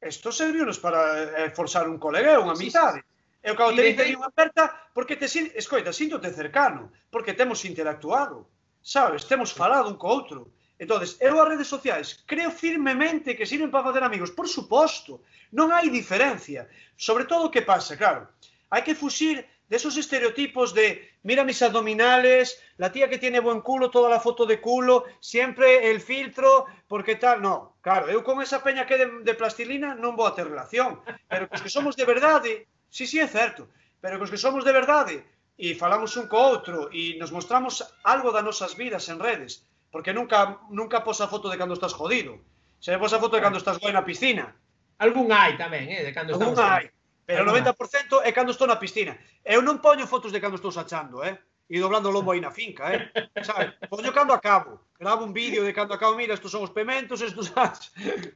Isto 0.01 0.31
serviunos 0.31 0.79
para 0.79 1.45
eh, 1.45 1.51
forzar 1.51 1.87
un 1.89 1.97
colega, 1.97 2.41
unha 2.41 2.55
amizade. 2.57 3.01
Sí, 3.01 3.07
sí. 3.07 3.13
Eu 3.45 3.53
cando 3.53 3.77
te 3.77 3.85
dice 3.85 4.17
unha 4.17 4.33
aperta, 4.33 4.73
porque 4.89 5.13
te 5.13 5.29
escoita, 5.29 5.93
síntote 5.93 6.33
cercano, 6.33 6.89
porque 7.13 7.37
temos 7.37 7.61
interactuado, 7.61 8.49
sabes, 8.81 9.29
temos 9.29 9.53
falado 9.53 9.85
un 9.85 10.01
co 10.01 10.09
outro. 10.09 10.49
Entonces, 10.81 11.15
eu 11.21 11.37
as 11.37 11.47
redes 11.47 11.69
sociais 11.69 12.25
creo 12.25 12.49
firmemente 12.49 13.37
que 13.37 13.45
sirven 13.45 13.69
para 13.69 13.85
facer 13.85 14.03
amigos, 14.03 14.33
por 14.33 14.49
suposto, 14.49 15.21
non 15.53 15.69
hai 15.69 15.93
diferencia. 15.93 16.65
Sobre 16.97 17.29
todo 17.29 17.47
o 17.47 17.53
que 17.53 17.61
pasa, 17.61 17.93
claro, 17.93 18.27
hai 18.73 18.81
que 18.81 18.97
fuxir 18.97 19.45
de 19.67 19.77
esos 19.77 19.97
estereotipos 19.97 20.73
de 20.73 21.09
mira 21.23 21.43
mis 21.43 21.61
abdominales, 21.61 22.61
la 22.77 22.91
tía 22.91 23.09
que 23.09 23.17
tiene 23.17 23.39
buen 23.39 23.61
culo, 23.61 23.89
toda 23.89 24.09
la 24.09 24.19
foto 24.19 24.45
de 24.45 24.61
culo, 24.61 25.05
siempre 25.19 25.89
el 25.89 26.01
filtro, 26.01 26.67
porque 26.87 27.15
tal, 27.15 27.41
no, 27.41 27.77
claro, 27.81 28.09
eu 28.09 28.21
con 28.21 28.41
esa 28.45 28.61
peña 28.61 28.85
que 28.85 28.97
de, 28.97 29.07
de 29.25 29.33
plastilina 29.33 29.97
non 29.97 30.13
vou 30.13 30.29
a 30.29 30.35
ter 30.37 30.45
relación, 30.45 31.01
pero 31.25 31.49
cos 31.49 31.65
que 31.65 31.73
somos 31.73 31.97
de 31.97 32.05
verdade, 32.05 32.69
sí, 32.93 33.09
sí, 33.09 33.17
é 33.17 33.25
certo, 33.25 33.73
pero 33.97 34.21
cos 34.21 34.29
que 34.29 34.37
somos 34.37 34.61
de 34.61 34.73
verdade, 34.75 35.25
e 35.57 35.73
falamos 35.73 36.13
un 36.13 36.29
co 36.29 36.37
outro, 36.37 36.93
e 36.93 37.17
nos 37.17 37.33
mostramos 37.33 37.81
algo 38.05 38.29
das 38.29 38.45
nosas 38.45 38.77
vidas 38.77 39.09
en 39.09 39.17
redes, 39.17 39.65
porque 39.89 40.13
nunca 40.13 40.61
nunca 40.69 41.01
posa 41.01 41.25
foto 41.25 41.49
de 41.49 41.57
cando 41.57 41.73
estás 41.73 41.97
jodido, 41.97 42.37
se 42.77 42.93
posa 43.01 43.17
foto 43.17 43.33
de 43.33 43.41
cando 43.41 43.57
estás 43.57 43.81
guai 43.81 43.97
na 43.97 44.05
piscina. 44.05 44.53
Algún 45.01 45.33
hai 45.33 45.57
tamén, 45.57 45.89
eh, 45.89 46.05
de 46.05 46.13
cando 46.13 46.37
Algún 46.37 46.53
estamos... 46.53 46.69
Hai, 46.69 46.93
Pero 47.25 47.41
o 47.41 47.49
90% 47.49 48.21
é 48.21 48.31
cando 48.31 48.53
estou 48.53 48.69
na 48.69 48.77
piscina. 48.77 49.17
Eu 49.41 49.65
non 49.65 49.81
poño 49.81 50.05
fotos 50.05 50.31
de 50.31 50.39
cando 50.39 50.61
estou 50.61 50.69
sachando, 50.69 51.25
eh? 51.25 51.33
E 51.65 51.81
doblando 51.81 52.09
o 52.09 52.13
lombo 52.13 52.29
aí 52.29 52.41
na 52.41 52.53
finca, 52.53 52.93
eh? 52.93 53.09
Sabe? 53.41 53.73
Poño 53.89 54.13
cando 54.13 54.37
acabo. 54.37 54.93
Gravo 55.01 55.25
un 55.25 55.33
vídeo 55.33 55.65
de 55.65 55.73
cando 55.73 55.97
acabo, 55.97 56.13
mira, 56.13 56.37
estos 56.37 56.53
son 56.53 56.61
os 56.61 56.69
pementos, 56.69 57.25
estos. 57.25 57.49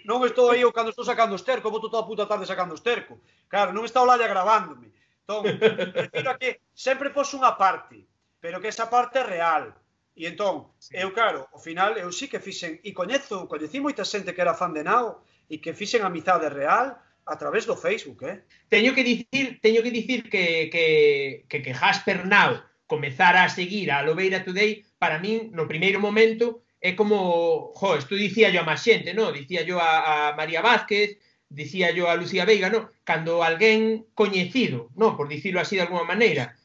Non 0.09 0.25
estou 0.25 0.49
aí 0.49 0.65
eu 0.65 0.73
cando 0.73 0.89
estou 0.89 1.05
sacando 1.05 1.37
esterco, 1.37 1.69
boto 1.69 1.93
toda 1.93 2.01
a 2.01 2.09
puta 2.09 2.25
tarde 2.25 2.49
sacando 2.49 2.73
esterco. 2.73 3.21
Claro, 3.45 3.69
non 3.69 3.85
está 3.85 4.01
o 4.01 4.09
Lalla 4.09 4.25
gravándome. 4.25 4.89
Entón, 5.21 5.45
prefiro 5.93 6.33
a 6.33 6.39
que 6.41 6.65
sempre 6.73 7.13
poso 7.13 7.37
unha 7.37 7.53
parte, 7.53 8.01
pero 8.41 8.57
que 8.57 8.73
esa 8.73 8.89
parte 8.89 9.21
é 9.21 9.25
real. 9.29 9.77
E 10.17 10.25
entón, 10.25 10.73
sí. 10.81 10.97
eu 10.97 11.13
claro, 11.13 11.45
ao 11.53 11.61
final 11.61 12.01
eu 12.01 12.09
sí 12.09 12.25
que 12.25 12.41
fixen, 12.41 12.81
e 12.81 12.97
coñezo, 12.97 13.45
coñecí 13.45 13.77
moita 13.77 14.01
xente 14.01 14.33
que 14.33 14.41
era 14.41 14.57
fan 14.57 14.73
de 14.73 14.81
Nao, 14.81 15.21
e 15.45 15.61
que 15.61 15.77
fixen 15.77 16.01
amizade 16.01 16.49
real, 16.49 16.97
a 17.29 17.37
través 17.37 17.65
do 17.65 17.77
Facebook, 17.77 18.25
eh? 18.25 18.41
Teño 18.67 18.93
que 18.95 19.03
dicir, 19.03 19.61
teño 19.61 19.83
que 19.85 19.91
dicir 19.91 20.29
que 20.29 20.69
que 20.73 20.85
que, 21.47 21.61
que 21.61 21.73
Jasper 21.73 22.25
Now 22.25 22.65
comezara 22.89 23.43
a 23.45 23.49
seguir 23.49 23.91
a 23.91 24.01
Lobeira 24.01 24.43
Today, 24.43 24.83
para 24.97 25.21
min 25.21 25.53
no 25.53 25.69
primeiro 25.69 26.01
momento 26.01 26.65
é 26.81 26.95
como, 26.95 27.71
jo, 27.75 27.97
isto 27.97 28.15
dicía 28.15 28.49
yo 28.49 28.61
a 28.61 28.67
máis 28.67 28.81
xente, 28.81 29.13
no? 29.13 29.29
Dicía 29.31 29.61
yo 29.61 29.77
a, 29.77 30.31
a 30.31 30.35
María 30.39 30.63
Vázquez, 30.63 31.19
dicía 31.49 31.91
yo 31.91 32.09
a 32.09 32.15
Lucía 32.15 32.49
Veiga, 32.49 32.69
no? 32.73 32.89
Cando 33.03 33.43
alguén 33.43 34.07
coñecido, 34.15 34.89
no, 34.95 35.13
por 35.17 35.27
dicirlo 35.27 35.59
así 35.59 35.75
de 35.75 35.83
alguma 35.83 36.07
maneira, 36.07 36.55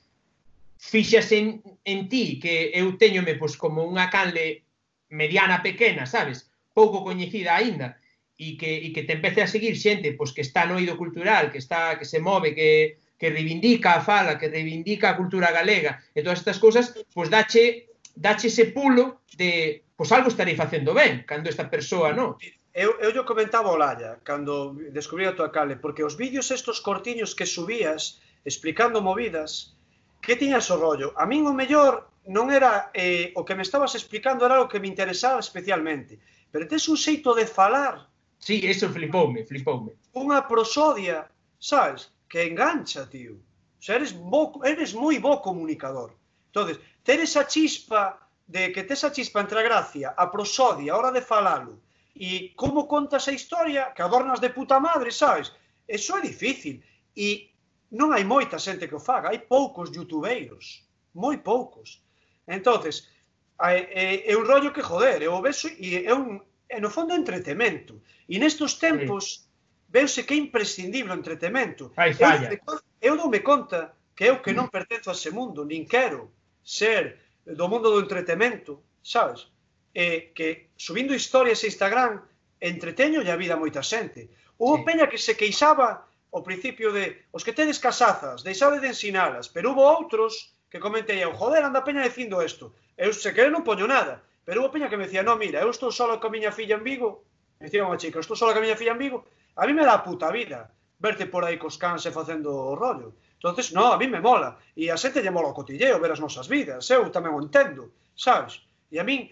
fixas 0.79 1.33
en, 1.33 1.63
en 1.85 2.09
ti 2.09 2.39
que 2.39 2.71
eu 2.73 2.97
teñome 2.97 3.35
pois, 3.35 3.59
como 3.59 3.85
unha 3.85 4.09
canle 4.09 4.65
mediana 5.11 5.61
pequena, 5.67 6.07
sabes? 6.07 6.49
Pouco 6.73 7.03
coñecida 7.03 7.59
aínda, 7.59 7.99
e 8.39 8.59
que, 8.59 8.71
e 8.87 8.91
que 8.91 9.07
te 9.07 9.15
empece 9.15 9.43
a 9.43 9.51
seguir 9.51 9.79
xente 9.79 10.13
pois, 10.19 10.35
que 10.35 10.43
está 10.43 10.67
no 10.67 10.75
oído 10.75 10.99
cultural, 10.99 11.55
que 11.55 11.63
está 11.63 11.95
que 11.99 12.05
se 12.05 12.19
move, 12.19 12.55
que, 12.55 12.99
que 13.15 13.31
reivindica 13.31 13.95
a 13.95 14.03
fala, 14.03 14.39
que 14.39 14.51
reivindica 14.51 15.11
a 15.11 15.19
cultura 15.19 15.55
galega 15.55 16.03
e 16.11 16.23
todas 16.23 16.43
estas 16.43 16.59
cousas, 16.59 16.91
pois 17.15 17.31
dache, 17.31 17.95
dache 18.15 18.51
ese 18.51 18.75
pulo 18.75 19.23
de 19.39 19.83
pois 19.95 20.11
algo 20.11 20.29
estarei 20.29 20.59
facendo 20.59 20.91
ben 20.91 21.23
cando 21.23 21.47
esta 21.47 21.71
persoa, 21.71 22.11
non? 22.11 22.35
Eu, 22.75 22.99
eu 22.99 23.15
yo 23.15 23.23
comentaba 23.23 23.71
o 23.71 23.79
Laya 23.79 24.19
cando 24.27 24.75
descubrí 24.91 25.31
a 25.31 25.39
tua 25.39 25.55
cale, 25.55 25.79
porque 25.79 26.03
os 26.03 26.19
vídeos 26.19 26.51
estos 26.51 26.83
cortiños 26.83 27.39
que 27.39 27.47
subías 27.47 28.19
explicando 28.43 28.99
movidas, 28.99 29.79
que 30.19 30.35
tiñas 30.35 30.67
o 30.75 30.77
rollo? 30.77 31.15
A 31.15 31.23
min 31.23 31.47
o 31.47 31.55
mellor 31.55 32.11
non 32.27 32.51
era 32.51 32.91
eh, 32.91 33.31
o 33.39 33.47
que 33.47 33.55
me 33.55 33.63
estabas 33.63 33.95
explicando 33.95 34.43
era 34.43 34.59
o 34.59 34.67
que 34.67 34.83
me 34.83 34.91
interesaba 34.91 35.39
especialmente, 35.39 36.19
pero 36.51 36.67
tes 36.67 36.91
un 36.91 36.99
xeito 36.99 37.31
de 37.39 37.47
falar 37.47 38.11
Sí, 38.45 38.61
eso 38.69 38.93
flipoume, 38.93 39.41
flipoume. 39.49 39.97
Unha 40.13 40.45
prosodia, 40.45 41.25
sabes, 41.57 42.13
que 42.29 42.45
engancha, 42.45 43.09
tío. 43.09 43.41
O 43.41 43.81
sea, 43.81 43.97
eres, 43.97 44.13
bo, 44.13 44.61
eres 44.61 44.93
moi 44.93 45.17
bo 45.17 45.41
comunicador. 45.41 46.13
Entonces, 46.53 46.77
ter 47.01 47.25
esa 47.25 47.49
chispa 47.49 48.21
de 48.45 48.69
que 48.69 48.85
tes 48.85 49.01
a 49.01 49.09
chispa 49.17 49.41
entre 49.41 49.65
a 49.65 49.65
gracia, 49.65 50.13
a 50.13 50.29
prosodia, 50.29 50.93
a 50.93 50.99
hora 51.01 51.09
de 51.17 51.25
falalo, 51.25 51.81
e 52.13 52.53
como 52.53 52.85
contas 52.85 53.25
a 53.33 53.33
historia, 53.33 53.97
que 53.97 54.05
adornas 54.05 54.45
de 54.45 54.53
puta 54.53 54.77
madre, 54.77 55.09
sabes? 55.09 55.49
Eso 55.89 56.13
é 56.13 56.21
difícil. 56.21 56.85
E 57.17 57.49
non 57.97 58.13
hai 58.13 58.29
moita 58.29 58.61
xente 58.61 58.85
que 58.85 58.99
o 59.01 59.01
faga, 59.01 59.33
hai 59.33 59.41
poucos 59.41 59.89
youtubeiros, 59.89 60.85
moi 61.17 61.41
poucos. 61.41 62.05
Entonces, 62.45 63.09
é, 63.57 63.89
é, 63.89 64.07
é 64.29 64.35
un 64.37 64.45
rollo 64.45 64.69
que 64.69 64.85
joder, 64.85 65.25
eu 65.25 65.33
o 65.33 65.41
beso 65.41 65.73
e 65.81 66.05
é 66.05 66.13
un 66.13 66.45
e 66.71 66.81
no 66.81 66.91
fondo 66.91 67.15
entretemento. 67.15 68.03
E 68.29 68.39
nestos 68.39 68.81
tempos 68.81 69.25
sí. 69.25 69.49
veuse 69.91 70.25
que 70.25 70.35
é 70.35 70.43
imprescindible 70.43 71.13
o 71.13 71.19
entretemento. 71.21 71.93
Ai, 71.97 72.13
eu, 72.13 72.19
doume, 72.19 72.59
eu 73.01 73.15
doume 73.17 73.41
conta 73.41 73.95
que 74.17 74.25
eu 74.31 74.41
que 74.41 74.55
non 74.55 74.71
pertenzo 74.71 75.11
a 75.11 75.17
ese 75.17 75.31
mundo, 75.31 75.67
nin 75.67 75.85
quero 75.85 76.31
ser 76.63 77.21
do 77.45 77.69
mundo 77.69 77.93
do 77.93 78.01
entretemento, 78.01 78.81
sabes? 79.03 79.51
E 79.93 80.33
que 80.35 80.73
subindo 80.77 81.15
historias 81.15 81.63
a 81.63 81.71
Instagram 81.71 82.13
entreteño 82.61 83.21
a 83.21 83.37
vida 83.37 83.61
moita 83.61 83.83
xente. 83.85 84.31
Houve 84.57 84.81
sí. 84.81 84.87
peña 84.89 85.11
que 85.11 85.19
se 85.21 85.37
queixaba 85.37 86.09
ao 86.33 86.43
principio 86.43 86.91
de 86.91 87.31
os 87.31 87.45
que 87.45 87.55
tedes 87.55 87.79
casazas, 87.79 88.43
deixade 88.43 88.81
de 88.81 88.91
ensinalas, 88.91 89.47
pero 89.53 89.71
hubo 89.71 89.85
outros 89.85 90.55
que 90.71 90.83
comentei 90.83 91.23
eu, 91.23 91.31
joder, 91.31 91.63
anda 91.63 91.87
peña 91.87 92.03
dicindo 92.03 92.43
isto. 92.43 92.75
Eu 92.99 93.13
se 93.15 93.31
quere 93.31 93.51
non 93.51 93.63
poño 93.63 93.87
nada. 93.87 94.25
Pero 94.45 94.61
hubo 94.61 94.71
peña 94.71 94.89
que 94.89 94.97
me 94.97 95.05
decía, 95.05 95.25
no, 95.25 95.37
mira, 95.37 95.61
eu 95.65 95.71
estou 95.73 95.91
solo 95.91 96.21
con 96.21 96.31
miña 96.31 96.53
filla 96.53 96.77
en 96.77 96.85
Vigo, 96.85 97.25
me 97.59 97.67
dicía 97.67 97.89
unha 97.89 98.01
chica, 98.01 98.21
estou 98.21 98.37
solo 98.37 98.53
con 98.53 98.61
miña 98.61 98.77
filla 98.77 98.93
en 98.93 99.01
Vigo, 99.01 99.25
a 99.57 99.65
mí 99.65 99.73
me 99.73 99.85
dá 99.85 100.05
puta 100.05 100.29
vida 100.29 100.75
verte 101.05 101.27
por 101.27 101.45
aí 101.45 101.59
cos 101.59 101.77
cans 101.77 102.07
e 102.07 102.11
facendo 102.11 102.49
o 102.53 102.73
rollo. 102.73 103.13
Entonces, 103.37 103.73
no, 103.77 103.93
a 103.93 103.99
mí 104.01 104.09
me 104.09 104.25
mola. 104.25 104.57
E 104.73 104.89
a 104.89 104.97
xente 104.97 105.21
lle 105.21 105.35
mola 105.35 105.53
o 105.53 105.59
cotilleo, 105.59 106.01
ver 106.01 106.13
as 106.17 106.23
nosas 106.23 106.49
vidas. 106.49 106.89
Eu 106.89 107.13
tamén 107.13 107.37
o 107.37 107.43
entendo, 107.45 107.93
sabes? 108.17 108.65
E 108.89 108.97
a 108.97 109.05
min, 109.05 109.29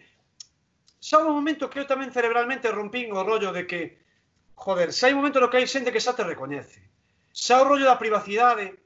xa 1.00 1.24
un 1.24 1.32
momento 1.32 1.72
que 1.72 1.80
eu 1.80 1.88
tamén 1.88 2.12
cerebralmente 2.12 2.68
rompín 2.68 3.08
o 3.16 3.24
rollo 3.24 3.56
de 3.56 3.64
que, 3.64 3.80
joder, 4.52 4.92
xa 4.92 5.08
hai 5.08 5.16
un 5.16 5.24
momento 5.24 5.40
no 5.40 5.48
que 5.48 5.64
hai 5.64 5.66
xente 5.66 5.94
que 5.94 6.04
xa 6.04 6.12
te 6.12 6.28
recoñece. 6.28 6.84
Xa 7.32 7.64
o 7.64 7.68
rollo 7.68 7.88
da 7.88 7.96
privacidade, 7.96 8.76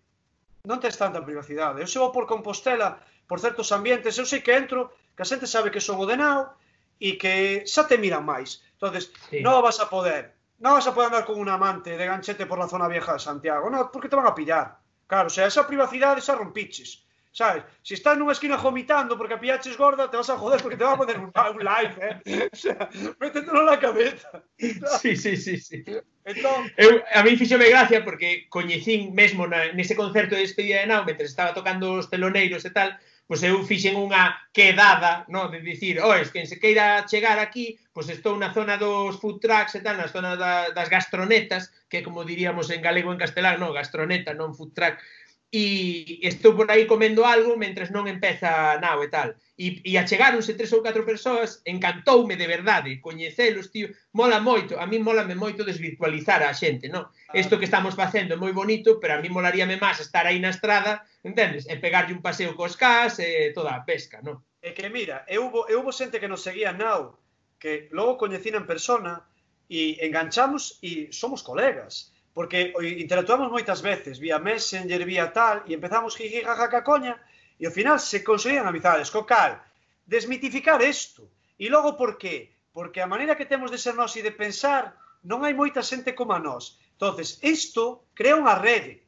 non 0.63 0.79
tes 0.79 0.95
tanta 0.95 1.27
privacidade. 1.27 1.83
Eu 1.83 1.91
se 1.91 1.99
vou 1.99 2.15
por 2.15 2.31
Compostela, 2.31 3.03
por 3.27 3.43
certos 3.43 3.75
ambientes, 3.75 4.15
eu 4.15 4.27
sei 4.31 4.47
que 4.47 4.55
entro 4.55 4.95
que 5.17 5.25
a 5.25 5.31
xente 5.31 5.49
sabe 5.49 5.73
que 5.73 5.81
son 5.81 5.97
o 5.97 6.07
denao 6.07 6.53
e 7.01 7.17
que 7.17 7.65
xa 7.65 7.89
te 7.89 7.97
miran 7.97 8.23
máis. 8.29 8.61
entonces 8.77 9.09
sí. 9.33 9.41
non 9.41 9.65
vas 9.65 9.81
a 9.81 9.89
poder, 9.89 10.37
non 10.61 10.77
vas 10.77 10.87
a 10.87 10.93
poder 10.93 11.09
andar 11.09 11.25
con 11.25 11.41
un 11.41 11.49
amante 11.49 11.97
de 11.97 12.05
ganchete 12.05 12.45
por 12.45 12.61
la 12.61 12.69
zona 12.69 12.87
vieja 12.87 13.17
de 13.17 13.25
Santiago, 13.25 13.73
non, 13.73 13.89
porque 13.89 14.13
te 14.13 14.17
van 14.17 14.29
a 14.29 14.37
pillar. 14.37 14.79
Claro, 15.07 15.27
o 15.29 15.35
sea, 15.35 15.49
esa 15.49 15.67
privacidade 15.67 16.21
xa 16.21 16.37
rompiches. 16.37 17.07
Sabes? 17.37 17.65
Si 17.85 17.93
estás 17.93 18.17
nunha 18.17 18.33
esquina 18.33 18.57
vomitando 18.57 19.13
porque 19.21 19.37
a 19.37 19.41
pillaches 19.41 19.77
gorda, 19.77 20.09
te 20.09 20.17
vas 20.17 20.31
a 20.33 20.41
joder 20.41 20.57
porque 20.65 20.81
te 20.81 20.85
van 20.89 20.95
a 20.95 20.97
poner 20.97 21.21
un, 21.21 21.29
un 21.29 21.61
live, 21.61 21.95
eh? 22.01 22.49
O 22.49 22.57
sea, 22.57 22.89
métetelo 23.21 23.61
na 23.61 23.77
cabeza. 23.77 24.41
Sí, 24.57 25.21
sí, 25.21 25.37
sí, 25.37 25.61
sí. 25.61 25.85
Entón... 26.25 26.73
Eu, 26.81 27.05
a 27.13 27.21
mí 27.21 27.37
fixome 27.37 27.69
gracia 27.69 28.01
porque 28.09 28.49
coñecín 28.49 29.13
mesmo 29.13 29.45
na, 29.45 29.69
nese 29.77 29.93
concerto 29.93 30.33
de 30.33 30.49
despedida 30.49 30.81
de 30.81 30.89
Nau, 30.89 31.05
mentre 31.05 31.29
estaba 31.29 31.53
tocando 31.53 32.01
os 32.01 32.09
teloneiros 32.09 32.65
e 32.65 32.73
tal, 32.73 32.97
pois 33.27 33.43
eu 33.43 33.59
fixen 33.67 33.99
unha 33.99 34.39
quedada, 34.55 35.27
no, 35.27 35.51
de 35.51 35.59
dicir, 35.59 35.99
oes, 35.99 36.31
quen 36.31 36.47
se 36.47 36.63
queira 36.63 37.03
chegar 37.11 37.43
aquí, 37.43 37.75
pois 37.91 38.07
estou 38.07 38.39
na 38.39 38.55
zona 38.55 38.79
dos 38.79 39.19
food 39.19 39.43
trucks 39.43 39.75
e 39.75 39.83
tal, 39.83 39.99
na 39.99 40.07
zona 40.07 40.39
da, 40.39 40.71
das 40.71 40.87
gastronetas, 40.87 41.75
que 41.91 42.07
como 42.07 42.23
diríamos 42.23 42.71
en 42.71 42.81
galego 42.81 43.11
en 43.11 43.19
castelán, 43.19 43.59
no, 43.59 43.75
gastroneta, 43.75 44.31
non 44.31 44.55
food 44.55 44.71
truck, 44.79 45.03
e 45.53 46.19
estou 46.27 46.55
por 46.59 46.67
aí 46.71 46.87
comendo 46.87 47.25
algo 47.25 47.55
mentres 47.55 47.95
non 47.95 48.11
empeza 48.11 48.77
nao 48.83 48.99
e 49.07 49.09
tal. 49.09 49.39
E, 49.55 49.79
e 49.87 49.95
achegáronse 49.95 50.59
tres 50.59 50.75
ou 50.75 50.83
catro 50.83 51.07
persoas, 51.07 51.63
encantoume 51.65 52.35
de 52.35 52.51
verdade, 52.51 52.99
coñecelos, 53.01 53.71
tío, 53.71 53.89
mola 54.13 54.43
moito, 54.43 54.75
a 54.77 54.85
mí 54.91 54.99
molame 54.99 55.39
moito 55.39 55.63
desvirtualizar 55.63 56.43
a 56.43 56.53
xente, 56.53 56.91
non? 56.91 57.09
Isto 57.33 57.57
que 57.57 57.71
estamos 57.71 57.95
facendo 57.95 58.35
é 58.35 58.43
moi 58.43 58.51
bonito, 58.51 58.99
pero 58.99 59.15
a 59.15 59.23
mí 59.23 59.31
molaríame 59.31 59.79
máis 59.79 60.03
estar 60.03 60.27
aí 60.27 60.43
na 60.43 60.51
estrada, 60.51 61.07
entendes? 61.23 61.65
E 61.71 61.79
pegarlle 61.79 62.13
un 62.13 62.21
paseo 62.21 62.59
cos 62.59 62.75
cas 62.75 63.23
e 63.23 63.55
toda 63.55 63.73
a 63.73 63.87
pesca, 63.87 64.19
non? 64.27 64.43
É 64.61 64.75
que 64.75 64.91
mira, 64.91 65.23
eu 65.31 65.47
hubo, 65.47 65.71
eu 65.71 65.81
hubo 65.81 65.95
xente 65.95 66.19
que 66.19 66.29
nos 66.29 66.43
seguía 66.43 66.75
nao, 66.75 67.23
que 67.63 67.87
logo 67.95 68.19
coñecina 68.19 68.59
en 68.59 68.67
persona, 68.67 69.23
e 69.71 69.99
enganchamos 70.03 70.79
e 70.83 71.11
somos 71.11 71.43
colegas 71.43 72.15
porque 72.37 72.77
interactuamos 73.01 73.49
moitas 73.49 73.81
veces 73.81 74.21
vía 74.21 74.37
Messenger, 74.37 75.01
vía 75.09 75.33
tal, 75.33 75.65
e 75.65 75.73
empezamos 75.73 76.13
jiji, 76.21 76.45
jajaca, 76.45 76.85
coña, 76.85 77.17
e 77.57 77.65
ao 77.65 77.73
final 77.73 77.97
se 77.97 78.21
conseguían 78.21 78.69
amizades. 78.69 79.09
Co 79.09 79.25
cal, 79.25 79.57
desmitificar 80.05 80.85
isto. 80.85 81.33
E 81.57 81.73
logo 81.73 81.97
por 81.97 82.21
qué? 82.21 82.53
Porque 82.77 83.01
a 83.01 83.09
maneira 83.09 83.41
que 83.41 83.49
temos 83.49 83.73
de 83.73 83.81
ser 83.81 83.97
nós 83.97 84.13
e 84.21 84.21
de 84.21 84.37
pensar 84.37 85.01
non 85.25 85.49
hai 85.49 85.57
moita 85.57 85.81
xente 85.81 86.13
como 86.13 86.37
a 86.37 86.41
nós. 86.49 86.77
entonces 86.93 87.41
isto 87.41 88.05
crea 88.13 88.37
unha 88.37 88.61
rede, 88.61 89.01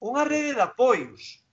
unha 0.00 0.24
rede 0.24 0.56
de 0.56 0.64
apoios, 0.64 1.44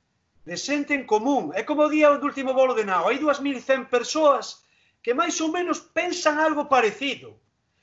de 0.48 0.56
xente 0.56 0.96
en 0.96 1.04
común. 1.04 1.52
É 1.52 1.68
como 1.68 1.84
o 1.84 1.92
día 1.92 2.16
do 2.16 2.24
último 2.24 2.56
bolo 2.56 2.72
de 2.72 2.88
Nao, 2.88 3.12
hai 3.12 3.20
2.100 3.20 3.92
persoas 3.92 4.64
que 5.04 5.12
máis 5.12 5.36
ou 5.44 5.52
menos 5.52 5.84
pensan 5.84 6.40
algo 6.40 6.72
parecido 6.72 7.36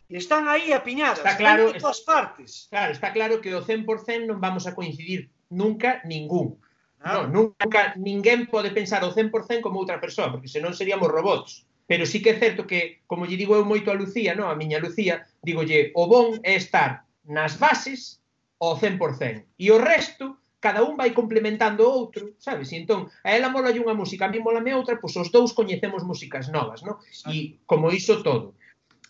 Están 0.09 0.47
aí 0.47 0.73
apiñadas, 0.73 1.19
está 1.19 1.37
claro, 1.37 1.67
están 1.67 1.77
en 1.77 1.83
todas 1.83 2.01
partes. 2.01 2.67
Claro, 2.71 2.93
está 2.93 3.13
claro 3.13 3.41
que 3.41 3.55
o 3.55 3.65
100% 3.65 4.27
non 4.27 4.39
vamos 4.39 4.71
a 4.71 4.75
coincidir 4.75 5.35
nunca 5.51 5.99
ningún. 6.07 6.63
Claro. 7.03 7.27
No, 7.27 7.55
nunca 7.59 7.95
ninguén 7.99 8.47
pode 8.47 8.71
pensar 8.71 9.03
o 9.03 9.11
100% 9.11 9.63
como 9.63 9.83
outra 9.83 9.99
persoa, 9.99 10.31
porque 10.31 10.51
senón 10.51 10.79
seríamos 10.79 11.11
robots. 11.11 11.67
Pero 11.87 12.07
sí 12.07 12.23
que 12.23 12.35
é 12.35 12.39
certo 12.39 12.67
que, 12.67 13.03
como 13.07 13.27
lle 13.27 13.39
digo 13.39 13.55
eu 13.55 13.67
moito 13.67 13.91
a 13.91 13.99
Lucía, 13.99 14.35
non, 14.35 14.51
a 14.51 14.59
miña 14.59 14.83
Lucía, 14.83 15.27
digolle, 15.43 15.95
o 15.95 16.07
bon 16.11 16.39
é 16.43 16.59
estar 16.59 17.07
nas 17.27 17.59
bases 17.59 18.23
ao 18.59 18.79
100%. 18.79 19.59
E 19.59 19.67
o 19.71 19.79
resto, 19.79 20.39
cada 20.59 20.83
un 20.83 20.99
vai 20.99 21.15
complementando 21.15 21.87
o 21.87 21.95
outro, 21.95 22.35
sabes? 22.43 22.75
E 22.75 22.83
entón, 22.83 23.07
a 23.23 23.35
ela 23.35 23.51
mola 23.51 23.71
unha 23.71 23.95
música, 23.95 24.27
a 24.27 24.33
mí 24.33 24.43
mola 24.43 24.63
me 24.63 24.75
outra, 24.75 24.99
pois 24.99 25.15
os 25.15 25.31
dous 25.31 25.55
coñecemos 25.55 26.03
músicas 26.03 26.51
novas, 26.51 26.83
non? 26.83 26.99
E 27.31 27.63
como 27.71 27.95
iso 27.95 28.19
todo. 28.27 28.59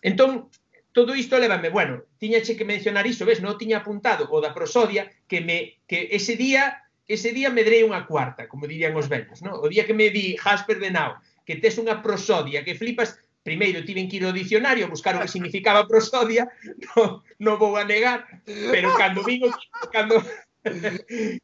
Entón, 0.05 0.53
todo 0.97 1.13
isto 1.13 1.37
levame, 1.37 1.69
bueno, 1.69 2.01
tiñache 2.17 2.57
que 2.57 2.65
mencionar 2.65 3.05
iso, 3.05 3.21
ves, 3.21 3.37
non 3.37 3.53
tiña 3.53 3.85
apuntado 3.85 4.25
o 4.33 4.41
da 4.41 4.49
prosodia 4.49 5.05
que 5.29 5.45
me 5.45 5.77
que 5.85 6.09
ese 6.09 6.33
día 6.33 6.89
ese 7.05 7.37
día 7.37 7.53
me 7.53 7.61
drei 7.61 7.85
unha 7.85 8.09
cuarta, 8.09 8.49
como 8.49 8.65
dirían 8.65 8.97
os 8.97 9.05
vellos, 9.05 9.45
no? 9.45 9.61
O 9.61 9.69
día 9.69 9.85
que 9.85 9.93
me 9.93 10.09
di 10.09 10.33
Jasper 10.41 10.81
de 10.81 10.89
Nau, 10.89 11.21
que 11.45 11.61
tes 11.61 11.77
unha 11.77 12.01
prosodia 12.01 12.65
que 12.65 12.73
flipas, 12.73 13.13
primeiro 13.45 13.85
tiven 13.85 14.09
que 14.09 14.17
ir 14.17 14.25
ao 14.25 14.33
dicionario 14.33 14.89
a 14.89 14.93
buscar 14.95 15.13
o 15.13 15.21
que 15.21 15.29
significaba 15.29 15.85
prosodia, 15.85 16.49
non 16.97 17.21
no 17.37 17.61
vou 17.61 17.77
a 17.77 17.85
negar, 17.85 18.25
pero 18.73 18.89
cando 18.97 19.21
vi 19.21 19.37
o 19.45 19.53
cando 19.93 20.17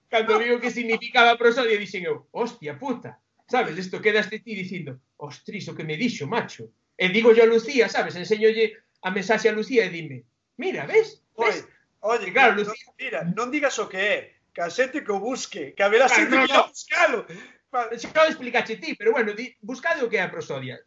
cando 0.09 0.33
vi 0.41 0.49
o 0.49 0.57
que 0.57 0.73
significaba 0.73 1.37
prosodia, 1.37 1.77
dixen 1.77 2.09
eu, 2.09 2.25
hostia 2.33 2.73
puta, 2.73 3.21
sabes, 3.45 3.77
isto 3.77 4.01
quedaste 4.01 4.41
ti 4.41 4.57
dicindo, 4.57 4.97
ostris, 5.21 5.69
o 5.69 5.77
que 5.77 5.85
me 5.85 5.93
dixo, 5.93 6.25
macho. 6.25 6.73
E 6.97 7.13
digo 7.13 7.37
yo 7.37 7.45
a 7.45 7.51
Lucía, 7.53 7.85
sabes, 7.85 8.17
enseñolle 8.17 8.81
a 9.03 9.09
mensaxe 9.11 9.51
a 9.51 9.53
Lucía 9.53 9.83
e 9.85 9.91
dime, 9.91 10.23
mira, 10.57 10.87
ves? 10.87 11.21
ves? 11.35 11.67
Oye, 11.99 12.23
oye 12.23 12.31
claro, 12.31 12.55
Lucía... 12.55 12.73
No, 12.87 12.95
mira, 12.97 13.19
non 13.27 13.51
digas 13.51 13.75
o 13.83 13.91
que 13.91 13.99
é, 13.99 14.17
que 14.55 14.63
a 14.63 14.71
xente 14.71 15.03
que 15.03 15.11
o 15.11 15.19
busque, 15.19 15.75
que 15.75 15.83
haberá 15.83 16.07
xente 16.07 16.31
claro, 16.31 16.47
no, 16.47 16.47
que 16.47 16.57
no. 16.57 16.67
buscalo. 16.71 17.19
Vale. 17.73 17.97
Xa 17.97 18.21
o 18.23 18.29
explicache 18.29 18.77
ti, 18.77 18.93
pero 18.93 19.11
bueno, 19.11 19.33
di, 19.33 19.49
buscade 19.59 20.05
o 20.05 20.09
que 20.09 20.21
é 20.21 20.23
a 20.23 20.29
prosodia. 20.29 20.77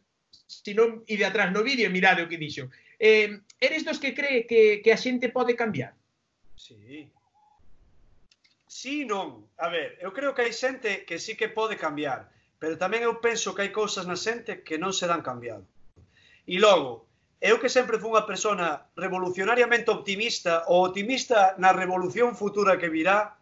Si 0.47 0.71
non, 0.71 1.03
ide 1.05 1.27
atrás 1.27 1.51
no 1.51 1.61
vídeo 1.61 1.83
e 1.83 1.91
mirade 1.91 2.23
o 2.23 2.29
que 2.31 2.39
dixo. 2.39 2.71
Eh, 2.95 3.43
eres 3.59 3.83
dos 3.83 3.99
que 3.99 4.15
cree 4.15 4.47
que, 4.47 4.79
que 4.79 4.91
a 4.95 4.97
xente 4.97 5.27
pode 5.29 5.53
cambiar? 5.53 5.93
Sí. 6.55 7.11
Sí 8.65 9.03
non. 9.03 9.51
A 9.59 9.67
ver, 9.67 9.99
eu 9.99 10.15
creo 10.15 10.31
que 10.31 10.47
hai 10.47 10.55
xente 10.55 11.03
que 11.03 11.19
sí 11.19 11.35
que 11.35 11.51
pode 11.51 11.75
cambiar, 11.75 12.31
pero 12.55 12.79
tamén 12.79 13.03
eu 13.03 13.19
penso 13.19 13.51
que 13.51 13.67
hai 13.67 13.71
cousas 13.75 14.07
na 14.07 14.15
xente 14.15 14.63
que 14.63 14.79
non 14.79 14.95
se 14.95 15.11
dan 15.11 15.19
cambiado. 15.19 15.67
E 16.47 16.55
logo, 16.55 17.06
eu 17.41 17.59
que 17.59 17.69
sempre 17.69 17.99
fui 18.01 18.09
unha 18.09 18.25
persona 18.25 18.89
revolucionariamente 18.97 19.93
optimista 19.93 20.65
ou 20.65 20.89
optimista 20.89 21.53
na 21.61 21.69
revolución 21.69 22.33
futura 22.33 22.81
que 22.81 22.89
virá, 22.89 23.37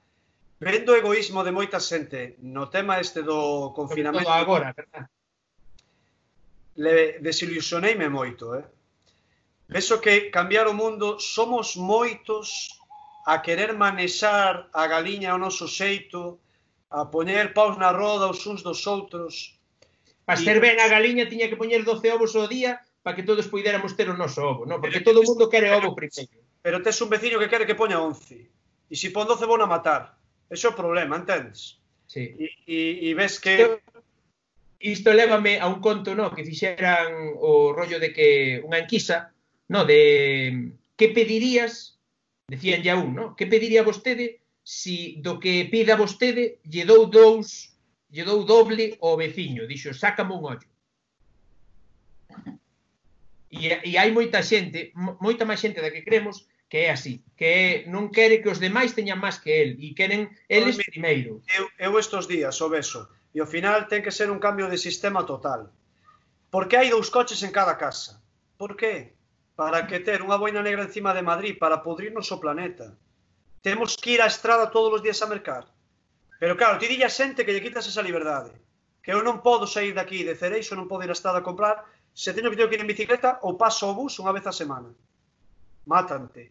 vendo 0.59 0.91
o 0.91 0.99
egoísmo 0.99 1.43
de 1.47 1.55
moita 1.55 1.79
xente 1.79 2.35
no 2.43 2.67
tema 2.67 2.99
este 2.99 3.23
do 3.23 3.71
confinamento. 3.71 4.27
Todo 4.27 4.35
agora, 4.35 4.75
verdad? 4.75 5.07
Le 6.75 7.23
desilusioneime 7.23 8.11
moito, 8.11 8.51
eh? 8.59 8.67
Penso 9.67 10.03
que 10.03 10.27
cambiar 10.29 10.67
o 10.67 10.75
mundo 10.75 11.17
somos 11.19 11.79
moitos 11.79 12.75
a 13.25 13.41
querer 13.41 13.73
manexar 13.73 14.67
a 14.75 14.83
galiña 14.91 15.31
ao 15.31 15.39
noso 15.39 15.71
xeito, 15.71 16.37
a 16.91 17.07
poñer 17.07 17.55
paus 17.55 17.79
na 17.79 17.95
roda 17.95 18.27
os 18.27 18.43
uns 18.43 18.59
dos 18.59 18.83
outros. 18.85 19.55
Para 20.27 20.37
ser 20.37 20.59
ben 20.59 20.83
a 20.83 20.91
galiña 20.91 21.31
tiña 21.31 21.47
que 21.47 21.55
poñer 21.55 21.87
12 21.87 22.11
ovos 22.11 22.35
ao 22.35 22.51
día 22.51 22.83
para 23.05 23.15
que 23.15 23.21
todos 23.21 23.45
poidéramos 23.45 23.93
ter 23.93 24.09
o 24.09 24.17
noso 24.17 24.41
ovo, 24.41 24.65
non? 24.65 24.81
Porque 24.81 25.05
todo 25.05 25.21
o 25.21 25.27
mundo 25.29 25.45
quere 25.45 25.69
ovo 25.69 25.93
primeiro. 25.93 26.41
Pero 26.65 26.81
tes 26.81 26.97
un 27.05 27.13
veciño 27.13 27.37
que 27.37 27.45
quere 27.45 27.69
que 27.69 27.77
poña 27.77 28.01
11. 28.01 28.33
E 28.89 28.95
se 28.97 29.13
pon 29.13 29.29
12 29.29 29.45
vou 29.45 29.61
a 29.61 29.69
matar. 29.69 30.17
Ese 30.49 30.65
é 30.65 30.73
o 30.73 30.79
problema, 30.81 31.13
entendes? 31.13 31.77
Sí. 32.09 32.33
E, 32.33 32.49
e, 32.65 32.77
e 33.05 33.09
ves 33.13 33.37
que... 33.37 33.77
Isto 34.81 35.13
lévame 35.13 35.61
a 35.61 35.69
un 35.69 35.85
conto, 35.85 36.17
no, 36.17 36.33
que 36.33 36.41
fixeran 36.41 37.37
o 37.37 37.77
rollo 37.77 38.01
de 38.01 38.09
que 38.09 38.65
unha 38.65 38.81
enquisa, 38.81 39.29
no, 39.69 39.85
de 39.85 40.73
que 40.97 41.13
pedirías, 41.13 42.01
decían 42.49 42.81
ya 42.81 42.97
un, 42.97 43.13
no, 43.13 43.25
que 43.37 43.45
pediría 43.45 43.85
vostede 43.85 44.41
si 44.65 45.21
do 45.21 45.37
que 45.37 45.69
pida 45.69 45.93
vostede 45.93 46.57
lle 46.65 46.89
dou 46.89 47.05
dous, 47.05 47.69
lle 48.09 48.25
dou 48.25 48.41
doble 48.41 48.97
ao 48.97 49.13
veciño, 49.13 49.69
dixo, 49.69 49.93
sácame 49.93 50.33
un 50.33 50.57
ollo. 50.57 50.69
E, 53.55 53.71
e 53.87 53.91
hai 53.95 54.11
moita 54.11 54.43
xente, 54.43 54.91
moita 54.95 55.47
máis 55.47 55.63
xente 55.63 55.79
da 55.79 55.93
que 55.93 56.03
cremos, 56.03 56.43
que 56.67 56.85
é 56.85 56.89
así, 56.91 57.23
que 57.39 57.85
non 57.87 58.11
quere 58.11 58.43
que 58.43 58.51
os 58.51 58.59
demais 58.59 58.91
teñan 58.91 59.21
máis 59.21 59.39
que 59.39 59.63
el, 59.63 59.79
e 59.79 59.95
queren 59.95 60.27
eles 60.51 60.75
primeiro. 60.75 61.39
Eu, 61.47 61.71
eu 61.79 61.91
estos 61.95 62.27
días 62.27 62.59
o 62.59 62.67
beso, 62.67 63.07
e 63.31 63.39
ao 63.39 63.47
final 63.47 63.87
ten 63.87 64.03
que 64.03 64.11
ser 64.11 64.27
un 64.27 64.43
cambio 64.43 64.67
de 64.67 64.75
sistema 64.75 65.23
total. 65.23 65.71
Por 66.51 66.67
que 66.67 66.75
hai 66.75 66.91
dous 66.91 67.07
coches 67.07 67.39
en 67.47 67.55
cada 67.55 67.79
casa? 67.79 68.19
Por 68.59 68.75
que? 68.75 69.15
Para 69.55 69.87
que 69.87 70.03
ter 70.03 70.19
unha 70.19 70.35
boina 70.35 70.59
negra 70.59 70.83
encima 70.83 71.15
de 71.15 71.23
Madrid, 71.23 71.55
para 71.55 71.79
pudrirnos 71.79 72.27
o 72.35 72.41
planeta. 72.43 72.95
Temos 73.63 73.95
que 73.95 74.15
ir 74.15 74.21
á 74.21 74.27
estrada 74.27 74.67
todos 74.71 74.91
os 74.99 75.03
días 75.05 75.21
a 75.23 75.31
mercar. 75.31 75.63
Pero 76.39 76.59
claro, 76.59 76.75
ti 76.79 76.87
dilla 76.91 77.07
xente 77.07 77.47
que 77.47 77.53
lle 77.55 77.63
quitas 77.63 77.87
esa 77.87 78.03
liberdade. 78.03 78.51
Que 78.99 79.13
eu 79.15 79.21
non 79.23 79.39
podo 79.39 79.69
sair 79.69 79.93
daqui 79.95 80.27
de 80.27 80.35
Cereixo, 80.35 80.75
non 80.75 80.89
podo 80.91 81.05
ir 81.05 81.11
á 81.11 81.15
estrada 81.15 81.39
a 81.39 81.47
comprar, 81.47 81.87
se 82.15 82.33
teño 82.33 82.49
que 82.49 82.55
teño 82.55 82.69
que 82.69 82.75
ir 82.79 82.81
en 82.81 82.87
bicicleta 82.87 83.43
ou 83.43 83.59
paso 83.59 83.91
o 83.91 83.97
bus 83.99 84.15
unha 84.23 84.31
vez 84.31 84.47
a 84.47 84.55
semana. 84.55 84.87
Mátante. 85.83 86.47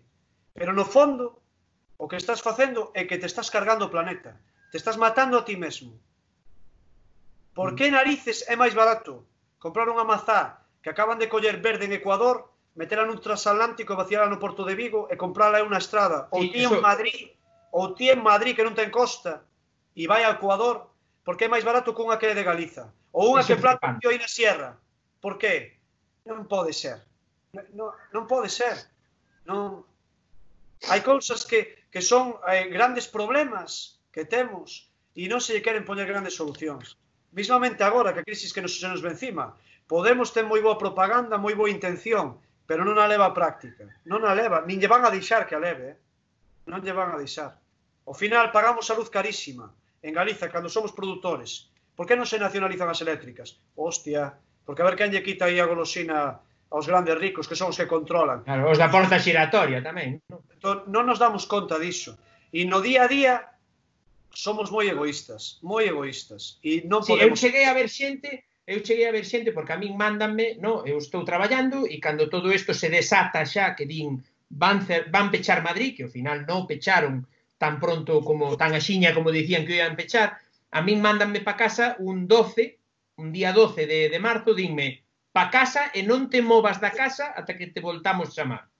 Pero 0.53 0.77
no 0.77 0.85
fondo, 0.85 1.41
o 1.97 2.05
que 2.05 2.21
estás 2.21 2.45
facendo 2.45 2.93
é 2.93 3.09
que 3.09 3.17
te 3.17 3.25
estás 3.25 3.49
cargando 3.49 3.89
o 3.89 3.93
planeta. 3.93 4.37
Te 4.69 4.77
estás 4.77 5.01
matando 5.01 5.41
a 5.41 5.45
ti 5.49 5.57
mesmo. 5.57 5.97
Por 7.57 7.73
que 7.73 7.89
narices 7.89 8.45
é 8.45 8.61
máis 8.61 8.77
barato 8.77 9.25
comprar 9.57 9.89
unha 9.89 10.05
mazá 10.05 10.61
que 10.85 10.93
acaban 10.93 11.17
de 11.17 11.33
coller 11.33 11.57
verde 11.65 11.89
en 11.89 11.97
Ecuador, 11.97 12.53
metela 12.77 13.09
nun 13.09 13.25
transatlántico 13.25 13.97
e 13.97 14.01
vaciala 14.05 14.29
no 14.29 14.37
Porto 14.37 14.69
de 14.69 14.77
Vigo 14.77 15.09
e 15.09 15.17
comprala 15.17 15.65
en 15.65 15.73
unha 15.73 15.81
estrada? 15.81 16.29
Ou 16.29 16.45
ti 16.45 16.61
en 16.61 16.77
Madrid, 16.85 17.33
ou 17.73 17.97
ti 17.97 18.13
en 18.13 18.21
Madrid 18.21 18.53
que 18.53 18.69
non 18.69 18.77
ten 18.77 18.93
costa 18.93 19.49
e 19.97 20.05
vai 20.05 20.29
a 20.29 20.37
Ecuador, 20.37 20.93
porque 21.25 21.49
é 21.49 21.53
máis 21.53 21.65
barato 21.65 21.97
que 21.97 22.05
unha 22.05 22.21
que 22.21 22.29
é 22.29 22.37
de 22.37 22.45
Galiza. 22.45 22.93
Ou 23.17 23.33
unha 23.33 23.49
que 23.49 23.57
planta 23.57 23.89
un 23.89 23.97
tío 23.97 24.13
aí 24.13 24.21
na 24.21 24.29
Sierra 24.29 24.84
Por 25.25 25.41
qué? 25.41 25.81
Non 26.29 26.45
pode 26.45 26.77
ser. 26.77 27.01
Non, 27.73 27.97
non 28.13 28.25
pode 28.29 28.53
ser. 28.53 28.77
Non... 29.49 29.89
Hai 30.93 31.01
cousas 31.01 31.49
que, 31.49 31.89
que 31.89 32.05
son 32.05 32.37
eh, 32.45 32.69
grandes 32.69 33.09
problemas 33.09 34.05
que 34.13 34.29
temos 34.29 34.93
e 35.17 35.25
non 35.33 35.41
se 35.41 35.57
lle 35.57 35.65
queren 35.65 35.89
poñer 35.89 36.05
grandes 36.05 36.37
solucións. 36.37 37.01
Mismamente 37.33 37.81
agora, 37.81 38.13
que 38.13 38.21
a 38.21 38.29
crisis 38.29 38.53
que 38.53 38.61
nos 38.61 38.77
se 38.77 38.85
nos 38.85 39.01
encima, 39.01 39.57
Podemos 39.87 40.33
ter 40.33 40.49
moi 40.49 40.65
boa 40.65 40.81
propaganda, 40.81 41.37
moi 41.37 41.53
boa 41.53 41.69
intención, 41.69 42.41
pero 42.65 42.89
non 42.89 42.97
a 42.97 43.05
leva 43.05 43.29
a 43.29 43.37
práctica. 43.37 43.85
Non 44.09 44.25
a 44.25 44.33
leva, 44.33 44.65
nin 44.65 44.81
lle 44.81 44.89
van 44.89 45.05
a 45.05 45.13
deixar 45.13 45.45
que 45.45 45.53
a 45.53 45.61
leve. 45.61 45.85
Eh? 45.93 45.97
Non 46.65 46.81
lle 46.81 46.97
van 46.97 47.13
a 47.13 47.21
deixar. 47.21 47.61
Ao 48.09 48.17
final 48.17 48.49
pagamos 48.49 48.89
a 48.89 48.97
luz 48.97 49.13
carísima 49.13 49.69
en 50.01 50.17
Galiza 50.17 50.49
cando 50.49 50.73
somos 50.73 50.97
produtores. 50.97 51.69
Por 51.93 52.09
que 52.09 52.17
non 52.17 52.25
se 52.25 52.41
nacionalizan 52.41 52.89
as 52.89 53.05
eléctricas? 53.05 53.61
Hostia, 53.77 54.41
Porque 54.65 54.83
a 54.83 54.89
ver 54.89 54.97
quen 54.97 55.13
lle 55.13 55.23
quita 55.23 55.47
aí 55.47 55.61
a 55.61 55.69
golosina 55.69 56.41
aos 56.73 56.89
grandes 56.91 57.15
ricos, 57.21 57.47
que 57.47 57.55
son 57.55 57.71
os 57.71 57.79
que 57.79 57.87
controlan. 57.87 58.43
Claro, 58.43 58.73
os 58.73 58.81
da 58.81 58.91
porta 58.91 59.21
xiratoria 59.21 59.85
tamén. 59.85 60.19
Non, 60.27 60.41
entón, 60.51 60.77
non 60.91 61.05
nos 61.07 61.23
damos 61.23 61.47
conta 61.47 61.79
diso. 61.79 62.19
E 62.51 62.67
no 62.67 62.81
día 62.81 63.05
a 63.05 63.09
día 63.09 63.35
somos 64.35 64.75
moi 64.75 64.91
egoístas, 64.91 65.63
moi 65.63 65.87
egoístas. 65.87 66.59
E 66.67 66.83
non 66.91 67.07
sí, 67.07 67.15
podemos... 67.15 67.39
Eu 67.39 67.43
cheguei 67.43 67.65
a 67.71 67.77
ver 67.77 67.87
xente 67.87 68.43
eu 68.67 68.81
cheguei 68.81 69.07
a 69.07 69.13
ver 69.13 69.27
xente 69.29 69.53
porque 69.53 69.77
a 69.77 69.81
min 69.81 69.93
mandanme, 69.93 70.57
no, 70.57 70.89
eu 70.89 70.97
estou 70.97 71.21
traballando 71.21 71.85
e 71.85 72.01
cando 72.01 72.33
todo 72.33 72.49
isto 72.49 72.73
se 72.73 72.89
desata 72.89 73.45
xa 73.45 73.77
que 73.77 73.85
din 73.85 74.25
van 74.49 74.81
cer, 74.87 75.13
van 75.13 75.29
pechar 75.29 75.61
Madrid, 75.61 75.93
que 75.93 76.05
ao 76.09 76.15
final 76.17 76.49
non 76.49 76.65
pecharon 76.65 77.29
tan 77.61 77.77
pronto 77.77 78.25
como 78.25 78.57
tan 78.57 78.73
axiña 78.73 79.13
como 79.13 79.29
dicían 79.29 79.69
que 79.69 79.77
iban 79.77 80.01
pechar, 80.01 80.41
a 80.73 80.81
min 80.81 81.05
mandanme 81.05 81.45
pa 81.45 81.61
casa 81.61 81.97
un 82.01 82.25
12 82.25 82.81
un 83.17 83.33
día 83.33 83.53
12 83.53 83.87
de, 83.87 84.09
de 84.09 84.19
marzo, 84.19 84.55
dime, 84.55 85.05
pa 85.35 85.51
casa 85.51 85.91
e 85.91 86.07
non 86.07 86.31
te 86.31 86.43
movas 86.43 86.79
da 86.79 86.95
casa 86.95 87.35
ata 87.35 87.59
que 87.59 87.71
te 87.71 87.83
voltamos 87.83 88.35
chamar. 88.35 88.71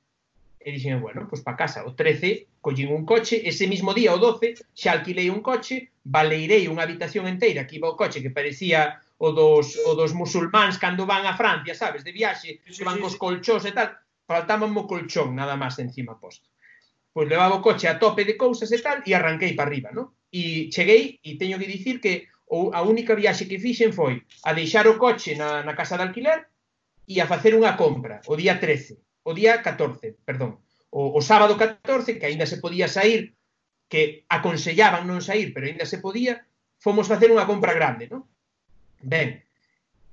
E 0.65 0.73
dixen, 0.73 1.03
bueno, 1.03 1.27
pois 1.29 1.45
pa 1.45 1.59
casa, 1.59 1.85
o 1.85 1.93
13 1.93 2.63
collín 2.65 2.89
un 2.89 3.05
coche, 3.05 3.45
ese 3.45 3.69
mismo 3.69 3.93
día, 3.93 4.17
o 4.17 4.19
12, 4.19 4.65
xa 4.73 4.97
alquilei 4.97 5.29
un 5.29 5.45
coche, 5.45 5.93
baleirei 6.07 6.65
unha 6.71 6.87
habitación 6.87 7.29
enteira, 7.29 7.67
que 7.69 7.77
iba 7.77 7.93
o 7.93 7.99
coche 7.99 8.25
que 8.25 8.33
parecía 8.33 9.03
o 9.21 9.31
dos, 9.37 9.77
o 9.85 9.93
dos 9.93 10.17
musulmáns 10.17 10.81
cando 10.81 11.05
van 11.05 11.29
a 11.29 11.37
Francia, 11.37 11.77
sabes, 11.77 12.03
de 12.07 12.17
viaxe, 12.17 12.65
que 12.65 12.87
van 12.87 13.03
cos 13.03 13.21
colchóns 13.21 13.69
e 13.69 13.73
tal, 13.77 13.93
faltaba 14.25 14.65
mo 14.65 14.89
colchón 14.89 15.37
nada 15.37 15.61
máis 15.61 15.77
encima 15.83 16.17
posto. 16.17 16.49
Pois 17.13 17.29
levaba 17.29 17.61
o 17.61 17.65
coche 17.67 17.87
a 17.87 18.01
tope 18.01 18.25
de 18.25 18.35
cousas 18.41 18.73
e 18.73 18.81
tal, 18.81 19.05
e 19.05 19.13
arranquei 19.13 19.53
para 19.53 19.69
arriba, 19.69 19.93
non? 19.93 20.17
E 20.33 20.73
cheguei, 20.73 21.21
e 21.21 21.37
teño 21.37 21.61
que 21.61 21.69
dicir 21.69 22.01
que 22.01 22.33
ou 22.47 22.75
a 22.77 22.81
única 22.85 23.17
viaxe 23.17 23.49
que 23.49 23.61
fixen 23.61 23.93
foi 23.93 24.25
a 24.45 24.53
deixar 24.53 24.85
o 24.89 24.99
coche 25.01 25.33
na, 25.35 25.65
na 25.65 25.75
casa 25.79 25.97
de 25.97 26.05
alquiler 26.05 26.49
e 27.09 27.21
a 27.21 27.29
facer 27.29 27.53
unha 27.57 27.77
compra 27.77 28.21
o 28.29 28.35
día 28.37 28.61
13, 28.61 29.01
o 29.25 29.33
día 29.33 29.61
14, 29.65 30.21
perdón, 30.25 30.61
o, 30.95 31.17
o 31.17 31.21
sábado 31.25 31.57
14, 31.57 32.19
que 32.21 32.27
aínda 32.29 32.47
se 32.47 32.61
podía 32.61 32.87
sair, 32.87 33.35
que 33.89 34.25
aconsellaban 34.29 35.09
non 35.09 35.25
sair, 35.25 35.51
pero 35.53 35.67
aínda 35.67 35.89
se 35.89 35.99
podía, 35.99 36.47
fomos 36.79 37.09
facer 37.09 37.33
unha 37.33 37.49
compra 37.49 37.75
grande, 37.75 38.07
non? 38.07 38.29
Ben, 39.03 39.43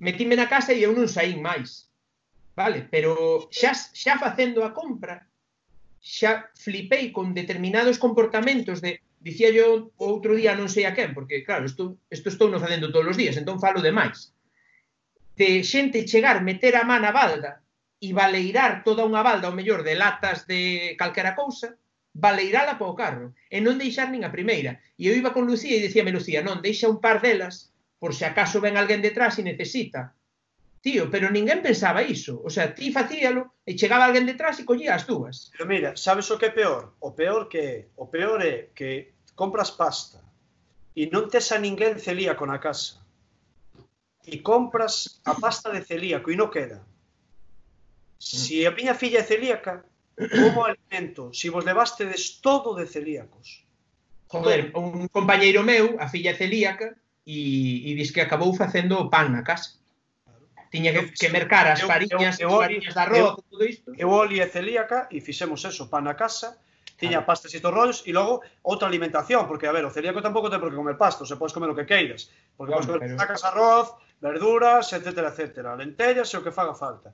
metime 0.01 0.35
na 0.35 0.49
casa 0.49 0.73
e 0.73 0.81
eu 0.81 0.91
non 0.95 1.11
saín 1.11 1.39
máis. 1.43 1.91
Vale, 2.57 2.87
pero 2.91 3.47
xa, 3.53 3.71
xa 3.75 4.19
facendo 4.19 4.65
a 4.65 4.73
compra, 4.75 5.27
xa 6.01 6.49
flipei 6.57 7.13
con 7.13 7.37
determinados 7.37 8.01
comportamentos 8.01 8.81
de 8.81 8.99
dicía 9.21 9.53
yo 9.53 9.93
outro 10.01 10.33
día 10.33 10.57
non 10.57 10.67
sei 10.67 10.89
a 10.89 10.95
quen, 10.97 11.13
porque 11.13 11.45
claro, 11.45 11.69
isto, 11.69 12.01
isto 12.09 12.27
estou 12.33 12.49
non 12.49 12.61
facendo 12.61 12.89
todos 12.89 13.13
os 13.13 13.19
días, 13.21 13.37
entón 13.37 13.61
falo 13.61 13.79
de 13.79 13.93
máis. 13.93 14.33
De 15.37 15.61
xente 15.61 16.03
chegar, 16.09 16.41
meter 16.41 16.73
a 16.75 16.83
man 16.83 17.05
a 17.05 17.13
balda 17.13 17.61
e 18.01 18.11
baleirar 18.17 18.81
toda 18.81 19.05
unha 19.05 19.21
balda, 19.21 19.47
ao 19.47 19.57
mellor 19.57 19.85
de 19.85 19.93
latas 19.93 20.49
de 20.49 20.93
calquera 20.97 21.37
cousa, 21.37 21.77
baleirala 22.13 22.75
para 22.75 22.91
o 22.91 22.97
carro 22.97 23.27
e 23.47 23.61
non 23.61 23.77
deixar 23.77 24.09
nin 24.09 24.25
a 24.25 24.33
primeira. 24.33 24.81
E 24.97 25.07
eu 25.07 25.13
iba 25.15 25.31
con 25.31 25.47
Lucía 25.47 25.77
e 25.77 25.85
dicíame 25.85 26.11
Lucía, 26.11 26.41
non, 26.41 26.59
deixa 26.59 26.91
un 26.91 26.99
par 26.99 27.21
delas 27.21 27.71
por 28.01 28.17
se 28.17 28.25
acaso 28.25 28.57
ven 28.59 28.75
alguén 28.75 29.05
detrás 29.05 29.37
e 29.37 29.45
necesita. 29.45 30.17
Tío, 30.81 31.13
pero 31.13 31.29
ninguén 31.29 31.61
pensaba 31.61 32.01
iso. 32.01 32.41
O 32.41 32.49
sea, 32.49 32.73
ti 32.73 32.89
facíalo 32.89 33.53
e 33.61 33.77
chegaba 33.77 34.09
alguén 34.09 34.25
detrás 34.25 34.57
e 34.57 34.65
collía 34.65 34.97
as 34.97 35.05
dúas. 35.05 35.53
Pero 35.53 35.69
mira, 35.69 35.93
sabes 35.93 36.25
o 36.33 36.41
que 36.41 36.49
é 36.49 36.57
peor? 36.57 36.97
O 36.97 37.13
peor 37.13 37.45
que 37.45 37.61
é? 37.61 37.75
O 38.01 38.09
peor 38.09 38.41
é 38.41 38.73
que 38.73 39.10
compras 39.35 39.71
pasta 39.71 40.19
e 40.95 41.07
non 41.07 41.31
tes 41.31 41.51
a 41.51 41.57
ninguén 41.57 41.97
celíaco 41.97 42.43
na 42.43 42.59
casa 42.59 43.01
e 44.25 44.39
compras 44.45 45.21
a 45.25 45.33
pasta 45.35 45.71
de 45.73 45.81
celíaco 45.81 46.29
e 46.29 46.35
non 46.37 46.53
queda. 46.53 46.79
Si 48.21 48.61
a 48.69 48.71
miña 48.71 48.93
filla 48.93 49.21
é 49.21 49.25
celíaca, 49.25 49.81
como 50.13 50.61
alimento, 50.61 51.33
si 51.33 51.49
vos 51.49 51.65
levastedes 51.65 52.37
todo 52.37 52.77
de 52.77 52.85
celíacos. 52.85 53.65
Joder, 54.29 54.71
un 54.77 55.09
compañeiro 55.09 55.65
meu, 55.65 55.97
a 55.97 56.05
filla 56.07 56.31
é 56.31 56.37
celíaca, 56.37 56.93
e, 57.25 57.91
e 57.91 57.95
dis 57.95 58.11
que 58.11 58.21
acabou 58.21 58.53
facendo 58.53 58.99
o 58.99 59.09
pan 59.09 59.29
na 59.29 59.43
casa. 59.43 59.81
Tiña 60.71 60.93
que, 60.93 61.11
que 61.11 61.29
mercar 61.29 61.67
as 61.67 61.81
fariñas, 61.81 62.39
eu, 62.39 62.47
eu, 62.47 62.49
eu, 62.49 62.55
as 62.55 62.63
fariñas 62.63 62.93
de 62.93 62.99
arroz, 62.99 63.17
eu, 63.19 63.43
todo 63.49 63.63
isto. 63.65 63.89
Eu 63.97 64.09
olía 64.09 64.47
celíaca 64.47 65.09
e 65.11 65.19
fixemos 65.19 65.65
eso, 65.65 65.89
pan 65.89 66.05
na 66.05 66.15
casa, 66.15 66.55
tiña 67.01 67.25
claro. 67.25 67.29
pastas 67.33 67.51
e 67.57 67.59
torróns 67.59 68.05
e 68.05 68.13
logo 68.13 68.45
outra 68.61 68.85
alimentación, 68.85 69.49
porque 69.49 69.65
a 69.65 69.73
ver, 69.73 69.81
o 69.81 69.89
celíaco 69.89 70.21
tampouco 70.21 70.53
ten 70.53 70.61
por 70.61 70.69
que 70.69 70.77
comer 70.77 71.01
pasto, 71.01 71.25
se 71.25 71.33
podes 71.33 71.49
comer 71.49 71.73
o 71.73 71.77
que 71.77 71.89
queiras, 71.89 72.29
porque 72.53 72.77
claro, 72.77 72.85
podes 72.85 72.89
comer 72.93 73.01
pero... 73.01 73.17
sacas 73.17 73.41
arroz, 73.41 73.87
verduras, 74.21 74.93
etcétera, 74.93 75.33
etcétera, 75.33 75.73
lentellas 75.73 76.29
e 76.29 76.37
o 76.37 76.45
que 76.45 76.53
faga 76.53 76.77
falta. 76.77 77.09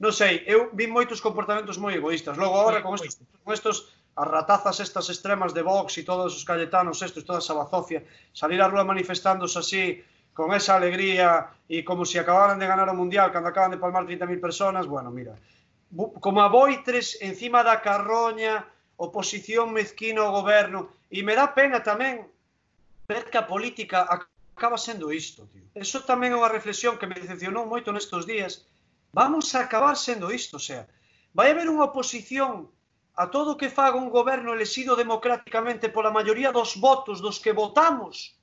Non 0.00 0.12
sei, 0.12 0.44
eu 0.48 0.72
vi 0.72 0.88
moitos 0.88 1.20
comportamentos 1.20 1.76
moi 1.76 1.92
egoístas. 1.92 2.40
Logo 2.40 2.56
agora 2.56 2.80
con 2.80 2.96
estos, 2.96 3.20
con 3.44 3.52
estos 3.52 3.92
as 4.16 4.28
ratazas 4.28 4.80
estas 4.80 5.12
extremas 5.12 5.52
de 5.52 5.60
Vox 5.60 6.00
e 6.00 6.02
todos 6.02 6.32
os 6.32 6.44
calletanos 6.44 7.04
estes, 7.04 7.24
toda 7.24 7.44
esa 7.44 7.52
bazofia, 7.52 8.00
salir 8.32 8.60
á 8.64 8.68
rúa 8.68 8.84
manifestándose 8.84 9.60
así 9.60 9.84
con 10.32 10.52
esa 10.52 10.76
alegría 10.76 11.48
e 11.68 11.84
como 11.84 12.04
se 12.04 12.16
si 12.16 12.18
acabaran 12.20 12.60
de 12.60 12.68
ganar 12.68 12.88
o 12.88 12.96
Mundial 12.96 13.32
cando 13.32 13.48
acaban 13.52 13.72
de 13.72 13.80
palmar 13.80 14.04
30.000 14.04 14.40
personas, 14.40 14.84
bueno, 14.88 15.12
mira, 15.12 15.36
como 16.20 16.40
a 16.40 16.48
boitres 16.48 17.20
encima 17.20 17.64
da 17.64 17.80
carroña 17.80 18.68
oposición 18.96 19.72
mezquina 19.72 20.24
ao 20.24 20.32
goberno, 20.32 20.88
e 21.12 21.22
me 21.22 21.36
dá 21.36 21.52
pena 21.52 21.84
tamén 21.84 22.26
ver 23.06 23.28
que 23.30 23.38
a 23.38 23.46
política 23.46 24.08
acaba 24.08 24.78
sendo 24.80 25.12
isto, 25.12 25.46
tío. 25.52 25.68
Eso 25.76 26.00
tamén 26.08 26.32
é 26.32 26.38
unha 26.40 26.52
reflexión 26.52 26.96
que 26.96 27.06
me 27.06 27.20
decepcionou 27.20 27.68
moito 27.68 27.92
nestes 27.92 28.24
días. 28.24 28.64
Vamos 29.12 29.52
a 29.54 29.68
acabar 29.68 29.96
sendo 29.96 30.32
isto, 30.32 30.56
o 30.56 30.64
sea, 30.64 30.88
vai 31.36 31.52
haber 31.52 31.68
unha 31.68 31.92
oposición 31.92 32.72
a 33.16 33.28
todo 33.28 33.56
o 33.56 33.58
que 33.60 33.72
faga 33.72 33.96
un 33.96 34.12
goberno 34.12 34.52
elexido 34.52 34.96
democráticamente 34.96 35.92
pola 35.92 36.12
maioría 36.12 36.52
dos 36.52 36.76
votos 36.76 37.20
dos 37.24 37.40
que 37.40 37.52
votamos, 37.52 38.36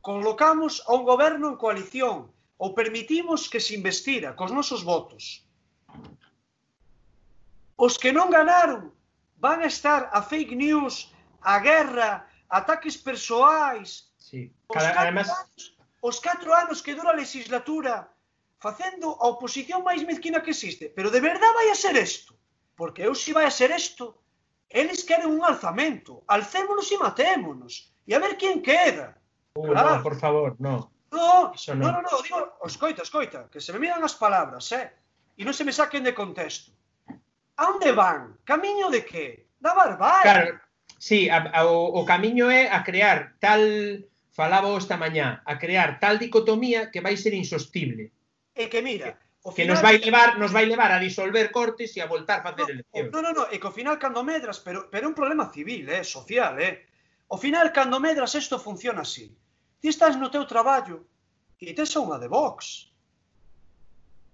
colocamos 0.00 0.84
a 0.88 0.92
un 0.96 1.04
goberno 1.04 1.48
en 1.48 1.56
coalición 1.56 2.32
ou 2.56 2.76
permitimos 2.76 3.48
que 3.48 3.60
se 3.60 3.76
investira 3.76 4.36
cos 4.36 4.52
nosos 4.52 4.84
votos. 4.84 5.44
Os 7.76 7.94
que 8.00 8.10
non 8.12 8.32
ganaron 8.32 8.92
van 9.38 9.62
a 9.62 9.66
estar 9.66 10.10
a 10.12 10.20
fake 10.22 10.54
news, 10.54 11.14
a 11.42 11.58
guerra, 11.58 12.26
ataques 12.48 12.96
persoais. 12.96 14.10
Sí. 14.18 14.52
Cada, 14.72 14.92
catro 14.92 15.02
además... 15.02 15.28
anos, 15.30 15.62
os 16.00 16.20
catro 16.20 16.54
anos 16.54 16.82
que 16.82 16.94
dura 16.94 17.10
a 17.10 17.16
legislatura 17.16 18.10
facendo 18.58 19.14
a 19.22 19.30
oposición 19.30 19.86
máis 19.86 20.02
mezquina 20.02 20.42
que 20.42 20.50
existe. 20.50 20.90
Pero 20.90 21.10
de 21.10 21.22
verdad 21.22 21.50
vai 21.54 21.70
a 21.70 21.78
ser 21.78 21.94
isto? 21.94 22.34
Porque 22.74 23.02
eu 23.06 23.14
si 23.14 23.32
vai 23.32 23.46
a 23.46 23.54
ser 23.54 23.70
isto, 23.70 24.18
eles 24.68 25.06
queren 25.06 25.30
un 25.30 25.42
alzamento. 25.42 26.22
Alcémonos 26.26 26.90
e 26.90 26.96
matémonos. 26.98 27.94
E 28.06 28.14
a 28.14 28.18
ver 28.18 28.36
quen 28.36 28.62
queda. 28.62 29.16
Uh, 29.54 29.72
claro. 29.72 29.96
no, 29.96 30.02
por 30.02 30.16
favor, 30.18 30.56
no. 30.58 30.90
No, 31.10 31.52
Eso 31.54 31.74
no, 31.74 31.90
no, 31.90 32.02
no, 32.02 32.22
digo, 32.22 32.60
escoita, 32.66 33.02
escoita, 33.02 33.48
que 33.48 33.60
se 33.60 33.72
me 33.72 33.80
miran 33.80 34.04
as 34.04 34.14
palabras, 34.14 34.70
eh? 34.76 34.92
E 35.38 35.42
non 35.46 35.56
se 35.56 35.64
me 35.64 35.72
saquen 35.72 36.04
de 36.04 36.12
contexto 36.12 36.74
a 37.58 37.74
onde 37.74 37.90
van? 37.92 38.38
Camiño 38.46 38.88
de 38.88 39.04
que? 39.04 39.50
Da 39.58 39.74
barbarie. 39.74 40.22
Claro, 40.22 40.60
sí, 40.96 41.28
a, 41.28 41.50
a, 41.50 41.66
o, 41.66 41.98
o 41.98 42.06
camiño 42.06 42.46
é 42.48 42.70
a 42.70 42.86
crear 42.86 43.34
tal 43.42 44.06
falaba 44.30 44.70
esta 44.78 44.96
mañá, 44.96 45.42
a 45.42 45.58
crear 45.58 45.98
tal 45.98 46.22
dicotomía 46.22 46.94
que 46.94 47.02
vai 47.02 47.18
ser 47.18 47.34
insostible. 47.34 48.14
E 48.54 48.70
que 48.70 48.78
mira, 48.78 49.18
o 49.42 49.50
que 49.50 49.66
final, 49.66 49.74
nos 49.74 49.82
vai 49.82 49.96
levar, 49.98 50.28
nos 50.38 50.52
vai 50.54 50.66
levar 50.70 50.94
a 50.94 51.02
disolver 51.02 51.50
cortes 51.50 51.98
e 51.98 52.00
a 52.00 52.06
voltar 52.06 52.38
a 52.40 52.46
facer 52.54 52.70
no, 52.70 52.72
eleccións. 52.78 53.10
No, 53.10 53.18
no, 53.18 53.30
no, 53.34 53.44
e 53.50 53.58
que 53.58 53.66
ao 53.66 53.74
final 53.74 53.98
cando 53.98 54.22
medras, 54.22 54.62
pero 54.62 54.86
pero 54.86 55.06
é 55.06 55.10
un 55.10 55.18
problema 55.18 55.50
civil, 55.50 55.90
eh, 55.90 56.06
social, 56.06 56.54
eh. 56.62 56.86
Ao 57.26 57.36
final 57.42 57.74
cando 57.74 57.98
medras 57.98 58.38
isto 58.38 58.62
funciona 58.62 59.02
así. 59.02 59.34
Ti 59.82 59.90
estás 59.90 60.14
no 60.14 60.30
teu 60.30 60.46
traballo 60.46 61.10
e 61.58 61.74
tes 61.74 61.90
unha 61.98 62.22
de 62.22 62.30
Vox. 62.30 62.94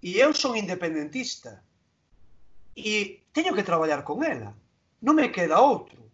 E 0.05 0.21
eu 0.21 0.29
son 0.37 0.53
independentista 0.53 1.65
e 2.75 3.23
teño 3.31 3.55
que 3.55 3.63
traballar 3.63 4.03
con 4.03 4.21
ela. 4.23 4.51
Non 4.99 5.15
me 5.15 5.31
queda 5.31 5.63
outro. 5.63 6.11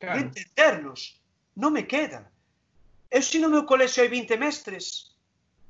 Claro. 0.00 0.16
Entendernos. 0.16 1.20
Non 1.54 1.76
me 1.76 1.84
queda. 1.84 2.24
Eu 3.12 3.22
si 3.22 3.38
no 3.38 3.52
meu 3.52 3.68
colexo 3.68 4.00
hai 4.00 4.08
20 4.08 4.40
mestres, 4.40 5.12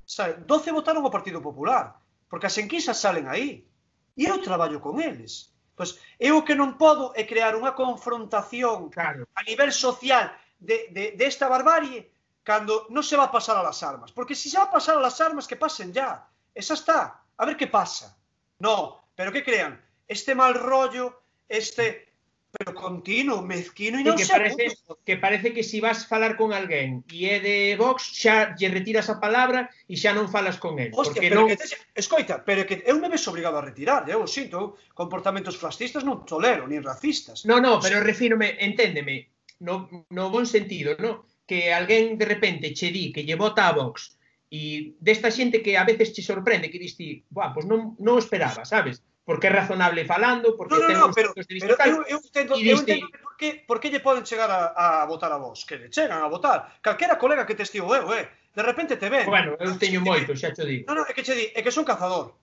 sabe, 0.07 0.39
12 0.47 0.71
votaron 0.71 1.03
o 1.03 1.11
Partido 1.11 1.43
Popular, 1.43 1.99
porque 2.31 2.47
as 2.47 2.57
enquisas 2.59 3.01
salen 3.01 3.27
aí. 3.27 3.67
E 4.15 4.27
eu 4.29 4.39
traballo 4.39 4.79
con 4.79 5.01
eles. 5.01 5.51
Pois 5.75 5.99
eu 6.21 6.37
o 6.39 6.45
que 6.45 6.55
non 6.55 6.77
podo 6.77 7.11
é 7.17 7.25
crear 7.25 7.57
unha 7.57 7.73
confrontación 7.73 8.93
claro. 8.93 9.25
a 9.33 9.41
nivel 9.43 9.73
social 9.73 10.29
de, 10.61 10.93
de, 10.93 11.17
de 11.17 11.25
esta 11.25 11.49
barbarie 11.49 12.13
cando 12.45 12.85
non 12.93 13.01
se 13.01 13.17
va 13.17 13.31
a 13.31 13.35
pasar 13.35 13.57
a 13.57 13.65
las 13.65 13.81
armas. 13.81 14.13
Porque 14.13 14.37
se 14.37 14.53
se 14.53 14.61
va 14.61 14.69
a 14.69 14.75
pasar 14.75 15.01
a 15.01 15.05
las 15.05 15.17
armas, 15.25 15.49
que 15.49 15.57
pasen 15.57 15.91
ya. 15.97 16.29
Esa 16.53 16.75
está. 16.75 17.25
A 17.41 17.43
ver 17.49 17.57
que 17.57 17.67
pasa. 17.67 18.13
No, 18.61 19.01
pero 19.17 19.33
que 19.33 19.41
crean? 19.41 19.81
este 20.11 20.35
mal 20.35 20.59
rollo, 20.59 21.23
este 21.47 22.11
pero 22.51 22.75
continuo, 22.75 23.43
mezquino 23.47 24.03
e 24.03 24.03
non 24.03 24.19
que 24.19 24.27
sei 24.27 24.43
parece, 24.43 24.65
que 25.07 25.15
parece 25.15 25.55
que 25.55 25.63
si 25.63 25.79
vas 25.79 26.03
falar 26.11 26.35
con 26.35 26.51
alguén 26.51 27.07
e 27.07 27.31
é 27.31 27.39
de 27.39 27.79
Vox, 27.79 28.11
xa 28.11 28.59
lle 28.59 28.75
retiras 28.75 29.07
a 29.07 29.23
palabra 29.23 29.71
e 29.87 29.95
xa 29.95 30.11
non 30.11 30.27
falas 30.27 30.59
con 30.59 30.83
el. 30.83 30.91
Hostia, 30.91 31.23
porque 31.23 31.31
pero 31.31 31.37
non... 31.39 31.47
que 31.47 31.55
te, 31.55 31.71
escoita, 31.95 32.43
pero 32.43 32.67
que 32.67 32.83
eu 32.83 32.99
me 32.99 33.07
ves 33.07 33.23
obrigado 33.31 33.63
a 33.63 33.63
retirar, 33.63 34.03
eu 34.11 34.27
sinto, 34.27 34.83
comportamentos 34.99 35.55
fascistas 35.55 36.03
non 36.03 36.27
tolero, 36.27 36.67
nin 36.67 36.83
racistas. 36.83 37.47
No, 37.47 37.63
no, 37.63 37.79
pero 37.79 38.03
refírome, 38.03 38.59
enténdeme, 38.59 39.31
no, 39.63 39.87
no 40.11 40.25
bon 40.35 40.43
sentido, 40.43 40.99
no? 40.99 41.31
que 41.47 41.71
alguén 41.71 42.19
de 42.19 42.27
repente 42.27 42.75
che 42.75 42.91
di 42.91 43.15
que 43.15 43.23
lle 43.23 43.39
vota 43.39 43.71
a 43.71 43.75
Vox 43.79 44.19
e 44.51 44.95
desta 44.99 45.31
xente 45.31 45.63
que 45.63 45.79
a 45.79 45.87
veces 45.87 46.11
che 46.11 46.23
sorprende, 46.23 46.67
que 46.67 46.83
diste, 46.83 47.23
buah, 47.31 47.55
pois 47.55 47.63
pues 47.63 47.71
non, 47.71 47.95
non 48.03 48.19
esperaba, 48.19 48.67
sabes? 48.67 49.03
porque 49.31 49.47
é 49.47 49.51
razonable 49.51 50.05
falando, 50.05 50.57
porque 50.59 50.75
no, 50.75 50.81
no, 50.81 50.87
ten 50.91 50.99
no, 50.99 51.15
pero, 51.15 51.31
de 51.31 51.55
vista 51.55 51.79
pero 51.79 52.03
eu, 52.03 52.19
eu 52.19 52.19
entendo, 52.19 52.59
eu 52.59 52.79
entendo 52.83 53.07
por 53.23 53.37
que, 53.39 53.63
por 53.63 53.79
que 53.79 53.87
lle 53.87 54.03
poden 54.03 54.27
chegar 54.27 54.51
a, 54.51 54.75
a 54.75 55.07
votar 55.07 55.31
a 55.31 55.39
vos, 55.39 55.63
que 55.63 55.79
lle 55.79 55.87
chegan 55.87 56.19
a 56.19 56.27
votar. 56.27 56.83
Calquera 56.83 57.15
colega 57.15 57.47
que 57.47 57.55
te 57.55 57.63
estivo 57.63 57.95
eu, 57.95 58.11
eh, 58.11 58.27
de 58.27 58.63
repente 58.67 58.99
te 58.99 59.07
ven. 59.07 59.31
Bueno, 59.31 59.55
eu 59.63 59.79
teño 59.79 60.03
moito, 60.03 60.35
xa 60.35 60.51
te 60.51 60.67
digo. 60.67 60.91
No, 60.91 60.99
no, 60.99 61.03
é 61.07 61.15
que 61.15 61.23
che 61.23 61.39
di, 61.39 61.47
é 61.55 61.63
que 61.63 61.71
son 61.71 61.87
cazador. 61.87 62.35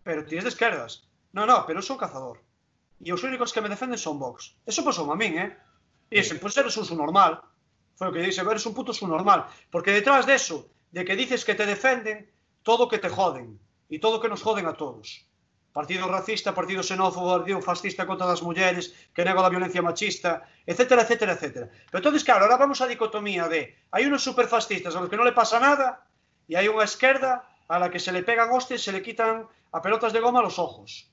Pero 0.00 0.24
ti 0.24 0.40
és 0.40 0.44
de 0.48 0.48
esquerdas. 0.48 1.04
No, 1.36 1.44
no, 1.44 1.68
pero 1.68 1.84
eu 1.84 1.84
son 1.84 2.00
cazador. 2.00 2.40
E 3.04 3.12
os 3.12 3.20
únicos 3.20 3.52
que 3.52 3.60
me 3.60 3.68
defenden 3.68 4.00
son 4.00 4.16
Vox. 4.16 4.56
Eso 4.64 4.80
pasou 4.80 5.12
a 5.12 5.16
min, 5.20 5.36
eh? 5.36 5.52
E 6.08 6.24
dixen, 6.24 6.40
pois 6.40 6.56
eres 6.56 6.72
un 6.80 6.88
subnormal. 6.88 7.36
Foi 8.00 8.08
o 8.08 8.12
que 8.16 8.24
dixe, 8.24 8.40
eres 8.40 8.64
un 8.64 8.72
puto 8.72 8.96
subnormal. 8.96 9.44
Porque 9.68 9.92
detrás 9.92 10.24
de 10.24 10.40
eso, 10.40 10.72
de 10.88 11.04
que 11.04 11.20
dices 11.20 11.44
que 11.44 11.52
te 11.52 11.68
defenden, 11.68 12.32
todo 12.64 12.88
que 12.88 12.96
te 12.96 13.12
joden. 13.12 13.60
E 13.92 14.00
todo 14.00 14.24
que 14.24 14.32
nos 14.32 14.40
joden 14.40 14.64
a 14.64 14.72
todos 14.72 15.28
partido 15.72 16.08
racista, 16.08 16.54
partido 16.54 16.82
xenófobo, 16.82 17.38
partido 17.38 17.62
fascista 17.62 18.06
contra 18.06 18.26
as 18.30 18.42
mulleres, 18.42 18.90
que 19.14 19.22
nega 19.22 19.38
a 19.42 19.52
violencia 19.52 19.82
machista, 19.82 20.42
etcétera, 20.66 21.02
etcétera, 21.06 21.32
etcétera. 21.38 21.66
Pero 21.70 21.98
entonces, 22.02 22.24
claro, 22.26 22.44
ahora 22.44 22.58
vamos 22.58 22.82
á 22.82 22.90
dicotomía 22.90 23.46
de 23.46 23.78
hai 23.94 24.04
unos 24.10 24.26
superfascistas 24.26 24.94
a 24.94 25.00
los 25.00 25.08
que 25.08 25.18
non 25.18 25.28
le 25.28 25.36
pasa 25.36 25.62
nada 25.62 26.02
e 26.50 26.58
hai 26.58 26.66
unha 26.66 26.82
esquerda 26.82 27.46
a 27.70 27.78
la 27.78 27.88
que 27.88 28.02
se 28.02 28.10
le 28.10 28.26
pegan 28.26 28.50
hostias, 28.50 28.82
se 28.82 28.90
le 28.90 28.98
quitan 28.98 29.46
a 29.70 29.78
pelotas 29.78 30.10
de 30.10 30.18
goma 30.18 30.42
los 30.42 30.58
ojos. 30.58 31.06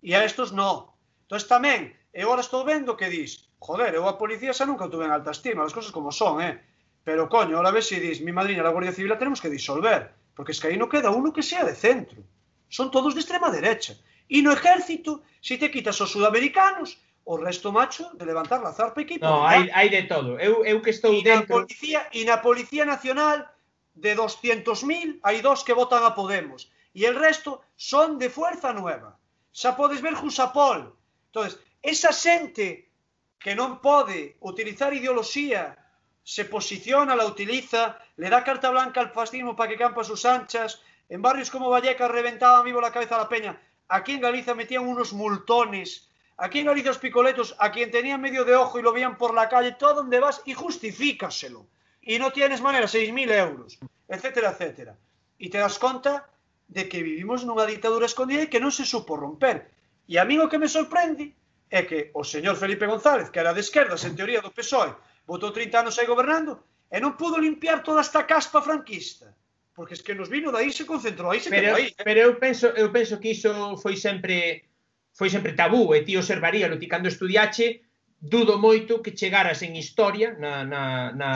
E 0.00 0.16
a 0.16 0.24
estos 0.24 0.56
no. 0.56 0.96
Entonces 1.28 1.46
tamén, 1.48 1.92
eu 2.16 2.32
ahora 2.32 2.40
estou 2.40 2.64
vendo 2.64 2.96
que 2.96 3.12
dis, 3.12 3.52
joder, 3.60 3.92
eu 3.92 4.08
a 4.08 4.16
policía 4.16 4.56
xa 4.56 4.64
nunca 4.64 4.88
tuve 4.88 5.04
en 5.04 5.12
alta 5.12 5.36
estima, 5.36 5.68
as 5.68 5.76
cosas 5.76 5.92
como 5.92 6.08
son, 6.08 6.40
eh? 6.40 6.56
Pero 7.04 7.28
coño, 7.28 7.60
ahora 7.60 7.76
ves 7.76 7.92
si 7.92 8.00
dis, 8.00 8.24
mi 8.24 8.32
madriña, 8.32 8.64
la 8.64 8.72
Guardia 8.72 8.96
Civil 8.96 9.12
la 9.12 9.20
tenemos 9.20 9.40
que 9.40 9.52
disolver, 9.52 10.16
porque 10.32 10.52
es 10.52 10.60
que 10.60 10.68
aí 10.72 10.76
no 10.80 10.88
queda 10.88 11.12
uno 11.12 11.32
que 11.32 11.42
sea 11.42 11.64
de 11.64 11.76
centro. 11.76 12.24
Son 12.72 12.88
todos 12.88 13.12
de 13.12 13.20
extrema 13.20 13.52
derecha. 13.52 13.92
E 14.32 14.40
no 14.40 14.48
ejército, 14.56 15.20
si 15.44 15.60
te 15.60 15.68
quitas 15.68 16.00
os 16.00 16.08
sudamericanos, 16.08 16.96
o 17.28 17.36
resto 17.36 17.68
macho 17.70 18.10
de 18.16 18.24
levantar 18.24 18.64
la 18.64 18.72
zarpa 18.72 19.04
e 19.04 19.04
que 19.04 19.20
No, 19.20 19.44
hai, 19.44 19.68
hai 19.76 19.92
de 19.92 20.08
todo. 20.08 20.40
Eu, 20.40 20.64
eu 20.64 20.80
que 20.80 20.90
estou 20.96 21.12
E 21.12 21.20
na 21.20 21.44
dentro... 21.44 21.52
policía, 21.60 22.00
e 22.16 22.24
na 22.24 22.40
Policía 22.40 22.84
Nacional 22.88 23.44
de 23.92 24.16
200.000 24.16 25.20
hai 25.20 25.38
dos 25.44 25.60
que 25.62 25.76
votan 25.76 26.02
a 26.02 26.16
Podemos 26.16 26.72
e 26.96 27.04
el 27.04 27.16
resto 27.16 27.60
son 27.76 28.16
de 28.16 28.32
Fuerza 28.32 28.72
Nueva. 28.72 29.20
Xa 29.52 29.76
podes 29.76 30.00
ver 30.00 30.16
Jusapol. 30.16 30.96
Entonces, 31.28 31.60
esa 31.84 32.12
xente 32.12 32.88
que 33.36 33.52
non 33.52 33.84
pode 33.84 34.40
utilizar 34.40 34.96
ideoloxía 34.96 35.76
se 36.24 36.46
posiciona, 36.46 37.18
la 37.18 37.26
utiliza, 37.26 37.98
le 38.16 38.30
da 38.30 38.40
carta 38.46 38.70
blanca 38.70 39.00
al 39.02 39.10
fascismo 39.10 39.52
para 39.56 39.68
que 39.68 39.80
campa 39.80 40.06
sus 40.06 40.22
anchas, 40.24 40.80
En 41.12 41.20
barrios 41.20 41.50
como 41.50 41.68
Vallecas 41.68 42.10
reventaban 42.10 42.64
vivo 42.64 42.80
la 42.80 42.90
cabeza 42.90 43.16
a 43.16 43.18
la 43.18 43.28
peña. 43.28 43.60
Aquí 43.88 44.12
en 44.14 44.22
Galicia 44.22 44.54
metían 44.54 44.88
unos 44.88 45.12
multones. 45.12 46.08
Aquí 46.38 46.60
en 46.60 46.66
Galicia 46.68 46.90
os 46.90 46.96
picoletos, 46.96 47.54
a 47.58 47.70
quien 47.70 47.90
tenían 47.90 48.18
medio 48.18 48.46
de 48.46 48.56
ojo 48.56 48.78
y 48.78 48.82
lo 48.82 48.94
veían 48.94 49.18
por 49.18 49.34
la 49.34 49.46
calle, 49.46 49.72
todo 49.72 49.96
donde 49.96 50.20
vas 50.20 50.40
y 50.46 50.54
justifícaselo. 50.54 51.66
Y 52.00 52.18
no 52.18 52.32
tienes 52.32 52.62
manera, 52.62 52.86
6.000 52.86 53.30
euros, 53.30 53.78
etcétera, 54.08 54.52
etcétera. 54.52 54.96
Y 55.36 55.50
te 55.50 55.58
das 55.58 55.78
conta 55.78 56.30
de 56.68 56.88
que 56.88 57.02
vivimos 57.02 57.44
nunha 57.44 57.68
dictadura 57.68 58.08
escondida 58.08 58.48
e 58.48 58.48
que 58.48 58.56
non 58.64 58.72
se 58.72 58.88
supo 58.88 59.12
romper. 59.12 59.68
E 60.08 60.16
a 60.16 60.24
mí 60.24 60.40
o 60.40 60.48
que 60.48 60.56
me 60.56 60.72
sorprende 60.72 61.36
é 61.68 61.84
que 61.84 62.08
o 62.16 62.24
señor 62.24 62.56
Felipe 62.56 62.88
González, 62.88 63.28
que 63.28 63.44
era 63.44 63.52
de 63.52 63.60
esquerdas, 63.60 64.08
en 64.08 64.16
teoría 64.16 64.40
do 64.40 64.48
PSOE, 64.48 64.96
votou 65.28 65.52
30 65.52 65.76
anos 65.76 66.00
aí 66.00 66.08
gobernando, 66.08 66.64
e 66.88 66.96
non 67.04 67.20
pudo 67.20 67.36
limpiar 67.36 67.84
toda 67.84 68.00
esta 68.00 68.24
caspa 68.24 68.64
franquista. 68.64 69.36
Porque 69.74 69.94
es 69.94 70.02
que 70.02 70.14
nos 70.14 70.28
vino 70.28 70.52
dai 70.52 70.68
se 70.70 70.84
concentrou, 70.84 71.32
aí 71.32 71.40
se 71.40 71.48
pero, 71.48 71.74
aí. 71.74 71.88
Eh? 71.88 72.04
Pero 72.04 72.20
eu 72.20 72.32
penso, 72.36 72.66
eu 72.76 72.92
penso 72.92 73.16
que 73.18 73.32
iso 73.32 73.76
foi 73.80 73.96
sempre 73.96 74.68
foi 75.12 75.28
sempre 75.28 75.52
tabú 75.52 75.92
e 75.96 76.04
ti 76.04 76.16
observaríalo 76.16 76.80
ti 76.80 76.88
cando 76.88 77.08
estudiache 77.08 77.84
dudo 78.22 78.56
moito 78.58 79.02
que 79.02 79.16
chegaras 79.16 79.60
en 79.62 79.76
historia 79.76 80.36
na, 80.38 80.64
na, 80.64 81.12
na, 81.12 81.30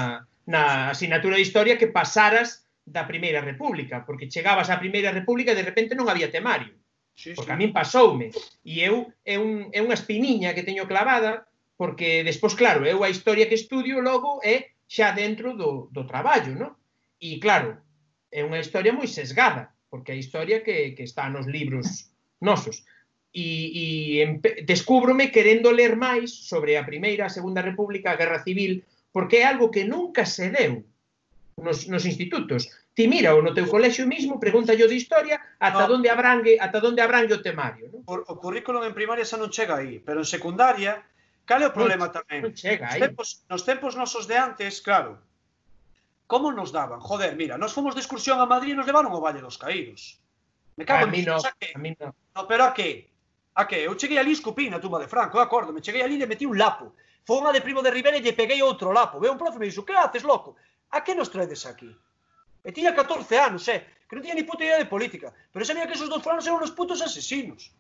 na 0.47 0.91
asignatura 0.95 1.37
de 1.37 1.43
historia 1.43 1.77
que 1.77 1.91
pasaras 1.91 2.65
da 2.87 3.03
Primeira 3.03 3.43
República, 3.43 4.07
porque 4.07 4.31
chegabas 4.31 4.71
á 4.71 4.79
Primeira 4.79 5.11
República 5.11 5.51
e 5.51 5.59
de 5.59 5.67
repente 5.67 5.99
non 5.99 6.07
había 6.07 6.31
temario. 6.31 6.73
Sí, 7.17 7.33
porque 7.35 7.51
sí. 7.51 7.57
a 7.57 7.61
min 7.61 7.73
pasoume 7.73 8.31
e 8.63 8.85
eu 8.85 9.11
é 9.25 9.41
un 9.41 9.73
é 9.73 9.81
unha 9.81 9.97
espiniña 9.97 10.55
que 10.55 10.63
teño 10.63 10.85
clavada 10.85 11.49
porque 11.81 12.23
despois 12.23 12.55
claro, 12.55 12.85
eu 12.85 13.03
a 13.03 13.11
historia 13.11 13.49
que 13.49 13.57
estudio 13.57 14.05
logo 14.05 14.39
é 14.45 14.77
xa 14.87 15.11
dentro 15.17 15.57
do 15.57 15.89
do 15.91 16.07
traballo, 16.07 16.53
non? 16.55 16.73
E 17.19 17.41
claro, 17.43 17.83
é 18.37 18.45
unha 18.45 18.61
historia 18.61 18.93
moi 18.93 19.09
sesgada, 19.09 19.73
porque 19.89 20.13
é 20.13 20.17
a 20.17 20.23
historia 20.23 20.61
que, 20.61 20.93
que 20.93 21.05
está 21.09 21.25
nos 21.33 21.49
libros 21.49 22.13
nosos. 22.37 22.85
E, 23.33 23.49
e 23.73 23.85
empe, 24.21 24.61
descúbrome 24.69 25.33
querendo 25.33 25.73
ler 25.73 25.97
máis 25.97 26.29
sobre 26.29 26.77
a 26.77 26.85
Primeira, 26.85 27.25
a 27.25 27.33
Segunda 27.33 27.65
República, 27.65 28.13
a 28.13 28.21
Guerra 28.21 28.45
Civil, 28.45 28.85
porque 29.09 29.41
é 29.41 29.45
algo 29.49 29.73
que 29.73 29.89
nunca 29.89 30.29
se 30.29 30.53
deu 30.53 30.85
nos, 31.57 31.89
nos 31.89 32.05
institutos. 32.05 32.69
Ti 32.97 33.09
mira 33.09 33.33
o 33.37 33.41
no 33.41 33.57
teu 33.57 33.69
colexio 33.69 34.05
mismo, 34.05 34.41
pregunta 34.41 34.77
yo 34.77 34.89
de 34.89 34.97
historia, 35.01 35.41
ata 35.61 35.89
no. 35.89 36.01
onde 36.01 36.09
abrangue, 36.13 36.61
ata 36.61 36.81
onde 36.85 37.01
abrangue 37.01 37.37
o 37.37 37.45
temario. 37.45 37.89
Non? 37.93 38.05
Por, 38.05 38.25
o 38.29 38.37
currículum 38.37 38.85
en 38.85 38.93
primaria 38.93 39.25
xa 39.25 39.41
non 39.41 39.53
chega 39.53 39.81
aí, 39.81 40.01
pero 40.01 40.21
en 40.21 40.29
secundaria, 40.29 41.01
cal 41.49 41.61
é 41.65 41.69
o 41.69 41.77
problema 41.77 42.13
tamén? 42.13 42.41
Non 42.45 42.57
chega 42.57 42.89
aí. 42.89 43.01
Nos 43.01 43.05
tempos, 43.05 43.29
nos 43.49 43.63
tempos 43.65 43.93
nosos 43.97 44.25
de 44.29 44.37
antes, 44.37 44.81
claro, 44.85 45.21
como 46.27 46.53
nos 46.53 46.73
daban? 46.73 47.01
Joder, 47.01 47.37
mira, 47.37 47.57
nos 47.57 47.73
fomos 47.73 47.95
de 47.95 48.03
excursión 48.03 48.41
a 48.41 48.47
Madrid 48.47 48.75
e 48.75 48.79
nos 48.79 48.87
levaron 48.87 49.15
ao 49.15 49.23
Valle 49.23 49.41
dos 49.41 49.57
Caídos. 49.57 50.19
Me 50.77 50.85
cago 50.85 51.05
a 51.05 51.09
en 51.09 51.13
mí 51.15 51.23
no, 51.23 51.37
a 51.39 51.53
que? 51.55 51.73
A 51.75 51.79
mí 51.79 51.97
no. 51.99 52.15
no. 52.35 52.43
Pero 52.51 52.65
a 52.65 52.75
que? 52.75 53.11
A 53.55 53.65
que? 53.65 53.87
Eu 53.87 53.95
cheguei 53.95 54.19
ali 54.19 54.33
escupí 54.35 54.69
na 54.69 54.83
tumba 54.83 54.99
de 54.99 55.09
Franco, 55.09 55.39
de 55.39 55.47
acordo, 55.47 55.73
me 55.73 55.81
cheguei 55.81 56.03
ali 56.03 56.21
e 56.21 56.27
metí 56.27 56.45
un 56.45 56.59
lapo. 56.59 56.93
Foi 57.27 57.39
unha 57.39 57.55
de 57.55 57.63
Primo 57.63 57.83
de 57.83 57.91
Rivera 57.91 58.19
e 58.19 58.23
lle 58.23 58.35
peguei 58.35 58.61
outro 58.61 58.91
lapo. 58.91 59.23
Veo 59.23 59.33
un 59.33 59.41
profe 59.41 59.57
e 59.57 59.61
me 59.63 59.67
dixo, 59.71 59.87
que 59.87 59.95
haces, 59.95 60.27
loco? 60.27 60.59
A 60.91 61.01
que 61.01 61.15
nos 61.15 61.31
traedes 61.31 61.65
aquí? 61.67 61.91
E 62.67 62.71
tiña 62.75 62.95
14 62.95 63.39
anos, 63.39 63.63
eh, 63.71 63.87
que 64.07 64.15
non 64.19 64.23
tiña 64.23 64.35
ni 64.35 64.43
puta 64.43 64.67
idea 64.67 64.83
de 64.83 64.91
política. 64.91 65.31
Pero 65.55 65.63
sabía 65.63 65.87
que 65.87 65.95
esos 65.95 66.11
dos 66.11 66.23
fulanos 66.23 66.47
eran 66.47 66.59
unos 66.59 66.75
putos 66.75 66.99
asesinos. 67.03 67.71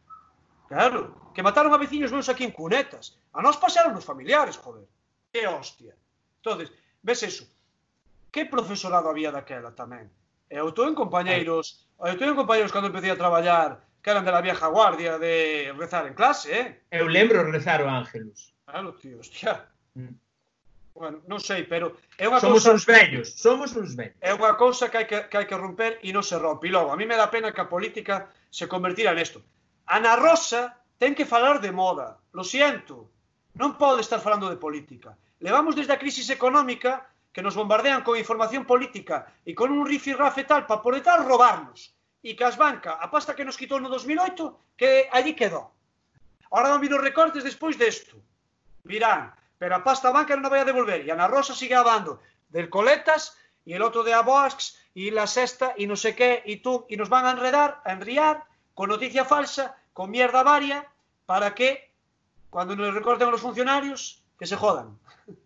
Claro, 0.67 1.31
que 1.35 1.43
mataron 1.43 1.75
a 1.75 1.79
veciños 1.79 2.11
meus 2.11 2.31
aquí 2.31 2.43
en 2.43 2.51
cunetas. 2.51 3.19
A 3.35 3.43
nós 3.43 3.59
pasaron 3.59 3.95
os 3.95 4.07
familiares, 4.07 4.59
joder. 4.59 4.87
Que 5.31 5.47
hostia. 5.47 5.95
Entonces, 6.43 6.71
ves 7.03 7.23
eso 7.23 7.45
que 8.37 8.45
profesorado 8.45 9.09
había 9.09 9.33
daquela 9.33 9.73
tamén? 9.73 10.13
Eu 10.53 10.69
en 10.69 10.93
compañeiros, 10.93 11.89
eh. 12.05 12.13
eu 12.13 12.21
estou 12.21 12.29
en 12.29 12.37
compañeiros 12.37 12.69
cando 12.69 12.93
empecé 12.93 13.09
a 13.09 13.17
traballar 13.17 13.81
que 14.05 14.13
eran 14.13 14.29
de 14.29 14.37
la 14.37 14.45
vieja 14.45 14.69
guardia 14.69 15.17
de 15.17 15.73
rezar 15.73 16.05
en 16.05 16.13
clase, 16.13 16.53
eh? 16.53 16.67
Eu 16.93 17.09
lembro 17.09 17.49
rezar 17.49 17.81
o 17.81 17.89
Ángelus. 17.89 18.53
Claro, 18.69 18.93
tío, 19.01 19.25
hostia. 19.25 19.65
Mm. 19.97 20.13
Bueno, 20.93 21.25
non 21.25 21.41
sei, 21.41 21.65
pero 21.65 21.97
é 22.21 22.29
unha 22.29 22.37
somos 22.37 22.61
cousa... 22.61 22.77
uns 22.77 22.85
vellos, 22.85 23.33
somos 23.41 23.73
uns 23.73 23.97
vellos. 23.97 24.21
É 24.21 24.37
unha 24.37 24.53
cousa 24.61 24.93
que 24.93 25.01
hai 25.01 25.07
que, 25.09 25.33
que 25.33 25.37
hai 25.41 25.49
que 25.49 25.57
romper 25.57 25.97
e 26.05 26.13
non 26.13 26.21
se 26.21 26.37
rompe. 26.37 26.69
E 26.69 26.75
logo, 26.77 26.93
a 26.93 26.97
mí 27.01 27.09
me 27.09 27.17
dá 27.17 27.33
pena 27.33 27.57
que 27.57 27.65
a 27.65 27.73
política 27.73 28.29
se 28.53 28.69
convertira 28.69 29.17
nesto. 29.17 29.41
Ana 29.89 30.13
Rosa 30.21 30.77
ten 31.01 31.17
que 31.17 31.25
falar 31.25 31.65
de 31.65 31.73
moda. 31.73 32.21
Lo 32.37 32.45
siento. 32.45 33.09
Non 33.57 33.81
pode 33.81 34.05
estar 34.05 34.21
falando 34.21 34.53
de 34.53 34.61
política. 34.61 35.17
Levamos 35.41 35.73
desde 35.73 35.97
a 35.97 36.01
crisis 36.01 36.29
económica 36.29 37.09
que 37.37 37.45
nos 37.45 37.55
bombardean 37.55 38.01
con 38.01 38.17
información 38.17 38.65
política 38.65 39.29
e 39.45 39.53
con 39.53 39.69
un 39.69 39.85
rifirrafe 39.85 40.49
tal 40.49 40.65
para 40.65 40.81
poder 40.81 41.05
tal 41.05 41.21
robarnos. 41.21 41.93
E 42.25 42.33
que 42.33 42.49
as 42.49 42.57
banca, 42.57 42.97
a 42.97 43.13
pasta 43.13 43.37
que 43.37 43.45
nos 43.45 43.61
quitou 43.61 43.77
no 43.77 43.93
2008, 43.93 44.73
que 44.73 45.05
allí 45.13 45.37
quedou. 45.37 45.69
Ahora 46.49 46.73
van 46.73 46.81
vir 46.81 46.97
os 46.97 47.05
recortes 47.05 47.45
despois 47.45 47.77
desto. 47.77 48.17
Virán, 48.89 49.37
pero 49.61 49.77
a 49.77 49.85
pasta 49.85 50.09
banca 50.17 50.33
non 50.33 50.49
a 50.49 50.53
vai 50.57 50.65
a 50.65 50.69
devolver. 50.73 51.05
E 51.05 51.13
a 51.13 51.15
Ana 51.15 51.29
Rosa 51.29 51.53
sigue 51.53 51.77
abando 51.77 52.25
del 52.49 52.73
coletas 52.73 53.37
e 53.69 53.77
el 53.77 53.85
outro 53.85 54.01
de 54.01 54.17
Aboax 54.17 54.81
e 54.97 55.13
la 55.13 55.29
sexta 55.29 55.77
e 55.77 55.85
non 55.85 56.01
sei 56.01 56.17
que 56.17 56.41
e 56.41 56.65
tú 56.65 56.89
e 56.89 56.97
nos 56.97 57.13
van 57.13 57.29
a 57.29 57.37
enredar, 57.37 57.85
a 57.85 57.93
enriar 57.93 58.49
con 58.73 58.89
noticia 58.89 59.29
falsa, 59.29 59.77
con 59.93 60.09
mierda 60.09 60.41
varia 60.41 60.89
para 61.29 61.53
que 61.53 61.93
cuando 62.49 62.73
nos 62.73 62.97
recorten 62.97 63.29
os 63.29 63.45
funcionarios 63.45 64.25
que 64.41 64.49
se 64.49 64.57
jodan. 64.57 64.97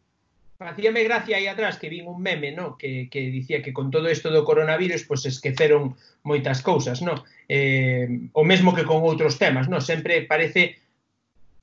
facíame 0.61 1.05
gracia 1.05 1.41
aí 1.41 1.49
atrás 1.49 1.81
que 1.81 1.89
vin 1.89 2.05
un 2.05 2.21
meme, 2.21 2.53
no, 2.53 2.77
que, 2.77 3.09
que 3.09 3.33
dicía 3.33 3.65
que 3.65 3.73
con 3.73 3.89
todo 3.89 4.13
isto 4.13 4.29
do 4.29 4.45
coronavirus 4.45 5.09
pois 5.09 5.25
pues, 5.25 5.33
esqueceron 5.33 5.97
moitas 6.21 6.61
cousas, 6.61 7.01
no. 7.01 7.25
Eh, 7.49 8.29
o 8.37 8.45
mesmo 8.45 8.77
que 8.77 8.85
con 8.85 9.01
outros 9.01 9.41
temas, 9.41 9.73
no, 9.73 9.81
sempre 9.81 10.29
parece 10.29 10.77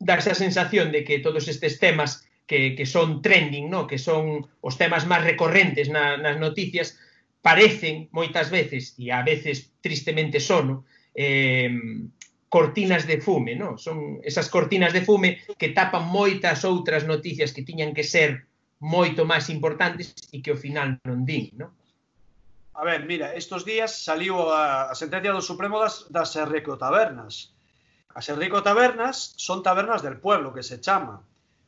darse 0.02 0.34
a 0.34 0.42
sensación 0.42 0.90
de 0.90 1.06
que 1.06 1.22
todos 1.22 1.46
estes 1.46 1.78
temas 1.78 2.26
que, 2.50 2.74
que 2.74 2.90
son 2.90 3.22
trending, 3.22 3.70
no, 3.70 3.86
que 3.86 4.02
son 4.02 4.50
os 4.66 4.82
temas 4.82 5.06
máis 5.06 5.22
recorrentes 5.22 5.94
na, 5.94 6.18
nas 6.18 6.42
noticias, 6.42 6.98
parecen 7.46 8.10
moitas 8.10 8.50
veces 8.50 8.98
e 8.98 9.14
a 9.14 9.22
veces 9.22 9.78
tristemente 9.78 10.42
sono 10.42 10.90
eh, 11.14 11.70
cortinas 12.50 13.06
de 13.06 13.22
fume, 13.22 13.54
no? 13.54 13.78
Son 13.78 14.26
esas 14.26 14.50
cortinas 14.50 14.90
de 14.90 15.06
fume 15.06 15.38
que 15.62 15.70
tapan 15.70 16.10
moitas 16.10 16.66
outras 16.66 17.06
noticias 17.06 17.54
que 17.54 17.62
tiñan 17.62 17.94
que 17.94 18.02
ser 18.02 18.50
moito 18.80 19.26
máis 19.26 19.50
importantes 19.50 20.14
e 20.30 20.42
que 20.42 20.54
ao 20.54 20.62
final 20.62 21.02
non 21.06 21.26
din, 21.26 21.50
non? 21.58 21.74
A 22.78 22.86
ver, 22.86 23.10
mira, 23.10 23.34
estos 23.34 23.66
días 23.66 24.06
saliu 24.06 24.38
a, 24.54 24.94
a 24.94 24.96
sentencia 24.96 25.34
do 25.34 25.42
Supremo 25.42 25.82
das, 25.82 26.06
das 26.14 26.38
Enrico 26.38 26.78
Tabernas. 26.78 27.58
As 28.14 28.30
Enrico 28.30 28.62
Tabernas 28.62 29.34
son 29.38 29.66
tabernas 29.66 30.06
del 30.06 30.22
pueblo, 30.22 30.54
que 30.54 30.62
se 30.62 30.78
chama. 30.78 31.26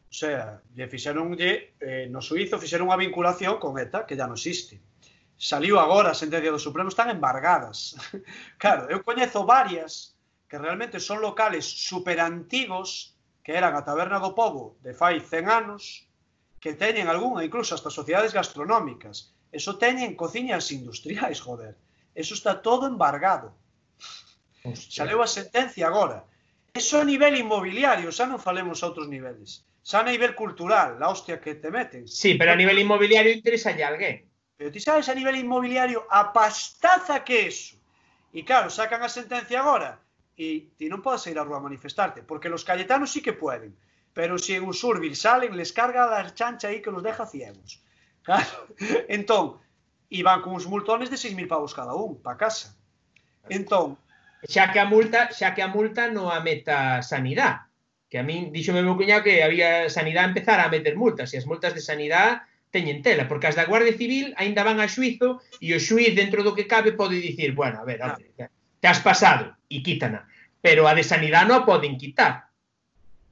O 0.09 0.13
sea, 0.13 0.61
lle 0.77 0.89
fixeronlle, 0.89 1.77
eh, 1.81 2.05
no 2.09 2.21
suizo 2.21 2.61
fixeron 2.61 2.89
unha 2.89 3.01
vinculación 3.01 3.57
con 3.57 3.77
ETA 3.81 4.05
que 4.05 4.17
ya 4.17 4.29
non 4.29 4.37
existe. 4.37 4.77
Saliu 5.33 5.81
agora 5.81 6.13
a 6.13 6.17
sentencia 6.17 6.53
do 6.53 6.61
Supremo, 6.61 6.93
están 6.93 7.09
embargadas. 7.09 7.97
claro, 8.61 8.85
eu 8.89 9.01
coñezo 9.01 9.45
varias 9.49 10.17
que 10.49 10.57
realmente 10.57 11.01
son 11.01 11.21
locales 11.21 11.65
superantigos 11.65 13.17
que 13.41 13.53
eran 13.53 13.77
a 13.77 13.85
Taberna 13.85 14.17
do 14.17 14.33
Pobo 14.33 14.77
de 14.81 14.93
fai 14.93 15.21
100 15.21 15.45
anos, 15.45 16.08
que 16.59 16.73
teñen 16.73 17.07
algunha, 17.07 17.43
incluso 17.43 17.75
hasta 17.75 17.89
sociedades 17.89 18.33
gastronómicas. 18.33 19.33
Eso 19.51 19.77
teñen 19.77 20.15
cociñas 20.15 20.71
industriais, 20.71 21.39
joder. 21.41 21.75
Eso 22.13 22.33
está 22.33 22.61
todo 22.61 22.87
embargado. 22.87 23.55
Hostia. 24.63 25.05
Saleu 25.05 25.23
a 25.23 25.27
sentencia 25.27 25.87
agora. 25.87 26.25
Eso 26.73 27.01
a 27.01 27.05
nivel 27.07 27.33
inmobiliario, 27.39 28.11
xa 28.11 28.27
non 28.27 28.43
falemos 28.43 28.83
a 28.83 28.91
outros 28.91 29.07
niveles. 29.07 29.65
Xa 29.81 30.03
a 30.03 30.09
nivel 30.11 30.35
cultural, 30.35 30.99
la 30.99 31.09
hostia 31.09 31.41
que 31.41 31.55
te 31.55 31.71
meten. 31.71 32.05
Sí, 32.05 32.35
pero 32.35 32.51
a 32.53 32.59
nivel 32.59 32.77
inmobiliario 32.77 33.31
interesa 33.33 33.71
a 33.73 33.87
alguén. 33.87 34.27
Pero 34.59 34.69
ti 34.69 34.79
sabes 34.83 35.07
a 35.07 35.15
nivel 35.15 35.39
inmobiliario 35.39 36.05
a 36.11 36.35
pastaza 36.35 37.23
que 37.23 37.35
é 37.41 37.47
eso. 37.47 37.79
E 38.35 38.45
claro, 38.45 38.69
sacan 38.69 39.01
a 39.01 39.09
sentencia 39.09 39.63
agora 39.63 39.97
e 40.37 40.71
ti 40.77 40.85
non 40.91 41.01
podes 41.01 41.25
ir 41.31 41.39
á 41.39 41.43
rúa 41.43 41.57
a 41.57 41.65
manifestarte, 41.65 42.21
porque 42.21 42.51
los 42.51 42.67
cayetanos 42.67 43.09
sí 43.09 43.23
que 43.23 43.33
pueden. 43.33 43.73
Pero 44.13 44.37
se 44.37 44.59
os 44.59 44.83
Usurbil 44.83 45.15
salen, 45.15 45.55
les 45.55 45.71
carga 45.71 46.09
a 46.11 46.33
chancha 46.33 46.67
aí 46.67 46.81
que 46.81 46.91
los 46.91 47.03
deja 47.03 47.25
ciegos. 47.25 47.81
Claro. 48.23 48.67
Entón, 49.07 49.61
e 50.09 50.25
van 50.25 50.41
cuns 50.41 50.65
multones 50.65 51.13
de 51.13 51.17
6.000 51.17 51.45
pavos 51.45 51.77
cada 51.77 51.93
un, 51.93 52.17
pa 52.17 52.33
casa. 52.33 52.73
Entón, 53.47 53.97
xa 54.43 54.73
que 54.73 54.81
a 54.81 54.89
multa, 54.89 55.29
xa 55.29 55.53
que 55.53 55.61
a 55.61 55.69
multa 55.69 56.09
non 56.09 56.33
a 56.33 56.41
meta 56.41 57.05
sanidade, 57.05 57.69
que 58.09 58.17
a 58.17 58.25
min 58.25 58.49
díxome 58.49 58.81
meu 58.81 58.97
cuñado 58.97 59.21
que 59.21 59.45
había 59.45 59.85
sanidade 59.93 60.33
empezar 60.33 60.57
a 60.57 60.71
meter 60.73 60.97
multas, 60.97 61.29
e 61.31 61.37
as 61.37 61.45
multas 61.45 61.77
de 61.77 61.85
sanidade 61.85 62.41
teñen 62.73 63.05
tela, 63.05 63.29
porque 63.29 63.49
as 63.49 63.57
da 63.57 63.69
Guardia 63.69 63.93
Civil 63.93 64.33
aínda 64.37 64.65
van 64.65 64.81
a 64.81 64.89
xuizo 64.89 65.41
e 65.61 65.73
o 65.77 65.79
xuiz 65.81 66.17
dentro 66.17 66.41
do 66.41 66.57
que 66.57 66.65
cabe 66.65 66.97
pode 66.97 67.21
dicir, 67.21 67.53
bueno, 67.53 67.77
a 67.81 67.85
ver, 67.85 68.01
hombre, 68.01 68.33
te 68.33 68.87
has 68.89 69.01
pasado 69.05 69.53
e 69.69 69.85
quítana, 69.85 70.25
pero 70.57 70.89
a 70.89 70.97
de 70.97 71.05
sanidade 71.05 71.45
non 71.45 71.61
a 71.61 71.65
poden 71.69 72.01
quitar, 72.01 72.48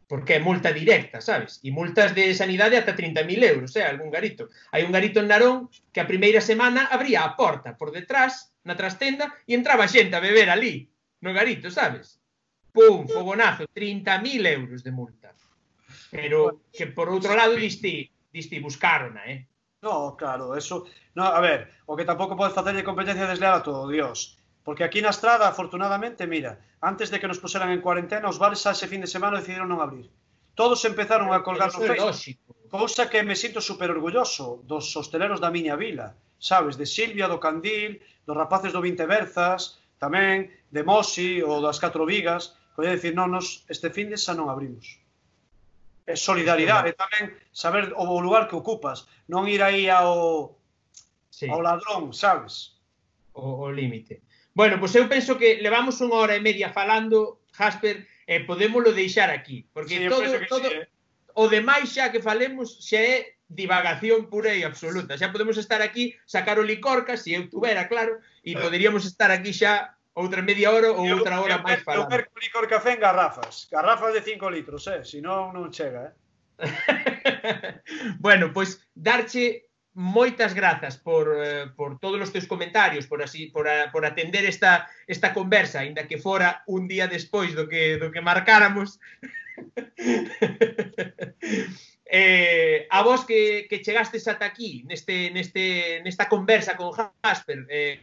porque 0.08 0.36
é 0.36 0.40
multa 0.40 0.72
directa, 0.72 1.20
sabes? 1.20 1.60
E 1.68 1.70
multas 1.70 2.16
de 2.16 2.32
sanidade 2.32 2.80
ata 2.80 2.96
30.000 2.96 3.44
euros, 3.44 3.76
é, 3.76 3.84
eh? 3.84 3.92
algún 3.92 4.08
garito. 4.08 4.48
Hai 4.72 4.88
un 4.88 4.96
garito 4.96 5.20
en 5.20 5.28
Narón 5.28 5.68
que 5.92 6.00
a 6.00 6.08
primeira 6.08 6.40
semana 6.40 6.88
abría 6.88 7.28
a 7.28 7.36
porta 7.36 7.76
por 7.76 7.92
detrás, 7.92 8.56
na 8.64 8.80
trastenda, 8.80 9.36
e 9.44 9.52
entraba 9.52 9.92
xente 9.92 10.16
a 10.16 10.24
beber 10.24 10.48
ali, 10.48 10.88
no 11.20 11.36
garito, 11.36 11.68
sabes? 11.68 12.24
Pum, 12.72 13.04
fogonazo, 13.12 13.68
30.000 13.68 14.48
euros 14.48 14.80
de 14.80 14.92
multa. 14.96 15.36
Pero 16.08 16.64
que 16.72 16.88
por 16.88 17.12
outro 17.12 17.36
lado 17.36 17.60
diste, 17.60 18.08
diste 18.32 18.64
buscarona, 18.64 19.28
eh? 19.28 19.44
No, 19.84 20.16
claro, 20.16 20.56
eso... 20.56 20.88
No, 21.20 21.28
a 21.28 21.42
ver, 21.44 21.84
o 21.84 22.00
que 22.00 22.08
tampouco 22.08 22.40
podes 22.40 22.56
facerlle 22.56 22.88
competencia 22.88 23.28
desleal 23.28 23.60
a 23.60 23.66
todo 23.66 23.92
Dios 23.92 24.37
Porque 24.68 24.84
aquí 24.84 25.00
na 25.00 25.16
estrada, 25.16 25.48
afortunadamente, 25.48 26.28
mira, 26.28 26.60
antes 26.84 27.08
de 27.08 27.22
que 27.22 27.30
nos 27.32 27.40
puseran 27.40 27.72
en 27.72 27.80
cuarentena, 27.80 28.28
os 28.28 28.36
bares 28.36 28.60
xa 28.60 28.76
ese 28.76 28.92
fin 28.92 29.00
de 29.00 29.08
semana 29.08 29.40
decidiron 29.40 29.72
non 29.72 29.80
abrir. 29.80 30.12
Todos 30.60 30.84
empezaron 30.84 31.32
a 31.32 31.40
colgar 31.40 31.72
no 31.72 31.80
Facebook, 31.80 32.44
cousa 32.68 33.08
que 33.08 33.24
me 33.24 33.40
sinto 33.40 33.64
super 33.64 33.88
orgulloso 33.96 34.60
dos 34.68 34.92
hosteleros 34.92 35.40
da 35.40 35.56
miña 35.56 35.80
vila, 35.80 36.20
sabes, 36.36 36.76
de 36.76 36.84
Silvia 36.84 37.32
do 37.32 37.40
Candil, 37.40 38.04
dos 38.28 38.36
rapaces 38.36 38.76
do 38.76 38.84
20 38.84 39.08
Berzas, 39.08 39.80
tamén 40.04 40.52
de 40.68 40.84
Mosi 40.84 41.40
ou 41.40 41.64
das 41.64 41.80
Catro 41.80 42.04
Vigas, 42.04 42.52
pois 42.76 42.92
podía 42.92 43.00
decir, 43.00 43.16
non, 43.16 43.32
nos 43.32 43.64
este 43.72 43.88
fin 43.88 44.12
de 44.12 44.20
xa 44.20 44.36
non 44.36 44.52
abrimos. 44.52 45.00
É 46.04 46.20
solidaridade 46.20 46.92
tamén 46.92 47.32
saber 47.56 47.96
o 47.96 48.04
lugar 48.20 48.52
que 48.52 48.60
ocupas, 48.60 49.08
non 49.32 49.48
ir 49.48 49.64
aí 49.64 49.88
ao, 49.88 50.60
sí. 51.32 51.48
ao 51.48 51.64
ladrón, 51.64 52.12
sabes? 52.12 52.76
O, 53.32 53.64
o 53.64 53.72
límite. 53.72 54.28
Bueno, 54.58 54.80
pois 54.82 54.96
eu 54.98 55.06
penso 55.06 55.38
que 55.38 55.62
levamos 55.62 56.02
unha 56.02 56.18
hora 56.18 56.34
e 56.34 56.42
media 56.42 56.74
falando, 56.74 57.46
Jasper, 57.54 58.02
e 58.26 58.42
eh, 58.42 58.42
podémoslo 58.42 58.90
deixar 58.90 59.30
aquí, 59.30 59.70
porque 59.70 60.02
sí, 60.02 60.10
todo, 60.10 60.26
todo 60.50 60.66
sí, 60.66 60.82
eh. 60.82 60.90
o 61.38 61.46
demais 61.46 61.94
xa 61.94 62.10
que 62.10 62.26
falemos 62.26 62.82
xa 62.82 62.98
é 62.98 63.38
divagación 63.46 64.26
pura 64.34 64.58
e 64.58 64.66
absoluta. 64.66 65.14
Xa 65.14 65.30
podemos 65.30 65.62
estar 65.62 65.86
aquí, 65.86 66.18
sacar 66.26 66.58
o 66.58 66.66
licorca, 66.66 67.22
se 67.22 67.38
eu 67.38 67.46
tuvera, 67.54 67.86
claro, 67.86 68.18
e 68.42 68.58
poderíamos 68.58 69.06
estar 69.06 69.30
aquí 69.30 69.54
xa 69.54 69.94
outra 70.18 70.42
media 70.42 70.74
hora 70.74 70.90
ou 70.90 71.06
eu, 71.06 71.22
outra 71.22 71.38
hora 71.38 71.62
máis 71.62 71.86
falando. 71.86 72.10
Eu 72.10 72.18
merco 72.18 72.42
licor 72.42 72.66
café 72.66 72.98
en 72.98 73.02
garrafas, 73.06 73.70
garrafas 73.70 74.10
de 74.18 74.26
5 74.26 74.42
litros, 74.50 74.90
eh? 74.90 75.06
Si 75.06 75.22
non, 75.22 75.54
non 75.54 75.70
chega, 75.70 76.10
eh? 76.10 76.14
bueno, 78.26 78.50
pois 78.50 78.82
darche 78.98 79.67
moitas 79.98 80.54
grazas 80.54 81.02
por, 81.02 81.34
eh, 81.42 81.74
por 81.74 81.98
todos 81.98 82.22
os 82.22 82.30
teus 82.30 82.46
comentarios, 82.46 83.10
por 83.10 83.26
así 83.26 83.50
por, 83.50 83.66
a, 83.68 83.92
por 83.92 84.06
atender 84.06 84.46
esta 84.46 84.86
esta 85.10 85.34
conversa, 85.34 85.82
aínda 85.82 86.06
que 86.06 86.22
fora 86.22 86.62
un 86.70 86.86
día 86.86 87.10
despois 87.10 87.58
do 87.58 87.66
que 87.66 87.98
do 87.98 88.14
que 88.14 88.22
marcáramos. 88.22 89.02
eh, 92.06 92.86
a 92.94 93.02
vos 93.02 93.26
que, 93.26 93.66
que 93.66 93.82
chegastes 93.82 94.30
ata 94.30 94.46
aquí 94.46 94.86
neste 94.86 95.34
neste 95.34 96.06
nesta 96.06 96.30
conversa 96.30 96.78
con 96.78 96.94
Jasper 96.94 97.66
eh, 97.66 97.98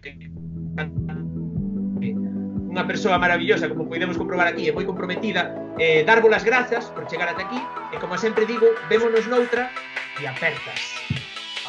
unha 2.74 2.90
persoa 2.90 3.22
maravillosa, 3.22 3.70
como 3.70 3.86
podemos 3.86 4.18
comprobar 4.18 4.50
aquí, 4.50 4.66
é 4.66 4.74
moi 4.74 4.82
comprometida, 4.82 5.54
eh, 5.78 6.02
darvos 6.02 6.34
as 6.34 6.42
grazas 6.42 6.90
por 6.90 7.06
chegar 7.06 7.30
ata 7.30 7.46
aquí, 7.46 7.62
e 7.94 7.96
como 8.02 8.18
sempre 8.18 8.50
digo, 8.50 8.66
vémonos 8.90 9.30
noutra 9.30 9.70
e 10.18 10.26
apertas. 10.26 10.98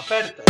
Aperta. 0.06 0.45